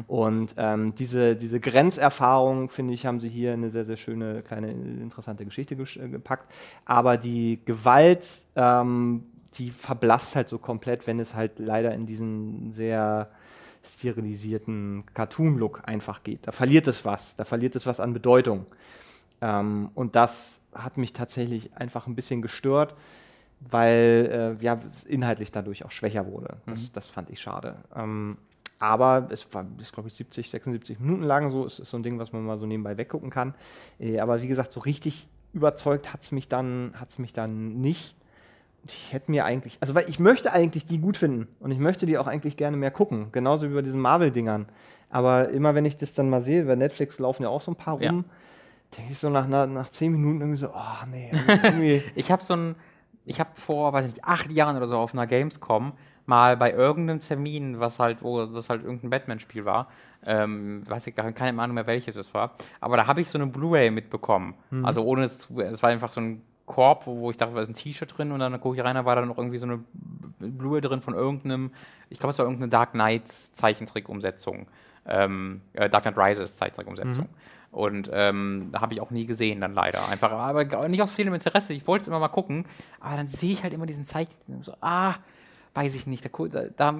Und 0.07 0.53
ähm, 0.57 0.93
diese, 0.95 1.35
diese 1.35 1.59
Grenzerfahrung, 1.59 2.69
finde 2.69 2.93
ich, 2.93 3.05
haben 3.05 3.19
sie 3.19 3.29
hier 3.29 3.53
eine 3.53 3.71
sehr, 3.71 3.85
sehr 3.85 3.97
schöne, 3.97 4.41
kleine, 4.41 4.71
interessante 4.71 5.45
Geschichte 5.45 5.75
gesch- 5.75 6.01
äh, 6.01 6.09
gepackt. 6.09 6.51
Aber 6.85 7.17
die 7.17 7.59
Gewalt, 7.65 8.27
ähm, 8.55 9.25
die 9.55 9.71
verblasst 9.71 10.35
halt 10.35 10.49
so 10.49 10.57
komplett, 10.57 11.07
wenn 11.07 11.19
es 11.19 11.35
halt 11.35 11.59
leider 11.59 11.93
in 11.93 12.05
diesen 12.05 12.71
sehr 12.71 13.29
sterilisierten 13.83 15.03
Cartoon-Look 15.13 15.83
einfach 15.85 16.23
geht. 16.23 16.47
Da 16.47 16.51
verliert 16.51 16.87
es 16.87 17.05
was, 17.05 17.35
da 17.35 17.45
verliert 17.45 17.75
es 17.75 17.85
was 17.85 17.99
an 17.99 18.13
Bedeutung. 18.13 18.65
Ähm, 19.41 19.89
und 19.93 20.15
das 20.15 20.59
hat 20.75 20.97
mich 20.97 21.13
tatsächlich 21.13 21.75
einfach 21.75 22.07
ein 22.07 22.15
bisschen 22.15 22.41
gestört, 22.41 22.95
weil 23.59 24.57
äh, 24.59 24.63
ja, 24.63 24.79
es 24.87 25.03
inhaltlich 25.03 25.51
dadurch 25.51 25.85
auch 25.85 25.91
schwächer 25.91 26.27
wurde. 26.27 26.57
Das, 26.65 26.91
das 26.91 27.07
fand 27.07 27.29
ich 27.29 27.39
schade. 27.41 27.75
Ähm, 27.95 28.37
aber 28.79 29.27
es 29.29 29.51
war, 29.53 29.65
glaube 29.93 30.09
ich, 30.09 30.15
70, 30.15 30.49
76 30.49 30.99
Minuten 30.99 31.23
lang 31.23 31.51
so. 31.51 31.65
Es 31.65 31.79
ist 31.79 31.89
so 31.89 31.97
ein 31.97 32.03
Ding, 32.03 32.19
was 32.19 32.33
man 32.33 32.43
mal 32.43 32.57
so 32.59 32.65
nebenbei 32.65 32.97
weggucken 32.97 33.29
kann. 33.29 33.53
Äh, 33.99 34.19
aber 34.19 34.41
wie 34.41 34.47
gesagt, 34.47 34.73
so 34.73 34.81
richtig 34.81 35.27
überzeugt 35.53 36.11
hat 36.11 36.21
es 36.23 36.31
mich, 36.31 36.47
dann- 36.49 36.93
hat's 36.99 37.19
mich 37.19 37.31
dann 37.31 37.79
nicht. 37.79 38.15
Ich 38.85 39.13
hätte 39.13 39.31
mir 39.31 39.45
eigentlich, 39.45 39.77
also 39.79 39.95
weil 39.95 40.09
ich 40.09 40.19
möchte 40.19 40.51
eigentlich 40.51 40.85
die 40.85 40.99
gut 40.99 41.15
finden 41.15 41.47
und 41.61 41.71
ich 41.71 41.79
möchte 41.79 42.05
die 42.05 42.17
auch 42.17 42.27
eigentlich 42.27 42.57
gerne 42.57 42.75
mehr 42.75 42.91
gucken, 42.91 43.27
genauso 43.31 43.69
wie 43.69 43.73
bei 43.75 43.81
diesen 43.81 44.01
Marvel-Dingern. 44.01 44.65
Aber 45.09 45.49
immer 45.49 45.73
wenn 45.73 45.85
ich 45.85 45.95
das 45.95 46.13
dann 46.15 46.29
mal 46.29 46.41
sehe, 46.41 46.65
bei 46.65 46.75
Netflix 46.75 47.17
laufen 47.17 47.43
ja 47.43 47.49
auch 47.49 47.61
so 47.61 47.71
ein 47.71 47.75
paar 47.77 48.01
Ja. 48.01 48.09
Denke 48.97 49.11
ich 49.11 49.17
so 49.17 49.29
nach, 49.29 49.47
nach, 49.47 49.67
nach 49.67 49.89
zehn 49.89 50.11
Minuten 50.11 50.41
irgendwie 50.41 50.59
so, 50.59 50.69
oh 50.69 51.05
nee, 51.11 51.31
irgendwie. 51.63 52.03
Ich 52.15 52.31
habe 52.31 52.43
so 52.43 52.55
ein, 52.55 52.75
ich 53.25 53.39
habe 53.39 53.51
vor, 53.53 53.93
weiß 53.93 54.07
nicht, 54.07 54.23
acht 54.23 54.51
Jahren 54.51 54.77
oder 54.77 54.87
so 54.87 54.97
auf 54.97 55.13
einer 55.13 55.27
Gamescom 55.27 55.93
mal 56.25 56.55
bei 56.55 56.71
irgendeinem 56.71 57.19
Termin, 57.19 57.79
was 57.79 57.99
halt, 57.99 58.21
wo 58.21 58.53
was 58.53 58.69
halt 58.69 58.83
irgendein 58.83 59.09
Batman-Spiel 59.09 59.65
war, 59.65 59.87
ähm, 60.25 60.83
weiß 60.87 61.07
ich 61.07 61.15
gar 61.15 61.29
keine 61.33 61.61
Ahnung 61.61 61.75
mehr, 61.75 61.87
welches 61.87 62.15
es 62.15 62.33
war, 62.33 62.55
aber 62.79 62.95
da 62.97 63.07
habe 63.07 63.21
ich 63.21 63.29
so 63.29 63.37
eine 63.37 63.47
Blu-ray 63.47 63.91
mitbekommen. 63.91 64.53
Also 64.85 65.03
ohne 65.03 65.25
es, 65.25 65.49
es 65.49 65.83
war 65.83 65.89
einfach 65.89 66.11
so 66.11 66.21
ein 66.21 66.41
Korb, 66.65 67.07
wo, 67.07 67.19
wo 67.19 67.29
ich 67.29 67.37
dachte, 67.37 67.55
da 67.55 67.61
ist 67.61 67.67
ein 67.67 67.73
T-Shirt 67.73 68.17
drin 68.17 68.31
und 68.31 68.39
dann 68.39 68.59
gucke 68.61 68.77
ich 68.77 68.83
rein, 68.83 68.95
da 68.95 69.03
war 69.03 69.17
da 69.17 69.25
noch 69.25 69.37
irgendwie 69.37 69.57
so 69.57 69.65
eine 69.65 69.83
Blu-ray 70.39 70.79
drin 70.81 71.01
von 71.01 71.13
irgendeinem, 71.13 71.71
ich 72.09 72.19
glaube, 72.19 72.31
es 72.31 72.39
war 72.39 72.45
irgendeine 72.45 72.69
Dark 72.69 72.91
Knight 72.91 73.27
Zeichentrick-Umsetzung. 73.27 74.67
Ähm, 75.05 75.59
äh, 75.73 75.89
Dark 75.89 76.03
Knight 76.03 76.17
Rises 76.17 76.55
Zeichentrick-Umsetzung. 76.55 77.25
Mhm. 77.25 77.29
Und 77.73 78.09
ähm, 78.13 78.69
habe 78.73 78.93
ich 78.93 79.01
auch 79.01 79.09
nie 79.09 79.25
gesehen, 79.25 79.59
dann 79.59 79.73
leider. 79.73 80.07
Einfach, 80.09 80.31
aber 80.31 80.87
nicht 80.87 81.01
aus 81.01 81.11
vielem 81.11 81.33
Interesse. 81.33 81.73
Ich 81.73 81.87
wollte 81.87 82.03
es 82.03 82.07
immer 82.07 82.19
mal 82.19 82.27
gucken, 82.27 82.65
aber 82.99 83.17
dann 83.17 83.27
sehe 83.27 83.51
ich 83.51 83.63
halt 83.63 83.73
immer 83.73 83.87
diesen 83.87 84.05
Zeichen. 84.05 84.31
So, 84.61 84.73
ah, 84.79 85.15
weiß 85.73 85.95
ich 85.95 86.05
nicht. 86.05 86.23
Da, 86.23 86.65
da, 86.77 86.99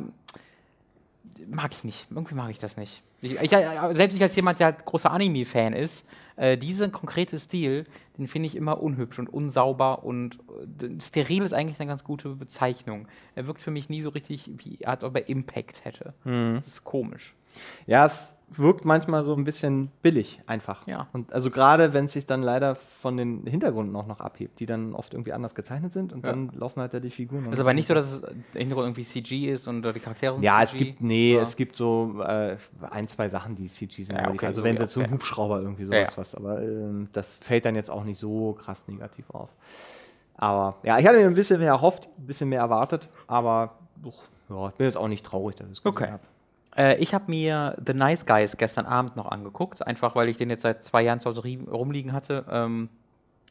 mag 1.48 1.72
ich 1.74 1.84
nicht. 1.84 2.08
Irgendwie 2.10 2.36
mag 2.36 2.50
ich 2.50 2.60
das 2.60 2.78
nicht. 2.78 3.02
Ich, 3.22 3.40
ich, 3.40 3.50
selbst 3.50 4.16
ich 4.16 4.22
als 4.22 4.36
jemand, 4.36 4.60
der 4.60 4.68
halt 4.68 4.86
großer 4.86 5.12
Anime-Fan 5.12 5.74
ist, 5.74 6.06
äh, 6.36 6.58
diesen 6.58 6.92
konkrete 6.92 7.40
Stil, 7.40 7.86
den 8.18 8.28
finde 8.28 8.48
ich 8.48 8.56
immer 8.56 8.82
unhübsch 8.82 9.20
und 9.20 9.32
unsauber 9.32 10.04
und 10.04 10.40
äh, 10.82 11.02
steril 11.02 11.44
ist 11.44 11.54
eigentlich 11.54 11.80
eine 11.80 11.88
ganz 11.88 12.04
gute 12.04 12.30
Bezeichnung. 12.30 13.08
Er 13.36 13.48
wirkt 13.48 13.62
für 13.62 13.72
mich 13.72 13.90
nie 13.90 14.02
so 14.02 14.10
richtig, 14.10 14.52
wie 14.58 14.86
als 14.86 15.04
ob 15.04 15.16
er 15.16 15.30
Impact 15.30 15.86
hätte. 15.86 16.14
Mhm. 16.24 16.62
Das 16.66 16.74
ist 16.74 16.84
komisch. 16.84 17.34
Ja, 17.86 18.06
es 18.06 18.34
wirkt 18.58 18.86
manchmal 18.86 19.24
so 19.24 19.36
ein 19.36 19.44
bisschen 19.44 19.90
billig 20.02 20.42
einfach. 20.48 20.88
Ja. 20.88 21.08
Und 21.14 21.34
also 21.34 21.50
gerade 21.50 21.94
wenn 21.94 22.06
es 22.06 22.14
sich 22.14 22.26
dann 22.26 22.42
leider 22.42 22.76
von 22.76 23.18
den 23.18 23.46
Hintergründen 23.46 23.96
auch 23.96 24.08
noch 24.08 24.20
abhebt, 24.20 24.60
die 24.60 24.66
dann 24.66 24.94
oft 24.94 25.14
irgendwie 25.14 25.34
anders 25.34 25.56
gezeichnet 25.56 25.94
sind 25.94 26.14
und 26.14 26.26
ja. 26.26 26.32
dann 26.32 26.50
laufen 26.50 26.82
halt 26.82 26.94
da 26.94 27.00
die 27.00 27.10
Figuren. 27.10 27.52
Ist 27.52 27.60
aber 27.60 27.74
nicht 27.74 27.88
so, 27.88 27.94
dass 27.94 28.12
es 28.12 28.22
der 28.22 28.60
Hintergrund 28.60 28.88
irgendwie 28.88 29.04
CG 29.06 29.52
ist 29.52 29.68
und 29.68 29.84
die 29.84 30.00
Charaktere 30.00 30.36
sind 30.36 30.44
Ja, 30.44 30.66
CG, 30.66 30.72
es 30.72 30.78
gibt, 30.78 31.04
nee, 31.04 31.36
oder? 31.36 31.44
es 31.44 31.56
gibt 31.56 31.76
so 31.76 32.22
äh, 32.22 32.58
ein, 32.90 33.08
zwei 33.08 33.30
Sachen, 33.30 33.56
die 33.56 33.68
CG 33.68 34.04
sind. 34.04 34.16
Ja, 34.16 34.30
okay, 34.30 34.46
also 34.46 34.64
wenn 34.64 34.76
es 34.76 34.82
jetzt 34.82 34.94
so 34.94 35.02
ein 35.02 35.12
Hubschrauber 35.12 35.62
irgendwie 35.62 35.86
sowas 35.86 36.06
ja, 36.06 36.18
was, 36.18 36.36
aber 36.36 36.62
äh, 36.62 37.08
das 37.12 37.38
fällt 37.38 37.66
dann 37.66 37.76
jetzt 37.76 37.90
auch 37.90 38.04
nicht 38.04 38.20
so 38.20 38.54
krass 38.54 38.88
negativ 38.88 39.30
auf. 39.30 39.50
Aber 40.36 40.78
ja, 40.84 40.98
ich 40.98 41.06
hatte 41.06 41.20
mir 41.20 41.28
ein 41.28 41.36
bisschen 41.36 41.60
mehr 41.60 41.70
erhofft, 41.70 42.08
ein 42.18 42.26
bisschen 42.26 42.50
mehr 42.50 42.60
erwartet, 42.60 43.08
aber 43.28 43.78
ja, 44.50 44.68
ich 44.70 44.76
bin 44.76 44.86
jetzt 44.86 44.98
auch 44.98 45.08
nicht 45.08 45.26
traurig, 45.26 45.56
dass 45.56 45.68
ich 45.68 45.74
es 45.74 45.84
gesehen 45.84 45.96
okay. 45.96 46.12
habe. 46.12 46.24
Äh, 46.78 46.98
ich 46.98 47.14
habe 47.14 47.26
mir 47.28 47.76
The 47.86 47.94
Nice 47.94 48.26
Guys 48.26 48.58
gestern 48.58 48.86
Abend 48.86 49.16
noch 49.16 49.30
angeguckt, 49.32 49.86
einfach 49.86 50.16
weil 50.16 50.30
ich 50.30 50.38
den 50.38 50.50
jetzt 50.50 50.62
seit 50.62 50.84
zwei 50.84 51.04
Jahren 51.04 51.20
zu 51.20 51.30
Hause 51.30 51.42
rumliegen 51.42 52.14
hatte. 52.14 52.46
Ähm, 52.50 52.90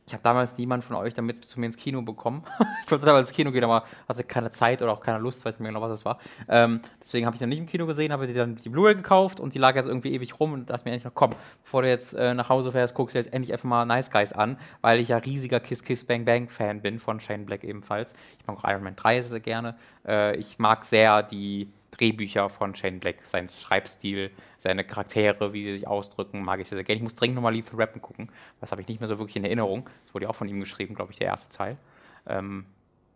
ich 0.06 0.14
habe 0.14 0.22
damals 0.24 0.58
niemand 0.58 0.84
von 0.84 0.96
euch 0.96 1.14
damit 1.14 1.44
zu 1.44 1.60
mir 1.60 1.66
ins 1.66 1.76
Kino 1.76 2.02
bekommen. 2.02 2.42
ich 2.84 2.90
wollte 2.90 3.06
damals 3.06 3.28
ins 3.28 3.36
Kino 3.36 3.52
gehen, 3.52 3.62
aber 3.62 3.84
hatte 4.08 4.24
keine 4.24 4.50
Zeit 4.50 4.82
oder 4.82 4.92
auch 4.92 5.00
keine 5.00 5.18
Lust, 5.18 5.44
weiß 5.44 5.54
nicht 5.54 5.60
mehr 5.60 5.70
genau, 5.70 5.80
was 5.80 5.92
es 5.92 6.04
war. 6.04 6.18
Ähm, 6.48 6.80
deswegen 7.00 7.24
habe 7.24 7.36
ich 7.36 7.40
dann 7.40 7.48
nicht 7.48 7.60
im 7.60 7.66
Kino 7.66 7.86
gesehen, 7.86 8.10
habe 8.12 8.26
dir 8.26 8.34
dann 8.34 8.56
die 8.56 8.68
Blu-ray 8.68 8.96
gekauft 8.96 9.38
und 9.38 9.54
die 9.54 9.58
lag 9.58 9.76
jetzt 9.76 9.86
irgendwie 9.86 10.12
ewig 10.12 10.40
rum 10.40 10.54
und 10.54 10.70
dachte 10.70 10.84
mir 10.84 10.90
endlich 10.90 11.04
noch, 11.04 11.14
komm, 11.14 11.34
bevor 11.62 11.82
du 11.82 11.88
jetzt 11.88 12.14
äh, 12.14 12.34
nach 12.34 12.48
Hause 12.48 12.72
fährst, 12.72 12.94
guckst 12.94 13.14
du 13.14 13.18
jetzt 13.20 13.32
endlich 13.32 13.52
einfach 13.52 13.68
mal 13.68 13.84
Nice 13.84 14.10
Guys 14.10 14.32
an, 14.32 14.58
weil 14.80 14.98
ich 14.98 15.08
ja 15.08 15.18
riesiger 15.18 15.60
Kiss 15.60 15.84
Kiss 15.84 16.04
Bang 16.04 16.24
Bang 16.24 16.48
Fan 16.48 16.82
bin, 16.82 16.98
von 16.98 17.20
Shane 17.20 17.46
Black 17.46 17.62
ebenfalls. 17.62 18.14
Ich 18.40 18.46
mag 18.46 18.58
auch 18.58 18.68
Iron 18.68 18.82
Man 18.82 18.96
3 18.96 19.22
sehr 19.22 19.40
gerne. 19.40 19.76
Äh, 20.06 20.36
ich 20.36 20.58
mag 20.58 20.84
sehr 20.84 21.22
die 21.22 21.68
Drehbücher 21.92 22.48
von 22.48 22.74
Shane 22.74 23.00
Black, 23.00 23.16
sein 23.30 23.48
Schreibstil, 23.48 24.30
seine 24.58 24.84
Charaktere, 24.84 25.52
wie 25.52 25.64
sie 25.64 25.74
sich 25.74 25.86
ausdrücken, 25.86 26.42
mag 26.42 26.60
ich 26.60 26.68
sehr, 26.68 26.76
sehr 26.76 26.84
gerne. 26.84 26.96
Ich 26.96 27.02
muss 27.02 27.14
dringend 27.14 27.36
nochmal 27.36 27.54
Lethal 27.54 27.80
Rappen 27.80 28.02
gucken. 28.02 28.30
Das 28.60 28.72
habe 28.72 28.80
ich 28.80 28.88
nicht 28.88 29.00
mehr 29.00 29.08
so 29.08 29.18
wirklich 29.18 29.36
in 29.36 29.44
Erinnerung. 29.44 29.88
Das 30.04 30.14
wurde 30.14 30.24
ja 30.24 30.30
auch 30.30 30.34
von 30.34 30.48
ihm 30.48 30.60
geschrieben, 30.60 30.94
glaube 30.94 31.12
ich, 31.12 31.18
der 31.18 31.28
erste 31.28 31.54
Teil. 31.54 31.76
Ähm, 32.26 32.64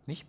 nicht? 0.05 0.25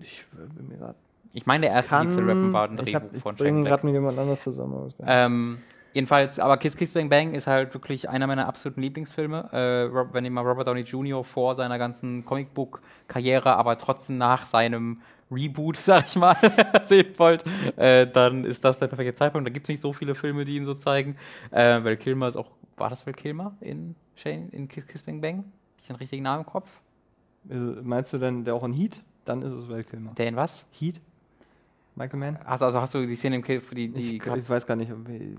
Ich 0.00 0.24
bin 0.32 0.68
mir 0.68 0.78
gerade. 0.78 0.98
Ich 1.32 1.46
meine, 1.46 1.66
der 1.66 1.76
erste 1.76 1.96
Lethal 2.02 2.24
Rappen 2.24 2.52
war 2.52 2.68
ein 2.68 2.76
Drehbuch 2.76 3.12
hab, 3.12 3.16
von 3.18 3.38
Shane 3.38 3.62
Black. 3.62 3.66
gerade 3.66 3.86
mit 3.86 3.94
jemand 3.94 4.18
anders 4.18 4.42
zusammen. 4.42 4.92
Ähm, 5.06 5.58
Jedenfalls, 5.92 6.38
aber 6.38 6.56
Kiss 6.56 6.76
Kiss 6.76 6.92
Bang 6.92 7.08
Bang 7.08 7.34
ist 7.34 7.48
halt 7.48 7.74
wirklich 7.74 8.08
einer 8.08 8.26
meiner 8.28 8.46
absoluten 8.46 8.80
Lieblingsfilme. 8.80 9.52
Äh, 9.52 10.14
wenn 10.14 10.24
ihr 10.24 10.30
mal 10.30 10.46
Robert 10.46 10.68
Downey 10.68 10.82
Jr. 10.82 11.24
vor 11.24 11.56
seiner 11.56 11.78
ganzen 11.78 12.24
Comicbook-Karriere, 12.24 13.56
aber 13.56 13.76
trotzdem 13.76 14.16
nach 14.16 14.46
seinem 14.46 15.00
Reboot, 15.30 15.76
sag 15.78 16.06
ich 16.06 16.16
mal, 16.16 16.36
sehen 16.82 17.14
wollt, 17.16 17.44
äh, 17.76 18.06
dann 18.06 18.44
ist 18.44 18.64
das 18.64 18.78
der 18.78 18.88
perfekte 18.88 19.14
Zeitpunkt. 19.14 19.46
Da 19.46 19.52
gibt 19.52 19.66
es 19.66 19.68
nicht 19.68 19.80
so 19.80 19.92
viele 19.92 20.14
Filme, 20.14 20.44
die 20.44 20.56
ihn 20.56 20.64
so 20.64 20.74
zeigen. 20.74 21.16
Äh, 21.50 21.82
weil 21.84 21.96
Kilmer 21.96 22.28
ist 22.28 22.36
auch, 22.36 22.50
war 22.76 22.90
das 22.90 23.06
Val 23.06 23.14
Kilmer 23.14 23.56
in 23.60 23.94
Shane, 24.14 24.48
in 24.50 24.68
Kiss, 24.68 24.86
Kiss 24.86 25.02
Bang 25.02 25.20
Bang? 25.20 25.38
Hab 25.38 25.80
ich 25.80 25.86
den 25.86 25.96
richtigen 25.96 26.22
Namen 26.22 26.44
im 26.44 26.46
Kopf? 26.46 26.68
Also, 27.48 27.76
meinst 27.82 28.12
du 28.12 28.18
denn 28.18 28.44
der 28.44 28.54
auch 28.54 28.64
in 28.64 28.72
Heat? 28.72 29.02
Dann 29.24 29.42
ist 29.42 29.52
es 29.52 29.68
Val 29.68 29.84
Kilmer. 29.84 30.12
Der 30.14 30.28
in 30.28 30.36
was? 30.36 30.66
Heat? 30.72 31.00
Michael 32.00 32.18
Mann? 32.18 32.38
Also, 32.44 32.64
also 32.64 32.80
hast 32.80 32.94
du 32.94 33.06
die 33.06 33.16
Szene 33.16 33.36
im 33.36 33.42
Kill 33.42 33.60
für 33.60 33.74
die. 33.74 33.88
die 33.88 34.16
ich, 34.16 34.26
ich, 34.26 34.48
weiß 34.48 34.66
gar 34.66 34.76
nicht, 34.76 34.90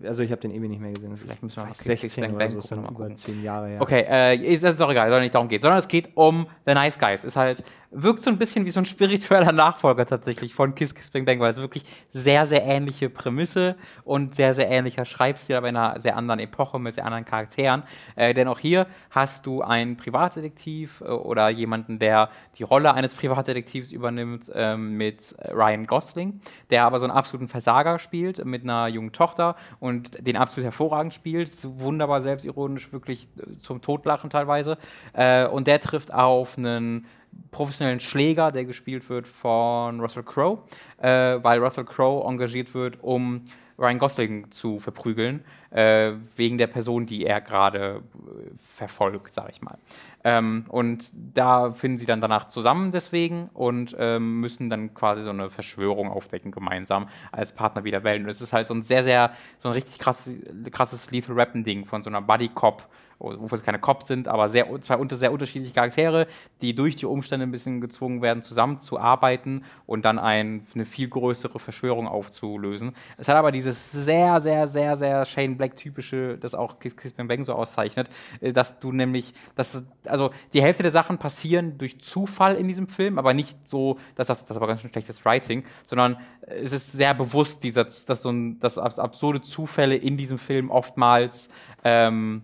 also 0.04 0.22
ich 0.22 0.32
habe 0.32 0.42
den 0.42 0.52
ewig 0.52 0.70
nicht 0.70 0.82
mehr 0.82 0.92
gesehen. 0.92 1.16
Vielleicht 1.18 1.42
müssen 1.42 1.58
wir 1.58 1.68
noch 1.68 1.76
16 1.76 2.24
Bang, 2.24 2.38
Bang 2.38 2.52
oder 2.52 2.62
so, 2.62 2.76
ist 2.76 2.92
über 2.92 3.16
10 3.16 3.44
Jahre 3.44 3.68
her. 3.70 3.82
Okay, 3.82 4.06
äh, 4.08 4.36
ist, 4.36 4.64
ist 4.64 4.82
auch 4.82 4.92
egal, 4.92 5.10
soll 5.10 5.22
nicht 5.22 5.34
darum 5.34 5.48
gehen, 5.48 5.62
sondern 5.62 5.80
es 5.80 5.88
geht 5.88 6.10
um 6.16 6.46
The 6.66 6.74
Nice 6.74 7.00
Guys. 7.00 7.24
Ist 7.24 7.36
halt 7.36 7.64
wirkt 7.92 8.24
so 8.24 8.30
ein 8.30 8.38
bisschen 8.38 8.66
wie 8.66 8.72
so 8.72 8.80
ein 8.80 8.86
spiritueller 8.86 9.52
Nachfolger 9.52 10.06
tatsächlich 10.06 10.56
von 10.56 10.74
Kiss 10.76 10.96
Kiss 10.96 11.10
Bang 11.10 11.26
Bang, 11.26 11.40
weil 11.40 11.52
es 11.52 11.58
wirklich 11.58 11.84
sehr, 12.12 12.46
sehr 12.46 12.64
ähnliche 12.64 13.10
Prämisse 13.10 13.76
und 14.04 14.34
sehr, 14.34 14.54
sehr 14.54 14.70
ähnlicher 14.70 15.06
Schreibstil, 15.06 15.58
aber 15.58 15.70
in 15.70 15.76
einer 15.76 16.00
sehr 16.00 16.16
anderen 16.16 16.40
Epoche 16.40 16.80
mit 16.80 16.96
sehr 16.96 17.06
anderen 17.06 17.26
Charakteren. 17.26 17.84
Äh, 18.16 18.34
denn 18.34 18.48
auch 18.48 18.60
hier 18.60 18.88
hast 19.10 19.46
du 19.46 19.62
einen 19.62 19.98
Privatdetektiv 19.98 21.02
äh, 21.02 21.10
oder 21.10 21.50
jemanden, 21.50 22.00
der 22.00 22.30
die 22.58 22.64
Rolle 22.64 22.94
eines 22.94 23.14
Privatdetektivs 23.14 23.92
übernimmt 23.92 24.50
äh, 24.54 24.78
mit 24.78 25.36
Ryan 25.52 25.86
Gosling, 25.86 26.40
der 26.70 26.86
aber 26.86 27.00
so 27.00 27.06
einen 27.06 27.14
absoluten 27.14 27.50
Versager 27.50 28.00
spielt 28.00 28.44
mit 28.46 28.64
einer 28.64 28.88
jungen 28.88 29.12
Tochter 29.12 29.56
und 29.80 30.26
den 30.26 30.38
absolut 30.38 30.66
hervorragend 30.66 31.14
spielt, 31.14 31.52
wunderbar 31.80 32.22
selbstironisch, 32.22 32.94
wirklich 32.94 33.28
äh, 33.38 33.58
zum 33.58 33.82
Totlachen 33.82 34.30
teilweise. 34.30 34.78
Äh, 35.12 35.46
und 35.46 35.68
der 35.68 35.82
trifft 35.82 36.14
auf 36.14 36.58
einen 36.58 37.06
professionellen 37.52 38.00
Schläger, 38.00 38.52
der 38.52 38.66
gespielt 38.66 39.10
wird 39.10 39.28
von 39.28 40.00
Russell 40.00 40.24
Crowe, 40.24 40.60
äh, 40.98 41.38
weil 41.42 41.60
Russell 41.60 41.86
Crowe 41.86 42.28
engagiert 42.28 42.74
wird, 42.74 43.02
um 43.02 43.46
Ryan 43.78 43.98
Gosling 43.98 44.52
zu 44.52 44.80
verprügeln, 44.80 45.44
äh, 45.72 46.12
wegen 46.36 46.60
der 46.60 46.68
Person, 46.68 47.08
die 47.08 47.26
er 47.26 47.42
gerade 47.42 48.04
äh, 48.14 48.52
verfolgt, 48.60 49.34
sag 49.34 49.50
ich 49.50 49.62
mal. 49.62 49.78
Ähm, 50.24 50.66
und 50.70 51.10
da 51.14 51.72
finden 51.72 51.98
sie 51.98 52.06
dann 52.06 52.22
danach 52.22 52.48
zusammen 52.48 52.92
deswegen 52.92 53.50
und 53.54 53.96
ähm, 53.98 54.40
müssen 54.40 54.70
dann 54.70 54.94
quasi 54.94 55.24
so 55.24 55.32
eine 55.32 55.50
Verschwörung 55.50 56.12
aufdecken 56.12 56.52
gemeinsam 56.52 57.10
als 57.32 57.54
Partner 57.54 57.84
wieder 57.84 58.04
wählen. 58.04 58.24
Und 58.24 58.30
es 58.30 58.40
ist 58.40 58.54
halt 58.54 58.68
so 58.68 58.76
ein 58.76 58.84
sehr, 58.84 59.04
sehr, 59.04 59.32
so 59.58 59.70
ein 59.70 59.74
richtig 59.74 59.98
krasses, 59.98 60.40
krasses 60.72 61.10
Lethal 61.10 61.40
Rappen-Ding 61.40 61.86
von 61.86 62.04
so 62.04 62.10
einer 62.12 62.22
Buddy-Cop- 62.22 62.84
wo 63.22 63.56
es 63.56 63.64
keine 63.64 63.80
Cops 63.80 64.08
sind, 64.08 64.28
aber 64.28 64.50
sehr, 64.50 64.68
zwei 64.82 64.98
unter, 64.98 65.16
sehr 65.16 65.32
unterschiedliche 65.32 65.74
Charaktere, 65.74 66.28
die 66.62 66.74
durch 66.74 66.96
die 66.96 67.06
Umstände 67.06 67.46
ein 67.46 67.52
bisschen 67.52 67.82
gezwungen 67.82 68.22
werden, 68.22 68.44
zusammenzuarbeiten 68.44 69.64
und 69.86 70.04
dann 70.04 70.20
ein, 70.20 70.66
eine 70.74 70.86
viel 70.86 71.08
größere 71.08 71.60
Verschwörung 71.60 72.08
aufzulösen. 72.08 72.94
Es 73.18 73.28
hat 73.28 73.36
aber 73.36 73.52
dieses 73.52 73.92
sehr, 73.92 74.40
sehr, 74.40 74.68
sehr, 74.68 74.96
sehr 74.96 75.26
Shane 75.26 75.58
Black-typische, 75.58 76.38
das 76.38 76.56
auch 76.56 76.80
Kiss, 76.80 76.96
Kiss 76.96 77.14
Bang 77.14 77.44
so 77.44 77.54
auszeichnet, 77.54 78.10
äh, 78.40 78.52
dass 78.52 78.80
du 78.80 78.92
nämlich, 78.92 79.34
dass, 79.56 79.84
also 80.06 80.32
die 80.54 80.62
Hälfte 80.62 80.84
der 80.84 80.92
Sachen 80.92 81.18
passieren 81.18 81.78
durch 81.78 82.02
Zufall 82.02 82.56
in 82.56 82.68
diesem 82.68 82.88
Film, 82.88 83.20
aber 83.20 83.34
nicht 83.34 83.68
so, 83.68 83.98
dass 84.16 84.28
das, 84.28 84.46
das 84.46 84.58
aber 84.58 84.68
ganz 84.68 84.82
schön 84.82 84.92
schlechtes 84.92 85.24
Writing, 85.26 85.64
sondern 85.86 86.18
es 86.42 86.74
ist 86.74 86.92
sehr 86.92 87.14
bewusst, 87.14 87.64
dieser, 87.64 87.86
dass, 87.86 88.22
so 88.22 88.30
ein, 88.30 88.60
dass 88.60 88.78
absurde 88.78 89.42
Zufälle 89.42 89.96
in 89.96 90.18
diesem 90.18 90.38
Film 90.38 90.72
oftmals 90.72 91.50
ähm, 91.84 92.44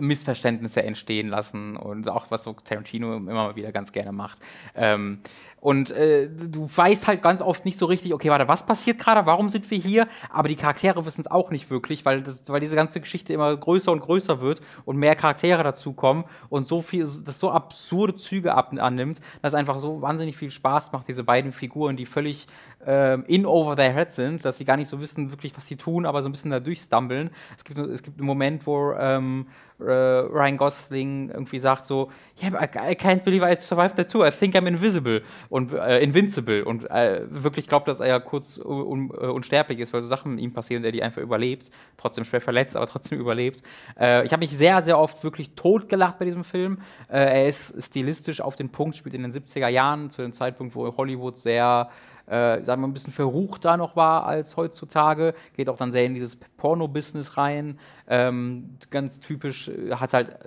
Missverständnisse 0.00 0.82
entstehen 0.82 1.28
lassen 1.28 1.76
und 1.76 2.08
auch 2.08 2.30
was 2.30 2.42
so 2.44 2.52
Tarantino 2.52 3.16
immer 3.16 3.32
mal 3.32 3.56
wieder 3.56 3.72
ganz 3.72 3.92
gerne 3.92 4.12
macht. 4.12 4.38
Ähm, 4.74 5.20
und 5.64 5.92
äh, 5.92 6.28
du 6.28 6.68
weißt 6.68 7.08
halt 7.08 7.22
ganz 7.22 7.40
oft 7.40 7.64
nicht 7.64 7.78
so 7.78 7.86
richtig, 7.86 8.12
okay, 8.12 8.28
warte, 8.28 8.48
was 8.48 8.66
passiert 8.66 8.98
gerade, 8.98 9.24
warum 9.24 9.48
sind 9.48 9.70
wir 9.70 9.78
hier? 9.78 10.06
Aber 10.28 10.48
die 10.48 10.56
Charaktere 10.56 11.06
wissen 11.06 11.22
es 11.22 11.30
auch 11.30 11.50
nicht 11.50 11.70
wirklich, 11.70 12.04
weil, 12.04 12.22
das, 12.22 12.46
weil 12.48 12.60
diese 12.60 12.76
ganze 12.76 13.00
Geschichte 13.00 13.32
immer 13.32 13.56
größer 13.56 13.90
und 13.90 14.00
größer 14.00 14.42
wird 14.42 14.60
und 14.84 14.98
mehr 14.98 15.16
Charaktere 15.16 15.62
dazukommen 15.62 16.24
und 16.50 16.66
so 16.66 16.82
viel, 16.82 17.08
das 17.24 17.40
so 17.40 17.50
absurde 17.50 18.14
Züge 18.16 18.54
annimmt, 18.54 19.22
dass 19.40 19.52
es 19.52 19.54
einfach 19.54 19.78
so 19.78 20.02
wahnsinnig 20.02 20.36
viel 20.36 20.50
Spaß 20.50 20.92
macht, 20.92 21.08
diese 21.08 21.24
beiden 21.24 21.50
Figuren, 21.50 21.96
die 21.96 22.04
völlig 22.04 22.46
ähm, 22.86 23.24
in 23.26 23.46
over 23.46 23.76
their 23.76 23.92
head 23.92 24.10
sind, 24.12 24.44
dass 24.44 24.58
sie 24.58 24.64
gar 24.64 24.76
nicht 24.76 24.88
so 24.88 25.00
wissen 25.00 25.30
wirklich, 25.30 25.56
was 25.56 25.66
sie 25.66 25.76
tun, 25.76 26.06
aber 26.06 26.22
so 26.22 26.28
ein 26.28 26.32
bisschen 26.32 26.50
da 26.50 26.60
durchstumbeln. 26.60 27.30
Es 27.56 27.64
gibt, 27.64 27.78
es 27.78 28.02
gibt 28.02 28.18
einen 28.18 28.26
Moment, 28.26 28.66
wo 28.66 28.92
ähm, 28.92 29.46
äh, 29.80 29.84
Ryan 29.84 30.56
Gosling 30.56 31.30
irgendwie 31.30 31.58
sagt 31.58 31.86
so, 31.86 32.10
yeah, 32.40 32.50
I, 32.62 32.94
can't 32.94 33.24
believe 33.24 33.44
I 33.44 33.58
survived 33.58 33.96
that 33.96 34.10
too, 34.10 34.24
I 34.24 34.30
think 34.30 34.54
I'm 34.54 34.66
invisible 34.66 35.22
und 35.48 35.72
äh, 35.72 36.00
invincible 36.00 36.64
und 36.64 36.88
äh, 36.90 37.22
wirklich 37.28 37.68
glaubt, 37.68 37.88
dass 37.88 38.00
er 38.00 38.08
ja 38.08 38.20
kurz 38.20 38.58
un, 38.58 39.10
äh, 39.10 39.26
unsterblich 39.26 39.80
ist, 39.80 39.92
weil 39.92 40.00
so 40.00 40.06
Sachen 40.06 40.36
mit 40.36 40.44
ihm 40.44 40.52
passieren, 40.52 40.82
der 40.82 40.92
die 40.92 41.02
einfach 41.02 41.22
überlebt, 41.22 41.70
trotzdem 41.96 42.24
schwer 42.24 42.40
verletzt, 42.40 42.76
aber 42.76 42.86
trotzdem 42.86 43.18
überlebt. 43.18 43.62
Äh, 43.98 44.24
ich 44.24 44.32
habe 44.32 44.40
mich 44.40 44.56
sehr, 44.56 44.80
sehr 44.82 44.98
oft 44.98 45.24
wirklich 45.24 45.54
totgelacht 45.54 46.18
bei 46.18 46.24
diesem 46.24 46.44
Film. 46.44 46.78
Äh, 47.08 47.42
er 47.42 47.48
ist 47.48 47.82
stilistisch 47.82 48.40
auf 48.40 48.56
den 48.56 48.70
Punkt, 48.70 48.96
spielt 48.96 49.14
in 49.14 49.22
den 49.22 49.32
70er 49.32 49.68
Jahren, 49.68 50.10
zu 50.10 50.22
dem 50.22 50.32
Zeitpunkt, 50.32 50.74
wo 50.74 50.96
Hollywood 50.96 51.38
sehr 51.38 51.90
äh, 52.26 52.62
sagen 52.62 52.82
wir, 52.82 52.88
ein 52.88 52.92
bisschen 52.92 53.12
verruchter 53.12 53.76
noch 53.76 53.96
war 53.96 54.26
als 54.26 54.56
heutzutage. 54.56 55.34
Geht 55.56 55.68
auch 55.68 55.76
dann 55.76 55.92
sehr 55.92 56.04
in 56.04 56.14
dieses 56.14 56.36
Porno-Business 56.36 57.36
rein. 57.36 57.78
Ähm, 58.08 58.78
ganz 58.90 59.20
typisch, 59.20 59.68
äh, 59.68 59.94
hat 59.94 60.14
halt 60.14 60.38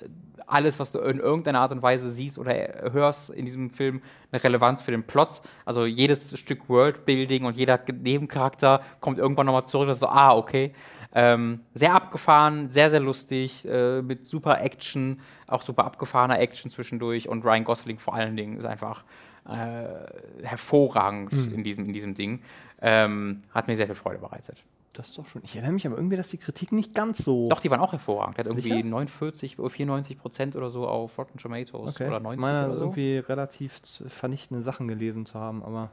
alles, 0.48 0.80
was 0.80 0.92
du 0.92 1.00
in 1.00 1.20
irgendeiner 1.20 1.60
Art 1.60 1.72
und 1.74 1.82
Weise 1.82 2.10
siehst 2.10 2.40
oder 2.40 2.54
hörst 2.92 3.30
in 3.30 3.46
diesem 3.46 3.70
Film, 3.70 4.02
eine 4.32 4.44
Relevanz 4.44 4.82
für 4.82 4.92
den 4.92 5.04
Plot. 5.04 5.42
Also 5.66 5.86
jedes 5.86 6.40
Stück 6.40 6.70
Worldbuilding 6.70 7.44
und 7.44 7.56
jeder 7.56 7.80
Nebencharakter 7.92 8.82
kommt 9.02 9.20
irgendwann 9.20 9.46
nochmal 9.46 9.66
zurück 9.66 9.90
und 9.90 9.96
so, 9.96 10.08
ah, 10.08 10.36
okay. 10.36 10.74
Ähm, 11.14 11.62
sehr 11.74 11.94
abgefahren, 11.94 12.70
sehr, 12.70 12.90
sehr 12.90 13.00
lustig, 13.00 13.68
äh, 13.68 14.02
mit 14.02 14.26
super 14.26 14.62
Action, 14.62 15.22
auch 15.48 15.62
super 15.62 15.86
abgefahrener 15.86 16.40
Action 16.40 16.70
zwischendurch 16.70 17.28
und 17.28 17.44
Ryan 17.44 17.64
Gosling 17.64 18.00
vor 18.00 18.14
allen 18.14 18.36
Dingen 18.36 18.58
ist 18.58 18.66
einfach 18.66 19.04
äh, 19.48 20.46
hervorragend 20.46 21.32
mhm. 21.34 21.54
in, 21.54 21.64
diesem, 21.64 21.86
in 21.86 21.94
diesem 21.94 22.16
Ding. 22.16 22.42
Ähm, 22.82 23.44
hat 23.52 23.68
mir 23.68 23.76
sehr 23.76 23.88
viel 23.88 23.96
Freude 23.96 24.20
bereitet. 24.20 24.64
Das 24.94 25.10
ist 25.10 25.18
doch 25.18 25.28
schon. 25.28 25.44
Ich 25.44 25.56
erinnere 25.56 25.74
mich 25.74 25.86
aber 25.86 25.96
irgendwie, 25.96 26.18
dass 26.18 26.30
die 26.30 26.38
Kritiken 26.38 26.76
nicht 26.76 26.96
ganz 26.96 27.20
so. 27.20 27.48
Doch, 27.50 27.60
die 27.60 27.70
waren 27.70 27.80
auch 27.80 27.92
hervorragend. 27.92 28.38
Der 28.38 28.46
hat 28.46 28.52
irgendwie 28.52 28.82
49 28.84 29.60
oder 29.60 29.70
94 29.70 30.18
Prozent 30.18 30.56
oder 30.56 30.72
so 30.72 30.88
auf 30.88 31.18
Rotten 31.20 31.38
Tomatoes 31.38 31.96
okay. 31.96 32.08
oder 32.08 32.20
90 32.20 32.42
Meine 32.42 32.66
oder 32.66 32.78
so. 32.78 32.82
irgendwie 32.82 33.18
relativ 33.18 33.80
vernichtende 34.08 34.64
Sachen 34.64 34.88
gelesen 34.88 35.26
zu 35.26 35.40
haben, 35.40 35.64
aber. 35.64 35.92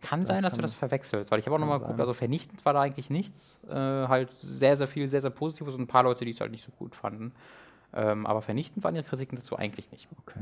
Kann 0.00 0.26
sein, 0.26 0.42
dass 0.42 0.54
du 0.54 0.60
das 0.60 0.74
verwechselst, 0.74 1.30
weil 1.30 1.38
ich 1.38 1.46
habe 1.46 1.56
auch 1.56 1.60
nochmal 1.60 1.78
geguckt, 1.78 1.98
also 1.98 2.12
vernichtend 2.12 2.62
war 2.66 2.74
da 2.74 2.82
eigentlich 2.82 3.08
nichts. 3.08 3.58
Äh, 3.66 3.72
halt 3.72 4.28
sehr, 4.42 4.76
sehr 4.76 4.86
viel, 4.86 5.08
sehr, 5.08 5.22
sehr 5.22 5.30
Positives 5.30 5.74
und 5.76 5.80
ein 5.80 5.86
paar 5.86 6.02
Leute, 6.02 6.26
die 6.26 6.32
es 6.32 6.40
halt 6.40 6.50
nicht 6.50 6.62
so 6.62 6.72
gut 6.72 6.94
fanden. 6.94 7.32
Ähm, 7.94 8.26
aber 8.26 8.42
vernichtend 8.42 8.84
waren 8.84 8.94
die 8.94 9.02
Kritiken 9.02 9.38
dazu 9.38 9.56
eigentlich 9.56 9.90
nicht. 9.92 10.08
Okay. 10.26 10.40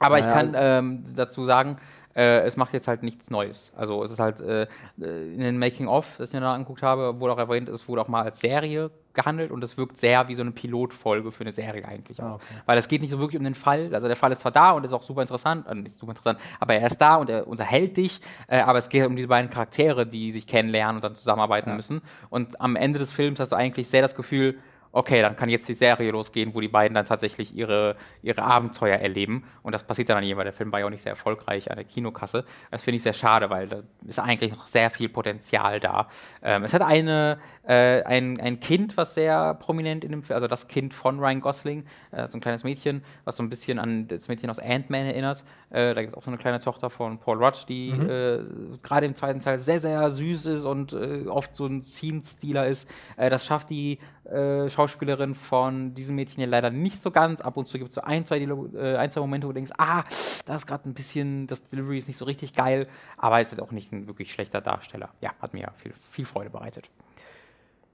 Aber 0.00 0.18
naja. 0.18 0.28
ich 0.28 0.34
kann 0.34 0.54
ähm, 0.56 1.04
dazu 1.14 1.44
sagen, 1.44 1.76
äh, 2.14 2.40
es 2.40 2.56
macht 2.56 2.72
jetzt 2.72 2.88
halt 2.88 3.02
nichts 3.02 3.30
Neues. 3.30 3.72
Also 3.76 4.02
es 4.02 4.10
ist 4.10 4.18
halt 4.18 4.40
äh, 4.40 4.66
in 4.98 5.40
den 5.40 5.58
Making-of, 5.58 6.16
das 6.18 6.30
ich 6.30 6.34
mir 6.34 6.40
da 6.40 6.54
angeguckt 6.54 6.82
habe, 6.82 7.20
wurde 7.20 7.34
auch 7.34 7.38
erwähnt, 7.38 7.68
es 7.68 7.86
wurde 7.88 8.02
auch 8.02 8.08
mal 8.08 8.22
als 8.22 8.40
Serie 8.40 8.90
gehandelt 9.12 9.50
und 9.50 9.62
es 9.62 9.76
wirkt 9.76 9.96
sehr 9.96 10.28
wie 10.28 10.34
so 10.34 10.42
eine 10.42 10.52
Pilotfolge 10.52 11.32
für 11.32 11.42
eine 11.42 11.52
Serie 11.52 11.84
eigentlich 11.84 12.20
ah, 12.22 12.34
okay. 12.34 12.44
Weil 12.66 12.78
es 12.78 12.88
geht 12.88 13.00
nicht 13.00 13.10
so 13.10 13.18
wirklich 13.18 13.38
um 13.38 13.44
den 13.44 13.54
Fall. 13.54 13.94
Also 13.94 14.06
der 14.06 14.16
Fall 14.16 14.32
ist 14.32 14.40
zwar 14.40 14.52
da 14.52 14.72
und 14.72 14.84
ist 14.84 14.92
auch 14.92 15.02
super 15.02 15.22
interessant, 15.22 15.66
äh, 15.68 15.74
nicht 15.74 15.96
super 15.96 16.12
interessant, 16.12 16.40
aber 16.58 16.74
er 16.74 16.86
ist 16.86 16.98
da 16.98 17.16
und 17.16 17.30
er 17.30 17.46
unterhält 17.46 17.96
dich, 17.96 18.20
äh, 18.48 18.60
aber 18.60 18.78
es 18.78 18.88
geht 18.88 19.06
um 19.06 19.14
die 19.14 19.26
beiden 19.26 19.50
Charaktere, 19.50 20.06
die 20.06 20.32
sich 20.32 20.46
kennenlernen 20.46 20.96
und 20.96 21.04
dann 21.04 21.14
zusammenarbeiten 21.14 21.70
ja. 21.70 21.76
müssen. 21.76 22.02
Und 22.28 22.60
am 22.60 22.76
Ende 22.76 22.98
des 22.98 23.12
Films 23.12 23.38
hast 23.38 23.52
du 23.52 23.56
eigentlich 23.56 23.88
sehr 23.88 24.02
das 24.02 24.16
Gefühl, 24.16 24.58
okay, 24.92 25.22
dann 25.22 25.36
kann 25.36 25.48
jetzt 25.48 25.68
die 25.68 25.74
Serie 25.74 26.10
losgehen, 26.10 26.54
wo 26.54 26.60
die 26.60 26.68
beiden 26.68 26.94
dann 26.94 27.04
tatsächlich 27.04 27.54
ihre, 27.54 27.96
ihre 28.22 28.42
Abenteuer 28.42 28.96
erleben. 28.96 29.44
Und 29.62 29.72
das 29.72 29.84
passiert 29.84 30.08
dann 30.08 30.18
an 30.18 30.36
weil 30.36 30.44
Der 30.44 30.52
Film 30.52 30.72
war 30.72 30.80
ja 30.80 30.86
auch 30.86 30.90
nicht 30.90 31.02
sehr 31.02 31.10
erfolgreich 31.10 31.70
an 31.70 31.76
der 31.76 31.84
Kinokasse. 31.84 32.44
Das 32.70 32.82
finde 32.82 32.96
ich 32.96 33.02
sehr 33.02 33.12
schade, 33.12 33.50
weil 33.50 33.68
da 33.68 33.82
ist 34.06 34.18
eigentlich 34.18 34.52
noch 34.52 34.66
sehr 34.66 34.90
viel 34.90 35.08
Potenzial 35.08 35.80
da. 35.80 36.08
Ähm, 36.42 36.64
es 36.64 36.74
hat 36.74 36.82
eine, 36.82 37.38
äh, 37.66 38.02
ein, 38.02 38.40
ein 38.40 38.60
Kind, 38.60 38.96
was 38.96 39.14
sehr 39.14 39.54
prominent 39.54 40.04
in 40.04 40.10
dem 40.10 40.22
Film, 40.22 40.34
also 40.34 40.48
das 40.48 40.68
Kind 40.68 40.94
von 40.94 41.20
Ryan 41.20 41.40
Gosling, 41.40 41.84
äh, 42.10 42.28
so 42.28 42.38
ein 42.38 42.40
kleines 42.40 42.64
Mädchen, 42.64 43.04
was 43.24 43.36
so 43.36 43.42
ein 43.42 43.50
bisschen 43.50 43.78
an 43.78 44.08
das 44.08 44.28
Mädchen 44.28 44.50
aus 44.50 44.58
Ant-Man 44.58 45.06
erinnert. 45.06 45.44
Äh, 45.70 45.94
da 45.94 46.02
gibt 46.02 46.12
es 46.12 46.18
auch 46.18 46.22
so 46.22 46.30
eine 46.30 46.38
kleine 46.38 46.58
Tochter 46.60 46.90
von 46.90 47.18
Paul 47.18 47.42
Rudd, 47.42 47.64
die 47.68 47.92
mhm. 47.92 48.10
Äh, 48.10 48.38
gerade 48.82 49.06
im 49.06 49.14
zweiten 49.14 49.40
Teil 49.40 49.58
sehr, 49.58 49.80
sehr 49.80 50.10
süß 50.10 50.46
ist 50.46 50.64
und 50.64 50.92
äh, 50.92 51.26
oft 51.28 51.54
so 51.54 51.66
ein 51.66 51.82
Scene-Stealer 51.82 52.66
ist. 52.66 52.90
Äh, 53.16 53.30
das 53.30 53.44
schafft 53.46 53.70
die 53.70 53.98
äh, 54.24 54.68
Schauspielerin 54.68 55.34
von 55.34 55.94
diesem 55.94 56.16
Mädchen 56.16 56.40
ja 56.40 56.48
leider 56.48 56.70
nicht 56.70 57.00
so 57.00 57.10
ganz. 57.10 57.40
Ab 57.40 57.56
und 57.56 57.68
zu 57.68 57.78
gibt 57.78 57.90
es 57.90 57.94
so 57.94 58.00
ein 58.02 58.26
zwei, 58.26 58.40
äh, 58.40 58.96
ein, 58.96 59.12
zwei 59.12 59.20
Momente, 59.20 59.46
wo 59.46 59.52
du 59.52 59.54
denkst, 59.54 59.72
ah, 59.78 60.04
da 60.44 60.56
ist 60.56 60.66
gerade 60.66 60.88
ein 60.88 60.94
bisschen, 60.94 61.46
das 61.46 61.62
Delivery 61.62 61.98
ist 61.98 62.08
nicht 62.08 62.16
so 62.16 62.24
richtig 62.24 62.52
geil, 62.52 62.88
aber 63.16 63.40
es 63.40 63.52
ist 63.52 63.60
auch 63.60 63.70
nicht 63.70 63.92
ein 63.92 64.08
wirklich 64.08 64.32
schlechter 64.32 64.60
Darsteller. 64.60 65.10
Ja, 65.20 65.30
hat 65.40 65.54
mir 65.54 65.72
viel, 65.76 65.92
viel 66.10 66.26
Freude 66.26 66.50
bereitet. 66.50 66.90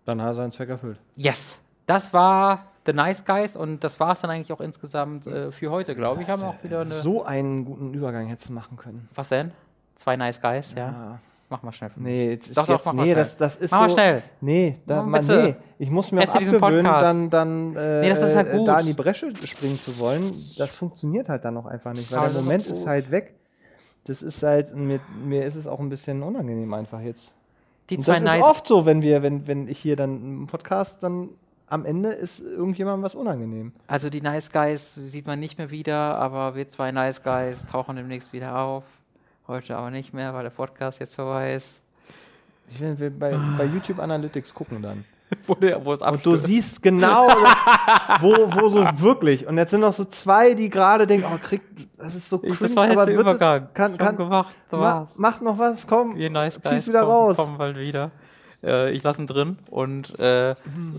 Dann 0.07 0.23
hat 0.23 0.29
er 0.29 0.35
seinen 0.35 0.53
Zweck 0.53 0.69
erfüllt. 0.71 0.99
Yes. 1.17 1.61
Das 1.87 2.13
war 2.13 2.67
The 2.85 2.93
Nice 2.93 3.25
Guys 3.25 3.57
und 3.57 3.83
das 3.83 3.99
war 3.99 4.13
es 4.13 4.21
dann 4.21 4.31
eigentlich 4.31 4.53
auch 4.53 4.61
insgesamt 4.61 5.27
äh, 5.27 5.51
für 5.51 5.71
heute, 5.71 5.95
glaube 5.95 6.23
ich. 6.23 6.29
Haben 6.29 6.43
auch 6.43 6.63
wieder 6.63 6.81
eine 6.81 6.95
so 6.95 7.25
einen 7.25 7.65
guten 7.65 7.95
Übergang 7.95 8.27
hättest 8.27 8.49
du 8.49 8.53
machen 8.53 8.77
können. 8.77 9.09
Was 9.15 9.29
denn? 9.29 9.53
Zwei 9.95 10.17
Nice 10.17 10.41
Guys, 10.41 10.75
ja. 10.77 10.89
ja. 10.89 11.19
Mach 11.49 11.63
mal 11.63 11.73
schnell. 11.73 11.91
Nee, 11.95 12.31
jetzt 12.31 12.57
doch, 12.57 12.67
doch, 12.67 12.85
jetzt, 12.85 12.93
nee 12.95 13.15
das, 13.15 13.37
das 13.37 13.55
ist 13.57 13.71
mach 13.71 13.79
so, 13.79 13.85
mal 13.85 13.93
schnell. 13.93 14.23
Nee, 14.41 14.79
da, 14.85 15.03
man, 15.03 15.25
nee, 15.25 15.55
ich 15.79 15.91
muss 15.91 16.11
mir 16.11 16.29
auch 16.29 16.35
abgewöhnen, 16.35 16.85
dann, 16.85 17.31
dann 17.31 17.77
äh, 17.77 18.01
nee, 18.01 18.15
halt 18.15 18.67
da 18.67 18.81
in 18.81 18.87
die 18.87 18.95
Bresche 18.95 19.33
springen 19.47 19.81
zu 19.81 19.97
wollen. 20.01 20.33
Das 20.59 20.75
funktioniert 20.75 21.29
halt 21.29 21.45
dann 21.45 21.55
noch 21.55 21.67
einfach 21.67 21.93
nicht, 21.93 22.11
weil 22.11 22.19
Aber 22.19 22.29
der 22.31 22.43
Moment 22.43 22.67
ist 22.67 22.85
halt 22.87 23.13
weg. 23.13 23.35
Das 24.05 24.23
ist 24.23 24.43
halt, 24.43 24.75
mir, 24.75 25.01
mir 25.25 25.45
ist 25.45 25.55
es 25.55 25.69
auch 25.69 25.79
ein 25.79 25.89
bisschen 25.89 26.23
unangenehm 26.23 26.73
einfach 26.75 27.01
jetzt. 27.01 27.33
Die 27.91 27.99
zwei 27.99 28.15
das 28.15 28.23
nice 28.23 28.41
ist 28.41 28.45
oft 28.45 28.67
so, 28.67 28.85
wenn 28.85 29.03
wir, 29.03 29.23
wenn, 29.23 29.47
wenn 29.47 29.69
ich 29.69 29.79
hier 29.79 29.95
dann 29.95 30.17
im 30.17 30.47
Podcast 30.49 31.05
dann 31.05 31.29
am 31.69 31.85
Ende 31.85 32.11
ist 32.11 32.41
irgendjemandem 32.41 33.03
was 33.03 33.15
unangenehm. 33.15 33.73
Also 33.87 34.11
die 34.11 34.21
Nice 34.21 34.53
Guys 34.53 34.95
sieht 34.95 35.27
man 35.27 35.41
nicht 35.41 35.59
mehr 35.59 35.71
wieder, 35.71 36.17
aber 36.17 36.55
wir 36.55 36.69
zwei 36.69 36.93
Nice 36.93 37.23
Guys 37.23 37.67
tauchen 37.67 37.97
demnächst 37.97 38.33
wieder 38.33 38.59
auf. 38.59 38.85
Heute 39.49 39.77
aber 39.77 39.91
nicht 39.91 40.13
mehr, 40.13 40.35
weil 40.35 40.43
der 40.43 40.51
Podcast 40.51 41.01
jetzt 41.01 41.15
vorbei 41.15 41.55
ist. 41.55 41.81
Ich 42.71 42.81
will 42.81 43.11
bei, 43.11 43.37
bei 43.57 43.65
YouTube 43.65 44.01
Analytics 44.01 44.53
gucken 44.53 44.83
dann. 44.83 45.05
wo, 45.47 45.55
der, 45.55 45.85
wo 45.85 45.93
es 45.93 46.03
Und 46.03 46.25
du 46.25 46.37
siehst 46.37 46.83
genau, 46.83 47.27
das, 47.29 48.21
wo, 48.21 48.33
wo 48.53 48.69
so 48.69 48.85
wirklich. 48.99 49.47
Und 49.47 49.59
jetzt 49.59 49.71
sind 49.71 49.81
noch 49.81 49.93
so 49.93 50.05
zwei, 50.05 50.55
die 50.55 50.69
gerade 50.69 51.07
denken, 51.07 51.27
oh, 51.33 51.39
krieg, 51.41 51.63
das 51.99 52.15
ist 52.15 52.29
so 52.29 52.39
cringe, 52.39 52.57
das 52.61 52.77
war 52.77 52.87
jetzt 52.87 52.97
aber 52.97 53.07
der 53.07 53.19
Übergang. 53.19 53.69
Kann, 53.75 53.97
kann, 53.97 54.17
gemacht, 54.17 54.55
ma, 54.71 55.09
mach 55.17 55.41
noch 55.41 55.59
was, 55.59 55.87
komm, 55.87 56.17
Ihr 56.17 56.31
nice 56.31 56.61
zieh's 56.61 56.87
wieder 56.87 57.01
kommen, 57.01 57.11
raus. 57.11 57.37
Kommen 57.37 57.59
bald 57.59 57.77
wieder. 57.77 58.13
Äh, 58.67 58.91
ich 58.91 59.03
lasse 59.03 59.23
ihn 59.23 59.27
drin 59.27 59.59
und 59.71 60.19
äh, 60.19 60.55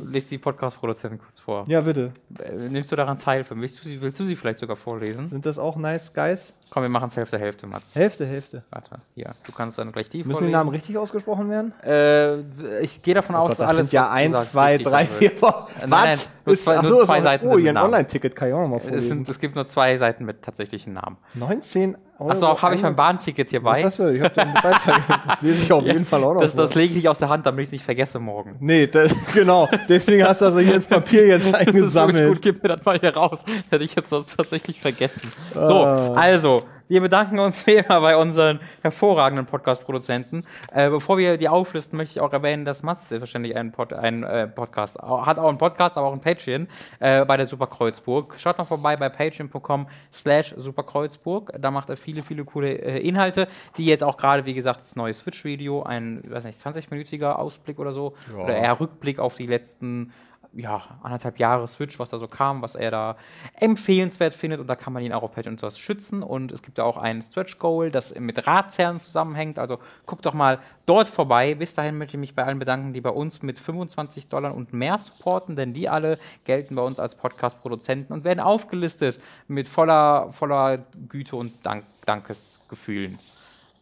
lese 0.05 0.29
die 0.29 0.37
Podcast-Produzenten 0.37 1.19
kurz 1.19 1.39
vor. 1.39 1.65
Ja, 1.67 1.81
bitte. 1.81 2.13
Äh, 2.39 2.69
nimmst 2.69 2.91
du 2.91 2.95
daran 2.95 3.17
teil 3.17 3.43
für 3.43 3.55
mich? 3.55 3.71
Willst 3.71 3.83
du, 3.83 3.89
sie, 3.89 4.01
willst 4.01 4.19
du 4.19 4.23
sie 4.23 4.35
vielleicht 4.35 4.59
sogar 4.59 4.77
vorlesen? 4.77 5.27
Sind 5.29 5.45
das 5.45 5.59
auch 5.59 5.75
nice 5.75 6.13
guys? 6.13 6.53
Komm, 6.69 6.83
wir 6.83 6.89
machen 6.89 7.09
es 7.09 7.17
Hälfte, 7.17 7.39
Hälfte, 7.39 7.65
Mats. 7.67 7.95
Hälfte, 7.95 8.25
Hälfte. 8.25 8.63
Warte, 8.69 8.99
hier. 9.15 9.31
Du 9.45 9.51
kannst 9.51 9.77
dann 9.77 9.91
gleich 9.91 10.09
die 10.09 10.19
Müssen 10.19 10.31
vorlesen. 10.31 10.47
die 10.47 10.53
Namen 10.53 10.69
richtig 10.69 10.97
ausgesprochen 10.97 11.49
werden? 11.49 11.73
Äh, 11.83 12.81
ich 12.81 13.01
gehe 13.01 13.13
davon 13.13 13.35
oh 13.35 13.39
aus, 13.39 13.49
Gott, 13.49 13.59
das 13.59 13.67
alles. 13.67 13.89
Sind 13.89 13.93
ja 13.93 14.11
1, 14.11 14.51
2, 14.51 14.77
3, 14.79 15.05
4, 15.05 15.31
5. 15.31 15.41
Was? 15.87 16.29
Nur 16.47 16.55
zwei, 16.55 16.81
nur 16.81 17.05
zwei 17.05 17.21
Seiten. 17.21 17.47
Oh, 17.47 17.57
hier 17.57 17.71
ein 17.71 17.77
Online-Ticket 17.77 18.35
kann 18.35 18.47
ich 18.47 18.53
auch 18.53 18.61
nochmal 18.61 18.79
vorlesen. 18.79 18.99
Es, 18.99 19.07
sind, 19.09 19.29
es 19.29 19.39
gibt 19.39 19.55
nur 19.55 19.65
zwei 19.65 19.97
Seiten 19.97 20.23
mit 20.23 20.41
tatsächlichen 20.41 20.93
Namen. 20.93 21.17
19 21.33 21.97
Euro. 22.19 22.31
Achso, 22.31 22.61
habe 22.61 22.75
ich 22.75 22.81
mein 22.81 22.95
Bahnticket 22.95 23.49
hier 23.49 23.61
bei? 23.61 23.79
Was 23.79 23.85
hast 23.87 23.99
du? 23.99 24.13
Ich 24.13 24.21
habe 24.21 24.33
den 24.33 24.53
Beitrag. 24.53 25.01
Das 25.27 25.41
lese 25.41 25.63
ich 25.63 25.71
auf 25.71 25.83
jeden 25.83 26.05
Fall 26.05 26.23
auch 26.23 26.33
noch. 26.33 26.41
Das, 26.41 26.55
das 26.55 26.73
lege 26.73 26.89
ich 26.89 26.95
nicht 26.95 27.09
aus 27.09 27.19
der 27.19 27.29
Hand, 27.29 27.45
damit 27.45 27.63
ich 27.63 27.67
es 27.67 27.71
nicht 27.73 27.85
vergesse 27.85 28.19
morgen. 28.19 28.55
Nee, 28.59 28.87
das, 28.87 29.13
genau. 29.33 29.69
Deswegen 29.89 30.23
hast 30.23 30.41
du 30.41 30.45
das 30.45 30.59
hier 30.59 30.75
ins 30.75 30.87
Papier 30.87 31.27
jetzt 31.27 31.53
eingesammelt. 31.53 32.17
Das 32.17 32.23
ist 32.23 32.27
gut, 32.29 32.41
gib 32.41 32.63
mir 32.63 32.69
das 32.69 32.85
mal 32.85 32.97
hier 32.97 33.13
raus. 33.15 33.43
Hätte 33.69 33.83
ich 33.83 33.93
jetzt 33.93 34.09
sonst 34.09 34.35
tatsächlich 34.35 34.79
vergessen. 34.79 35.31
So, 35.53 35.83
ah. 35.83 36.15
Also, 36.57 36.67
wir 36.87 37.01
bedanken 37.01 37.39
uns 37.39 37.65
wie 37.67 37.75
immer 37.75 38.01
bei 38.01 38.17
unseren 38.17 38.59
hervorragenden 38.81 39.45
Podcast-Produzenten. 39.45 40.45
Äh, 40.71 40.89
bevor 40.89 41.17
wir 41.17 41.37
die 41.37 41.49
auflisten, 41.49 41.97
möchte 41.97 42.13
ich 42.13 42.21
auch 42.21 42.33
erwähnen, 42.33 42.65
dass 42.65 42.83
Mats 42.83 43.09
selbstverständlich 43.09 43.55
einen, 43.55 43.71
Pod, 43.71 43.93
einen 43.93 44.23
äh, 44.23 44.47
Podcast 44.47 44.97
hat, 44.97 45.37
auch 45.37 45.49
einen 45.49 45.57
Podcast, 45.57 45.97
aber 45.97 46.07
auch 46.07 46.13
ein 46.13 46.21
Patreon 46.21 46.67
äh, 46.99 47.25
bei 47.25 47.37
der 47.37 47.45
Superkreuzburg. 47.45 48.35
Schaut 48.37 48.57
mal 48.57 48.65
vorbei 48.65 48.95
bei 48.95 49.09
patreon.com 49.09 49.87
slash 50.11 50.53
superkreuzburg. 50.57 51.51
Da 51.59 51.71
macht 51.71 51.89
er 51.89 51.97
viele, 51.97 52.23
viele 52.23 52.45
coole 52.45 52.69
äh, 52.69 52.99
Inhalte, 52.99 53.47
die 53.77 53.85
jetzt 53.85 54.03
auch 54.03 54.17
gerade, 54.17 54.45
wie 54.45 54.53
gesagt, 54.53 54.79
das 54.81 54.95
neue 54.95 55.13
Switch-Video, 55.13 55.83
ein, 55.83 56.21
weiß 56.25 56.45
nicht, 56.45 56.59
20-minütiger 56.59 57.33
Ausblick 57.33 57.79
oder 57.79 57.91
so, 57.91 58.13
ja. 58.31 58.43
oder 58.43 58.55
eher 58.55 58.79
Rückblick 58.79 59.19
auf 59.19 59.35
die 59.35 59.47
letzten 59.47 60.13
ja, 60.53 60.81
anderthalb 61.03 61.39
Jahre 61.39 61.67
Switch, 61.67 61.99
was 61.99 62.09
da 62.09 62.17
so 62.17 62.27
kam, 62.27 62.61
was 62.61 62.75
er 62.75 62.91
da 62.91 63.17
empfehlenswert 63.53 64.33
findet. 64.33 64.59
Und 64.59 64.67
da 64.67 64.75
kann 64.75 64.93
man 64.93 65.03
ihn 65.03 65.13
auch 65.13 65.23
auf 65.23 65.33
Patreon 65.33 65.55
etwas 65.55 65.79
schützen. 65.79 66.23
Und 66.23 66.51
es 66.51 66.61
gibt 66.61 66.77
ja 66.77 66.83
auch 66.83 66.97
ein 66.97 67.21
Stretch 67.21 67.59
Goal, 67.59 67.91
das 67.91 68.13
mit 68.15 68.47
Ratsherren 68.47 69.01
zusammenhängt. 69.01 69.59
Also 69.59 69.79
guckt 70.05 70.25
doch 70.25 70.33
mal 70.33 70.59
dort 70.85 71.09
vorbei. 71.09 71.55
Bis 71.55 71.73
dahin 71.73 71.97
möchte 71.97 72.17
ich 72.17 72.19
mich 72.19 72.35
bei 72.35 72.43
allen 72.43 72.59
bedanken, 72.59 72.93
die 72.93 73.01
bei 73.01 73.09
uns 73.09 73.41
mit 73.41 73.59
25 73.59 74.29
Dollar 74.29 74.55
und 74.55 74.73
mehr 74.73 74.97
supporten, 74.97 75.55
denn 75.55 75.73
die 75.73 75.89
alle 75.89 76.17
gelten 76.45 76.75
bei 76.75 76.81
uns 76.81 76.99
als 76.99 77.15
Podcast-Produzenten 77.15 78.13
und 78.13 78.23
werden 78.23 78.39
aufgelistet 78.39 79.19
mit 79.47 79.67
voller, 79.67 80.31
voller 80.31 80.79
Güte 81.09 81.35
und 81.35 81.53
Dank 81.65 81.85
Dankesgefühlen. 82.05 83.19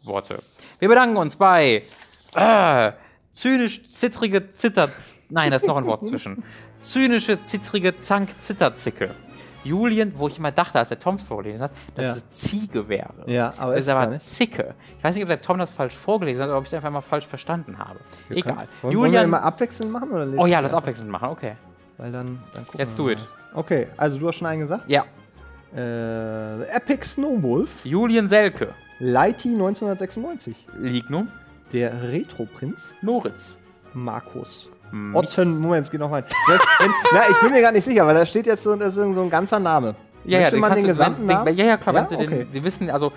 Worte. 0.06 0.42
Wir 0.80 0.88
bedanken 0.88 1.18
uns 1.18 1.36
bei 1.36 1.84
äh, 2.36 2.92
zynisch 3.32 3.90
zittrige 3.90 4.52
Zitter. 4.52 4.90
Nein, 5.30 5.52
da 5.52 5.58
ist 5.58 5.68
noch 5.68 5.78
ein 5.78 5.86
Wort 5.86 6.06
zwischen. 6.06 6.44
Zynische, 6.82 7.44
zittrige 7.44 8.00
Zank, 8.00 8.30
Zitterzicke. 8.42 9.12
Julien, 9.66 10.14
wo 10.16 10.28
ich 10.28 10.38
immer 10.38 10.52
dachte, 10.52 10.78
als 10.78 10.90
der 10.90 11.00
Tom 11.00 11.18
vorgelesen 11.18 11.64
hat, 11.64 11.72
dass 11.96 12.06
ja. 12.06 12.12
es 12.12 12.32
Ziege 12.32 12.88
wäre. 12.88 13.14
Ja, 13.26 13.52
aber 13.58 13.74
das 13.74 13.86
ist 13.86 13.90
aber 13.90 14.20
Zicke. 14.20 14.76
Ich 14.98 15.04
weiß 15.04 15.16
nicht, 15.16 15.24
ob 15.24 15.30
der 15.30 15.42
Tom 15.42 15.58
das 15.58 15.72
falsch 15.72 15.96
vorgelesen 15.96 16.44
hat 16.44 16.50
oder 16.50 16.60
ob 16.60 16.66
ich 16.66 16.70
es 16.70 16.74
einfach 16.76 16.92
mal 16.92 17.02
falsch 17.02 17.26
verstanden 17.26 17.80
habe. 17.80 18.00
Wir 18.28 18.38
Egal. 18.38 18.68
Können, 18.82 18.94
Julian, 18.94 19.02
wollen 19.02 19.14
wir 19.14 19.24
immer 19.24 19.42
abwechselnd 19.42 19.92
machen? 19.92 20.12
Oder 20.12 20.28
oh 20.38 20.46
ja, 20.46 20.60
lass 20.60 20.74
abwechselnd 20.74 21.10
machen, 21.10 21.30
okay. 21.30 21.54
Weil 21.98 22.12
dann, 22.12 22.40
dann 22.54 22.66
Let's 22.78 22.96
do 22.96 23.10
it. 23.10 23.28
Okay, 23.54 23.88
also 23.98 24.20
du 24.20 24.28
hast 24.28 24.36
schon 24.36 24.48
einen 24.48 24.62
gesagt? 24.62 24.88
Ja. 24.88 25.06
Äh, 25.76 26.64
Epic 26.70 27.06
Snowwolf. 27.06 27.86
Julian 27.86 28.30
Selke. 28.30 28.70
Lighty 29.00 29.50
1996. 29.50 30.68
Lignum. 30.80 31.30
Der 31.74 32.12
Retro-Prinz. 32.12 32.94
Moritz. 33.02 33.58
Markus. 33.94 34.70
Mich- 34.92 35.16
Otten, 35.16 35.60
Moment, 35.60 35.86
es 35.86 35.92
geht 35.92 36.00
nochmal. 36.00 36.24
Na, 37.14 37.30
ich 37.30 37.40
bin 37.42 37.52
mir 37.52 37.62
gar 37.62 37.72
nicht 37.72 37.84
sicher, 37.84 38.06
weil 38.08 38.16
da 38.16 38.26
steht 38.26 38.46
jetzt 38.46 38.64
so, 38.64 38.78
so 38.90 39.02
ein 39.02 39.30
ganzer 39.30 39.60
Name. 39.60 39.96
Ja, 40.24 40.40
ja, 40.40 40.46
Möchte 40.46 40.56
den 40.56 40.62
man 40.62 40.74
den 40.74 40.88
gesamten 40.88 41.28
wenn, 41.28 41.36
Namen? 41.36 41.58
Ja, 41.58 41.66
ja, 41.66 41.78
klar. 41.78 41.94
Ja? 41.96 42.02
Wenn 42.02 42.08
sie 42.10 42.16
Okay. 42.16 42.28
den, 42.46 42.54
wir 42.54 42.64
wissen, 42.64 42.90
also, 42.90 43.08
äh, 43.08 43.12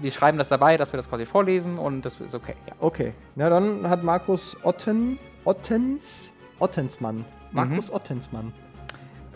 wir 0.00 0.10
schreiben 0.12 0.38
das 0.38 0.48
dabei, 0.48 0.76
dass 0.76 0.92
wir 0.92 0.96
das 0.96 1.08
quasi 1.08 1.26
vorlesen 1.26 1.78
und 1.78 2.02
das 2.02 2.20
ist 2.20 2.34
okay. 2.34 2.54
Ja. 2.68 2.74
Okay, 2.78 3.12
na 3.34 3.48
dann 3.50 3.88
hat 3.90 4.04
Markus 4.04 4.56
Otten, 4.62 5.18
Ottens, 5.44 6.30
Ottensmann. 6.60 7.24
Markus 7.50 7.88
Mhm. 7.88 7.94
Ottensmann. 7.96 8.52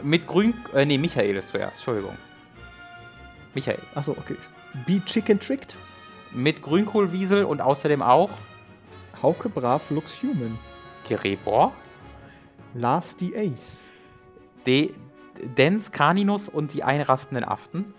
Mit 0.02 0.26
Grün, 0.28 0.54
äh, 0.74 0.84
nee, 0.84 0.96
Michael 0.98 1.36
ist 1.36 1.48
zuerst, 1.48 1.76
Entschuldigung. 1.78 2.12
Michael. 3.54 3.78
Achso, 3.94 4.12
okay. 4.12 4.36
Be 4.86 5.00
Chicken 5.04 5.40
Tricked. 5.40 5.74
Mit 6.32 6.60
Grünkohlwiesel 6.62 7.44
und 7.44 7.60
außerdem 7.60 8.02
auch 8.02 8.30
Hauke 9.22 9.48
Brav 9.48 9.90
Lux 9.90 10.22
Human. 10.22 10.56
Gerebor, 11.08 11.72
Lars 12.74 13.14
the 13.18 13.36
Ace. 13.36 13.90
De, 14.66 14.92
Dens 15.56 15.92
Caninus 15.92 16.48
und 16.48 16.72
die 16.74 16.82
einrastenden 16.82 17.44
Aften. 17.44 17.94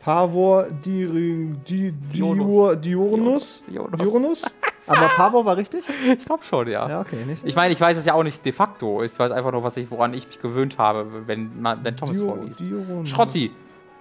Pavor 0.00 0.64
Di, 0.84 1.52
Di, 1.66 1.92
Dior, 1.92 2.76
Diurnus. 2.76 3.62
Diurnus. 3.68 4.42
Aber 4.86 5.08
Pavor 5.10 5.44
war 5.44 5.56
richtig? 5.56 5.84
Ich 6.18 6.24
glaube 6.24 6.44
schon, 6.44 6.66
ja. 6.68 6.88
Ja, 6.88 7.00
okay, 7.00 7.24
nicht? 7.24 7.44
Ich 7.46 7.54
meine, 7.54 7.72
ich 7.72 7.80
weiß 7.80 7.96
es 7.96 8.04
ja 8.04 8.14
auch 8.14 8.24
nicht 8.24 8.44
de 8.44 8.52
facto. 8.52 9.02
Ich 9.04 9.16
weiß 9.16 9.30
einfach 9.30 9.52
nur, 9.52 9.62
was 9.62 9.76
ich, 9.76 9.90
woran 9.90 10.12
ich 10.12 10.26
mich 10.26 10.40
gewöhnt 10.40 10.78
habe, 10.78 11.26
wenn, 11.26 11.60
man, 11.62 11.82
wenn 11.84 11.96
Thomas 11.96 12.16
Dio- 12.18 12.34
vorliest. 12.34 12.60
Diurnus. 12.60 13.08
Schrotti. 13.08 13.52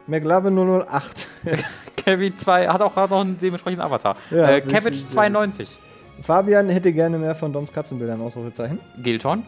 McLovin 0.08 0.58
008. 0.58 1.28
Kevin 1.96 2.36
2 2.38 2.68
hat 2.68 2.82
auch 2.82 2.94
gerade 2.96 3.14
noch 3.14 3.22
einen 3.22 3.40
dementsprechenden 3.40 3.86
Avatar. 3.86 4.16
Ja, 4.32 4.50
äh, 4.50 4.62
Cabbage 4.62 4.96
sehr 4.96 5.04
gut. 5.04 5.12
92. 5.12 5.80
Fabian 6.22 6.70
hätte 6.70 6.92
gerne 6.94 7.18
mehr 7.18 7.36
von 7.36 7.54
Doms 7.54 7.72
Katzenbildern, 7.72 8.22
Ausrufezeichen. 8.22 8.80
Gilton. 9.02 9.46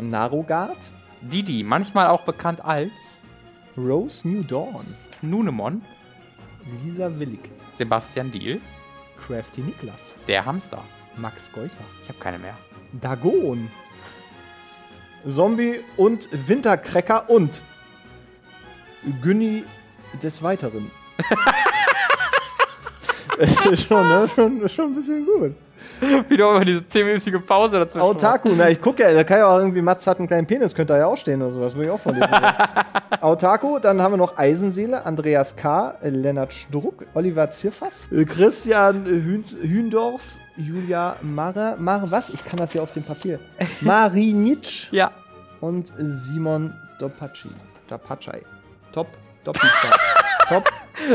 Narogard. 0.00 0.76
Didi, 1.20 1.62
manchmal 1.62 2.08
auch 2.08 2.22
bekannt 2.22 2.64
als 2.64 2.92
Rose 3.76 4.26
New 4.26 4.42
Dawn. 4.42 4.86
Nunemon. 5.22 5.82
Lisa 6.84 7.10
Willig. 7.18 7.40
Sebastian 7.74 8.30
Diel. 8.30 8.60
Crafty 9.26 9.60
Niklas. 9.60 9.94
Der 10.28 10.44
Hamster. 10.44 10.82
Max 11.16 11.50
Geusser. 11.52 11.78
Ich 12.02 12.08
habe 12.08 12.18
keine 12.18 12.38
mehr. 12.38 12.56
Dagon. 13.00 13.70
Zombie 15.28 15.80
und 15.96 16.28
Wintercracker 16.48 17.30
und 17.30 17.62
Günni 19.22 19.64
des 20.22 20.42
Weiteren. 20.42 20.90
Es 23.36 23.66
ist 23.66 23.88
schon, 23.88 24.06
ne? 24.06 24.28
schon, 24.32 24.68
schon 24.68 24.92
ein 24.92 24.94
bisschen 24.94 25.26
gut. 25.26 25.56
Wieder 26.28 26.50
immer 26.50 26.64
diese 26.64 26.80
10-minütige 26.80 27.40
Pause 27.40 27.78
dazwischen. 27.78 28.02
Autaku, 28.02 28.50
na, 28.56 28.68
ich 28.70 28.80
gucke 28.80 29.02
ja, 29.02 29.12
da 29.12 29.24
kann 29.24 29.38
ja 29.38 29.46
auch 29.46 29.58
irgendwie, 29.58 29.82
Mats 29.82 30.06
hat 30.06 30.18
einen 30.18 30.26
kleinen 30.28 30.46
Penis, 30.46 30.74
könnte 30.74 30.92
da 30.94 30.98
ja 30.98 31.06
auch 31.06 31.16
stehen 31.16 31.40
oder 31.42 31.52
sowas, 31.52 31.74
würde 31.74 31.86
ich 31.86 31.90
auch 31.90 32.00
von 32.00 32.14
dir 32.14 32.28
Autaku, 33.20 33.78
dann 33.82 34.00
haben 34.02 34.12
wir 34.12 34.16
noch 34.18 34.36
Eisenseele, 34.36 35.04
Andreas 35.06 35.56
K., 35.56 35.94
äh, 36.02 36.08
Lennart 36.10 36.52
Struck, 36.52 37.06
Oliver 37.14 37.50
Zirfass, 37.50 38.10
äh, 38.12 38.24
Christian 38.24 39.04
Hühn, 39.04 39.44
Hühndorf, 39.62 40.22
Julia 40.56 41.16
Mare, 41.22 41.76
Mare, 41.78 42.10
was? 42.10 42.30
Ich 42.30 42.44
kann 42.44 42.58
das 42.58 42.72
hier 42.72 42.82
auf 42.82 42.92
dem 42.92 43.02
Papier. 43.02 43.38
Marinitsch 43.80 44.92
Ja. 44.92 45.10
und 45.60 45.92
Simon 45.96 46.72
Dopacci. 46.98 47.48
Dopacci. 47.88 48.30
Top, 48.92 49.08
Dopicai. 49.42 49.68
Top, 50.48 50.64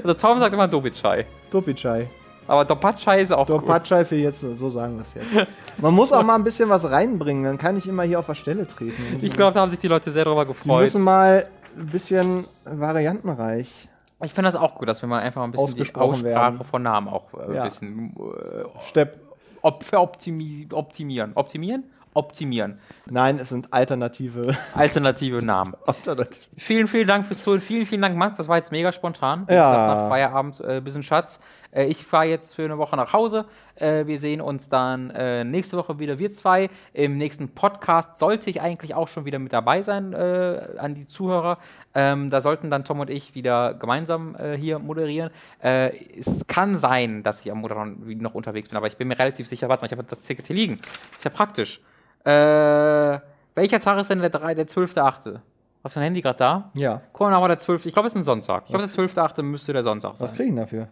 Also 0.04 0.14
Tom 0.16 0.40
sagt 0.40 0.54
immer 0.54 0.68
Dobitschei. 0.68 1.26
Dopicai. 1.52 2.10
Aber 2.50 2.66
Dopatschei 2.66 3.22
ist 3.22 3.32
auch 3.32 3.46
gut. 3.46 3.62
Dopacci 3.62 4.04
für 4.06 4.16
jetzt, 4.16 4.42
so 4.42 4.70
sagen 4.72 4.96
wir 4.98 5.04
es 5.04 5.14
jetzt. 5.14 5.48
Man 5.78 5.94
muss 5.94 6.12
auch 6.12 6.24
mal 6.24 6.36
ein 6.36 6.44
bisschen 6.44 6.68
was 6.70 6.90
reinbringen, 6.90 7.44
dann 7.44 7.58
kann 7.60 7.78
ich 7.78 7.88
immer 7.88 8.04
hier 8.04 8.20
auf 8.20 8.26
der 8.26 8.34
Stelle 8.36 8.68
treten. 8.68 9.20
Ich 9.22 9.34
glaube, 9.34 9.54
da 9.54 9.62
haben 9.62 9.70
sich 9.70 9.80
die 9.80 9.88
Leute 9.88 10.12
sehr 10.12 10.26
darüber 10.26 10.46
Die 10.46 10.54
gefreut. 10.54 10.82
müssen 10.82 11.02
mal 11.04 11.46
ein 11.78 11.86
bisschen 11.88 12.46
variantenreich. 12.66 13.88
Ich 14.24 14.34
finde 14.34 14.52
das 14.52 14.56
auch 14.60 14.76
gut, 14.76 14.88
dass 14.90 15.02
wir 15.02 15.08
mal 15.08 15.20
einfach 15.20 15.44
ein 15.44 15.52
bisschen 15.52 15.68
die 15.68 15.72
Ausgesprochen 15.74 16.10
Aussprache 16.16 16.54
werden. 16.56 16.64
von 16.66 16.82
Namen 16.84 17.08
auch 17.08 17.34
äh, 17.36 17.44
ein 17.44 17.54
Ja. 17.54 17.64
bisschen 17.64 18.14
äh, 18.18 18.88
Stepp. 18.90 19.20
op 19.62 19.84
veroptimi 19.84 20.68
optimieren. 20.74 21.32
Optimieren? 21.36 21.84
Optimieren. 22.16 22.80
Nein, 23.06 23.38
es 23.40 23.50
sind 23.50 23.72
alternative. 23.72 24.58
Alternative 24.74 25.42
Namen. 25.46 25.76
alternative. 25.86 26.44
Vielen, 26.58 26.88
vielen 26.88 27.08
Dank 27.08 27.28
fürs 27.28 27.44
Zuhören. 27.44 27.62
Vielen, 27.62 27.86
vielen 27.86 28.02
Dank, 28.02 28.18
Max. 28.18 28.38
Das 28.38 28.48
war 28.50 28.58
jetzt 28.58 28.72
mega 28.72 28.92
spontan. 28.92 29.46
Ja. 29.48 29.70
gesagt, 29.70 29.88
nach 30.02 30.10
Feierabend 30.10 30.60
äh, 30.62 30.82
bisschen 30.82 31.04
Schatz. 31.04 31.40
Äh, 31.72 31.86
ich 31.86 32.06
fahre 32.06 32.26
jetzt 32.26 32.56
für 32.56 32.64
eine 32.66 32.78
Woche 32.78 32.96
nach 32.96 33.14
Hause. 33.14 33.46
Äh, 33.76 34.06
wir 34.08 34.20
sehen 34.20 34.42
uns 34.42 34.70
dann 34.70 35.10
äh, 35.12 35.44
nächste 35.44 35.78
Woche 35.78 36.00
wieder, 36.00 36.20
wir 36.20 36.30
zwei. 36.32 36.70
Im 36.94 37.18
nächsten 37.18 37.50
Podcast 37.50 38.18
sollte 38.18 38.50
ich 38.50 38.62
eigentlich 38.62 38.96
auch 38.96 39.08
schon 39.08 39.26
wieder 39.26 39.40
mit 39.40 39.54
dabei 39.54 39.82
sein 39.82 40.14
äh, 40.14 40.68
an 40.78 40.96
die 40.96 41.08
Zuhörer. 41.08 41.58
Ähm, 41.94 42.30
da 42.30 42.42
sollten 42.42 42.70
dann 42.70 42.84
Tom 42.86 43.00
und 43.00 43.10
ich 43.10 43.36
wieder 43.36 43.74
gemeinsam 43.74 44.36
äh, 44.36 44.56
hier 44.58 44.80
moderieren. 44.80 45.32
Äh, 45.62 45.92
es 46.18 46.46
kann 46.48 46.78
sein, 46.78 47.24
dass 47.24 47.42
ich 47.42 47.52
am 47.52 47.60
Moderieren 47.60 48.00
noch 48.22 48.34
unterwegs 48.36 48.70
bin, 48.70 48.78
aber 48.78 48.88
ich 48.88 48.98
bin 48.98 49.08
mir 49.08 49.18
relativ 49.20 49.48
sicher, 49.48 49.70
warte 49.70 49.82
mal, 49.82 49.86
ich 49.88 49.92
habe 49.92 50.04
das 50.04 50.22
Ticket 50.22 50.46
hier 50.48 50.56
liegen. 50.56 50.80
Ist 51.18 51.24
ja 51.26 51.30
praktisch. 51.32 51.82
Welcher 52.24 53.80
Tag 53.80 54.00
ist 54.00 54.10
denn 54.10 54.20
der, 54.20 54.30
drei- 54.30 54.54
der 54.56 54.68
12.8.? 54.68 55.40
Hast 55.84 55.96
du 55.96 56.00
ein 56.00 56.04
Handy 56.04 56.22
gerade 56.22 56.38
da? 56.38 56.72
Ja. 56.76 57.02
Guck 57.14 57.30
mal, 57.30 57.48
der 57.48 57.58
12. 57.60 57.86
Ich 57.86 57.94
glaube, 57.94 58.08
es 58.08 58.14
ist 58.14 58.18
ein 58.20 58.24
Sonntag. 58.24 58.64
Ich 58.66 58.70
glaube, 58.72 58.86
der 58.88 58.94
12.8. 58.94 59.42
müsste 59.42 59.74
der 59.74 59.84
Sonntag 59.84 60.12
Was 60.12 60.20
sein. 60.20 60.30
kriege 60.30 60.44
ich 60.44 60.50
denn 60.50 60.56
dafür? 60.58 60.88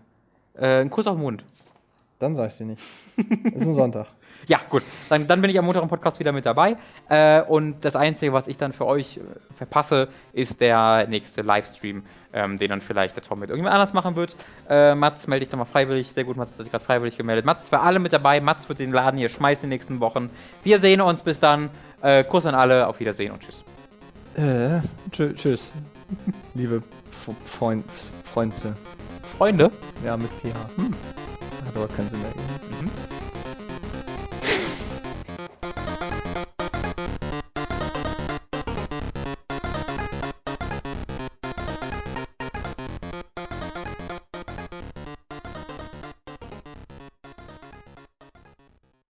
Äh, 0.60 0.82
ein 0.82 0.90
Kuss 0.90 1.08
auf 1.08 1.16
den 1.16 1.24
Mund. 1.24 1.44
Dann 2.20 2.36
sag 2.36 2.50
ich 2.50 2.58
dir 2.58 2.66
nicht. 2.66 2.82
ist 3.18 3.62
ein 3.62 3.76
Sonntag. 3.76 4.08
Ja, 4.46 4.60
gut. 4.70 4.84
Dann, 5.10 5.28
dann 5.28 5.42
bin 5.42 5.50
ich 5.50 5.58
am 5.58 5.66
Montag 5.66 5.82
im 5.82 5.90
Podcast 5.90 6.20
wieder 6.20 6.32
mit 6.32 6.46
dabei. 6.46 6.78
Äh, 7.10 7.42
und 7.42 7.84
das 7.84 7.96
Einzige, 7.96 8.32
was 8.34 8.48
ich 8.48 8.58
dann 8.58 8.72
für 8.72 8.86
euch 8.86 9.18
äh, 9.18 9.22
verpasse, 9.56 10.10
ist 10.32 10.62
der 10.62 11.08
nächste 11.08 11.42
Livestream, 11.42 12.04
ähm, 12.34 12.58
den 12.58 12.70
dann 12.70 12.80
vielleicht 12.80 13.16
der 13.16 13.24
Tom 13.24 13.40
mit 13.40 13.50
irgendjemand 13.50 13.74
anders 13.74 13.94
machen 13.94 14.16
wird. 14.16 14.36
Äh, 14.70 14.96
Mats, 14.96 15.28
melde 15.28 15.46
dich 15.46 15.52
doch 15.52 15.58
mal 15.58 15.66
freiwillig. 15.66 16.14
Sehr 16.14 16.24
gut, 16.24 16.38
Mats, 16.38 16.56
dass 16.56 16.66
sich 16.66 16.72
gerade 16.72 16.86
freiwillig 16.86 17.18
gemeldet. 17.18 17.46
Mats 17.46 17.64
ist 17.64 17.70
für 17.70 17.80
alle 17.80 18.00
mit 18.00 18.14
dabei. 18.14 18.40
Mats 18.40 18.70
wird 18.70 18.80
den 18.80 18.94
Laden 18.94 19.18
hier 19.18 19.30
schmeißen 19.30 19.66
in 19.66 19.70
den 19.70 19.76
nächsten 19.76 20.00
Wochen. 20.00 20.30
Wir 20.64 20.80
sehen 20.80 21.02
uns 21.02 21.24
bis 21.24 21.40
dann. 21.40 21.70
Äh, 22.02 22.24
Kuss 22.24 22.46
an 22.46 22.56
alle. 22.56 22.88
Auf 22.88 23.00
Wiedersehen 23.00 23.34
und 23.34 23.42
tschüss. 23.42 23.64
Äh, 24.36 24.82
tschö, 25.12 25.34
tschüss. 25.34 25.72
Liebe 26.54 26.84
Freund, 27.46 27.84
Freunde. 28.24 28.76
Freunde. 29.28 29.72
Ja, 30.04 30.18
mit 30.18 30.30
PH. 30.41 30.56
Hm. 30.76 30.94
Hat 31.66 31.76
aber 31.76 31.88
keinen 31.88 32.10
Sinn 32.10 32.24
ergeben. 32.24 32.44
Mhm. 32.82 33.27